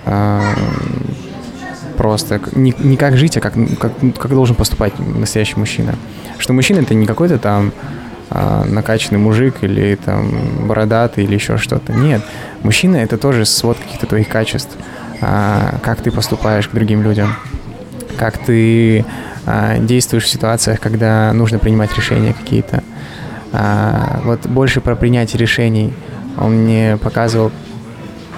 э, 0.04 0.40
просто 1.96 2.40
не, 2.52 2.72
не 2.78 2.96
как 2.96 3.16
жить, 3.16 3.36
а 3.36 3.40
как, 3.40 3.54
как, 3.80 3.92
как 4.18 4.30
должен 4.30 4.54
поступать 4.54 4.92
настоящий 4.98 5.56
мужчина. 5.56 5.96
Что 6.38 6.52
мужчина 6.52 6.78
это 6.78 6.94
не 6.94 7.06
какой-то 7.06 7.38
там 7.38 7.72
а, 8.34 8.64
накачанный 8.64 9.18
мужик 9.18 9.56
или 9.60 9.94
там 10.02 10.66
бородатый 10.66 11.24
или 11.24 11.34
еще 11.34 11.58
что-то. 11.58 11.92
Нет, 11.92 12.22
мужчина 12.62 12.96
это 12.96 13.18
тоже 13.18 13.44
свод 13.44 13.76
каких-то 13.78 14.06
твоих 14.06 14.28
качеств. 14.28 14.76
А, 15.20 15.78
как 15.82 16.00
ты 16.00 16.10
поступаешь 16.10 16.66
к 16.66 16.72
другим 16.72 17.02
людям, 17.02 17.36
как 18.18 18.38
ты 18.38 19.04
а, 19.44 19.78
действуешь 19.78 20.24
в 20.24 20.28
ситуациях, 20.28 20.80
когда 20.80 21.32
нужно 21.32 21.58
принимать 21.58 21.94
решения 21.96 22.32
какие-то. 22.32 22.82
А, 23.52 24.20
вот 24.24 24.46
больше 24.46 24.80
про 24.80 24.96
принятие 24.96 25.38
решений 25.38 25.92
он 26.38 26.64
мне 26.64 26.96
показывал, 26.96 27.52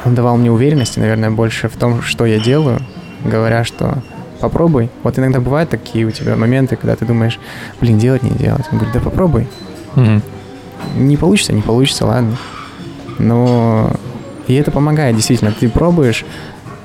он 0.04 0.14
давал 0.14 0.36
мне 0.36 0.50
уверенности, 0.50 0.98
наверное, 0.98 1.30
больше 1.30 1.68
в 1.68 1.76
том, 1.76 2.02
что 2.02 2.26
я 2.26 2.40
делаю, 2.40 2.80
говоря, 3.24 3.64
что 3.64 4.02
попробуй. 4.40 4.90
Вот 5.02 5.18
иногда 5.18 5.40
бывают 5.40 5.70
такие 5.70 6.04
у 6.04 6.10
тебя 6.10 6.36
моменты, 6.36 6.76
когда 6.76 6.96
ты 6.96 7.06
думаешь, 7.06 7.38
блин, 7.80 7.98
делать, 7.98 8.22
не 8.22 8.30
делать. 8.30 8.66
Он 8.70 8.78
говорит, 8.78 8.94
да 8.94 9.00
попробуй. 9.00 9.46
Мгм. 9.96 10.22
Не 10.96 11.16
получится, 11.16 11.52
не 11.52 11.62
получится, 11.62 12.06
ладно. 12.06 12.36
Но 13.18 13.92
и 14.46 14.54
это 14.54 14.70
помогает, 14.70 15.16
действительно. 15.16 15.52
Ты 15.52 15.68
пробуешь, 15.68 16.24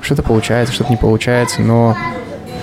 что-то 0.00 0.22
получается, 0.22 0.74
что-то 0.74 0.90
не 0.90 0.96
получается, 0.96 1.62
но 1.62 1.96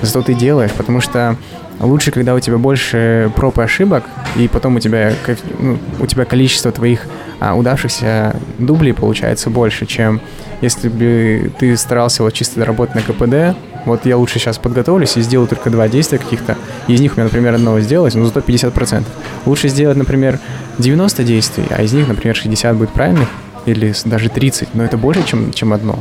зато 0.02 0.22
ты 0.22 0.34
делаешь, 0.34 0.72
потому 0.72 1.02
что 1.02 1.36
лучше, 1.80 2.12
когда 2.12 2.34
у 2.34 2.40
тебя 2.40 2.58
больше 2.58 3.32
проб 3.36 3.60
и 3.60 3.62
ошибок, 3.62 4.04
и 4.36 4.48
потом 4.48 4.76
у 4.76 4.80
тебя, 4.80 5.14
ну, 5.60 5.78
у 6.00 6.06
тебя 6.06 6.26
количество 6.26 6.72
твоих 6.72 7.06
а, 7.40 7.56
удавшихся 7.56 8.36
дублей 8.58 8.94
получается 8.94 9.50
больше, 9.50 9.86
чем 9.86 10.22
если 10.62 10.90
бы 10.90 11.52
ты 11.60 11.78
старался 11.78 12.24
вот 12.24 12.34
чисто 12.34 12.66
работать 12.66 12.96
на 12.96 13.02
КПД, 13.02 13.58
вот 13.88 14.06
я 14.06 14.18
лучше 14.18 14.38
сейчас 14.40 14.58
подготовлюсь 14.60 15.18
и 15.18 15.22
сделаю 15.22 15.48
только 15.48 15.70
два 15.70 15.88
действия 15.88 16.20
каких-то, 16.20 16.56
из 16.88 17.00
них 17.02 17.14
у 17.14 17.16
меня, 17.16 17.24
например, 17.26 17.56
одного 17.56 17.80
сделать, 17.82 18.14
но 18.16 18.26
зато 18.26 18.40
50%. 18.42 19.04
Лучше 19.46 19.68
сделать, 19.70 19.98
например, 19.98 20.40
90 20.78 21.24
действий, 21.24 21.66
а 21.72 21.82
из 21.82 21.94
них, 21.94 22.08
например, 22.08 22.36
60 22.36 22.76
будет 22.76 22.90
правильных, 22.92 23.28
или 23.66 23.94
даже 24.06 24.30
30, 24.30 24.76
но 24.76 24.84
это 24.84 24.98
больше, 24.98 25.24
чем, 25.26 25.52
чем 25.54 25.74
одно. 25.74 26.00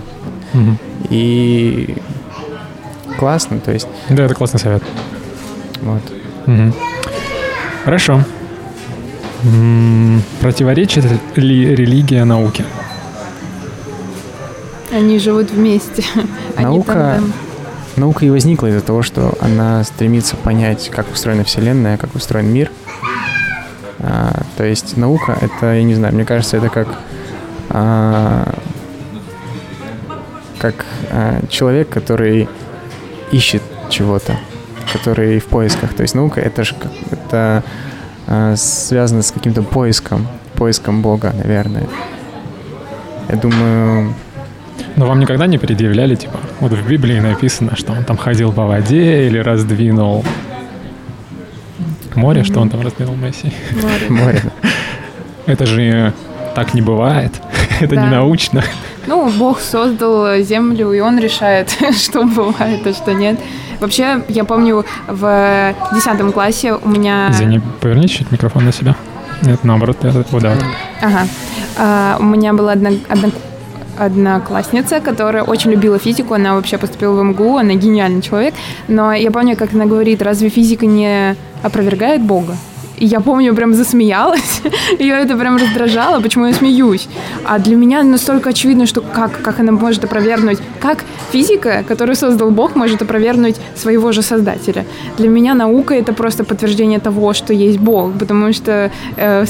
Мгм. 0.53 0.79
И 1.11 1.97
классно, 3.19 3.59
то 3.61 3.73
есть, 3.73 3.89
Да, 4.11 4.25
это 4.25 4.35
классный 4.35 4.61
совет. 4.61 4.83
вот. 5.83 6.03
Мгм. 6.47 6.73
Хорошо. 7.85 8.21
Противоречит 10.41 11.05
ли 11.37 11.75
религия 11.77 12.25
науке? 12.25 12.65
Они 14.93 15.19
живут 15.19 15.51
вместе. 15.51 16.05
Они 16.57 16.65
Наука- 16.65 16.93
тандем. 16.93 17.33
Наука 17.97 18.27
и 18.27 18.31
возникла 18.31 18.67
из-за 18.67 18.83
того, 18.83 19.03
что 19.03 19.35
она 19.41 19.83
стремится 19.85 20.37
понять, 20.37 20.91
как 20.91 21.11
устроена 21.11 21.45
Вселенная, 21.45 21.97
как 21.97 22.15
устроен 22.15 22.53
мир. 22.53 22.71
А, 24.01 24.43
то 24.57 24.65
есть 24.65 24.97
наука— 24.97 25.37
это, 25.41 25.75
я 25.75 25.83
не 25.83 25.95
знаю, 25.95 26.15
мне 26.15 26.25
кажется, 26.25 26.59
это 26.59 26.69
как... 26.69 26.89
а, 27.71 28.55
как 30.59 30.85
а, 31.11 31.41
человек, 31.49 31.89
который 31.89 32.49
ищет 33.33 33.63
чего-то, 33.89 34.37
который 34.93 35.39
в 35.39 35.47
поисках. 35.47 35.95
То 35.95 36.03
есть 36.03 36.15
наука— 36.15 36.41
это 36.43 36.65
же 36.65 36.75
это 37.11 37.65
а, 38.27 38.57
связано 38.57 39.23
с 39.23 39.31
каким-то 39.31 39.63
поиском, 39.63 40.27
поиском 40.55 41.03
Бога, 41.03 41.33
наверное. 41.35 41.87
Я 43.29 43.37
думаю, 43.37 44.15
Но 44.97 45.07
вам 45.07 45.21
никогда 45.21 45.47
не 45.47 45.59
предъявляли, 45.59 46.15
типа, 46.15 46.39
вот 46.61 46.73
в 46.73 46.89
Библии 46.89 47.19
написано, 47.21 47.77
что 47.77 47.93
он 47.93 48.05
там 48.05 48.17
ходил 48.17 48.53
по 48.53 48.65
воде 48.65 49.27
или 49.27 49.39
раздвинул 49.39 50.25
море, 52.15 52.45
что 52.45 52.61
он 52.61 52.71
там 52.71 52.81
раздвинул 52.81 53.15
Месси. 53.17 53.53
Море. 53.83 54.09
море. 54.09 54.43
Это 55.47 55.67
же 55.67 56.13
так 56.55 56.75
не 56.75 56.83
бывает. 56.83 57.33
Это 57.81 57.97
не 57.97 58.07
научно. 58.09 58.63
Ну, 59.07 59.31
Бог 59.31 59.61
создал 59.61 60.39
землю, 60.41 60.93
и 60.93 61.01
он 61.01 61.19
решает, 61.19 61.71
что 61.97 62.25
бывает, 62.25 62.87
а 62.87 62.93
что 62.93 63.15
нет. 63.15 63.39
Вообще, 63.81 64.23
я 64.29 64.45
помню, 64.45 64.85
в 65.07 65.75
10 65.93 66.33
классе 66.33 66.73
у 66.73 66.89
меня... 66.89 67.29
Извини, 67.31 67.61
поверни 67.81 68.09
чуть 68.09 68.33
микрофон 68.33 68.65
на 68.65 68.73
себя. 68.73 68.97
Нет, 69.43 69.63
наоборот, 69.65 69.99
я- 70.03 70.25
вот 70.31 70.43
да. 70.43 70.55
Ага. 71.03 71.27
А, 71.79 72.17
у 72.19 72.25
меня 72.25 72.55
была 72.55 72.73
одна, 72.73 72.91
одна- 73.09 73.31
одноклассница, 73.97 75.01
которая 75.01 75.43
очень 75.43 75.71
любила 75.71 75.99
физику. 75.99 76.35
Она 76.35 76.55
вообще 76.55 76.79
поступила 76.79 77.13
в 77.13 77.25
МГУ, 77.25 77.57
она 77.57 77.75
гениальный 77.75 78.23
человек. 78.23 78.55
Но 78.89 79.13
я 79.13 79.31
помню, 79.31 79.57
как 79.57 79.75
она 79.75 79.87
говорит, 79.87 80.23
разве 80.23 80.49
физика 80.49 80.87
не 80.87 81.37
опровергает 81.63 82.23
Бога? 82.23 82.57
И 82.99 83.07
я 83.07 83.21
помню, 83.21 83.55
прям 83.55 83.75
засмеялась. 83.75 84.63
Ее 84.99 85.15
это 85.15 85.37
прям 85.37 85.57
раздражало, 85.57 86.21
почему 86.21 86.47
я 86.47 86.55
смеюсь. 86.55 87.09
А 87.45 87.59
для 87.59 87.77
меня 87.77 88.03
настолько 88.03 88.51
очевидно, 88.51 88.87
что 88.87 89.03
как, 89.03 89.43
как 89.43 89.61
она 89.61 89.73
может 89.73 90.05
опровергнуть, 90.05 90.59
как 90.81 91.05
физика, 91.33 91.85
которую 91.87 92.17
создал 92.17 92.51
Бог, 92.51 92.77
может 92.77 93.03
опровергнуть 93.03 93.57
своего 93.75 94.13
же 94.13 94.23
создателя. 94.23 94.85
Для 95.19 95.29
меня 95.29 95.55
наука 95.55 95.95
это 95.95 96.13
просто 96.13 96.45
подтверждение 96.45 96.99
того, 96.99 97.35
что 97.35 97.53
есть 97.53 97.79
Бог, 97.79 98.19
потому 98.19 98.53
что 98.53 98.91
э, 99.17 99.45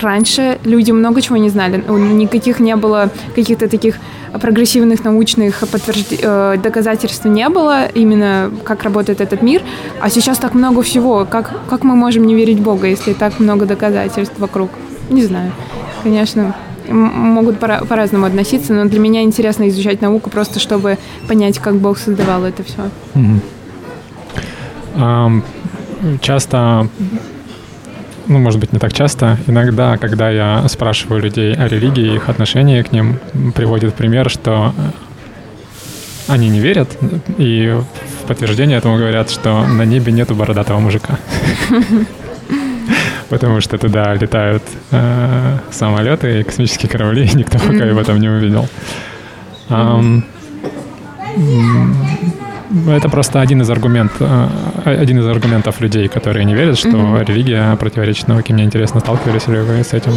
раньше 0.00 0.58
люди 0.64 0.92
много 0.92 1.20
чего 1.22 1.36
не 1.36 1.48
знали. 1.50 1.82
Никаких 1.88 2.60
не 2.60 2.76
было 2.76 3.10
каких-то 3.34 3.68
таких 3.68 3.96
прогрессивных 4.40 5.04
научных 5.04 5.62
подтвержд- 5.62 6.18
э, 6.22 6.58
доказательств 6.62 7.24
не 7.24 7.48
было, 7.48 7.86
именно 7.86 8.50
как 8.64 8.82
работает 8.82 9.20
этот 9.20 9.42
мир. 9.42 9.62
А 10.00 10.10
сейчас 10.10 10.38
так 10.38 10.54
много 10.54 10.82
всего. 10.82 11.24
Как, 11.24 11.52
как 11.70 11.84
мы 11.84 11.94
можем 11.96 12.26
не 12.26 12.34
верить 12.34 12.60
Бога, 12.60 12.86
если 12.86 13.12
так 13.14 13.40
много 13.40 13.64
доказательств 13.66 14.38
вокруг? 14.38 14.70
Не 15.10 15.22
знаю. 15.24 15.52
Конечно, 16.02 16.54
могут 16.88 17.58
пора- 17.58 17.80
по-разному 17.80 18.26
относиться, 18.26 18.72
но 18.74 18.84
для 18.84 19.00
меня 19.00 19.22
интересно 19.22 19.68
изучать 19.68 20.02
науку 20.02 20.30
просто, 20.30 20.60
чтобы 20.60 20.98
понять, 21.28 21.58
как 21.58 21.74
Бог 21.76 21.98
создавал 21.98 22.44
это 22.44 22.62
все. 22.62 22.90
Мгм. 23.14 23.40
Ам, 24.96 25.42
Часто, 26.20 26.88
ну, 28.28 28.38
может 28.38 28.60
быть, 28.60 28.72
не 28.72 28.78
так 28.78 28.92
часто, 28.92 29.38
иногда, 29.46 29.96
когда 29.96 30.30
я 30.30 30.66
спрашиваю 30.68 31.22
людей 31.22 31.54
о 31.54 31.68
религии, 31.68 32.14
их 32.14 32.28
отношении 32.28 32.82
к 32.82 32.92
ним, 32.92 33.18
м, 33.34 33.52
приводят 33.52 33.94
пример, 33.94 34.30
что 34.30 34.74
они 36.28 36.48
не 36.48 36.60
верят, 36.60 36.96
и 37.38 37.80
в 38.20 38.26
подтверждение 38.26 38.78
этому 38.78 38.98
говорят, 38.98 39.30
что 39.30 39.64
на 39.66 39.82
небе 39.82 40.12
нету 40.12 40.34
бородатого 40.34 40.80
мужика. 40.80 41.18
Потому 43.28 43.60
что 43.60 43.78
туда 43.78 44.14
летают 44.14 44.62
э, 44.92 45.58
самолеты 45.70 46.40
и 46.40 46.42
космические 46.44 46.88
корабли, 46.88 47.26
и 47.26 47.36
никто 47.36 47.58
пока 47.58 47.84
об 47.90 47.98
этом 47.98 48.20
не 48.20 48.28
увидел. 48.28 48.68
М, 52.70 52.90
это 52.90 53.08
просто 53.08 53.40
один 53.40 53.62
из 53.62 53.70
аргументов, 53.70 54.28
один 54.84 55.18
из 55.20 55.26
аргументов 55.26 55.80
людей, 55.80 56.08
которые 56.08 56.44
не 56.44 56.54
верят, 56.54 56.78
что 56.78 56.88
Мгм. 56.88 57.22
религия 57.22 57.74
противоречит 57.76 58.28
науке. 58.28 58.52
Мне 58.54 58.64
интересно, 58.64 59.00
сталкивались 59.00 59.46
ли 59.48 59.58
вы 59.58 59.82
с 59.84 59.92
этим? 59.92 60.12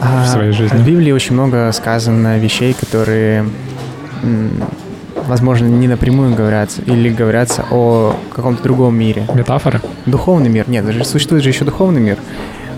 А, 0.00 0.24
в 0.24 0.28
своей 0.28 0.52
жизни? 0.52 0.76
В 0.76 0.86
Библии 0.86 1.10
очень 1.12 1.34
много 1.34 1.70
сказано 1.72 2.38
вещей, 2.38 2.72
которые, 2.74 3.44
возможно, 5.26 5.66
не 5.66 5.88
напрямую 5.88 6.34
говорятся 6.34 6.82
или 6.82 7.08
говорятся 7.08 7.64
о 7.70 8.14
каком-то 8.34 8.62
другом 8.62 8.96
мире. 8.96 9.26
Метафоры? 9.34 9.80
Духовный 10.06 10.48
мир. 10.50 10.68
Нет, 10.68 10.86
даже 10.86 11.04
существует 11.04 11.42
же 11.42 11.48
еще 11.50 11.64
духовный 11.64 12.00
мир. 12.00 12.18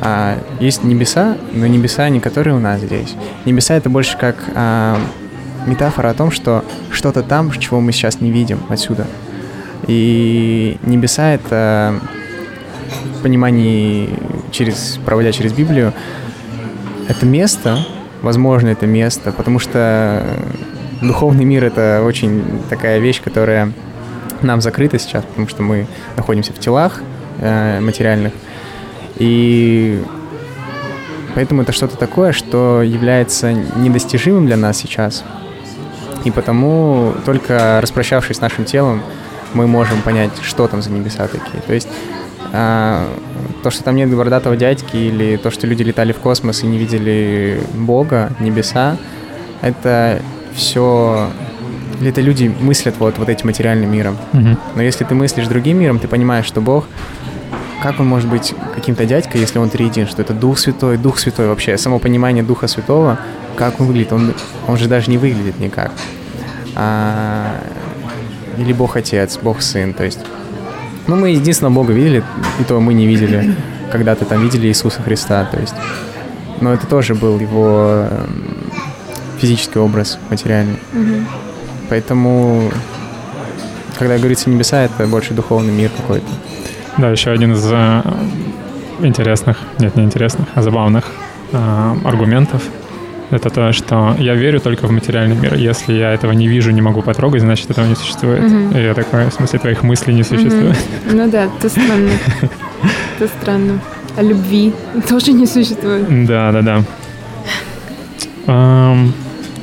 А, 0.01 0.39
есть 0.61 0.82
небеса, 0.82 1.36
но 1.52 1.66
небеса 1.66 2.09
не 2.09 2.20
которые 2.20 2.57
у 2.57 2.59
нас 2.59 2.81
здесь. 2.81 3.15
Небеса 3.44 3.74
это 3.74 3.90
больше 3.90 4.16
как 4.16 4.36
а, 4.55 4.98
метафора 5.70 6.10
о 6.10 6.14
том, 6.14 6.30
что 6.30 6.64
что-то 6.90 7.22
там, 7.22 7.51
чего 7.52 7.80
мы 7.80 7.92
сейчас 7.92 8.20
не 8.20 8.30
видим 8.30 8.60
отсюда. 8.68 9.06
И 9.86 10.76
небеса 10.82 11.30
это 11.30 12.01
в 13.18 13.22
понимании 13.22 14.10
через, 14.51 14.98
проводя 15.05 15.32
через 15.32 15.52
Библию, 15.52 15.92
это 17.09 17.26
место, 17.26 17.78
возможно, 18.22 18.68
это 18.68 18.86
место, 18.86 19.32
потому 19.32 19.59
что 19.59 20.24
духовный 21.01 21.44
мир 21.44 21.64
это 21.64 22.02
очень 22.05 22.42
такая 22.68 22.98
вещь, 22.98 23.22
которая 23.22 23.72
нам 24.42 24.60
закрыта 24.60 24.98
сейчас, 24.98 25.24
потому 25.24 25.48
что 25.48 25.62
мы 25.62 25.86
находимся 26.16 26.52
в 26.52 26.59
телах 26.59 27.01
э, 27.38 27.80
материальных. 27.80 28.32
И 29.16 30.02
поэтому 31.34 31.62
это 31.62 31.72
что-то 31.72 31.97
такое, 31.97 32.32
что 32.32 32.82
является 32.82 33.52
недостижимым 33.52 34.47
для 34.47 34.56
нас 34.56 34.78
сейчас. 34.78 35.24
И 36.24 36.30
потому, 36.30 37.14
только 37.24 37.80
распрощавшись 37.80 38.36
с 38.36 38.40
нашим 38.40 38.64
телом, 38.64 39.02
мы 39.55 39.66
можем 39.66 40.02
понять, 40.02 40.32
что 40.42 40.68
там 40.68 40.82
за 40.82 40.90
небеса 40.90 41.26
такие. 41.26 41.62
То 41.66 41.72
есть 41.72 41.88
а, 42.52 43.09
то, 43.62 43.70
что 43.70 43.84
там 43.84 43.97
нет 43.97 44.14
бородатого 44.14 44.56
дядьки, 44.56 44.97
или 44.97 45.36
то, 45.36 45.51
что 45.51 45.66
люди 45.66 45.82
летали 45.82 46.12
в 46.12 46.18
космос 46.18 46.62
и 46.62 46.66
не 46.66 46.78
видели 46.78 47.60
Бога, 47.74 48.32
небеса, 48.40 48.97
это 49.62 50.20
все... 50.55 51.30
Или 52.01 52.10
это 52.10 52.22
люди 52.22 52.52
мыслят 52.60 52.94
вот, 52.98 53.18
вот 53.18 53.28
этим 53.28 53.48
материальным 53.48 53.92
миром. 53.92 54.16
Мгм. 54.32 54.59
Но 54.74 54.82
если 54.82 55.05
ты 55.05 55.14
мыслишь 55.14 55.47
другим 55.47 55.78
миром, 55.78 55.98
ты 55.98 56.09
понимаешь, 56.09 56.47
что 56.47 56.62
Бог, 56.62 56.86
как 57.82 58.01
он 58.01 58.06
может 58.06 58.28
быть 58.28 58.55
каким-то 58.74 59.05
дядькой, 59.05 59.42
если 59.42 59.59
он 59.59 59.68
триедин, 59.68 60.06
что 60.06 60.22
это 60.22 60.32
Дух 60.32 60.59
Святой, 60.59 60.97
Дух 60.97 61.18
Святой 61.18 61.48
вообще, 61.48 61.76
само 61.76 61.98
понимание 61.98 62.42
Духа 62.42 62.68
Святого, 62.68 63.18
как 63.56 63.81
он 63.81 63.86
выглядит, 63.86 64.12
он, 64.12 64.35
он 64.66 64.77
же 64.77 64.89
даже 64.89 65.10
не 65.10 65.18
выглядит 65.18 65.59
никак. 65.59 65.93
А, 66.77 67.60
или 68.59 68.72
Бог 68.72 68.97
Отец, 68.97 69.39
Бог 69.43 69.62
Сын, 69.62 69.94
то 69.94 70.05
есть... 70.05 70.20
Ну, 71.06 71.16
мы 71.16 71.31
единственного 71.31 71.74
Бога 71.74 71.93
видели, 71.93 72.22
и 72.60 72.64
то 72.64 72.78
мы 72.81 72.94
не 72.94 73.06
видели. 73.06 73.56
Когда-то 73.90 74.24
там 74.24 74.43
видели 74.43 74.68
Иисуса 74.68 75.02
Христа, 75.02 75.44
то 75.44 75.59
есть... 75.59 75.74
Но 76.60 76.72
это 76.72 76.86
тоже 76.86 77.14
был 77.14 77.40
его 77.40 78.06
эм, 78.10 78.70
физический 79.39 79.78
образ, 79.78 80.18
материальный. 80.28 80.78
Мгм. 80.93 81.27
Поэтому 81.89 82.70
когда 84.01 84.16
говорится 84.16 84.48
небеса, 84.48 84.82
это 84.82 85.06
больше 85.06 85.35
духовный 85.35 85.72
мир 85.72 85.90
какой-то. 85.94 86.27
Да, 86.97 87.10
еще 87.10 87.31
один 87.32 87.52
из 87.52 87.66
э, 87.70 88.02
интересных, 89.01 89.59
нет, 89.78 89.94
не 89.94 90.05
интересных, 90.05 90.48
а 90.55 90.62
забавных 90.62 91.05
э, 91.52 91.94
аргументов 92.05 92.62
это 93.31 93.51
то, 93.51 93.73
что 93.73 94.15
я 94.19 94.35
верю 94.35 94.61
только 94.61 94.86
в 94.86 94.90
материальный 94.90 95.36
мир. 95.36 95.55
Если 95.55 95.93
я 95.93 96.12
этого 96.12 96.32
не 96.32 96.48
вижу, 96.48 96.70
не 96.70 96.82
могу 96.82 97.02
потрогать, 97.02 97.43
значит, 97.43 97.70
этого 97.70 97.86
не 97.86 97.94
существует. 97.94 98.43
Мгм. 98.43 98.77
И 98.77 98.82
я 98.82 98.94
такой, 98.94 99.27
в 99.27 99.32
смысле, 99.32 99.59
твоих 99.59 99.82
мыслей 99.82 100.15
не 100.15 100.23
существует. 100.23 100.77
Мгм. 101.07 101.16
Ну 101.16 101.31
да, 101.31 101.44
это 101.44 101.69
странно. 101.69 102.11
Это 103.19 103.28
странно. 103.40 103.81
А 104.16 104.23
любви 104.23 104.73
тоже 105.09 105.32
не 105.32 105.47
существует. 105.47 106.27
Да, 106.27 106.52
да, 106.52 106.62
да. 108.47 108.97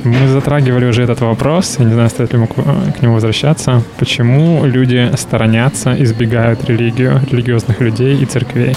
Мы 0.04 0.28
затрагивали 0.28 0.86
уже 0.86 1.02
этот 1.02 1.20
вопрос, 1.20 1.76
я 1.78 1.84
не 1.84 1.92
знаю, 1.92 2.08
стоит 2.08 2.32
ли 2.32 2.38
ему 2.38 2.46
к 2.46 2.54
к 2.54 3.02
нему 3.02 3.14
возвращаться. 3.14 3.82
Почему 3.98 4.64
люди 4.64 5.10
сторонятся, 5.16 5.94
избегают 6.02 6.64
религию, 6.64 7.20
религиозных 7.30 7.80
людей 7.80 8.16
и 8.16 8.24
церквей? 8.24 8.76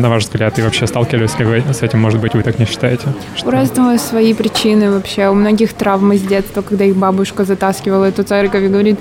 На 0.00 0.08
ваш 0.08 0.24
взгляд, 0.24 0.58
и 0.58 0.62
вообще 0.62 0.86
сталкивались 0.86 1.38
ли 1.38 1.44
вы 1.44 1.62
с 1.74 1.82
этим, 1.82 2.00
может 2.00 2.20
быть, 2.20 2.32
вы 2.32 2.42
так 2.42 2.58
не 2.58 2.64
считаете? 2.64 3.08
У 3.44 3.50
разного 3.50 3.98
свои 3.98 4.32
причины 4.32 4.90
вообще. 4.90 5.28
У 5.28 5.34
многих 5.34 5.74
травмы 5.74 6.16
с 6.16 6.22
детства, 6.22 6.62
когда 6.62 6.86
их 6.86 6.96
бабушка 6.96 7.44
затаскивала 7.44 8.06
эту 8.06 8.22
церковь 8.22 8.64
и 8.64 8.68
говорит, 8.68 8.98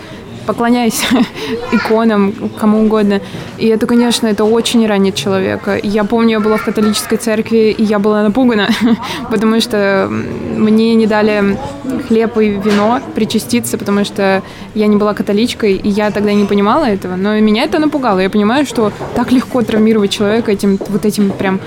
поклоняйся 0.49 1.05
иконам, 1.71 2.33
кому 2.59 2.81
угодно. 2.85 3.21
И 3.59 3.67
это, 3.67 3.85
конечно, 3.85 4.25
это 4.25 4.45
очень 4.45 4.87
ранит 4.87 5.13
человека. 5.13 5.79
Я 5.83 6.03
помню, 6.03 6.31
я 6.31 6.39
была 6.39 6.57
в 6.57 6.65
католической 6.65 7.17
церкви, 7.17 7.69
и 7.77 7.83
я 7.83 7.99
была 7.99 8.23
напугана, 8.23 8.67
потому 9.31 9.61
что 9.61 10.07
мне 10.09 10.95
не 10.95 11.05
дали 11.05 11.55
хлеб 12.07 12.35
и 12.39 12.47
вино 12.49 12.99
причаститься, 13.13 13.77
потому 13.77 14.03
что 14.03 14.41
я 14.73 14.87
не 14.87 14.95
была 14.95 15.13
католичкой, 15.13 15.73
и 15.73 15.87
я 15.89 16.09
тогда 16.09 16.33
не 16.33 16.45
понимала 16.45 16.85
этого, 16.85 17.15
но 17.15 17.39
меня 17.39 17.65
это 17.65 17.77
напугало. 17.77 18.17
Я 18.17 18.31
понимаю, 18.31 18.65
что 18.65 18.91
так 19.13 19.31
легко 19.31 19.61
травмировать 19.61 20.09
человека 20.09 20.51
этим 20.51 20.79
вот 20.89 21.05
этим 21.05 21.29
прям 21.29 21.59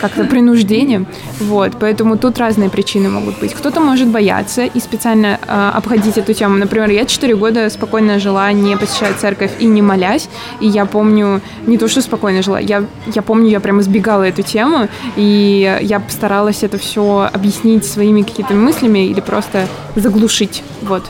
как-то 0.00 0.24
принуждением. 0.24 1.06
Вот, 1.40 1.72
поэтому 1.80 2.16
тут 2.16 2.38
разные 2.38 2.70
причины 2.70 3.08
могут 3.08 3.38
быть. 3.40 3.54
Кто-то 3.54 3.80
может 3.80 4.08
бояться 4.08 4.64
и 4.64 4.80
специально 4.80 5.38
э, 5.46 5.70
обходить 5.74 6.18
эту 6.18 6.34
тему. 6.34 6.56
Например, 6.56 6.90
я 6.90 7.04
4 7.04 7.36
года 7.36 7.70
спокойно 7.70 8.18
жила, 8.18 8.52
не 8.52 8.76
посещая 8.76 9.14
церковь 9.14 9.52
и 9.58 9.66
не 9.66 9.82
молясь. 9.82 10.28
И 10.60 10.66
я 10.66 10.86
помню, 10.86 11.40
не 11.66 11.78
то, 11.78 11.88
что 11.88 12.00
спокойно 12.02 12.42
жила, 12.42 12.58
я, 12.58 12.84
я 13.14 13.22
помню, 13.22 13.48
я 13.48 13.60
прям 13.60 13.80
избегала 13.80 14.24
эту 14.24 14.42
тему, 14.42 14.88
и 15.16 15.78
я 15.82 16.02
старалась 16.08 16.62
это 16.62 16.78
все 16.78 17.28
объяснить 17.32 17.84
своими 17.84 18.22
какими-то 18.22 18.54
мыслями 18.54 19.06
или 19.06 19.20
просто 19.20 19.66
заглушить. 19.96 20.62
Вот. 20.82 21.04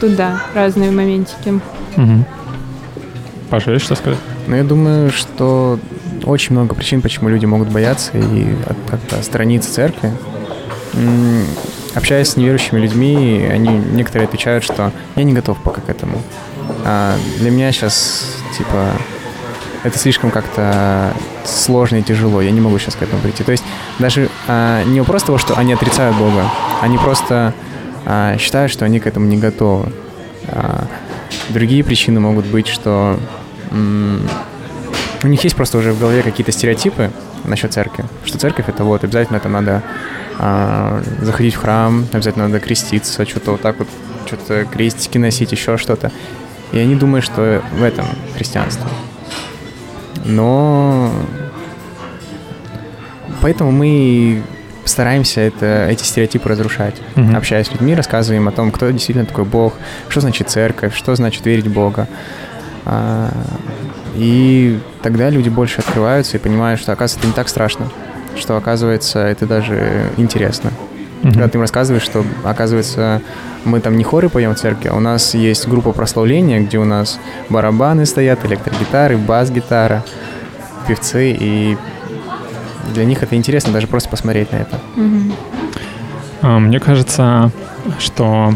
Тут 0.00 0.16
да, 0.16 0.42
разные 0.54 0.90
моментики. 0.90 1.60
Мгм. 1.96 2.24
Паша, 3.50 3.72
есть 3.72 3.84
что 3.84 3.94
сказать? 3.94 4.18
Но 4.46 4.56
я 4.56 4.64
думаю, 4.64 5.10
что 5.10 5.78
очень 6.28 6.52
много 6.52 6.74
причин, 6.74 7.00
почему 7.00 7.28
люди 7.28 7.46
могут 7.46 7.68
бояться 7.68 8.12
и 8.14 8.54
как-то 8.88 9.22
сторониться 9.22 9.72
церкви. 9.72 10.12
Общаясь 11.94 12.28
с 12.28 12.36
неверующими 12.36 12.78
людьми, 12.78 13.48
они 13.50 13.70
некоторые 13.70 14.26
отвечают, 14.26 14.62
что 14.62 14.92
я 15.16 15.24
не 15.24 15.32
готов 15.32 15.58
пока 15.62 15.80
к 15.80 15.88
этому. 15.88 16.22
А 16.84 17.16
для 17.38 17.50
меня 17.50 17.72
сейчас, 17.72 18.36
типа, 18.56 18.92
это 19.84 19.98
слишком 19.98 20.30
как-то 20.30 21.12
сложно 21.44 21.96
и 21.96 22.02
тяжело, 22.02 22.42
я 22.42 22.50
не 22.50 22.60
могу 22.60 22.78
сейчас 22.78 22.94
к 22.94 23.02
этому 23.02 23.22
прийти. 23.22 23.42
То 23.42 23.52
есть 23.52 23.64
даже 23.98 24.28
а, 24.46 24.84
не 24.84 25.00
вопрос 25.00 25.22
того, 25.22 25.38
что 25.38 25.54
они 25.54 25.72
отрицают 25.72 26.16
Бога, 26.16 26.44
они 26.82 26.98
просто 26.98 27.54
а, 28.04 28.36
считают, 28.38 28.70
что 28.70 28.84
они 28.84 29.00
к 29.00 29.06
этому 29.06 29.26
не 29.26 29.38
готовы. 29.38 29.92
А, 30.48 30.86
другие 31.48 31.82
причины 31.82 32.20
могут 32.20 32.46
быть, 32.46 32.66
что 32.66 33.18
у 35.22 35.26
них 35.26 35.42
есть 35.44 35.56
просто 35.56 35.78
уже 35.78 35.92
в 35.92 36.00
голове 36.00 36.22
какие-то 36.22 36.52
стереотипы 36.52 37.10
насчет 37.44 37.72
церкви, 37.72 38.04
что 38.24 38.38
церковь 38.38 38.68
это 38.68 38.84
вот 38.84 39.04
обязательно 39.04 39.38
это 39.38 39.48
надо 39.48 39.82
а, 40.38 41.02
заходить 41.20 41.54
в 41.54 41.58
храм, 41.58 42.06
обязательно 42.12 42.46
надо 42.46 42.60
креститься, 42.60 43.24
что-то 43.26 43.52
вот 43.52 43.60
так 43.60 43.78
вот, 43.78 43.88
что-то 44.26 44.64
крестики 44.64 45.18
носить, 45.18 45.52
еще 45.52 45.76
что-то. 45.76 46.12
И 46.72 46.78
они 46.78 46.94
думают, 46.94 47.24
что 47.24 47.62
в 47.72 47.82
этом 47.82 48.06
христианство. 48.36 48.88
Но 50.24 51.10
поэтому 53.40 53.72
мы 53.72 54.42
стараемся 54.84 55.40
это, 55.40 55.86
эти 55.88 56.04
стереотипы 56.04 56.48
разрушать. 56.48 56.96
Мгм. 57.14 57.36
Общаясь 57.36 57.66
с 57.66 57.72
людьми, 57.72 57.94
рассказываем 57.94 58.48
о 58.48 58.52
том, 58.52 58.70
кто 58.70 58.90
действительно 58.90 59.26
такой 59.26 59.44
Бог, 59.44 59.74
что 60.08 60.20
значит 60.20 60.50
церковь, 60.50 60.94
что 60.94 61.14
значит 61.14 61.44
верить 61.46 61.66
в 61.66 61.72
Бога. 61.72 62.08
А, 62.84 63.30
И 64.18 64.80
тогда 65.00 65.30
люди 65.30 65.48
больше 65.48 65.78
открываются 65.78 66.36
и 66.36 66.40
понимают, 66.40 66.80
что, 66.80 66.92
оказывается, 66.92 67.20
это 67.20 67.28
не 67.28 67.32
так 67.34 67.48
страшно, 67.48 67.88
что, 68.36 68.56
оказывается, 68.56 69.20
это 69.20 69.46
даже 69.46 70.10
интересно. 70.16 70.72
Когда 71.22 71.48
ты 71.48 71.58
им 71.58 71.62
рассказываешь, 71.62 72.02
что, 72.02 72.24
оказывается, 72.44 73.22
мы 73.64 73.80
там 73.80 73.96
не 73.96 74.04
хоры 74.04 74.28
поем 74.28 74.54
в 74.54 74.58
церкви, 74.58 74.88
а 74.88 74.96
у 74.96 75.00
нас 75.00 75.34
есть 75.34 75.68
группа 75.68 75.92
прославления, 75.92 76.60
где 76.60 76.78
у 76.78 76.84
нас 76.84 77.18
барабаны 77.48 78.06
стоят, 78.06 78.44
электрогитары, 78.44 79.16
бас-гитара, 79.16 80.04
певцы, 80.86 81.36
и 81.38 81.76
для 82.94 83.04
них 83.04 83.22
это 83.22 83.36
интересно 83.36 83.72
даже 83.72 83.86
просто 83.86 84.08
посмотреть 84.08 84.52
на 84.52 84.56
это. 84.56 84.80
А, 86.42 86.58
Мне 86.58 86.80
кажется, 86.80 87.50
что 87.98 88.54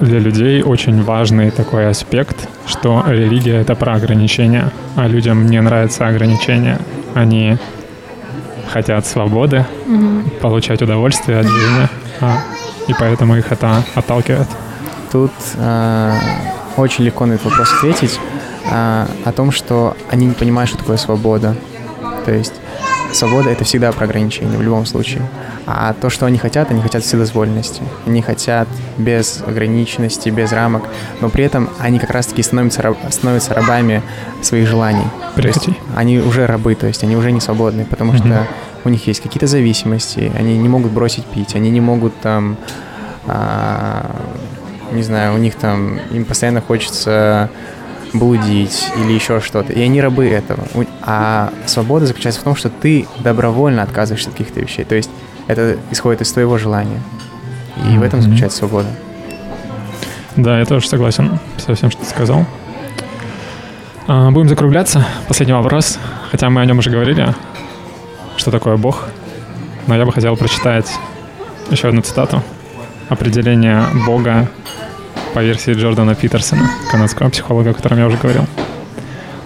для 0.00 0.18
людей 0.18 0.62
очень 0.62 1.02
важный 1.02 1.50
такой 1.50 1.88
аспект, 1.88 2.48
что 2.66 3.04
религия— 3.06 3.56
это 3.60 3.74
про 3.74 3.94
ограничения, 3.94 4.72
а 4.96 5.06
людям 5.06 5.46
не 5.46 5.60
нравятся 5.60 6.06
ограничения. 6.06 6.78
Они 7.14 7.58
хотят 8.72 9.06
свободы, 9.06 9.66
Мгм. 9.86 10.30
получать 10.40 10.80
удовольствие 10.80 11.40
от 11.40 11.46
жизни, 11.46 11.88
а, 12.20 12.38
и 12.88 12.94
поэтому 12.98 13.36
их 13.36 13.52
это 13.52 13.82
отталкивает. 13.94 14.48
Тут 15.12 15.32
а, 15.58 16.14
очень 16.76 17.04
легко 17.04 17.26
на 17.26 17.32
этот 17.34 17.46
вопрос 17.46 17.72
ответить 17.74 18.18
а, 18.70 19.08
о 19.24 19.32
том, 19.32 19.50
что 19.50 19.96
они 20.10 20.26
не 20.26 20.34
понимают, 20.34 20.68
что 20.68 20.78
такое 20.78 20.96
свобода. 20.96 21.56
То 22.24 22.32
есть 22.32 22.54
свобода— 23.12 23.50
это 23.50 23.64
всегда 23.64 23.90
про 23.92 24.04
ограничения 24.04 24.56
в 24.56 24.62
любом 24.62 24.86
случае. 24.86 25.22
А 25.66 25.92
то, 26.00 26.10
что 26.10 26.26
они 26.26 26.38
хотят, 26.38 26.70
они 26.70 26.80
хотят 26.80 27.02
вседозволенности. 27.04 27.82
Они 28.06 28.22
хотят 28.22 28.66
без 28.98 29.42
ограниченности, 29.46 30.28
без 30.30 30.52
рамок, 30.52 30.84
но 31.20 31.28
при 31.28 31.44
этом 31.44 31.68
они 31.78 31.98
как 31.98 32.10
раз-таки 32.10 32.42
становятся, 32.42 32.82
раб- 32.82 32.98
становятся 33.10 33.54
рабами 33.54 34.02
своих 34.42 34.66
желаний. 34.66 35.04
То 35.36 35.42
есть 35.42 35.62
Прихотей. 35.64 35.78
они 35.96 36.18
уже 36.18 36.46
рабы, 36.46 36.74
то 36.74 36.86
есть 36.86 37.04
они 37.04 37.14
уже 37.16 37.30
не 37.30 37.40
свободны, 37.40 37.84
потому 37.84 38.12
Мгм. 38.12 38.18
что 38.18 38.46
у 38.84 38.88
них 38.88 39.06
есть 39.06 39.20
какие-то 39.20 39.46
зависимости, 39.46 40.32
они 40.38 40.56
не 40.58 40.68
могут 40.68 40.92
бросить 40.92 41.24
пить, 41.26 41.54
они 41.54 41.70
не 41.70 41.80
могут 41.80 42.18
там, 42.20 42.56
а, 43.26 44.10
не 44.92 45.02
знаю, 45.02 45.34
у 45.34 45.38
них 45.38 45.54
там, 45.54 45.98
им 46.10 46.24
постоянно 46.24 46.60
хочется 46.60 47.50
блудить 48.12 48.88
или 48.96 49.12
еще 49.12 49.40
что-то, 49.40 49.72
и 49.72 49.80
они 49.82 50.00
рабы 50.00 50.28
этого. 50.28 50.64
А 51.02 51.52
свобода 51.66 52.06
заключается 52.06 52.40
в 52.40 52.44
том, 52.44 52.56
что 52.56 52.68
ты 52.70 53.06
добровольно 53.20 53.82
отказываешься 53.82 54.30
от 54.30 54.36
каких-то 54.36 54.60
вещей, 54.60 54.84
то 54.84 54.96
есть 54.96 55.10
это 55.50 55.78
исходит 55.90 56.22
из 56.22 56.32
твоего 56.32 56.58
желания. 56.58 57.00
И 57.90 57.98
в 57.98 58.02
этом 58.02 58.22
заключается 58.22 58.58
свобода. 58.58 58.88
Да, 60.36 60.58
я 60.58 60.64
тоже 60.64 60.88
согласен 60.88 61.38
со 61.58 61.74
всем, 61.74 61.90
что 61.90 62.00
ты 62.02 62.08
сказал. 62.08 62.46
А, 64.06 64.30
Будем 64.30 64.48
закругляться. 64.48 65.04
Последний 65.28 65.54
вопрос. 65.54 65.98
Хотя 66.30 66.50
мы 66.50 66.60
о 66.60 66.66
нем 66.66 66.78
уже 66.78 66.90
говорили. 66.90 67.34
Что 68.36 68.50
такое 68.50 68.76
Бог? 68.76 69.08
Но 69.86 69.96
я 69.96 70.06
бы 70.06 70.12
хотел 70.12 70.36
прочитать 70.36 70.90
еще 71.70 71.88
одну 71.88 72.02
цитату. 72.02 72.42
Определение 73.08 73.82
Бога 74.06 74.48
по 75.34 75.40
версии 75.40 75.72
Джордана 75.72 76.14
Питерсона, 76.14 76.70
канадского 76.90 77.28
психолога, 77.28 77.70
о 77.70 77.74
котором 77.74 77.98
я 77.98 78.06
уже 78.06 78.16
говорил. 78.16 78.46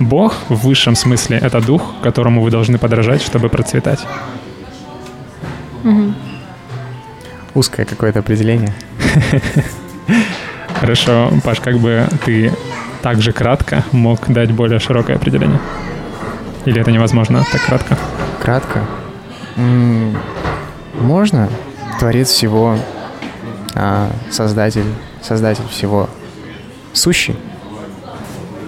Бог 0.01 0.35
в 0.48 0.66
высшем 0.66 0.97
смысле— 0.97 1.39
это 1.43 1.60
дух, 1.60 1.82
которому 2.02 2.43
вы 2.43 2.51
должны 2.51 2.78
подражать, 2.78 3.22
чтобы 3.22 3.48
процветать. 3.48 4.01
Мгм. 5.85 6.15
Узкое 7.55 7.86
какое-то 7.86 8.19
определение. 8.19 8.74
Хорошо, 10.81 11.31
Паш, 11.44 11.61
как 11.61 11.78
бы 11.78 12.06
ты 12.24 12.52
так 13.02 13.23
же 13.23 13.32
кратко 13.32 13.85
мог 13.93 14.27
дать 14.28 14.51
более 14.51 14.81
широкое 14.81 15.16
определение? 15.16 15.61
Или 16.65 16.81
это 16.81 16.90
невозможно 16.90 17.44
так 17.52 17.62
кратко? 17.65 17.97
Кратко. 18.43 18.85
М, 19.56 20.16
Можно? 21.01 21.48
Творец 21.98 22.28
всего, 22.28 22.77
а, 23.74 24.11
создатель, 24.31 24.85
создатель 25.23 25.66
всего, 25.70 26.09
сущий. 26.93 27.36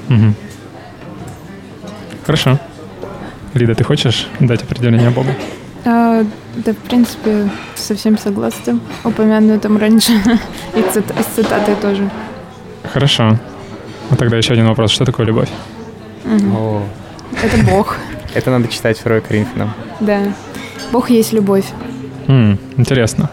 Мгм. 0.08 0.34
Хорошо. 2.24 2.58
Лида, 3.54 3.74
ты 3.74 3.84
хочешь 3.84 4.28
дать 4.40 4.62
определение 4.62 5.10
Богу? 5.10 5.30
А, 5.88 6.24
да, 6.56 6.72
в 6.72 6.76
принципе, 6.88 7.48
совсем 7.76 8.18
согласна. 8.18 8.80
Упомянутую 9.04 9.60
там 9.60 9.76
раньше. 9.78 10.12
И 10.74 10.82
цит- 10.92 11.14
с 11.20 11.34
цитатой 11.36 11.76
тоже. 11.76 12.10
Хорошо. 12.92 13.38
А 14.10 14.16
тогда 14.16 14.36
еще 14.36 14.52
один 14.54 14.66
вопрос. 14.66 14.90
Что 14.90 15.04
такое 15.04 15.26
любовь? 15.26 15.48
Мгм. 16.24 16.56
О, 16.56 16.82
Это 17.42 17.56
Бог. 17.70 17.96
это 18.34 18.50
надо 18.50 18.68
читать 18.68 18.98
второй 18.98 19.20
Коринфянам. 19.20 19.72
Да. 20.00 20.20
Бог 20.92 21.08
есть 21.10 21.32
любовь. 21.32 21.66
М, 22.26 22.58
интересно. 22.76 23.30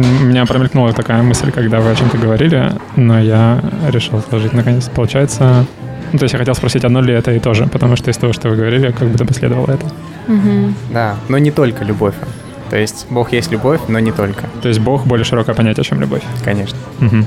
У 0.00 0.24
меня 0.24 0.46
промелькнула 0.46 0.92
такая 0.92 1.22
мысль, 1.22 1.50
когда 1.50 1.80
вы 1.80 1.90
о 1.90 1.94
чем-то 1.94 2.16
говорили, 2.16 2.72
но 2.96 3.20
я 3.20 3.60
решил 3.90 4.20
сложить 4.28 4.52
наконец. 4.52 4.88
Получается... 4.88 5.66
Ну, 6.12 6.18
то 6.18 6.24
есть 6.24 6.32
я 6.32 6.38
хотел 6.40 6.54
спросить, 6.56 6.84
одно 6.84 7.00
ли 7.02 7.14
это 7.14 7.30
и 7.32 7.38
то 7.38 7.54
же, 7.54 7.66
потому 7.68 7.94
что 7.94 8.10
из 8.10 8.16
того, 8.16 8.32
что 8.32 8.48
вы 8.48 8.56
говорили, 8.56 8.90
как 8.90 9.06
будто 9.08 9.24
последовало 9.24 9.70
это. 9.70 9.86
Мгм. 10.26 10.74
Да, 10.92 11.14
но 11.28 11.38
не 11.38 11.52
только 11.52 11.84
любовь. 11.84 12.14
То 12.68 12.76
есть 12.76 13.06
Бог 13.10 13.32
есть 13.32 13.52
любовь, 13.52 13.80
но 13.88 14.00
не 14.00 14.10
только, 14.10 14.42
То 14.62 14.68
есть 14.68 14.80
Бог 14.80 15.06
более 15.06 15.24
широкое 15.24 15.54
понятие, 15.54 15.84
чем 15.84 16.00
любовь. 16.00 16.22
конечно. 16.44 16.78
Мгм. 16.98 17.26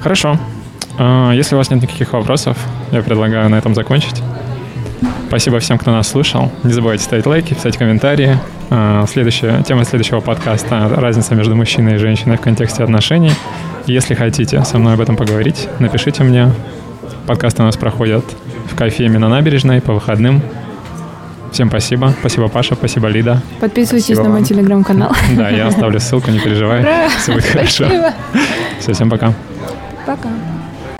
Хорошо. 0.00 0.36
А, 0.98 1.32
Если 1.32 1.54
у 1.54 1.58
вас 1.58 1.70
нет 1.70 1.82
никаких 1.82 2.12
вопросов, 2.12 2.56
я 2.90 3.02
предлагаю 3.02 3.48
на 3.48 3.56
этом 3.56 3.74
закончить. 3.74 4.20
Спасибо 5.32 5.60
всем, 5.60 5.78
кто 5.78 5.90
нас 5.92 6.08
слушал. 6.08 6.52
Не 6.62 6.74
забывайте 6.74 7.04
ставить 7.04 7.24
лайки, 7.24 7.54
писать 7.54 7.78
комментарии. 7.78 8.38
А, 8.68 9.06
Следующая, 9.06 9.62
тема 9.62 9.86
следующего 9.86 10.20
подкаста– 10.20 10.90
разница 10.96 11.34
между 11.34 11.56
мужчиной 11.56 11.94
и 11.94 11.96
женщиной 11.96 12.36
в 12.36 12.42
контексте 12.42 12.84
отношений. 12.84 13.32
Если 13.86 14.12
хотите 14.12 14.62
со 14.62 14.76
мной 14.76 14.92
об 14.92 15.00
этом 15.00 15.16
поговорить, 15.16 15.70
напишите 15.78 16.22
мне. 16.22 16.52
Подкасты 17.26 17.62
у 17.62 17.64
нас 17.64 17.78
проходят 17.78 18.26
в 18.70 18.76
кофейме 18.76 19.18
на 19.18 19.30
набережной 19.30 19.80
по 19.80 19.94
выходным. 19.94 20.42
Всем 21.50 21.70
спасибо. 21.70 22.14
Спасибо, 22.20 22.48
Паша. 22.48 22.74
Спасибо, 22.74 23.08
Лида. 23.08 23.40
Подписывайтесь 23.58 24.04
Спасибо 24.08 24.24
на 24.24 24.28
мой 24.32 24.40
вам. 24.40 24.46
телеграм-канал. 24.46 25.16
Да, 25.34 25.48
я 25.48 25.68
оставлю 25.68 25.98
ссылку, 25.98 26.30
не 26.30 26.40
переживай. 26.40 26.82
Ура! 26.82 27.08
Все 27.08 27.32
будет 27.32 27.46
хорошо. 27.46 27.86
Спасибо. 27.86 28.12
Все, 28.80 28.92
всем 28.92 29.08
пока. 29.08 29.32
Пока. 30.04 30.28